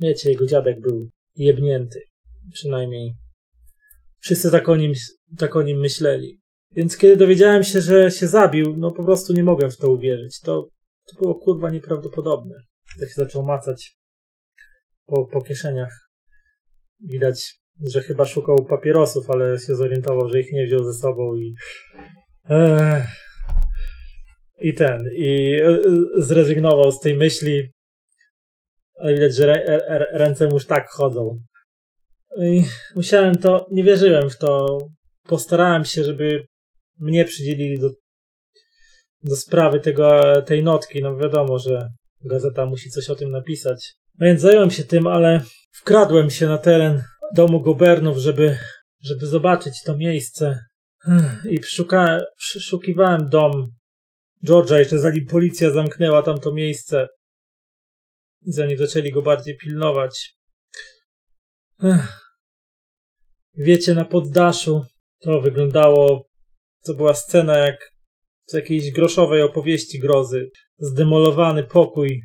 Wiecie, 0.00 0.30
jego 0.30 0.46
dziadek 0.46 0.80
był 0.80 1.10
jebnięty. 1.36 2.00
Przynajmniej 2.52 3.14
wszyscy 4.20 4.50
tak 4.50 4.68
o 4.68 4.76
nim, 4.76 4.92
tak 5.38 5.56
o 5.56 5.62
nim 5.62 5.80
myśleli. 5.80 6.40
Więc 6.72 6.96
kiedy 6.96 7.16
dowiedziałem 7.16 7.64
się, 7.64 7.80
że 7.80 8.10
się 8.10 8.28
zabił, 8.28 8.76
no 8.76 8.90
po 8.90 9.04
prostu 9.04 9.32
nie 9.32 9.44
mogłem 9.44 9.70
w 9.70 9.76
to 9.76 9.90
uwierzyć. 9.90 10.40
To, 10.40 10.68
to 11.04 11.20
było 11.22 11.34
kurwa 11.34 11.70
nieprawdopodobne. 11.70 12.54
Tak 13.00 13.08
się 13.08 13.14
zaczął 13.14 13.42
macać 13.42 13.96
po, 15.06 15.26
po 15.26 15.42
kieszeniach. 15.42 16.10
Widać, 17.00 17.54
że 17.86 18.02
chyba 18.02 18.24
szukał 18.24 18.64
papierosów, 18.64 19.30
ale 19.30 19.58
się 19.58 19.76
zorientował, 19.76 20.28
że 20.28 20.40
ich 20.40 20.52
nie 20.52 20.66
wziął 20.66 20.84
ze 20.84 20.94
sobą 20.94 21.36
i. 21.36 21.54
I 24.60 24.74
ten, 24.74 25.10
i 25.16 25.60
e, 25.62 25.78
zrezygnował 26.16 26.92
z 26.92 27.00
tej 27.00 27.16
myśli, 27.16 27.72
ale 28.98 29.14
widać, 29.14 29.34
że 29.34 29.54
ręce 30.12 30.46
mu 30.46 30.54
już 30.54 30.66
tak 30.66 30.90
chodzą. 30.90 31.38
I 32.38 32.64
musiałem 32.96 33.36
to, 33.36 33.66
nie 33.70 33.84
wierzyłem 33.84 34.30
w 34.30 34.38
to. 34.38 34.78
Postarałem 35.22 35.84
się, 35.84 36.04
żeby 36.04 36.46
mnie 36.98 37.24
przydzielili 37.24 37.78
do, 37.78 37.90
do 39.22 39.36
sprawy 39.36 39.80
tego, 39.80 40.22
tej 40.42 40.62
notki. 40.62 41.02
No 41.02 41.16
wiadomo, 41.16 41.58
że 41.58 41.88
gazeta 42.24 42.66
musi 42.66 42.90
coś 42.90 43.10
o 43.10 43.14
tym 43.14 43.30
napisać. 43.30 43.94
No 44.18 44.26
więc 44.26 44.40
zająłem 44.40 44.70
się 44.70 44.84
tym, 44.84 45.06
ale 45.06 45.40
wkradłem 45.72 46.30
się 46.30 46.46
na 46.46 46.58
teren 46.58 47.02
domu 47.34 47.60
Gobernów, 47.60 48.18
żeby, 48.18 48.58
żeby 49.02 49.26
zobaczyć 49.26 49.82
to 49.82 49.96
miejsce. 49.96 50.58
I 51.50 51.60
przeszukałem, 51.60 52.22
przeszukiwałem 52.36 53.28
dom 53.28 53.70
George'a 54.46 54.78
jeszcze 54.78 54.98
zanim 54.98 55.26
policja 55.26 55.70
zamknęła 55.70 56.22
tam 56.22 56.38
to 56.38 56.52
miejsce 56.52 57.08
zanim 58.42 58.78
zaczęli 58.78 59.12
go 59.12 59.22
bardziej 59.22 59.56
pilnować. 59.56 60.34
Ech. 61.84 62.28
Wiecie, 63.54 63.94
na 63.94 64.04
poddaszu 64.04 64.84
to 65.20 65.40
wyglądało, 65.40 66.28
to 66.86 66.94
była 66.94 67.14
scena 67.14 67.58
jak 67.58 67.92
z 68.46 68.54
jakiejś 68.54 68.90
groszowej 68.90 69.42
opowieści 69.42 69.98
grozy. 69.98 70.50
zdemolowany 70.78 71.64
pokój. 71.64 72.22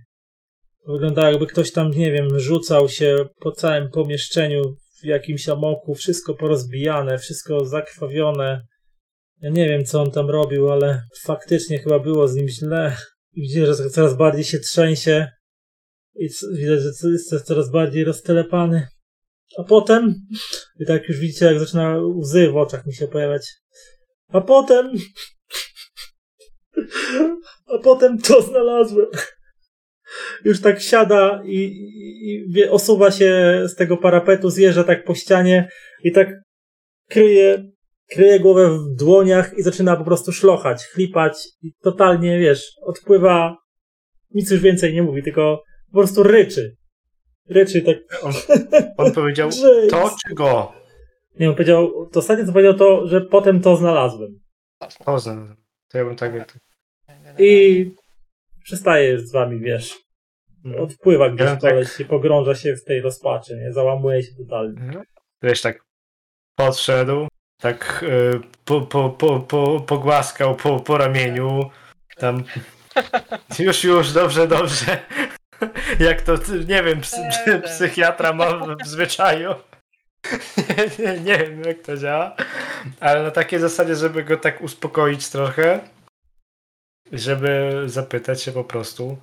Wygląda 0.88 1.32
jakby 1.32 1.48
ktoś 1.48 1.72
tam, 1.72 1.92
nie 1.92 2.12
wiem, 2.12 2.40
rzucał 2.40 2.90
się 2.90 3.18
po 3.40 3.52
całym 3.52 3.90
pomieszczeniu 3.90 4.76
w 5.02 5.06
jakimś 5.06 5.50
amoku, 5.50 5.96
wszystko 5.96 6.34
porozbijane, 6.34 7.18
wszystko 7.18 7.66
zakrwawione. 7.66 8.66
Ja 9.44 9.50
nie 9.50 9.70
wiem, 9.70 9.86
co 9.86 10.02
on 10.02 10.12
tam 10.12 10.30
robił, 10.30 10.72
ale 10.72 11.02
faktycznie 11.24 11.80
chyba 11.80 12.00
było 12.00 12.28
z 12.28 12.36
nim 12.36 12.48
źle. 12.48 12.98
I 13.34 13.42
widzę, 13.42 13.66
że 13.66 13.90
coraz 13.90 14.18
bardziej 14.18 14.44
się 14.44 14.60
trzęsie. 14.60 15.28
I 16.16 16.30
widać, 16.54 16.80
że 16.82 17.10
jest 17.10 17.46
coraz 17.46 17.72
bardziej 17.72 18.04
roztelepany. 18.04 18.88
A 19.58 19.64
potem, 19.64 20.16
i 20.80 20.86
tak 20.86 21.08
już 21.10 21.20
widzicie, 21.20 21.46
jak 21.46 21.60
zaczyna 21.60 21.98
łzy 21.98 22.50
w 22.52 22.58
oczach 22.58 22.86
mi 22.86 22.94
się 22.94 23.08
pojawiać. 23.08 23.48
A 24.28 24.42
potem, 24.42 24.92
a 27.68 27.78
potem 27.84 28.18
to 28.18 28.42
znalazłem. 28.42 29.08
Już 30.46 30.62
tak 30.62 30.82
siada 30.82 31.42
i, 31.46 31.58
i, 31.58 32.60
i 32.60 32.68
osuwa 32.70 33.12
się 33.12 33.62
z 33.68 33.76
tego 33.76 33.98
parapetu, 33.98 34.50
zjeżdża 34.50 34.84
tak 34.84 35.04
po 35.04 35.16
ścianie 35.16 35.70
i 36.04 36.12
tak 36.12 36.30
kryje, 37.10 37.73
kryje 38.14 38.40
głowę 38.40 38.70
w 38.70 38.96
dłoniach 38.96 39.58
i 39.58 39.64
zaczyna 39.64 39.96
po 39.96 40.04
prostu 40.04 40.32
szlochać, 40.32 40.84
chlipać 40.84 41.48
i 41.62 41.74
totalnie, 41.82 42.40
wiesz, 42.40 42.72
odpływa, 42.82 43.58
nic 44.32 44.52
już 44.52 44.62
więcej 44.62 44.94
nie 44.94 45.04
mówi, 45.04 45.24
tylko 45.24 45.64
po 45.92 45.98
prostu 45.98 46.24
ryczy. 46.24 46.76
Ryczy 47.50 47.82
tak. 47.82 47.98
On, 48.24 48.34
on 48.98 49.12
powiedział 49.12 49.50
to 49.92 50.16
czy 50.28 50.34
go? 50.34 50.74
Nie, 51.40 51.50
on 51.50 51.56
powiedział, 51.56 52.10
to 52.12 52.20
ostatnie 52.20 52.46
co 52.46 52.52
powiedział 52.52 52.74
to, 52.74 53.08
że 53.08 53.22
potem 53.22 53.62
to 53.62 53.76
znalazłem. 53.76 54.40
To 54.80 54.88
znalazłem. 54.90 55.56
To 55.88 55.98
ja 55.98 56.06
bym 56.06 56.16
tak... 56.16 56.60
I 57.40 57.92
przestaje 58.64 59.20
z 59.20 59.32
wami, 59.32 59.60
wiesz. 59.60 60.00
Mhm. 60.66 60.84
Odpływa 60.84 61.30
gdzieś 61.30 61.48
ja 61.48 61.56
koleś 61.56 61.88
tak... 61.88 61.98
się 61.98 62.06
pogrąża 62.06 62.56
się 62.56 62.76
w 62.76 62.84
tej 62.84 63.02
rozpaczy, 63.02 63.58
nie? 63.58 63.74
Załamuje 63.74 64.24
się 64.24 64.32
totalnie. 64.36 64.82
Mhm. 64.82 65.04
Wiesz, 65.44 65.62
tak 65.62 65.86
podszedł, 66.56 67.28
tak 67.64 68.04
y, 68.04 68.40
po, 68.66 68.82
po, 68.82 69.10
po, 69.10 69.40
po, 69.40 69.80
pogłaskał 69.80 70.56
po, 70.56 70.80
po 70.80 70.98
ramieniu, 70.98 71.70
tam 72.16 72.44
już, 73.60 73.84
już, 73.84 74.12
dobrze, 74.12 74.48
dobrze. 74.48 75.00
Jak 76.00 76.22
to, 76.22 76.34
nie 76.68 76.84
wiem, 76.84 77.02
psy, 77.02 77.18
psychiatra 77.66 78.34
ma 78.34 78.76
w 78.84 78.88
zwyczaju. 78.88 79.56
Nie, 80.58 81.06
nie, 81.06 81.20
nie 81.20 81.38
wiem, 81.38 81.62
jak 81.62 81.82
to 81.82 81.98
działa. 81.98 82.36
Ale 83.00 83.24
na 83.24 83.32
takiej 83.32 83.60
zasadzie, 83.60 83.96
żeby 83.96 84.24
go 84.24 84.38
tak 84.38 84.62
uspokoić 84.62 85.30
trochę, 85.30 85.80
żeby 87.12 87.84
zapytać 87.86 88.44
się 88.44 88.52
po 88.52 88.64
prostu, 88.64 89.18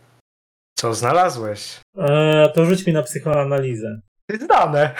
co 0.78 0.94
znalazłeś? 0.94 1.80
Eee, 1.98 2.52
to 2.54 2.66
rzuć 2.66 2.86
mi 2.86 2.92
na 2.92 3.02
psychoanalizę. 3.02 4.00
Zdane. 4.40 4.94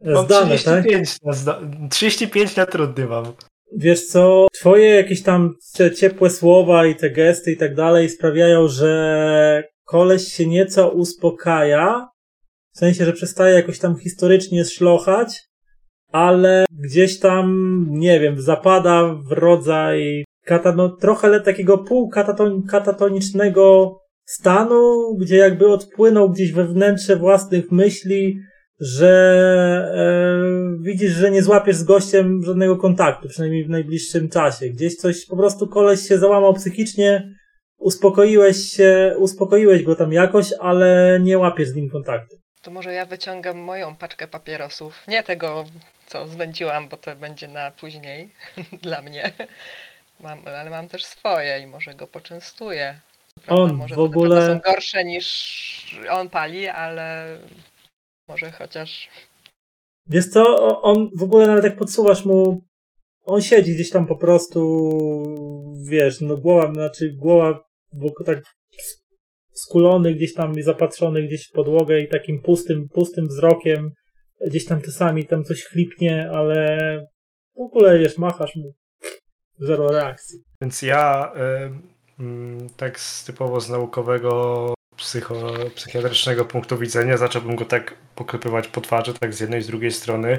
Zdane, 0.00 0.56
35 0.56 1.18
tak? 1.18 1.26
Na 1.26 1.32
zda 1.32 1.60
35 1.90 2.56
na 2.56 2.66
trudny 2.66 3.06
mam. 3.06 3.24
Wiesz 3.76 4.06
co, 4.06 4.46
twoje 4.52 4.86
jakieś 4.86 5.22
tam 5.22 5.54
ciepłe 5.96 6.30
słowa 6.30 6.86
i 6.86 6.94
te 6.94 7.10
gesty 7.10 7.52
i 7.52 7.56
tak 7.56 7.74
dalej 7.74 8.08
sprawiają, 8.08 8.68
że 8.68 9.64
koleś 9.84 10.32
się 10.32 10.46
nieco 10.46 10.88
uspokaja, 10.88 12.08
w 12.74 12.78
sensie, 12.78 13.04
że 13.04 13.12
przestaje 13.12 13.54
jakoś 13.54 13.78
tam 13.78 13.98
historycznie 13.98 14.64
szlochać, 14.64 15.42
ale 16.12 16.64
gdzieś 16.70 17.18
tam, 17.18 17.86
nie 17.90 18.20
wiem, 18.20 18.40
zapada 18.40 19.14
w 19.28 19.32
rodzaj 19.32 20.24
kata, 20.44 20.72
no, 20.72 20.88
trochę 20.88 21.40
takiego 21.40 21.78
półkatatonicznego 21.78 23.96
stanu, 24.24 25.14
gdzie 25.20 25.36
jakby 25.36 25.68
odpłynął 25.68 26.30
gdzieś 26.30 26.52
we 26.52 26.64
wnętrze 26.64 27.16
własnych 27.16 27.72
myśli, 27.72 28.40
że 28.80 29.12
e, 29.94 30.82
widzisz, 30.82 31.12
że 31.12 31.30
nie 31.30 31.42
złapiesz 31.42 31.76
z 31.76 31.84
gościem 31.84 32.42
żadnego 32.44 32.76
kontaktu, 32.76 33.28
przynajmniej 33.28 33.64
w 33.64 33.70
najbliższym 33.70 34.28
czasie. 34.28 34.68
Gdzieś 34.68 34.96
coś, 34.96 35.26
po 35.26 35.36
prostu 35.36 35.68
koleś 35.68 36.08
się 36.08 36.18
załamał 36.18 36.54
psychicznie, 36.54 37.34
uspokoiłeś 37.78 38.56
się, 38.56 39.14
uspokoiłeś 39.18 39.82
go 39.82 39.96
tam 39.96 40.12
jakoś, 40.12 40.52
ale 40.60 41.18
nie 41.22 41.38
łapiesz 41.38 41.68
z 41.68 41.74
nim 41.74 41.90
kontaktu. 41.90 42.36
To 42.62 42.70
może 42.70 42.92
ja 42.92 43.06
wyciągam 43.06 43.58
moją 43.58 43.96
paczkę 43.96 44.28
papierosów. 44.28 45.04
Nie 45.08 45.22
tego, 45.22 45.64
co 46.06 46.28
zwędziłam, 46.28 46.88
bo 46.88 46.96
to 46.96 47.16
będzie 47.16 47.48
na 47.48 47.70
później 47.70 48.30
dla 48.82 49.02
mnie. 49.02 49.32
Mam, 50.20 50.38
ale 50.46 50.70
mam 50.70 50.88
też 50.88 51.04
swoje 51.04 51.60
i 51.60 51.66
może 51.66 51.94
go 51.94 52.06
poczęstuję. 52.06 53.00
Prawda? 53.46 53.64
On 53.64 53.72
może 53.72 53.94
w 53.94 53.98
ogóle 53.98 54.46
są 54.46 54.58
gorsze 54.58 55.04
niż 55.04 56.00
on 56.10 56.28
pali, 56.28 56.68
ale 56.68 57.36
może 58.30 58.50
chociaż. 58.50 59.08
Wiesz 60.06 60.28
co, 60.28 60.42
on 60.82 61.10
w 61.18 61.22
ogóle 61.22 61.46
nawet 61.46 61.64
jak 61.64 61.76
podsuwasz 61.76 62.24
mu, 62.24 62.64
on 63.24 63.42
siedzi 63.42 63.74
gdzieś 63.74 63.90
tam 63.90 64.06
po 64.06 64.16
prostu, 64.16 64.60
wiesz, 65.88 66.20
no 66.20 66.36
głowa, 66.36 66.72
znaczy 66.72 67.12
głowa 67.12 67.64
tak 68.26 68.42
skulony 69.52 70.14
gdzieś 70.14 70.34
tam 70.34 70.58
i 70.58 70.62
zapatrzony 70.62 71.22
gdzieś 71.22 71.48
w 71.48 71.52
podłogę 71.52 72.00
i 72.00 72.08
takim 72.08 72.42
pustym, 72.42 72.88
pustym 72.88 73.28
wzrokiem 73.28 73.90
gdzieś 74.46 74.64
tam 74.64 74.80
czasami 74.80 75.26
tam 75.26 75.44
coś 75.44 75.64
chlipnie, 75.64 76.30
ale 76.30 76.78
w 77.56 77.60
ogóle 77.60 77.98
wiesz, 77.98 78.18
machasz 78.18 78.56
mu 78.56 78.74
zero 79.58 79.88
reakcji. 79.88 80.38
Więc 80.60 80.82
ja 80.82 81.32
y, 82.18 82.22
y, 82.22 82.76
tak 82.76 83.00
z 83.00 83.24
typowo 83.24 83.60
z 83.60 83.70
naukowego 83.70 84.74
psycho, 85.00 85.52
psychiatrycznego 85.74 86.44
punktu 86.44 86.78
widzenia 86.78 87.16
zacząłbym 87.16 87.56
go 87.56 87.64
tak 87.64 87.94
pokrypywać 88.14 88.68
po 88.68 88.80
twarzy, 88.80 89.14
tak 89.20 89.34
z 89.34 89.40
jednej 89.40 89.60
i 89.60 89.62
z 89.62 89.66
drugiej 89.66 89.92
strony, 89.92 90.38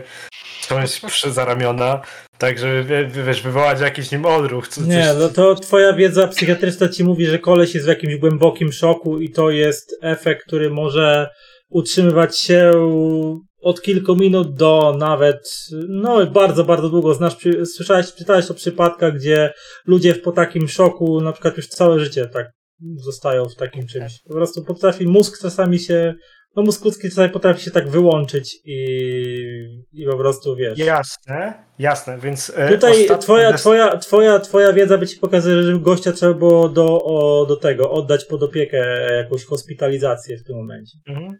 ciąć 0.61 1.01
za 1.33 1.45
ramiona, 1.45 2.01
tak 2.37 2.59
żeby 2.59 3.07
wiesz, 3.25 3.41
wywołać 3.41 3.81
jakiś 3.81 4.11
nim 4.11 4.25
odruch. 4.25 4.67
Co, 4.67 4.81
Nie, 4.81 5.07
coś... 5.07 5.17
no 5.19 5.29
to 5.29 5.55
twoja 5.55 5.93
wiedza 5.93 6.27
psychiatryczna 6.27 6.89
ci 6.89 7.03
mówi, 7.03 7.25
że 7.25 7.39
koleś 7.39 7.73
jest 7.73 7.85
w 7.85 7.89
jakimś 7.89 8.15
głębokim 8.15 8.71
szoku 8.71 9.19
i 9.19 9.29
to 9.29 9.49
jest 9.49 9.97
efekt, 10.01 10.45
który 10.47 10.69
może 10.69 11.29
utrzymywać 11.69 12.37
się 12.39 12.71
od 13.61 13.81
kilku 13.81 14.15
minut 14.15 14.55
do 14.55 14.95
nawet, 14.99 15.51
no 15.87 16.25
bardzo, 16.25 16.63
bardzo 16.63 16.89
długo. 16.89 17.13
Znasz, 17.13 17.35
słyszałeś, 17.65 18.13
czytałeś 18.13 18.51
o 18.51 18.53
przypadkach, 18.53 19.15
gdzie 19.15 19.53
ludzie 19.87 20.15
po 20.15 20.31
takim 20.31 20.67
szoku 20.67 21.21
na 21.21 21.31
przykład 21.31 21.57
już 21.57 21.67
całe 21.67 21.99
życie 21.99 22.27
tak 22.27 22.51
zostają 22.95 23.45
w 23.45 23.55
takim 23.55 23.87
czymś. 23.87 24.21
Po 24.27 24.33
prostu 24.33 24.63
potrafi, 24.63 25.07
mózg 25.07 25.41
czasami 25.41 25.79
się, 25.79 26.13
no 26.55 26.63
mózg 26.63 26.85
ludzki 26.85 27.09
czasami 27.09 27.29
potrafi 27.29 27.63
się 27.63 27.71
tak 27.71 27.89
wyłączyć 27.89 28.59
i, 28.65 28.77
i 29.93 30.05
po 30.05 30.17
prostu 30.17 30.55
wiesz. 30.55 30.77
Jasne, 30.79 31.63
jasne, 31.79 32.17
więc. 32.19 32.51
E, 32.55 32.69
Tutaj 32.69 33.05
twoja, 33.19 33.53
twoja, 33.53 33.97
twoja, 33.97 34.39
twoja 34.39 34.73
wiedza 34.73 34.97
by 34.97 35.07
ci 35.07 35.17
pokazuje, 35.17 35.63
że 35.63 35.79
gościa 35.79 36.11
trzeba 36.11 36.33
było 36.33 36.69
do, 36.69 37.03
o, 37.03 37.45
do 37.45 37.55
tego, 37.55 37.91
oddać 37.91 38.25
pod 38.25 38.43
opiekę 38.43 39.07
jakąś 39.17 39.45
hospitalizację 39.45 40.37
w 40.37 40.43
tym 40.43 40.55
momencie. 40.55 40.97
Mhm. 41.07 41.31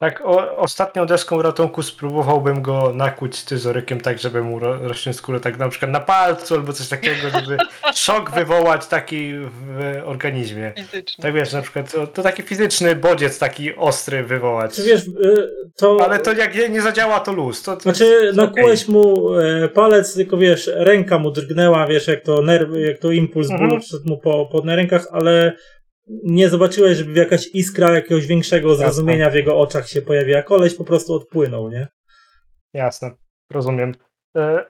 Tak, 0.00 0.20
o, 0.24 0.56
ostatnią 0.56 1.06
deską 1.06 1.42
ratunku 1.42 1.82
spróbowałbym 1.82 2.62
go 2.62 2.92
nakuć 2.94 3.36
scyzorykiem 3.36 4.00
tak, 4.00 4.18
żeby 4.18 4.42
mu 4.42 4.58
ro, 4.58 4.88
rośnie 4.88 5.12
skórę 5.12 5.40
tak 5.40 5.58
na 5.58 5.68
przykład 5.68 5.90
na 5.90 6.00
palcu 6.00 6.54
albo 6.54 6.72
coś 6.72 6.88
takiego, 6.88 7.30
żeby 7.30 7.56
szok 7.94 8.30
wywołać 8.30 8.86
taki 8.86 9.32
w 9.34 10.00
organizmie. 10.04 10.72
Fizyczny. 10.76 11.22
Tak 11.22 11.34
wiesz, 11.34 11.52
na 11.52 11.62
przykład 11.62 11.92
to, 11.92 12.06
to, 12.06 12.22
taki 12.22 12.42
fizyczny 12.42 12.96
bodziec 12.96 13.38
taki 13.38 13.76
ostry 13.76 14.24
wywołać. 14.24 14.80
Wiesz, 14.82 15.06
y, 15.06 15.50
to... 15.76 15.98
Ale 16.04 16.18
to 16.18 16.32
jak 16.32 16.70
nie 16.70 16.82
zadziała, 16.82 17.20
to 17.20 17.32
luz. 17.32 17.62
To, 17.62 17.76
to 17.76 17.82
znaczy 17.82 18.32
nakułeś 18.34 18.82
okay. 18.82 18.94
mu 18.94 19.34
e, 19.38 19.68
palec, 19.68 20.14
tylko 20.14 20.36
wiesz, 20.36 20.70
ręka 20.74 21.18
mu 21.18 21.30
drgnęła, 21.30 21.86
wiesz, 21.86 22.08
jak 22.08 22.22
to 22.22 22.42
nerw, 22.42 22.68
jak 22.86 22.98
to 22.98 23.10
impuls 23.10 23.50
mhm. 23.50 23.70
bólu 23.70 23.82
mu 24.04 24.18
po, 24.18 24.46
po 24.46 24.62
rękach, 24.64 25.06
ale 25.12 25.52
nie 26.24 26.48
zobaczyłeś, 26.48 26.98
żeby 26.98 27.18
jakaś 27.18 27.46
iskra 27.46 27.94
jakiegoś 27.94 28.26
większego 28.26 28.74
zrozumienia 28.74 29.18
Jasne. 29.18 29.32
w 29.32 29.34
jego 29.34 29.58
oczach 29.58 29.88
się 29.88 30.02
pojawiła. 30.02 30.42
Koleś 30.42 30.74
po 30.74 30.84
prostu 30.84 31.14
odpłynął, 31.14 31.70
nie? 31.70 31.88
Jasne, 32.74 33.10
rozumiem. 33.50 33.94
E, 34.36 34.64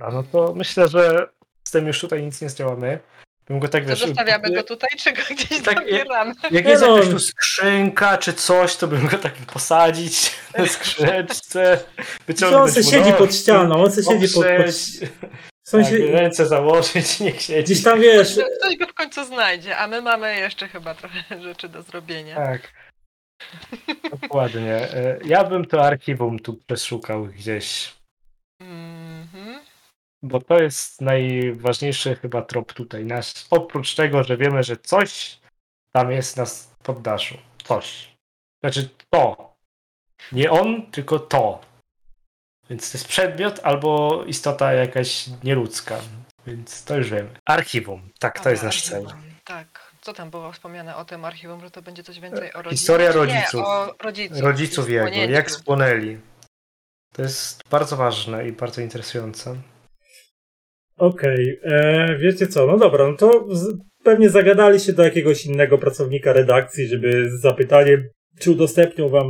no 0.00 0.24
to 0.32 0.54
myślę, 0.56 0.88
że 0.88 1.28
z 1.64 1.70
tym 1.70 1.86
już 1.86 2.00
tutaj 2.00 2.22
nic 2.22 2.40
nie 2.40 2.48
zdziałamy. 2.48 2.98
Bym 3.46 3.58
go 3.58 3.68
tak, 3.68 3.86
wiesz, 3.86 3.98
zostawiamy 3.98 4.50
go 4.54 4.62
tutaj, 4.62 4.90
czy 4.98 5.12
go 5.12 5.22
gdzieś 5.30 5.62
tak, 5.62 5.78
zabieramy? 5.78 6.34
Jak, 6.42 6.52
jak 6.52 6.66
jest 6.66 6.82
no. 6.82 6.96
jakaś 6.96 7.10
tu 7.10 7.18
skrzynka, 7.18 8.18
czy 8.18 8.32
coś, 8.32 8.76
to 8.76 8.88
bym 8.88 9.06
go 9.06 9.18
tak 9.18 9.34
posadzić 9.34 10.32
na 10.58 10.66
skrzynce, 10.66 11.80
wyciągnąć 12.26 12.62
On 12.76 12.82
se 12.82 12.90
siedzi 12.90 13.12
pod 13.12 13.34
ścianą, 13.34 13.84
on 13.84 13.92
se 13.92 14.02
siedzi 14.02 14.34
pod, 14.34 14.44
pod, 14.44 14.74
w 15.64 15.68
sensie... 15.68 15.98
Tak, 15.98 16.10
ręce 16.10 16.46
założyć, 16.46 17.20
niech 17.20 17.42
siedzi. 17.42 17.72
Gdzieś 17.72 17.84
tam 17.84 18.00
wiesz... 18.00 18.38
Ktoś 18.58 18.76
go 18.76 18.86
w 18.86 18.94
końcu 18.94 19.24
znajdzie, 19.24 19.76
a 19.76 19.86
my 19.86 20.02
mamy 20.02 20.36
jeszcze 20.36 20.68
chyba 20.68 20.94
trochę 20.94 21.22
rzeczy 21.42 21.68
do 21.68 21.82
zrobienia. 21.82 22.36
Tak. 22.36 22.72
Dokładnie. 24.20 24.74
E, 24.74 25.18
ja 25.24 25.44
bym 25.44 25.64
to 25.64 25.84
archiwum 25.84 26.38
tu 26.38 26.54
przeszukał 26.54 27.26
gdzieś. 27.26 27.94
Mhm. 28.60 29.60
bo 30.22 30.40
to 30.40 30.62
jest 30.62 31.00
najważniejszy 31.00 32.16
chyba 32.16 32.42
trop 32.42 32.72
tutaj. 32.72 33.04
Nasz, 33.04 33.32
oprócz 33.50 33.94
tego, 33.94 34.22
że 34.22 34.36
wiemy, 34.36 34.62
że 34.62 34.76
coś 34.76 35.40
tam 35.92 36.10
jest 36.12 36.36
na 36.36 36.44
poddaszu. 36.82 37.38
Coś. 37.64 38.16
Znaczy 38.64 38.88
to. 39.10 39.54
Nie 40.32 40.50
on, 40.50 40.90
tylko 40.90 41.18
to. 41.18 41.60
Więc 42.70 42.92
to 42.92 42.98
jest 42.98 43.08
przedmiot 43.08 43.60
albo 43.62 44.24
istota 44.26 44.72
jakaś 44.72 45.24
nieludzka. 45.44 46.00
Więc 46.46 46.84
to 46.84 46.96
już 46.96 47.10
wiemy. 47.10 47.28
Archiwum. 47.44 48.10
Tak, 48.18 48.40
to 48.40 48.50
jest 48.50 48.62
nasz 48.62 48.82
cel. 48.82 49.06
Tak. 49.44 49.94
Co 50.00 50.12
tam 50.12 50.30
było 50.30 50.52
wspomniane 50.52 50.96
o 50.96 51.04
tym 51.04 51.24
archiwum, 51.24 51.60
że 51.60 51.70
to 51.70 51.82
będzie 51.82 52.02
coś 52.02 52.20
więcej 52.20 52.52
o 52.52 52.62
rodzicach? 52.62 52.70
Historia 52.70 53.12
rodziców. 53.12 53.54
Nie, 53.54 53.66
o 53.66 53.94
rodziców. 54.02 54.40
Rodziców 54.40 54.90
jego, 54.90 55.06
spłonięciu. 55.06 55.32
jak 55.32 55.50
spłonęli. 55.50 56.18
To 57.12 57.22
jest 57.22 57.68
bardzo 57.70 57.96
ważne 57.96 58.48
i 58.48 58.52
bardzo 58.52 58.80
interesujące. 58.80 59.56
Okej, 60.96 61.60
e, 61.64 62.18
wiecie 62.18 62.46
co, 62.46 62.66
no 62.66 62.78
dobra, 62.78 63.08
no 63.08 63.16
to 63.16 63.46
z, 63.50 63.76
pewnie 64.04 64.30
zagadaliście 64.30 64.92
do 64.92 65.02
jakiegoś 65.02 65.46
innego 65.46 65.78
pracownika 65.78 66.32
redakcji, 66.32 66.88
żeby 66.88 67.30
z 67.30 67.40
zapytaniem, 67.40 68.08
czy 68.40 68.50
udostępnią 68.50 69.08
wam 69.08 69.26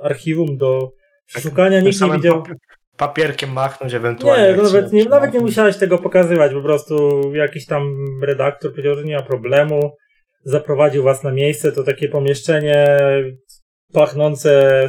archiwum 0.00 0.56
do 0.56 0.92
przeszukania. 1.28 1.80
Nikt 1.80 2.00
nie 2.00 2.10
widział. 2.12 2.42
papi- 2.42 2.54
Papierkiem 2.96 3.52
machnąć 3.52 3.94
ewentualnie. 3.94 4.48
Nie, 4.50 4.56
no 4.56 4.62
nawet 4.62 4.92
nie, 4.92 5.04
nawet 5.04 5.34
nie 5.34 5.40
musiałeś 5.40 5.76
tego 5.76 5.98
pokazywać, 5.98 6.52
po 6.52 6.62
prostu 6.62 7.20
jakiś 7.34 7.66
tam 7.66 7.96
redaktor 8.22 8.70
powiedział, 8.70 8.94
że 8.94 9.04
nie 9.04 9.16
ma 9.16 9.22
problemu, 9.22 9.92
zaprowadził 10.44 11.02
was 11.02 11.22
na 11.22 11.32
miejsce, 11.32 11.72
to 11.72 11.84
takie 11.84 12.08
pomieszczenie 12.08 12.86
pachnące 13.92 14.88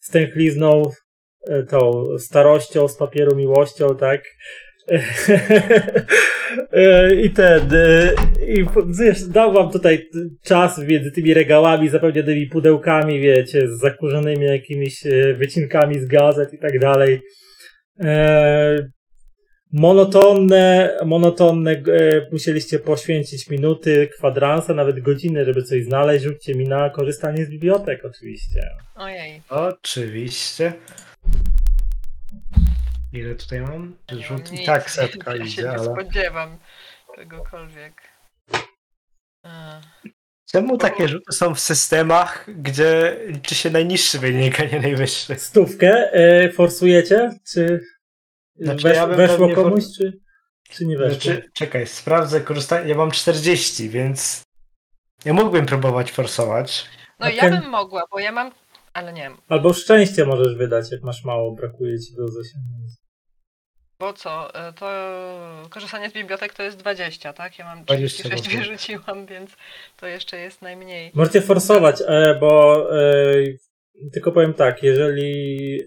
stęchlizną, 0.00 0.82
e, 1.48 1.62
tą 1.62 2.06
starością, 2.18 2.88
z 2.88 2.96
papieru 2.96 3.36
miłością, 3.36 3.96
tak? 3.96 4.20
E, 6.72 7.14
I 7.14 7.30
ten, 7.30 7.74
e, 7.74 8.12
i 8.46 8.64
wiesz, 8.98 9.24
dał 9.24 9.52
wam 9.52 9.70
tutaj 9.70 10.08
czas 10.42 10.78
między 10.78 11.10
tymi 11.10 11.34
regałami, 11.34 11.88
zapełnionymi 11.88 12.46
pudełkami, 12.46 13.20
wiecie, 13.20 13.68
z 13.68 13.80
zakurzonymi 13.80 14.44
jakimiś 14.44 15.06
e, 15.06 15.34
wycinkami 15.34 16.00
z 16.00 16.06
gazet 16.06 16.54
i 16.54 16.58
tak 16.58 16.78
dalej. 16.78 17.20
Monotonne, 19.72 20.96
monotonne 21.06 21.82
musieliście 22.32 22.78
poświęcić 22.78 23.50
minuty, 23.50 24.08
kwadransa, 24.18 24.74
nawet 24.74 25.00
godziny, 25.00 25.44
żeby 25.44 25.62
coś 25.62 25.84
znaleźć. 25.84 26.24
Rzućcie 26.24 26.54
mi 26.54 26.64
na 26.64 26.90
korzystanie 26.90 27.44
z 27.44 27.50
bibliotek 27.50 28.04
oczywiście. 28.04 28.60
Ojej. 28.96 29.42
Oczywiście. 29.48 30.72
Ile 33.12 33.34
tutaj 33.34 33.60
mam? 33.60 33.96
nie 34.12 34.22
Rzut 34.22 34.52
i 34.52 34.54
nic, 34.56 34.66
tak 34.66 34.90
setka 35.00 35.36
ja 35.36 35.42
się 35.44 35.48
idzie, 35.50 35.62
nie 35.62 35.70
ale... 35.70 35.84
spodziewam 35.84 36.58
czegokolwiek. 37.16 37.94
E, 39.46 39.80
Czemu 40.50 40.78
takie 40.78 41.08
rzuty 41.08 41.32
są 41.32 41.54
w 41.54 41.60
systemach, 41.60 42.46
gdzie 42.62 43.16
liczy 43.26 43.54
się 43.54 43.70
najniższy 43.70 44.18
wynik, 44.18 44.60
a 44.60 44.64
nie 44.64 44.80
najwyższy? 44.80 45.34
Stówkę 45.34 46.12
e, 46.12 46.52
forsujecie? 46.52 47.30
Czy 47.52 47.80
Znaczy, 48.56 48.82
wesz, 48.82 48.96
ja 48.96 49.06
bym 49.06 49.16
weszło 49.16 49.38
pewnie 49.38 49.54
for- 49.54 49.64
komuś, 49.64 49.84
czy, 49.98 50.12
czy 50.70 50.86
nie 50.86 50.98
weszło? 50.98 51.14
Znaczy, 51.20 51.50
czekaj, 51.54 51.86
sprawdzę 51.86 52.40
korzystanie. 52.40 52.88
Ja 52.88 52.94
mam 52.96 53.10
40, 53.10 53.88
więc 53.88 54.42
ja 55.24 55.32
mógłbym 55.32 55.66
próbować 55.66 56.12
forsować. 56.12 56.86
No 57.18 57.26
A 57.26 57.30
ja 57.30 57.40
ten- 57.42 57.60
bym 57.60 57.70
mogła, 57.70 58.02
bo 58.12 58.18
ja 58.18 58.32
mam... 58.32 58.50
Ale 58.92 59.12
nie 59.12 59.22
wiem. 59.22 59.36
Albo 59.48 59.72
szczęście 59.72 60.24
możesz 60.26 60.56
wydać, 60.56 60.92
jak 60.92 61.02
masz 61.02 61.24
mało, 61.24 61.52
brakuje 61.54 62.00
ci 62.00 62.14
do 62.14 62.28
zasięgnięcia. 62.28 62.99
Bo 64.00 64.12
co, 64.12 64.54
e, 64.54 64.72
to 64.72 64.86
korzystanie 65.70 66.10
z 66.10 66.12
bibliotek 66.12 66.54
to 66.54 66.62
jest 66.62 66.76
20, 66.76 67.32
tak? 67.32 67.58
Ja 67.58 67.64
mam 67.64 67.84
20 67.84 68.18
36 68.28 68.44
można. 68.54 68.60
wyrzuciłam, 68.60 69.26
więc 69.26 69.50
to 69.96 70.06
jeszcze 70.06 70.36
jest 70.36 70.62
najmniej. 70.62 71.10
Możecie 71.14 71.40
forsować, 71.42 72.02
e, 72.06 72.36
bo 72.40 72.86
e, 73.00 73.32
tylko 74.12 74.32
powiem 74.32 74.54
tak, 74.54 74.82
jeżeli 74.82 75.80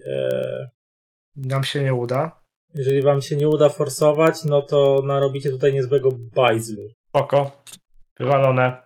Nam 1.36 1.64
się 1.64 1.82
nie 1.82 1.94
uda. 1.94 2.40
jeżeli 2.74 3.02
wam 3.02 3.22
się 3.22 3.36
nie 3.36 3.48
uda 3.48 3.68
forsować, 3.68 4.44
no 4.44 4.62
to 4.62 5.02
narobicie 5.04 5.50
tutaj 5.50 5.72
niezłego 5.72 6.08
bajzlu. 6.34 6.82
Spoko. 7.08 7.62
Wywalone. 8.20 8.82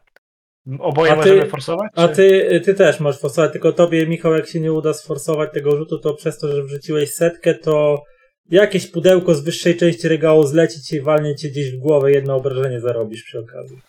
Oboje 0.79 1.13
A 1.13 1.15
ty- 1.15 1.19
możemy 1.21 1.47
forsować? 1.47 1.91
A 1.95 2.09
czy- 2.09 2.15
ty, 2.15 2.61
ty 2.65 2.75
też 2.75 3.01
możesz 3.01 3.21
forsować, 3.21 3.53
tylko 3.53 3.73
tobie, 3.73 4.07
Michał, 4.07 4.33
jak 4.33 4.49
się 4.49 4.61
nie 4.61 4.73
uda 4.73 4.95
sforsować 4.95 5.51
tego 5.53 5.77
rzutu, 5.77 5.99
to 5.99 6.15
przez 6.15 6.39
to, 6.39 6.49
że 6.57 6.63
wrzuciłeś 6.63 7.15
setkę, 7.15 7.55
to 7.55 8.05
jakieś 8.49 8.87
pudełko 8.87 9.35
z 9.35 9.45
wyższej 9.45 9.77
części 9.77 10.09
regału 10.09 10.47
zleci 10.47 10.83
ci 10.83 10.97
i 10.97 11.01
walnie 11.01 11.37
cię 11.37 11.49
gdzieś 11.49 11.71
w 11.71 11.79
głowę, 11.79 12.13
jedno 12.13 12.37
obrażenie 12.37 12.81
zarobisz 12.81 13.23
przy 13.25 13.39
okazji. 13.39 13.81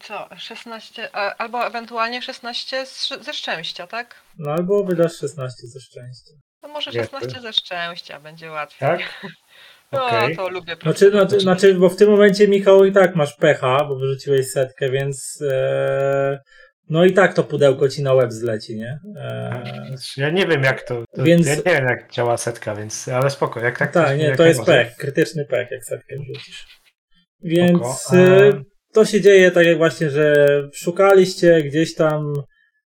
Co, 0.00 0.28
16, 0.36 1.08
a- 1.12 1.34
albo 1.36 1.66
ewentualnie 1.66 2.22
16 2.22 2.86
z, 2.86 3.08
ze 3.24 3.32
szczęścia, 3.32 3.86
tak? 3.86 4.14
No 4.38 4.50
albo 4.52 4.84
wydasz 4.84 5.16
16 5.16 5.66
ze 5.66 5.80
szczęścia. 5.80 6.32
To 6.60 6.68
może 6.68 6.92
Dziękuję. 6.92 7.20
16 7.20 7.40
ze 7.40 7.52
szczęścia, 7.52 8.20
będzie 8.20 8.50
łatwiej. 8.50 8.88
Tak? 8.88 9.00
No, 9.92 10.06
Okej. 10.06 10.36
to 10.36 10.48
lubię 10.48 10.76
Znaczy, 10.82 11.10
znaczy, 11.10 11.40
znaczy, 11.40 11.74
bo 11.74 11.88
w 11.88 11.96
tym 11.96 12.10
momencie, 12.10 12.48
Michał, 12.48 12.84
i 12.84 12.92
tak 12.92 13.16
masz 13.16 13.36
pecha, 13.36 13.84
bo 13.84 13.96
wyrzuciłeś 13.96 14.50
setkę, 14.50 14.90
więc 14.90 15.42
e, 15.50 16.40
no 16.88 17.04
i 17.04 17.12
tak 17.12 17.34
to 17.34 17.44
pudełko 17.44 17.88
ci 17.88 18.02
na 18.02 18.14
łeb 18.14 18.32
zleci, 18.32 18.76
nie? 18.76 18.98
E, 19.16 19.62
Ja 20.16 20.30
nie 20.30 20.46
wiem 20.46 20.62
jak 20.62 20.82
to. 20.82 21.04
to 21.14 21.22
Więc- 21.22 21.46
Ja 21.46 21.54
nie 21.54 21.62
wiem 21.62 21.84
jak 21.84 22.12
działa 22.12 22.36
setka, 22.36 22.74
więc. 22.74 23.08
Ale 23.08 23.30
spoko, 23.30 23.60
jak 23.60 23.78
tak. 23.78 23.92
tak, 23.92 24.18
nie, 24.18 24.36
to 24.36 24.46
jest 24.46 24.58
może. 24.60 24.72
pech, 24.72 24.96
krytyczny 24.96 25.44
pech, 25.44 25.70
jak 25.70 25.84
setkę 25.84 26.16
wrzucisz. 26.18 26.66
Więc 27.42 27.78
Spoko. 27.78 28.16
e, 28.16 28.48
A- 28.48 28.62
to 28.94 29.04
się 29.04 29.20
dzieje 29.20 29.50
tak 29.50 29.66
jak 29.66 29.76
właśnie, 29.78 30.10
że 30.10 30.46
szukaliście 30.74 31.62
gdzieś 31.62 31.94
tam, 31.94 32.32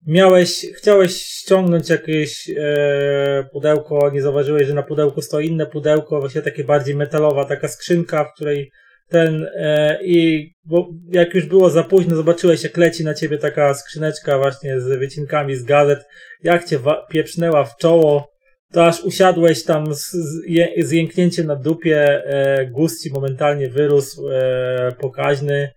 miałeś, 0.08 0.66
chciałeś 0.78 1.12
ściągnąć 1.22 1.90
jakieś 1.90 2.50
e, 2.58 3.44
pudełko, 3.52 4.10
nie 4.14 4.22
zauważyłeś, 4.22 4.68
że 4.68 4.74
na 4.74 4.84
pudełku 4.84 5.22
stoi 5.22 5.48
inne 5.48 5.66
pudełko, 5.66 6.20
właśnie 6.20 6.42
takie 6.42 6.64
bardziej 6.64 6.96
metalowa, 6.96 7.46
taka 7.46 7.68
skrzynka, 7.68 8.24
w 8.24 8.34
której 8.34 8.72
ten 9.10 9.48
e, 9.56 10.00
i 10.04 10.50
bo 10.66 10.88
jak 11.12 11.34
już 11.34 11.46
było 11.46 11.70
za 11.70 11.84
późno, 11.84 12.16
zobaczyłeś 12.16 12.64
jak 12.64 12.78
leci 12.78 13.04
na 13.04 13.14
ciebie 13.14 13.38
taka 13.38 13.74
skrzyneczka 13.74 14.38
właśnie 14.38 14.82
z 14.82 15.00
wycinkami 15.00 15.56
z 15.56 15.64
gazet, 15.64 16.00
jak 16.44 16.66
cię 16.66 16.80
wa- 16.80 17.06
pieprznęła 17.10 17.64
w 17.66 17.78
czoło, 17.78 18.32
to 18.74 18.86
aż 18.86 19.02
usiadłeś 19.04 19.64
tam 19.64 19.96
z, 19.96 20.12
z, 20.12 20.42
je, 20.48 20.68
z 20.78 20.92
jęknięciem 20.92 21.48
na 21.48 21.56
dupie, 21.56 22.24
e, 22.26 22.66
gust 22.66 23.04
ci 23.04 23.12
momentalnie 23.12 23.70
wyrósł 23.70 24.30
e, 24.30 24.92
pokaźny, 25.00 25.72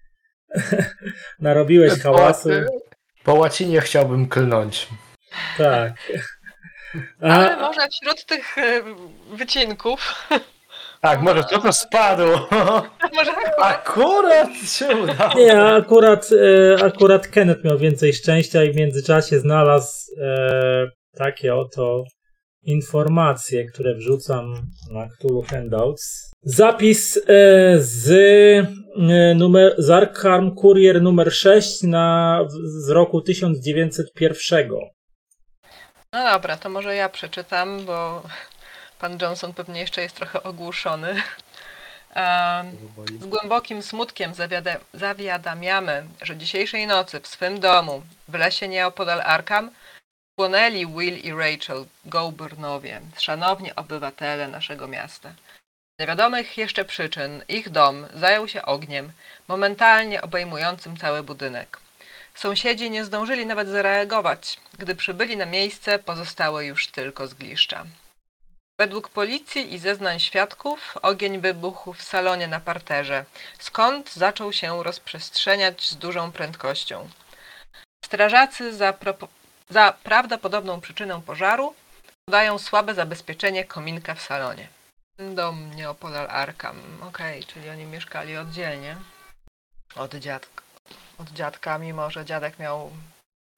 narobiłeś 1.40 2.01
hałasu, 2.02 2.48
Po 3.24 3.35
łacinie 3.35 3.81
chciałbym 3.81 4.28
klnąć. 4.28 4.89
tak. 5.59 5.93
Ale 7.20 7.57
A, 7.57 7.61
może 7.61 7.81
wśród 7.89 8.27
tych 8.27 8.59
e, 8.59 8.82
wycinków, 9.36 10.28
Tak, 11.01 11.22
może 11.22 11.44
to 11.44 11.60
to 11.60 11.72
spadło. 11.72 12.48
może 13.16 13.32
Akurat 13.59 14.51
się 14.64 14.97
udało. 14.97 15.35
Nie, 15.36 15.62
akurat, 15.62 16.28
e, 16.32 16.85
akurat 16.85 17.28
Kenneth 17.28 17.64
miał 17.64 17.78
więcej 17.78 18.12
szczęścia 18.12 18.64
i 18.64 18.72
w 18.72 18.77
międzyczasie 18.77 19.39
znalazł 19.39 19.93
e, 20.22 20.90
takie 21.16 21.55
oto 21.55 22.05
informacje, 22.62 23.64
które 23.64 23.94
wrzucam 23.94 24.55
na 24.90 25.09
Cthulhu 25.09 25.43
Handouts. 25.43 26.31
Zapis 26.43 27.16
e, 27.16 27.20
z, 27.78 28.10
e, 28.10 29.35
numer, 29.35 29.74
z 29.78 29.90
Arkham 29.90 30.55
Courier 30.55 31.02
numer 31.02 31.32
6 31.32 31.82
na, 31.82 32.39
z 32.64 32.89
roku 32.89 33.20
1901. 33.20 34.68
No 36.12 36.24
dobra, 36.32 36.56
to 36.56 36.68
może 36.68 36.94
ja 36.94 37.09
przeczytam, 37.09 37.85
bo 37.86 38.22
pan 39.01 39.18
Johnson 39.22 39.55
pewnie 39.55 39.81
jeszcze 39.81 40.02
jest 40.02 40.16
trochę 40.16 40.43
ogłuszony. 40.43 41.22
Z 43.20 43.27
głębokim 43.27 43.82
smutkiem 43.82 44.32
zawiada- 44.35 44.81
zawiadamiamy, 44.94 46.05
że 46.22 46.36
dzisiejszej 46.36 46.86
nocy 46.86 47.20
w 47.20 47.27
swym 47.27 47.60
domu 47.60 48.02
w 48.28 48.35
lesie 48.35 48.68
nieopodal 48.68 49.20
Arkham 49.20 49.70
płonęli 50.36 50.86
Will 50.86 51.18
i 51.18 51.32
Rachel 51.32 51.85
Goburnowie, 52.05 53.01
szanowni 53.18 53.74
obywatele 53.74 54.48
naszego 54.48 54.89
miasta. 54.89 55.31
Z 55.31 56.01
niewiadomych 56.01 56.59
jeszcze 56.59 56.85
przyczyn 56.85 57.43
ich 57.48 57.70
dom 57.70 58.06
zajął 58.14 58.48
się 58.48 58.62
ogniem, 58.62 59.12
momentalnie 59.48 60.22
obejmującym 60.22 60.97
cały 60.97 61.22
budynek. 61.22 61.78
Sąsiedzi 62.35 62.90
nie 62.90 63.05
zdążyli 63.05 63.47
nawet 63.47 63.68
zareagować. 63.68 64.56
Gdy 64.78 64.94
przybyli 64.94 65.36
na 65.36 65.47
miejsce, 65.47 65.98
pozostały 65.98 66.64
już 66.64 66.89
tylko 66.89 67.27
zgliszcza. 67.27 67.85
Według 68.81 69.09
policji 69.09 69.74
i 69.74 69.78
zeznań 69.78 70.20
świadków 70.20 70.98
ogień 71.02 71.40
wybuchł 71.40 71.93
w 71.93 72.02
salonie 72.02 72.48
na 72.48 72.61
parterze, 72.61 73.24
skąd 73.59 74.12
zaczął 74.12 74.52
się 74.52 74.82
rozprzestrzeniać 74.82 75.89
z 75.89 75.97
dużą 75.97 76.32
prędkością. 76.32 77.09
Strażacy 78.05 78.74
za, 78.74 78.94
za 79.70 79.93
prawdopodobną 80.02 80.81
przyczynę 80.81 81.23
pożaru 81.27 81.74
podają 82.24 82.59
słabe 82.59 82.94
zabezpieczenie 82.94 83.65
kominka 83.65 84.15
w 84.15 84.23
salonie. 84.23 84.69
Dom 85.19 85.74
nieopodal 85.74 86.27
Arkham. 86.31 86.77
Okej, 87.09 87.44
czyli 87.44 87.70
oni 87.70 87.85
mieszkali 87.85 88.36
oddzielnie 88.36 88.97
od 89.97 90.15
dziadka. 90.15 90.62
Od 91.19 91.31
dziadka, 91.31 91.78
mimo 91.78 92.11
że 92.11 92.24
dziadek 92.24 92.59
miał 92.59 92.90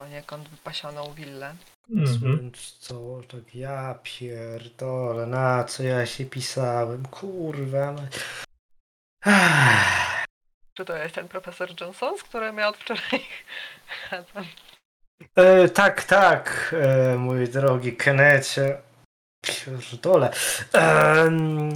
poniekąd 0.03 0.49
wypasioną 0.49 1.13
willę. 1.13 1.55
Mhm. 1.89 2.51
Co, 2.79 3.21
tak 3.27 3.55
ja 3.55 3.99
pierdolę, 4.03 5.27
na 5.27 5.63
co 5.63 5.83
ja 5.83 6.05
się 6.05 6.25
pisałem, 6.25 7.05
kurwa. 7.05 7.95
Czy 10.73 10.85
to 10.85 10.97
jest 10.97 11.15
ten 11.15 11.27
profesor 11.27 11.69
Johnson, 11.81 12.17
z 12.17 12.23
którym 12.23 12.57
ja 12.57 12.67
od 12.67 12.77
wczoraj? 12.77 13.25
E, 15.35 15.69
tak, 15.69 16.03
tak, 16.03 16.75
e, 16.81 17.15
mój 17.17 17.49
drogi 17.49 17.95
Kenecie. 17.95 18.81
Pierdolę. 19.41 20.33
Em, 20.73 21.73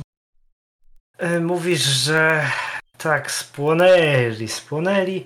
e, 1.17 1.39
mówisz, 1.39 1.81
że 1.81 2.51
tak, 2.97 3.31
spłonęli, 3.31 4.47
spłonęli 4.47 5.25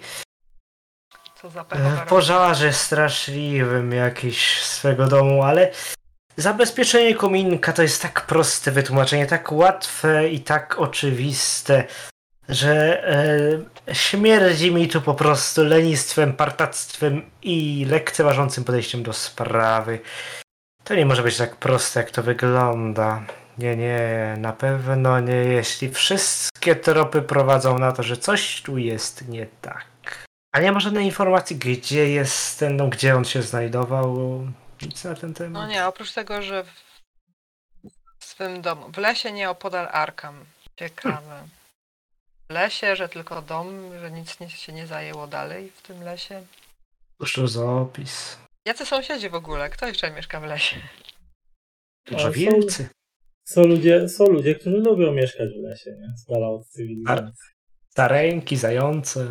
Co 1.42 1.50
za 1.50 1.62
e, 1.62 1.66
pechowa 1.66 1.96
w 1.96 2.08
pożarze 2.08 2.74
straszliwym 2.74 3.92
jakiś 3.92 4.64
swego 4.64 5.08
domu, 5.08 5.44
ale 5.44 5.72
zabezpieczenie 6.38 7.16
kominka 7.16 7.74
to 7.74 7.82
jest 7.82 8.02
tak 8.02 8.26
proste 8.26 8.72
wytłumaczenie, 8.72 9.26
tak 9.26 9.52
łatwe 9.52 10.30
i 10.30 10.40
tak 10.40 10.80
oczywiste, 10.80 11.84
że 12.50 13.04
e, 13.88 13.94
śmierdzi 13.94 14.72
mi 14.72 14.88
tu 14.88 15.02
po 15.02 15.14
prostu 15.14 15.64
lenistwem, 15.64 16.34
partactwem 16.34 17.32
i 17.42 17.86
lekceważącym 17.90 18.64
podejściem 18.64 19.04
do 19.04 19.14
sprawy. 19.14 20.00
To 20.84 20.96
nie 20.96 21.06
może 21.06 21.24
być 21.24 21.38
tak 21.38 21.56
proste, 21.56 22.00
jak 22.00 22.12
to 22.12 22.24
wygląda. 22.24 23.22
Nie, 23.58 23.76
nie, 23.76 24.36
na 24.38 24.54
pewno 24.54 25.20
nie, 25.20 25.36
jeśli 25.36 25.90
wszystkie 25.90 26.76
tropy 26.76 27.22
prowadzą 27.22 27.80
na 27.80 27.92
to, 27.92 28.04
że 28.04 28.18
coś 28.18 28.62
tu 28.62 28.78
jest 28.78 29.28
nie 29.28 29.48
tak. 29.62 29.91
A 30.52 30.60
nie 30.60 30.72
ma 30.72 30.80
żadnej 30.80 31.06
informacji, 31.06 31.56
gdzie 31.56 32.10
jest 32.10 32.60
ten, 32.60 32.76
no, 32.76 32.88
gdzie 32.88 33.16
on 33.16 33.26
się 33.26 33.42
znajdował. 33.42 34.18
Nic 34.82 35.04
na 35.04 35.16
ten 35.16 35.34
temat. 35.34 35.62
No 35.62 35.68
nie, 35.68 35.88
oprócz 35.88 36.12
tego, 36.12 36.42
że 36.42 36.64
w 36.64 36.92
w 38.22 38.26
swym 38.26 38.62
domu, 38.62 38.92
w 38.92 38.98
lesie 38.98 39.32
nieopodal 39.32 39.88
Arkham. 39.92 40.46
Ciekawe. 40.76 41.48
W 42.50 42.54
lesie, 42.54 42.96
że 42.96 43.10
tylko 43.10 43.42
dom, 43.42 44.00
że 44.00 44.12
nic 44.12 44.40
nie, 44.40 44.50
się 44.50 44.74
nie 44.74 44.88
zajęło 44.88 45.28
dalej 45.28 45.72
w 45.76 45.82
tym 45.82 46.04
lesie. 46.04 46.46
Cóż 47.22 47.34
to 47.34 47.48
za 47.48 47.66
opis? 47.66 48.38
Jacy 48.66 48.86
sąsiedzi 48.86 49.30
w 49.30 49.36
ogóle? 49.36 49.70
Kto 49.70 49.88
jeszcze 49.88 50.12
mieszka 50.12 50.40
w 50.40 50.44
lesie? 50.44 50.76
Może 52.12 52.26
są- 52.26 52.32
wielcy. 52.32 52.90
Są 53.48 53.64
ludzie, 53.64 54.10
są 54.10 54.26
ludzie, 54.26 54.56
którzy 54.56 54.78
lubią 54.78 55.12
mieszkać 55.12 55.50
w 55.50 55.64
lesie, 55.64 55.92
nie? 55.92 56.18
Z 56.18 56.26
dala 56.26 56.48
od 56.50 56.68
cywilizacji. 56.68 57.34
Stareńki, 57.90 58.58
zające. 58.58 59.28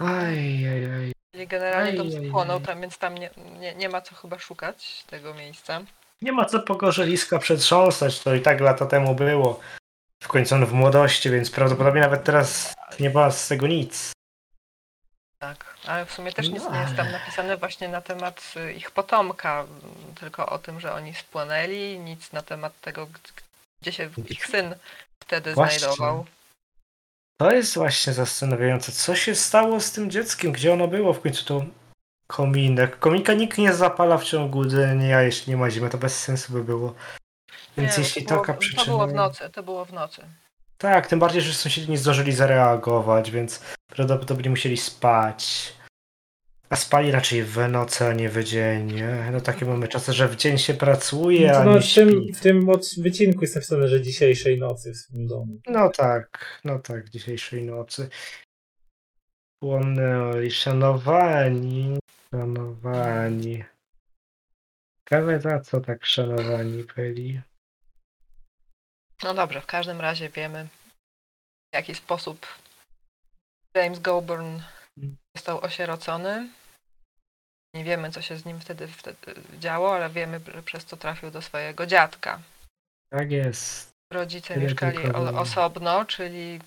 Aj, 0.00 0.38
aj, 0.68 0.82
aj. 0.96 1.12
Generalnie 1.46 1.92
dom 1.92 2.06
Aj, 2.08 2.16
aj, 2.18 2.28
spłonął, 2.28 2.60
tam, 2.60 2.80
więc 2.80 2.98
tam 2.98 3.14
nie, 3.18 3.30
nie, 3.60 3.74
nie 3.74 3.88
ma 3.88 4.00
co 4.00 4.14
chyba 4.14 4.38
szukać 4.38 5.04
tego 5.06 5.34
miejsca. 5.34 5.80
Nie 6.22 6.32
ma 6.32 6.44
co 6.44 6.60
pogorzeliska 6.60 7.38
przetrząsać, 7.38 8.20
to 8.20 8.34
i 8.34 8.40
tak 8.40 8.60
lata 8.60 8.86
temu 8.86 9.14
było. 9.14 9.60
W 10.22 10.28
końcu 10.28 10.54
on 10.54 10.66
w 10.66 10.72
młodości, 10.72 11.30
więc 11.30 11.50
prawdopodobnie 11.50 12.00
nawet 12.00 12.24
teraz 12.24 12.74
nie 13.00 13.10
ma 13.10 13.30
z 13.30 13.48
tego 13.48 13.66
nic. 13.66 14.12
Tak, 15.38 15.76
ale 15.86 16.06
w 16.06 16.12
sumie 16.12 16.32
też 16.32 16.48
nic 16.48 16.62
No, 16.64 16.72
nie 16.72 16.80
jest 16.80 16.96
tam 16.96 17.06
ale- 17.06 17.18
napisane 17.18 17.56
właśnie 17.56 17.88
na 17.88 18.00
temat 18.00 18.54
y, 18.56 18.72
ich 18.72 18.90
potomka, 18.90 19.60
m, 19.60 20.14
tylko 20.14 20.46
o 20.48 20.58
tym, 20.58 20.80
że 20.80 20.92
oni 20.94 21.14
spłonęli, 21.14 21.98
nic 21.98 22.32
na 22.32 22.42
temat 22.42 22.80
tego, 22.80 23.06
g- 23.06 23.20
gdzie 23.82 23.92
się 23.92 24.10
ich 24.28 24.46
syn 24.46 24.74
wtedy 25.20 25.54
Właśnie. 25.54 25.78
znajdował. 25.78 26.26
To 27.36 27.52
jest 27.52 27.74
właśnie 27.74 28.12
zastanawiające. 28.12 28.92
Co 28.92 29.14
się 29.14 29.34
stało 29.34 29.80
z 29.80 29.92
tym 29.92 30.10
dzieckiem? 30.10 30.52
Gdzie 30.52 30.72
ono 30.72 30.88
było? 30.88 31.12
W 31.12 31.20
końcu 31.20 31.44
to 31.44 31.64
kominek. 32.26 32.98
Kominka 32.98 33.32
nikt 33.34 33.58
nie 33.58 33.72
zapala 33.72 34.18
w 34.18 34.24
ciągu 34.24 34.64
dnia, 34.64 35.22
jeśli 35.22 35.50
nie 35.50 35.56
ma 35.56 35.70
zimy. 35.70 35.90
To 35.90 35.98
bez 35.98 36.22
sensu 36.22 36.52
by 36.52 36.64
było. 36.64 36.94
Więc 37.76 37.96
Nie, 37.98 38.04
jeśli 38.04 38.22
to 38.22 38.28
było, 38.28 38.40
taka 38.40 38.52
To 38.52 38.58
przyczyna... 38.58 38.84
było 38.84 39.06
w 39.06 39.12
nocy, 39.12 39.50
to 39.50 39.62
było 39.62 39.84
w 39.84 39.92
nocy. 39.92 40.22
Tak, 40.78 41.06
tym 41.06 41.18
bardziej, 41.18 41.42
że 41.42 41.54
sąsiedzi 41.54 41.90
nie 41.90 41.98
zdążyli 41.98 42.32
zareagować, 42.32 43.30
więc 43.30 43.60
prawdopodobnie 43.86 44.50
musieli 44.50 44.76
spać. 44.76 45.72
A 46.72 46.76
spali 46.76 47.10
raczej 47.10 47.42
w 47.44 47.68
nocy, 47.68 48.04
a 48.06 48.12
nie 48.12 48.28
w 48.28 48.44
dzień. 48.44 48.92
No 49.32 49.40
takie 49.40 49.66
mamy 49.66 49.88
czasy, 49.88 50.12
że 50.12 50.28
w 50.28 50.36
dzień 50.36 50.58
się 50.58 50.74
pracuje, 50.74 51.56
a 51.58 51.64
No, 51.64 51.74
nie 51.74 51.80
w, 51.80 51.94
tym, 51.94 52.08
śpi. 52.10 52.32
w 52.32 52.40
tym 52.40 52.68
od- 52.68 52.94
wycinku 52.98 53.40
jest 53.40 53.54
napisane, 53.54 53.88
że 53.88 54.02
dzisiejszej 54.02 54.58
nocy 54.58 54.92
w 54.92 54.96
swym 54.96 55.26
domu. 55.26 55.60
No 55.66 55.90
tak, 55.90 56.60
no 56.64 56.78
tak, 56.78 57.10
dzisiejszej 57.10 57.62
nocy. 57.62 58.08
Płonęli, 59.62 60.50
szanowani, 60.50 61.98
szanowani. 62.34 63.64
Ciekawe 65.08 65.40
za 65.40 65.60
co 65.60 65.80
tak 65.80 66.06
szanowani 66.06 66.84
byli. 66.96 67.40
No 69.22 69.34
dobrze, 69.34 69.60
w 69.60 69.66
każdym 69.66 70.00
razie 70.00 70.28
wiemy, 70.28 70.68
w 71.72 71.76
jaki 71.76 71.94
sposób 71.94 72.46
James 73.76 74.00
Goburn 74.00 74.60
Mm. 74.98 75.16
został 75.36 75.60
osierocony. 75.60 76.48
Nie 77.74 77.84
wiemy, 77.84 78.10
co 78.10 78.22
się 78.22 78.36
z 78.36 78.44
nim 78.44 78.60
wtedy, 78.60 78.88
wtedy 78.88 79.16
działo, 79.58 79.94
ale 79.94 80.10
wiemy, 80.10 80.40
że 80.54 80.62
przez 80.62 80.84
co 80.84 80.96
trafił 80.96 81.30
do 81.30 81.42
swojego 81.42 81.86
dziadka. 81.86 82.40
Tak 83.10 83.30
jest. 83.30 83.92
Rodzice 84.12 84.54
Tyle 84.54 84.66
mieszkali 84.66 84.98
tylko 84.98 85.18
o, 85.18 85.40
osobno, 85.40 86.04
czyli 86.04 86.60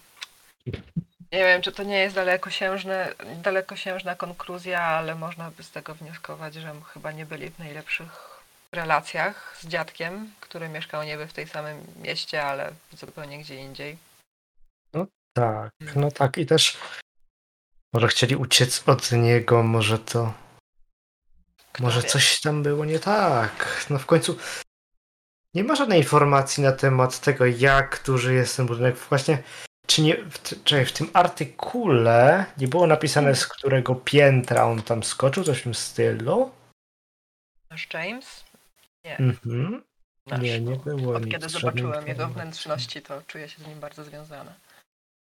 nie 1.32 1.44
wiem, 1.44 1.62
czy 1.62 1.72
to 1.72 1.84
nie 1.84 1.98
jest 2.00 2.16
dalekosiężne, 2.16 3.14
dalekosiężna 3.42 4.16
konkluzja, 4.16 4.82
ale 4.82 5.16
można 5.16 5.52
by 5.52 5.64
z 5.64 5.72
tego 5.72 5.96
wnioskować, 5.96 6.54
że 6.54 6.76
chyba 6.94 7.12
nie 7.12 7.26
byli 7.26 7.50
w 7.50 7.60
najlepszych 7.60 8.42
relacjach 8.72 9.58
z 9.62 9.68
dziadkiem, 9.68 10.32
który 10.40 10.70
mieszkał 10.70 11.04
niby 11.04 11.28
w 11.28 11.34
tej 11.34 11.48
samym 11.48 11.78
mieście, 12.02 12.44
ale 12.44 12.72
zupełnie 12.94 13.40
gdzie 13.40 13.56
indziej. 13.56 13.98
Tak, 15.34 15.72
no 15.96 16.12
tak 16.12 16.38
i 16.38 16.46
też 16.46 16.78
może 17.94 18.08
chcieli 18.08 18.36
uciec 18.36 18.90
od 18.90 19.12
niego, 19.12 19.64
może 19.64 20.00
to, 20.00 20.34
Kto 21.76 21.84
może 21.84 22.02
wie? 22.02 22.08
coś 22.10 22.42
tam 22.42 22.64
było 22.64 22.86
nie 22.86 23.00
tak. 23.00 23.86
No 23.90 24.00
w 24.00 24.06
końcu 24.06 24.38
nie 25.54 25.64
ma 25.64 25.76
żadnej 25.76 26.00
informacji 26.00 26.64
na 26.64 26.72
temat 26.72 27.20
tego, 27.20 27.46
jak 27.46 28.02
duży 28.06 28.34
jest 28.34 28.58
ten 28.58 28.66
budynek. 28.66 28.98
Właśnie, 28.98 29.44
czy 29.88 30.02
nie, 30.02 30.18
w, 30.18 30.64
czekaj, 30.64 30.86
w 30.86 30.92
tym 30.92 31.10
artykule 31.14 32.46
nie 32.58 32.68
było 32.68 32.88
napisane, 32.88 33.36
z 33.36 33.48
którego 33.48 33.96
piętra 33.96 34.64
on 34.64 34.82
tam 34.82 35.04
skoczył, 35.04 35.44
coś 35.44 35.60
w 35.60 35.64
tym 35.64 35.74
stylu? 35.74 36.52
Nasz 37.70 37.88
James? 37.94 38.44
Nie. 39.06 39.18
Mhm. 39.18 39.84
Nasz, 40.28 40.42
Nie, 40.42 40.60
nie 40.60 40.76
było 40.76 41.16
Od 41.16 41.30
kiedy 41.30 41.50
zobaczyłem 41.50 42.08
jego 42.08 42.28
wnętrzności, 42.28 43.02
to 43.02 43.22
czuję 43.28 43.50
się 43.50 43.64
z 43.64 43.68
nim 43.68 43.80
bardzo 43.80 44.04
związana. 44.04 44.54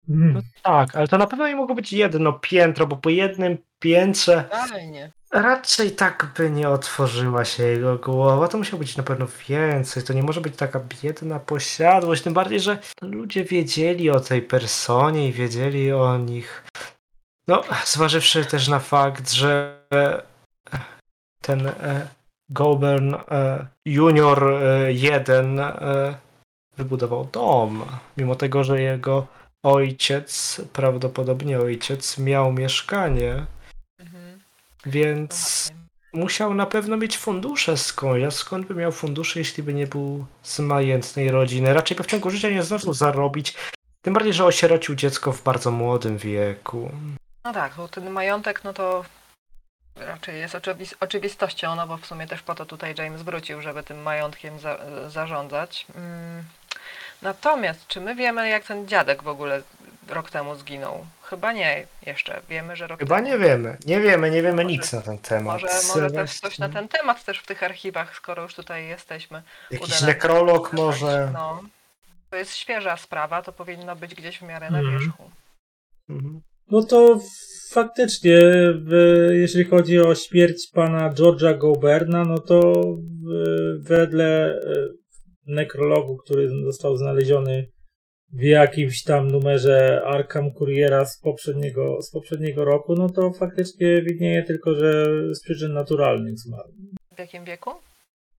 Mm. 0.09 0.41
Tak, 0.63 0.95
ale 0.95 1.07
to 1.07 1.17
na 1.17 1.27
pewno 1.27 1.47
nie 1.47 1.55
mogło 1.55 1.75
być 1.75 1.93
jedno 1.93 2.33
piętro, 2.33 2.87
bo 2.87 2.95
po 2.95 3.09
jednym 3.09 3.57
piętrze 3.79 4.49
Fajnie. 4.69 5.11
Raczej 5.31 5.91
tak 5.91 6.31
by 6.37 6.51
nie 6.51 6.69
otworzyła 6.69 7.45
się 7.45 7.63
jego 7.63 7.97
głowa. 7.97 8.47
To 8.47 8.57
musiało 8.57 8.79
być 8.79 8.97
na 8.97 9.03
pewno 9.03 9.27
więcej. 9.49 10.03
To 10.03 10.13
nie 10.13 10.23
może 10.23 10.41
być 10.41 10.55
taka 10.55 10.79
biedna 11.03 11.39
posiadłość. 11.39 12.23
Tym 12.23 12.33
bardziej, 12.33 12.59
że 12.59 12.77
ludzie 13.01 13.43
wiedzieli 13.43 14.09
o 14.09 14.19
tej 14.19 14.41
personie 14.41 15.27
i 15.27 15.33
wiedzieli 15.33 15.91
o 15.91 16.17
nich. 16.17 16.63
No, 17.47 17.63
zważywszy 17.85 18.45
też 18.45 18.67
na 18.67 18.79
fakt, 18.79 19.31
że 19.31 19.79
ten 21.41 21.67
e, 21.67 22.07
Goburn 22.49 23.15
e, 23.15 23.67
Junior 23.85 24.53
e, 24.53 24.93
1 24.93 25.59
e, 25.59 26.17
wybudował 26.77 27.25
dom. 27.33 27.85
Mimo 28.17 28.35
tego, 28.35 28.63
że 28.63 28.81
jego 28.81 29.27
ojciec, 29.63 30.61
prawdopodobnie 30.73 31.59
ojciec, 31.59 32.17
miał 32.17 32.53
mieszkanie. 32.53 33.45
Mhm. 33.99 34.39
Więc 34.85 35.69
musiał 36.13 36.53
na 36.53 36.65
pewno 36.65 36.97
mieć 36.97 37.17
fundusze 37.17 37.77
skądś. 37.77 38.23
A 38.23 38.31
skąd 38.31 38.67
by 38.67 38.75
miał 38.75 38.91
fundusze, 38.91 39.39
jeśli 39.39 39.63
by 39.63 39.73
nie 39.73 39.87
był 39.87 40.25
z 40.43 40.59
majętnej 40.59 41.31
rodziny? 41.31 41.73
Raczej 41.73 41.97
by 41.97 42.03
w 42.03 42.07
ciągu 42.07 42.29
życia 42.29 42.49
nie 42.49 42.63
zdążył 42.63 42.93
zarobić. 42.93 43.53
Tym 44.01 44.13
bardziej, 44.13 44.33
że 44.33 44.45
osierocił 44.45 44.95
dziecko 44.95 45.31
w 45.31 45.43
bardzo 45.43 45.71
młodym 45.71 46.17
wieku. 46.17 46.91
No 47.45 47.53
tak, 47.53 47.73
bo 47.77 47.87
ten 47.87 48.09
majątek, 48.09 48.63
no 48.63 48.73
to 48.73 49.05
raczej 49.95 50.39
jest 50.39 50.55
oczywis- 50.55 50.95
oczywistością, 50.99 51.75
no 51.75 51.87
bo 51.87 51.97
w 51.97 52.05
sumie 52.05 52.27
też 52.27 52.41
po 52.41 52.55
to 52.55 52.65
tutaj 52.65 52.95
James 52.97 53.21
wrócił, 53.21 53.61
żeby 53.61 53.83
tym 53.83 54.01
majątkiem 54.01 54.59
za- 54.59 55.09
zarządzać. 55.09 55.85
Mm. 55.95 56.43
Natomiast, 57.21 57.87
czy 57.87 58.01
my 58.01 58.15
wiemy, 58.15 58.49
jak 58.49 58.63
ten 58.63 58.87
dziadek 58.87 59.23
w 59.23 59.27
ogóle 59.27 59.61
rok 60.09 60.29
temu 60.29 60.55
zginął? 60.55 61.05
Chyba 61.23 61.53
nie 61.53 61.85
jeszcze. 62.05 62.41
Wiemy, 62.49 62.75
że 62.75 62.87
rok 62.87 62.99
Chyba 62.99 63.15
temu. 63.15 63.27
nie 63.27 63.37
wiemy. 63.37 63.77
Nie 63.85 63.99
wiemy, 64.01 64.31
nie 64.31 64.41
wiemy 64.41 64.63
Może- 64.63 64.75
nic 64.75 64.93
na 64.93 65.01
ten 65.01 65.17
temat. 65.17 65.61
Może, 65.61 65.67
może 65.95 66.11
też 66.11 66.39
coś 66.39 66.57
na 66.59 66.69
ten 66.69 66.87
temat 66.87 67.23
też 67.25 67.39
w 67.39 67.45
tych 67.45 67.63
archiwach, 67.63 68.15
skoro 68.15 68.43
już 68.43 68.55
tutaj 68.55 68.87
jesteśmy. 68.87 69.41
Jakiś 69.71 69.97
uda 69.97 70.07
nekrolog 70.07 70.73
może. 70.73 71.29
No, 71.33 71.61
to 72.29 72.35
jest 72.37 72.55
świeża 72.55 72.97
sprawa, 72.97 73.41
to 73.41 73.51
powinno 73.51 73.95
być 73.95 74.15
gdzieś 74.15 74.39
w 74.39 74.41
miarę 74.41 74.69
na 74.71 74.79
Mhm. 74.79 74.99
wierzchu. 74.99 75.31
Mhm. 76.09 76.41
No 76.71 76.83
to 76.83 77.19
faktycznie, 77.71 78.39
jeżeli 79.31 79.65
chodzi 79.65 79.99
o 79.99 80.15
śmierć 80.15 80.67
pana 80.73 81.09
George'a 81.13 81.57
Goberna, 81.57 82.23
no 82.25 82.39
to 82.39 82.73
wedle 83.79 84.45
e, 84.45 84.59
nekrologu, 85.49 86.17
który 86.17 86.49
został 86.63 86.97
znaleziony 86.97 87.71
w 88.33 88.41
jakimś 88.41 89.03
tam 89.03 89.31
numerze 89.31 90.01
Arkham 90.05 90.53
Couriera 90.53 91.05
z 91.05 91.19
poprzedniego, 91.19 92.01
z 92.01 92.11
poprzedniego 92.11 92.65
roku, 92.65 92.95
no 92.95 93.09
to 93.09 93.33
faktycznie 93.33 94.01
widnieje 94.01 94.43
tylko, 94.43 94.75
że 94.75 95.05
z 95.35 95.41
przyczyn 95.41 95.73
naturalnych 95.73 96.39
zmarł. 96.39 96.73
W 97.15 97.19
jakim 97.19 97.45
wieku? 97.45 97.71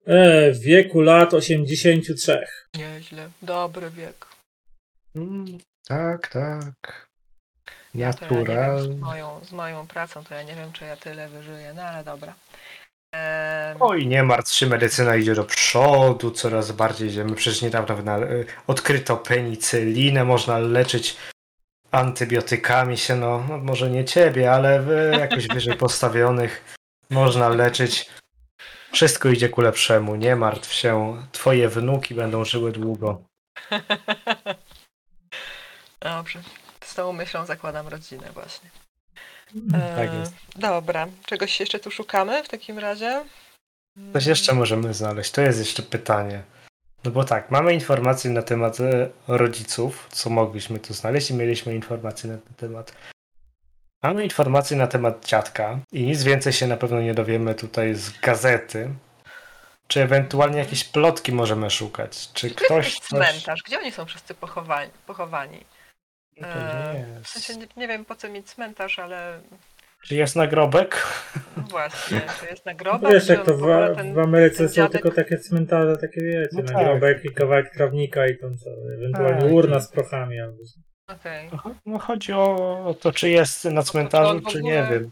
E, 0.06 0.50
w 0.52 0.58
wieku 0.58 1.00
lat 1.00 1.34
83. 1.34 2.44
Nieźle. 2.78 3.30
Dobry 3.42 3.90
wiek. 3.90 4.26
Mm, 5.16 5.58
Tak, 5.88 6.28
tak. 6.28 7.10
To 7.92 8.52
ja 8.52 8.78
z 8.78 8.98
moją, 8.98 9.44
z 9.44 9.52
moją 9.52 9.86
pracą 9.86 10.24
to 10.24 10.34
ja 10.34 10.42
nie 10.42 10.54
wiem, 10.54 10.72
czy 10.72 10.84
ja 10.84 10.96
tyle 10.96 11.28
wyżyję, 11.28 11.72
no 11.76 11.82
ale 11.82 12.04
dobra. 12.04 12.34
Oj, 13.80 14.06
nie 14.06 14.22
martw 14.22 14.52
się, 14.52 14.66
medycyna 14.66 15.16
idzie 15.16 15.34
do 15.34 15.44
przodu, 15.44 16.30
coraz 16.30 16.72
bardziej 16.72 17.08
idziemy. 17.08 17.34
Przecież 17.34 17.62
niedawno 17.62 18.22
y, 18.22 18.46
odkryto 18.66 19.16
penicylinę, 19.16 20.24
można 20.24 20.58
leczyć 20.58 21.16
antybiotykami 21.90 22.96
się, 22.96 23.16
no, 23.16 23.44
no 23.48 23.58
może 23.58 23.90
nie 23.90 24.04
ciebie, 24.04 24.52
ale 24.52 24.84
jakoś 25.18 25.46
wyżej 25.54 25.76
postawionych 25.76 26.76
można 27.10 27.48
leczyć. 27.48 28.10
Wszystko 28.92 29.28
idzie 29.28 29.48
ku 29.48 29.60
lepszemu, 29.60 30.16
nie 30.16 30.36
martw 30.36 30.72
się, 30.72 31.22
twoje 31.32 31.68
wnuki 31.68 32.14
będą 32.14 32.44
żyły 32.44 32.72
długo. 32.72 33.22
Dobrze. 36.00 36.42
Z 36.84 36.94
tą 36.94 37.12
myślą 37.12 37.46
zakładam 37.46 37.88
rodzinę 37.88 38.30
właśnie. 38.34 38.70
Tak 39.96 40.10
E, 40.10 40.18
jest. 40.20 40.32
Dobra. 40.56 41.06
Czegoś 41.26 41.60
jeszcze 41.60 41.78
tu 41.78 41.90
szukamy 41.90 42.44
w 42.44 42.48
takim 42.48 42.78
razie? 42.78 43.24
Coś 44.12 44.26
jeszcze 44.26 44.52
możemy 44.54 44.94
znaleźć, 44.94 45.30
to 45.30 45.40
jest 45.40 45.58
jeszcze 45.58 45.82
pytanie. 45.82 46.42
No 47.04 47.10
bo 47.10 47.24
tak, 47.24 47.50
mamy 47.50 47.74
informacje 47.74 48.30
na 48.30 48.42
temat 48.42 48.80
e, 48.80 49.08
rodziców, 49.28 50.08
co 50.10 50.30
mogliśmy 50.30 50.78
tu 50.78 50.94
znaleźć 50.94 51.30
i 51.30 51.34
mieliśmy 51.34 51.74
informacje 51.74 52.30
na 52.30 52.38
ten 52.38 52.54
temat. 52.54 52.92
Mamy 54.02 54.24
informacje 54.24 54.76
na 54.76 54.86
temat 54.86 55.26
dziadka 55.26 55.78
i 55.92 56.02
nic 56.02 56.22
więcej 56.22 56.52
się 56.52 56.66
na 56.66 56.76
pewno 56.76 57.00
nie 57.00 57.14
dowiemy 57.14 57.54
tutaj 57.54 57.94
z 57.94 58.20
gazety. 58.20 58.90
Czy 59.86 60.02
ewentualnie 60.02 60.58
jakieś 60.58 60.84
plotki 60.84 61.32
możemy 61.32 61.70
szukać? 61.70 62.32
Czy 62.32 62.46
jest 62.46 62.58
ktoś 62.58 62.86
jakiś 62.86 62.98
coś... 62.98 63.08
cmentarz? 63.08 63.62
Gdzie 63.66 63.78
oni 63.78 63.92
są 63.92 64.06
wszyscy 64.06 64.34
pochowani? 64.34 64.90
pochowani? 65.06 65.64
To 66.40 66.46
E, 66.46 66.94
nie 66.94 67.04
W 67.04 67.18
jest. 67.18 67.28
sensie 67.30 67.56
nie, 67.60 67.66
nie 67.76 67.88
wiem 67.88 68.04
po 68.04 68.14
co 68.14 68.28
mieć 68.28 68.46
cmentarz, 68.50 68.98
ale 68.98 69.40
Czy 70.04 70.14
jest 70.14 70.36
nagrobek? 70.36 71.06
no 71.56 71.62
właśnie, 71.62 72.20
czy 72.40 72.46
jest 72.46 72.66
nagrobek? 72.66 73.12
Wiesz, 73.12 73.26
czy 73.26 73.32
jak 73.32 73.44
to 73.44 73.50
on 73.52 73.56
w, 73.56 73.60
w 73.60 73.62
ogóle 73.62 73.94
ten- 73.96 74.14
w 74.14 74.18
Ameryce 74.18 74.58
ten 74.58 74.68
są 74.68 74.74
dziadek- 74.82 74.90
tylko 74.92 75.10
takie 75.10 75.38
cmentarze, 75.38 75.96
takie 75.96 76.20
wiecie, 76.20 76.48
No 76.52 76.62
tak. 76.62 76.74
nagrobek 76.76 77.24
i 77.24 77.30
kawałek 77.34 77.70
trawnika 77.74 78.26
i 78.26 78.38
tam 78.38 78.56
co, 78.58 78.70
ewentualnie 78.98 79.40
Tak. 79.40 79.50
urna 79.52 79.80
z 79.80 79.90
prochami 79.92 80.40
albo. 80.40 80.58
Okej. 81.08 81.50
No 81.86 81.98
chodzi 81.98 82.32
o 82.32 82.94
to, 83.00 83.12
czy 83.12 83.30
jest 83.30 83.64
na 83.64 83.82
cmentarzu, 83.82 84.40
w 84.40 84.46
czy 84.46 84.62
nie 84.62 84.86
wiem. 84.90 85.10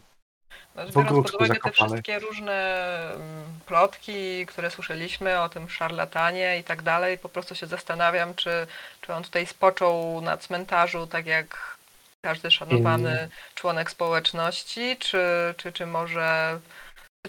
No, 0.75 0.83
W 0.87 0.87
Biorąc 0.87 0.93
pod 0.93 1.07
ogródku 1.07 1.43
uwagę 1.43 1.59
te 1.63 1.71
wszystkie 1.71 2.19
różne 2.19 2.81
mm, 3.15 3.43
plotki, 3.65 4.45
które 4.45 4.71
słyszeliśmy 4.71 5.41
o 5.41 5.49
tym 5.49 5.69
szarlatanie 5.69 6.59
i 6.59 6.63
tak 6.63 6.81
dalej, 6.81 7.17
po 7.17 7.29
prostu 7.29 7.55
się 7.55 7.67
zastanawiam, 7.67 8.35
czy, 8.35 8.67
czy 9.01 9.13
on 9.13 9.23
tutaj 9.23 9.45
spoczął 9.45 10.21
na 10.21 10.37
cmentarzu, 10.37 11.07
tak 11.07 11.25
jak 11.25 11.77
każdy 12.21 12.51
szanowany 12.51 13.09
Inni. 13.09 13.29
członek 13.55 13.91
społeczności, 13.91 14.97
czy, 14.99 15.23
czy, 15.57 15.71
czy 15.71 15.85
może 15.85 16.59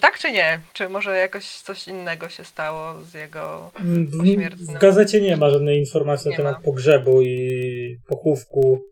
tak 0.00 0.18
czy 0.18 0.32
nie? 0.32 0.60
Czy 0.72 0.88
może 0.88 1.16
jakoś 1.16 1.46
coś 1.46 1.88
innego 1.88 2.28
się 2.28 2.44
stało 2.44 3.02
z 3.02 3.14
jego... 3.14 3.70
W, 3.78 4.18
Pośmiertne. 4.18 4.74
w 4.74 4.78
gazecie 4.78 5.20
nie 5.20 5.36
ma 5.36 5.50
żadnej 5.50 5.78
informacji 5.78 6.30
Nie 6.30 6.30
na 6.30 6.36
temat 6.36 6.54
ma. 6.58 6.64
pogrzebu 6.64 7.22
i 7.22 7.96
pochówku 8.08 8.82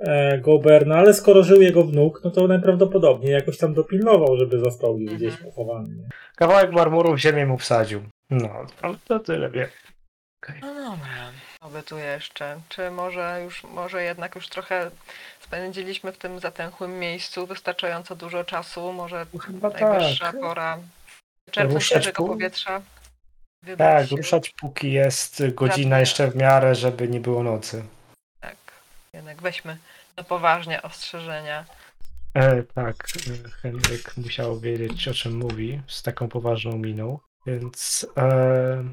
e, 0.00 0.38
Goberna, 0.38 0.96
ale 0.98 1.14
skoro 1.14 1.42
żył 1.42 1.62
jego 1.62 1.84
wnuk, 1.84 2.20
no 2.24 2.30
to 2.30 2.46
najprawdopodobniej 2.48 3.32
jakoś 3.32 3.58
tam 3.58 3.74
dopilnował, 3.74 4.36
żeby 4.36 4.58
został 4.58 4.96
Mhm. 4.96 5.16
gdzieś 5.16 5.36
pochowany. 5.36 5.94
Nie? 5.94 6.08
Kawałek 6.36 6.72
marmuru 6.72 7.14
w 7.14 7.18
ziemię 7.18 7.46
mu 7.46 7.58
wsadził. 7.58 8.02
No, 8.30 8.48
ale 8.82 8.94
to 9.08 9.20
tyle 9.20 9.50
wiem. 9.50 9.68
No 10.62 10.74
dobra. 10.74 11.30
Co 11.62 11.68
by 11.68 11.82
tu 11.82 11.98
jeszcze? 11.98 12.60
Czy 12.68 12.90
może 12.90 13.40
już, 13.44 13.64
może 13.64 14.02
jednak 14.02 14.34
już 14.34 14.48
trochę 14.48 14.90
spędziliśmy 15.40 16.12
w 16.12 16.18
tym 16.18 16.40
zatęchłym 16.40 16.98
miejscu 16.98 17.46
wystarczająco 17.46 18.16
dużo 18.16 18.44
czasu, 18.44 18.92
może 18.92 19.26
Chyba 19.40 19.68
najwyższa 19.70 20.24
tak. 20.32 20.40
pora 20.40 20.78
czerpnąć 21.50 21.84
świeżego 21.84 22.24
powietrza. 22.24 22.82
wybrać 23.62 24.08
Tak, 24.10 24.18
ruszać 24.18 24.50
póki 24.60 24.92
jest 24.92 25.42
godzina 25.54 26.00
jeszcze 26.00 26.30
w 26.30 26.36
miarę, 26.36 26.74
żeby 26.74 27.08
nie 27.08 27.20
było 27.20 27.42
nocy. 27.42 27.84
Jednak 29.14 29.42
weźmy 29.42 29.76
na 30.16 30.24
poważnie 30.24 30.82
ostrzeżenia. 30.82 31.64
E, 32.34 32.62
tak, 32.62 33.06
Henryk 33.62 34.16
musiał 34.16 34.60
wiedzieć 34.60 35.08
o 35.08 35.14
czym 35.14 35.36
mówi 35.36 35.80
z 35.86 36.02
taką 36.02 36.28
poważną 36.28 36.78
miną, 36.78 37.18
więc 37.46 38.06
e, 38.16 38.84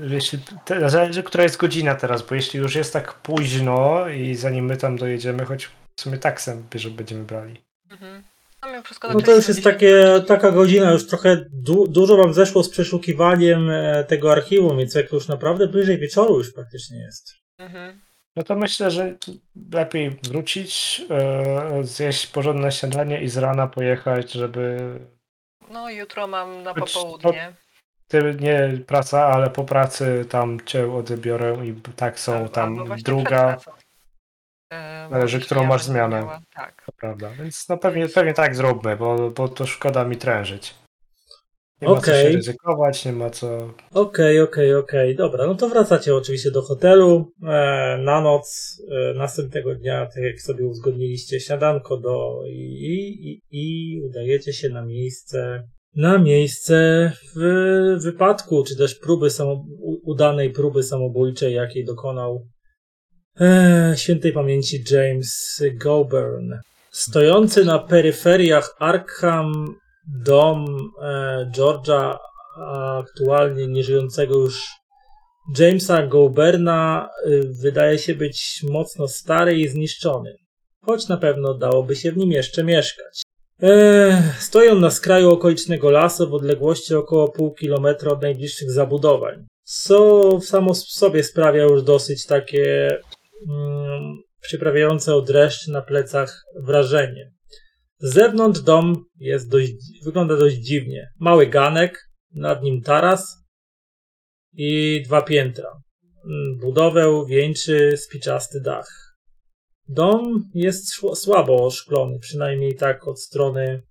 jeśli, 0.00 0.38
te, 0.64 0.90
zależy 0.90 1.22
która 1.22 1.44
jest 1.44 1.56
godzina 1.56 1.94
teraz, 1.94 2.22
bo 2.22 2.34
jeśli 2.34 2.60
już 2.60 2.74
jest 2.74 2.92
tak 2.92 3.14
późno 3.14 4.08
i 4.08 4.34
zanim 4.34 4.64
my 4.64 4.76
tam 4.76 4.96
dojedziemy, 4.96 5.44
choć 5.44 5.70
w 5.96 6.00
sumie 6.00 6.18
taksem 6.18 6.66
będziemy 6.90 7.24
brali. 7.24 7.64
Mhm. 7.90 8.22
No, 8.62 8.68
No 9.02 9.14
tak 9.14 9.24
to 9.24 9.30
już 9.30 9.36
jest 9.36 9.48
jest 9.48 9.64
takie, 9.64 10.22
taka 10.26 10.50
godzina, 10.50 10.90
już 10.90 11.06
trochę 11.06 11.44
du, 11.52 11.88
dużo 11.88 12.16
wam 12.16 12.34
zeszło 12.34 12.62
z 12.62 12.70
przeszukiwaniem 12.70 13.70
e, 13.70 14.04
tego 14.04 14.32
archiwum, 14.32 14.78
więc 14.78 14.94
jak 14.94 15.12
już 15.12 15.28
naprawdę 15.28 15.68
bliżej 15.68 15.98
wieczoru 15.98 16.38
już 16.38 16.52
praktycznie 16.52 16.98
jest. 16.98 17.34
Mhm. 17.58 18.00
No 18.36 18.42
to 18.42 18.54
myślę, 18.56 18.90
że 18.90 19.14
lepiej 19.72 20.10
wrócić, 20.10 21.02
e, 21.10 21.84
zjeść 21.84 22.26
porządne 22.26 22.72
śniadanie 22.72 23.22
i 23.22 23.28
z 23.28 23.36
rana 23.36 23.66
pojechać, 23.66 24.32
żeby 24.32 24.78
No 25.70 25.90
jutro 25.90 26.26
mam 26.26 26.62
na 26.62 26.74
popołudnie. 26.74 27.52
ty 28.08 28.36
nie 28.40 28.78
praca, 28.86 29.26
ale 29.26 29.50
po 29.50 29.64
pracy 29.64 30.24
tam 30.30 30.60
cię 30.66 30.92
odebiorę 30.92 31.66
i 31.66 31.74
tak 31.96 32.20
są 32.20 32.34
Albo 32.36 32.48
tam 32.48 32.84
właśnie 32.84 33.02
druga. 33.04 33.56
E, 34.72 35.08
Zależy, 35.10 35.38
bo 35.38 35.44
którą 35.44 35.64
masz 35.64 35.82
zmianę. 35.82 36.20
miała- 36.20 36.40
Tak. 36.54 36.82
to 36.86 36.92
prawda. 36.92 37.30
Więc 37.30 37.68
no 37.68 37.76
pewnie, 37.78 38.08
pewnie 38.08 38.34
tak 38.34 38.56
zróbmy, 38.56 38.96
bo, 38.96 39.30
bo 39.30 39.48
to 39.48 39.66
szkoda 39.66 40.04
mi 40.04 40.16
trężyć. 40.16 40.74
Nie 41.82 41.88
ma 41.88 42.00
co 42.00 42.12
się 42.12 42.28
ryzykować, 42.28 43.04
nie 43.04 43.12
ma 43.12 43.30
co. 43.30 43.74
Okej, 43.94 44.40
okej, 44.40 44.74
okej, 44.74 45.16
dobra, 45.16 45.46
no 45.46 45.54
to 45.54 45.68
wracacie 45.68 46.14
oczywiście 46.14 46.50
do 46.50 46.62
hotelu 46.62 47.32
e, 47.42 47.98
na 48.04 48.20
noc 48.20 48.78
e, 48.90 49.14
następnego 49.14 49.74
dnia, 49.74 50.06
tak 50.14 50.24
jak 50.24 50.40
sobie 50.40 50.66
uzgodniliście, 50.66 51.40
śniadanko 51.40 51.96
do 51.96 52.40
i, 52.46 52.60
i, 53.20 53.40
i 53.50 54.00
udajecie 54.02 54.52
się 54.52 54.68
na 54.68 54.84
miejsce 54.84 55.62
na 55.96 56.18
miejsce 56.18 57.12
w 57.36 58.02
wypadku, 58.02 58.64
czy 58.64 58.76
też 58.76 58.94
próby 58.94 59.30
samo, 59.30 59.64
udanej 60.04 60.50
próby 60.50 60.82
samobójczej, 60.82 61.54
jakiej 61.54 61.84
dokonał 61.84 62.46
e, 63.40 63.94
świętej 63.96 64.32
pamięci 64.32 64.84
James 64.90 65.62
Goburn. 65.74 66.52
Stojący 66.90 67.64
na 67.64 67.78
peryferiach 67.78 68.76
Arkham 68.78 69.74
dom 70.06 70.90
e, 71.02 71.50
George'a, 71.56 72.18
aktualnie 73.00 73.66
nieżyjącego 73.66 74.34
już 74.34 74.84
Jamesa 75.58 76.06
Goberna, 76.06 77.10
y, 77.26 77.42
wydaje 77.62 77.98
się 77.98 78.14
być 78.14 78.62
mocno 78.70 79.08
stary 79.08 79.58
i 79.58 79.68
zniszczony, 79.68 80.36
choć 80.82 81.08
na 81.08 81.16
pewno 81.16 81.54
dałoby 81.54 81.96
się 81.96 82.12
w 82.12 82.16
nim 82.16 82.30
jeszcze 82.30 82.64
mieszkać. 82.64 83.22
E, 83.62 84.34
stoją 84.38 84.74
na 84.74 84.90
skraju 84.90 85.30
okolicznego 85.30 85.90
lasu 85.90 86.30
w 86.30 86.34
odległości 86.34 86.94
około 86.94 87.32
pół 87.32 87.54
kilometra 87.54 88.12
od 88.12 88.22
najbliższych 88.22 88.70
zabudowań, 88.70 89.46
co 89.64 90.40
samo 90.40 90.74
w 90.74 90.78
sobie 90.78 91.22
sprawia 91.22 91.62
już 91.62 91.82
dosyć 91.82 92.26
takie 92.26 92.96
mm, 93.48 94.18
przyprawiające 94.40 95.14
o 95.14 95.22
dreszcz 95.22 95.68
na 95.68 95.82
plecach 95.82 96.42
wrażenie. 96.56 97.33
Zewnątrz 97.98 98.60
dom 98.60 99.04
jest 99.18 99.50
dość, 99.50 99.72
wygląda 100.04 100.36
dość 100.36 100.56
dziwnie. 100.56 101.08
Mały 101.20 101.46
ganek, 101.46 102.08
nad 102.34 102.62
nim 102.62 102.82
taras 102.82 103.44
i 104.52 105.02
dwa 105.04 105.22
piętra. 105.22 105.68
Mm, 106.24 106.58
Budowę 106.60 107.24
wieńczy 107.28 107.96
spiczasty 107.96 108.60
dach. 108.60 108.88
Dom 109.88 110.50
jest 110.54 110.88
słabo 111.14 111.64
oszklony, 111.66 112.18
przynajmniej 112.18 112.76
tak 112.76 113.08
od 113.08 113.20
strony 113.20 113.82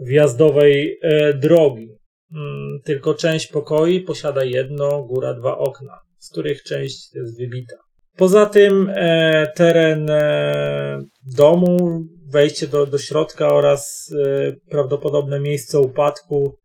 wjazdowej 0.00 0.98
e, 1.02 1.34
drogi. 1.34 1.88
Mm, 2.34 2.80
Tylko 2.84 3.14
część 3.14 3.46
pokoi 3.46 4.00
posiada 4.00 4.44
jedno, 4.44 5.02
góra 5.02 5.34
dwa 5.34 5.58
okna, 5.58 5.98
z 6.18 6.30
których 6.30 6.62
część 6.62 7.14
jest 7.14 7.38
wybita. 7.38 7.76
Poza 8.16 8.46
tym 8.46 8.92
e, 8.94 9.52
teren 9.56 10.10
e, 10.10 11.02
domu, 11.36 12.06
wejście 12.30 12.66
do, 12.66 12.86
do 12.86 12.98
środka 12.98 13.54
oraz 13.54 14.12
e, 14.24 14.52
prawdopodobne 14.70 15.40
miejsce 15.40 15.80
upadku 15.80 16.58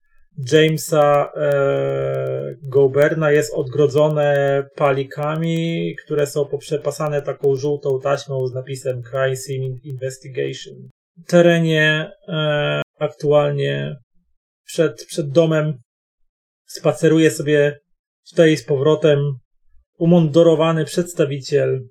Jamesa 0.52 1.32
e, 1.36 2.56
Goberna 2.62 3.32
jest 3.32 3.54
odgrodzone 3.54 4.64
palikami, 4.76 5.96
które 6.06 6.28
są 6.28 6.46
poprzepasane 6.46 7.22
taką 7.22 7.56
żółtą 7.56 8.00
taśmą 8.00 8.48
z 8.48 8.54
napisem 8.54 9.02
Crime 9.04 9.36
Scene 9.36 9.78
Investigation. 9.84 10.74
W 11.18 11.28
terenie 11.28 12.12
e, 12.28 12.82
aktualnie 13.00 13.96
przed, 14.66 15.06
przed 15.06 15.30
domem 15.30 15.78
spaceruje 16.66 17.32
sobie 17.32 17.80
tutaj 18.30 18.58
z 18.58 18.64
powrotem 18.64 19.20
umundurowany 19.98 20.86
przedstawiciel, 20.86 21.82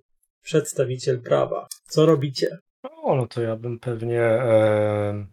przedstawiciel 0.43 1.21
prawa. 1.21 1.67
Co 1.89 2.07
robicie? 2.07 2.59
O, 2.83 3.15
no 3.15 3.27
to 3.27 3.43
ja 3.43 3.57
bym 3.57 3.79
pewnie 3.79 4.21
e, 4.21 5.27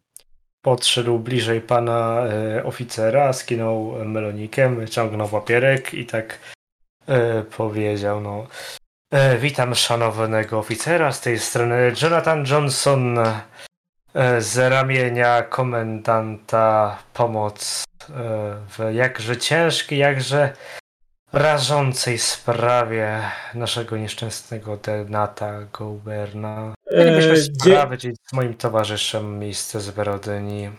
podszedł 0.61 1.19
bliżej 1.19 1.61
pana 1.61 2.25
e, 2.25 2.63
oficera, 2.63 3.33
skinął 3.33 4.05
melonikiem, 4.05 4.87
ciągnął 4.87 5.27
papierek 5.27 5.93
i 5.93 6.05
tak 6.05 6.39
e, 7.07 7.43
powiedział, 7.43 8.21
no 8.21 8.47
e, 9.11 9.37
witam 9.37 9.75
szanownego 9.75 10.59
oficera, 10.59 11.11
z 11.11 11.21
tej 11.21 11.39
strony 11.39 11.93
Jonathan 12.01 12.45
Johnson 12.51 13.17
e, 13.17 14.41
z 14.41 14.57
ramienia 14.71 15.41
komendanta 15.41 16.97
pomoc 17.13 17.83
e, 17.83 18.13
w 18.69 18.93
jakże 18.93 19.37
ciężkiej, 19.37 19.99
jakże 19.99 20.53
rażącej 21.33 22.17
sprawie 22.17 23.21
naszego 23.53 23.97
nieszczęsnego 23.97 24.77
Denata 24.77 25.59
Goberna. 25.73 26.73
Mielibyśmy 26.91 27.31
E, 27.31 27.37
sprawdzić 27.37 28.15
z 28.29 28.33
moim 28.33 28.53
towarzyszem 28.53 29.39
miejsce 29.39 29.81
zbrodni, 29.81 30.69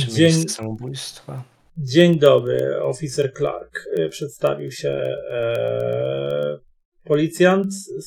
czy 0.00 0.06
dzień, 0.08 0.24
miejsce 0.24 0.48
samobójstwa. 0.48 1.44
dzień 1.76 2.18
dobry, 2.18 2.80
oficer 2.82 3.32
Clark. 3.36 3.84
E, 3.96 4.08
Przedstawił 4.08 4.70
się 4.70 4.90
e, 5.30 6.58
policjant, 7.04 7.66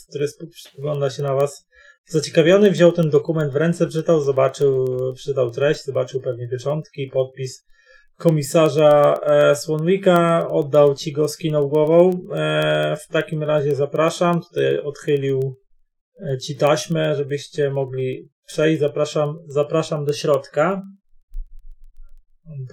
który 0.10 0.28
spogląda 0.56 1.10
się 1.10 1.24
na 1.24 1.34
was 1.34 1.68
zaciekawiony, 2.06 2.72
wziął 2.72 2.92
ten 2.92 3.10
dokument 3.10 3.54
w 3.54 3.56
ręce, 3.56 3.88
czytał, 3.88 4.22
zobaczył, 4.22 4.88
czytał 5.14 5.52
treść, 5.52 5.86
zobaczył 5.86 6.22
pewnie 6.22 6.48
pieczątki, 6.48 7.08
podpis 7.14 7.66
komisarza 8.18 9.20
e, 9.24 9.56
Swanwicka, 9.56 10.48
oddał 10.50 10.96
ci 10.96 11.12
go, 11.12 11.28
skinął 11.28 11.70
głową. 11.70 12.12
E, 12.34 12.98
w 12.98 13.08
takim 13.08 13.44
razie 13.44 13.76
zapraszam, 13.76 14.42
tutaj 14.42 14.80
odchylił 14.80 15.56
ci 16.42 16.56
taśmę, 16.56 17.16
żebyście 17.16 17.70
mogli 17.70 18.30
przejść. 18.46 18.80
Zapraszam, 18.80 19.40
zapraszam 19.48 20.06
do 20.06 20.14
środka. 20.14 20.82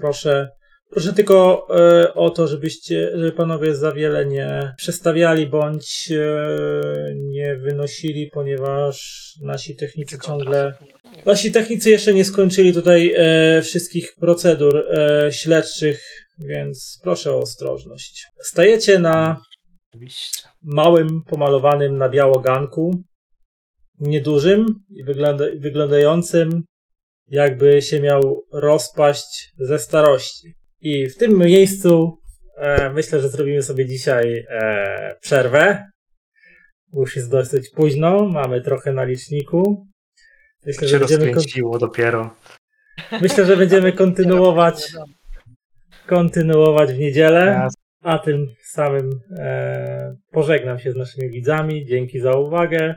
Proszę, 0.01 0.49
proszę 0.91 1.13
tylko 1.13 1.67
e, 1.71 2.15
o 2.15 2.31
to, 2.31 2.47
żebyście, 2.47 3.11
żeby 3.15 3.33
panowie 3.33 3.75
za 3.75 3.93
wiele 3.93 4.27
nie 4.27 4.75
przestawiali 4.77 5.47
bądź 5.47 6.13
e, 6.13 7.15
nie 7.17 7.57
wynosili, 7.57 8.31
ponieważ 8.35 9.25
nasi 9.43 9.77
technicy 9.77 10.19
ciągle 10.19 10.75
Nasi 11.27 11.53
technicy 11.53 11.91
jeszcze 11.91 12.15
nie 12.15 12.25
skończyli 12.25 12.73
tutaj 12.73 13.15
e, 13.17 13.63
wszystkich 13.63 14.15
procedur 14.21 14.77
e, 14.77 15.33
śledczych, 15.33 16.27
więc 16.39 17.01
proszę 17.03 17.33
o 17.33 17.39
ostrożność. 17.39 18.27
Stajecie 18.41 18.99
na 18.99 19.41
małym, 20.63 21.23
pomalowanym 21.23 21.99
na 21.99 22.09
biało 22.09 22.41
ganku, 22.41 23.03
niedużym 24.01 24.67
i 24.91 25.05
wygląda, 25.05 25.45
wyglądającym, 25.59 26.63
jakby 27.29 27.83
się 27.83 28.01
miał 28.01 28.43
rozpaść 28.53 29.53
ze 29.59 29.79
starości. 29.79 30.55
I 30.81 31.09
w 31.09 31.17
tym 31.17 31.39
miejscu 31.39 32.19
e, 32.57 32.91
myślę, 32.91 33.21
że 33.21 33.29
zrobimy 33.29 33.63
sobie 33.63 33.87
dzisiaj 33.87 34.47
e, 34.51 35.17
przerwę. 35.21 35.91
Już 36.95 37.17
jest 37.17 37.31
dosyć 37.31 37.71
późno, 37.71 38.29
mamy 38.29 38.61
trochę 38.61 38.93
na 38.93 39.05
liczniku. 39.05 39.87
Myślę, 40.67 40.89
się 40.89 40.89
że 40.89 40.99
będziemy, 40.99 41.33
kon- 41.33 41.79
dopiero. 41.81 42.35
myślę, 43.23 43.47
że 43.47 43.57
będziemy 43.57 43.93
kontynuować, 43.93 44.93
kontynuować 46.07 46.93
w 46.93 46.99
niedzielę. 46.99 47.69
A 48.03 48.19
tym 48.19 48.47
samym 48.63 49.11
e, 49.39 50.17
pożegnam 50.33 50.79
się 50.79 50.93
z 50.93 50.97
naszymi 50.97 51.31
widzami. 51.31 51.87
Dzięki 51.87 52.21
za 52.21 52.33
uwagę. 52.37 52.95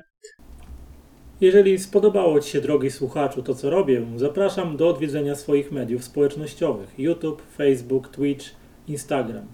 Jeżeli 1.41 1.79
spodobało 1.79 2.39
Ci 2.39 2.49
się, 2.51 2.61
drogi 2.61 2.91
słuchaczu, 2.91 3.43
to 3.43 3.55
co 3.55 3.69
robię, 3.69 4.01
zapraszam 4.15 4.77
do 4.77 4.89
odwiedzenia 4.89 5.35
swoich 5.35 5.71
mediów 5.71 6.03
społecznościowych: 6.03 6.99
YouTube, 6.99 7.41
Facebook, 7.57 8.07
Twitch, 8.07 8.45
Instagram. 8.87 9.45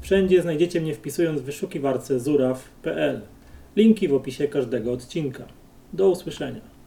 Wszędzie 0.00 0.42
znajdziecie 0.42 0.80
mnie 0.80 0.94
wpisując 0.94 1.40
w 1.40 1.44
wyszukiwarce 1.44 2.20
zuraw.pl. 2.20 3.20
Linki 3.76 4.08
w 4.08 4.14
opisie 4.14 4.48
każdego 4.48 4.92
odcinka. 4.92 5.44
Do 5.92 6.08
usłyszenia. 6.08 6.79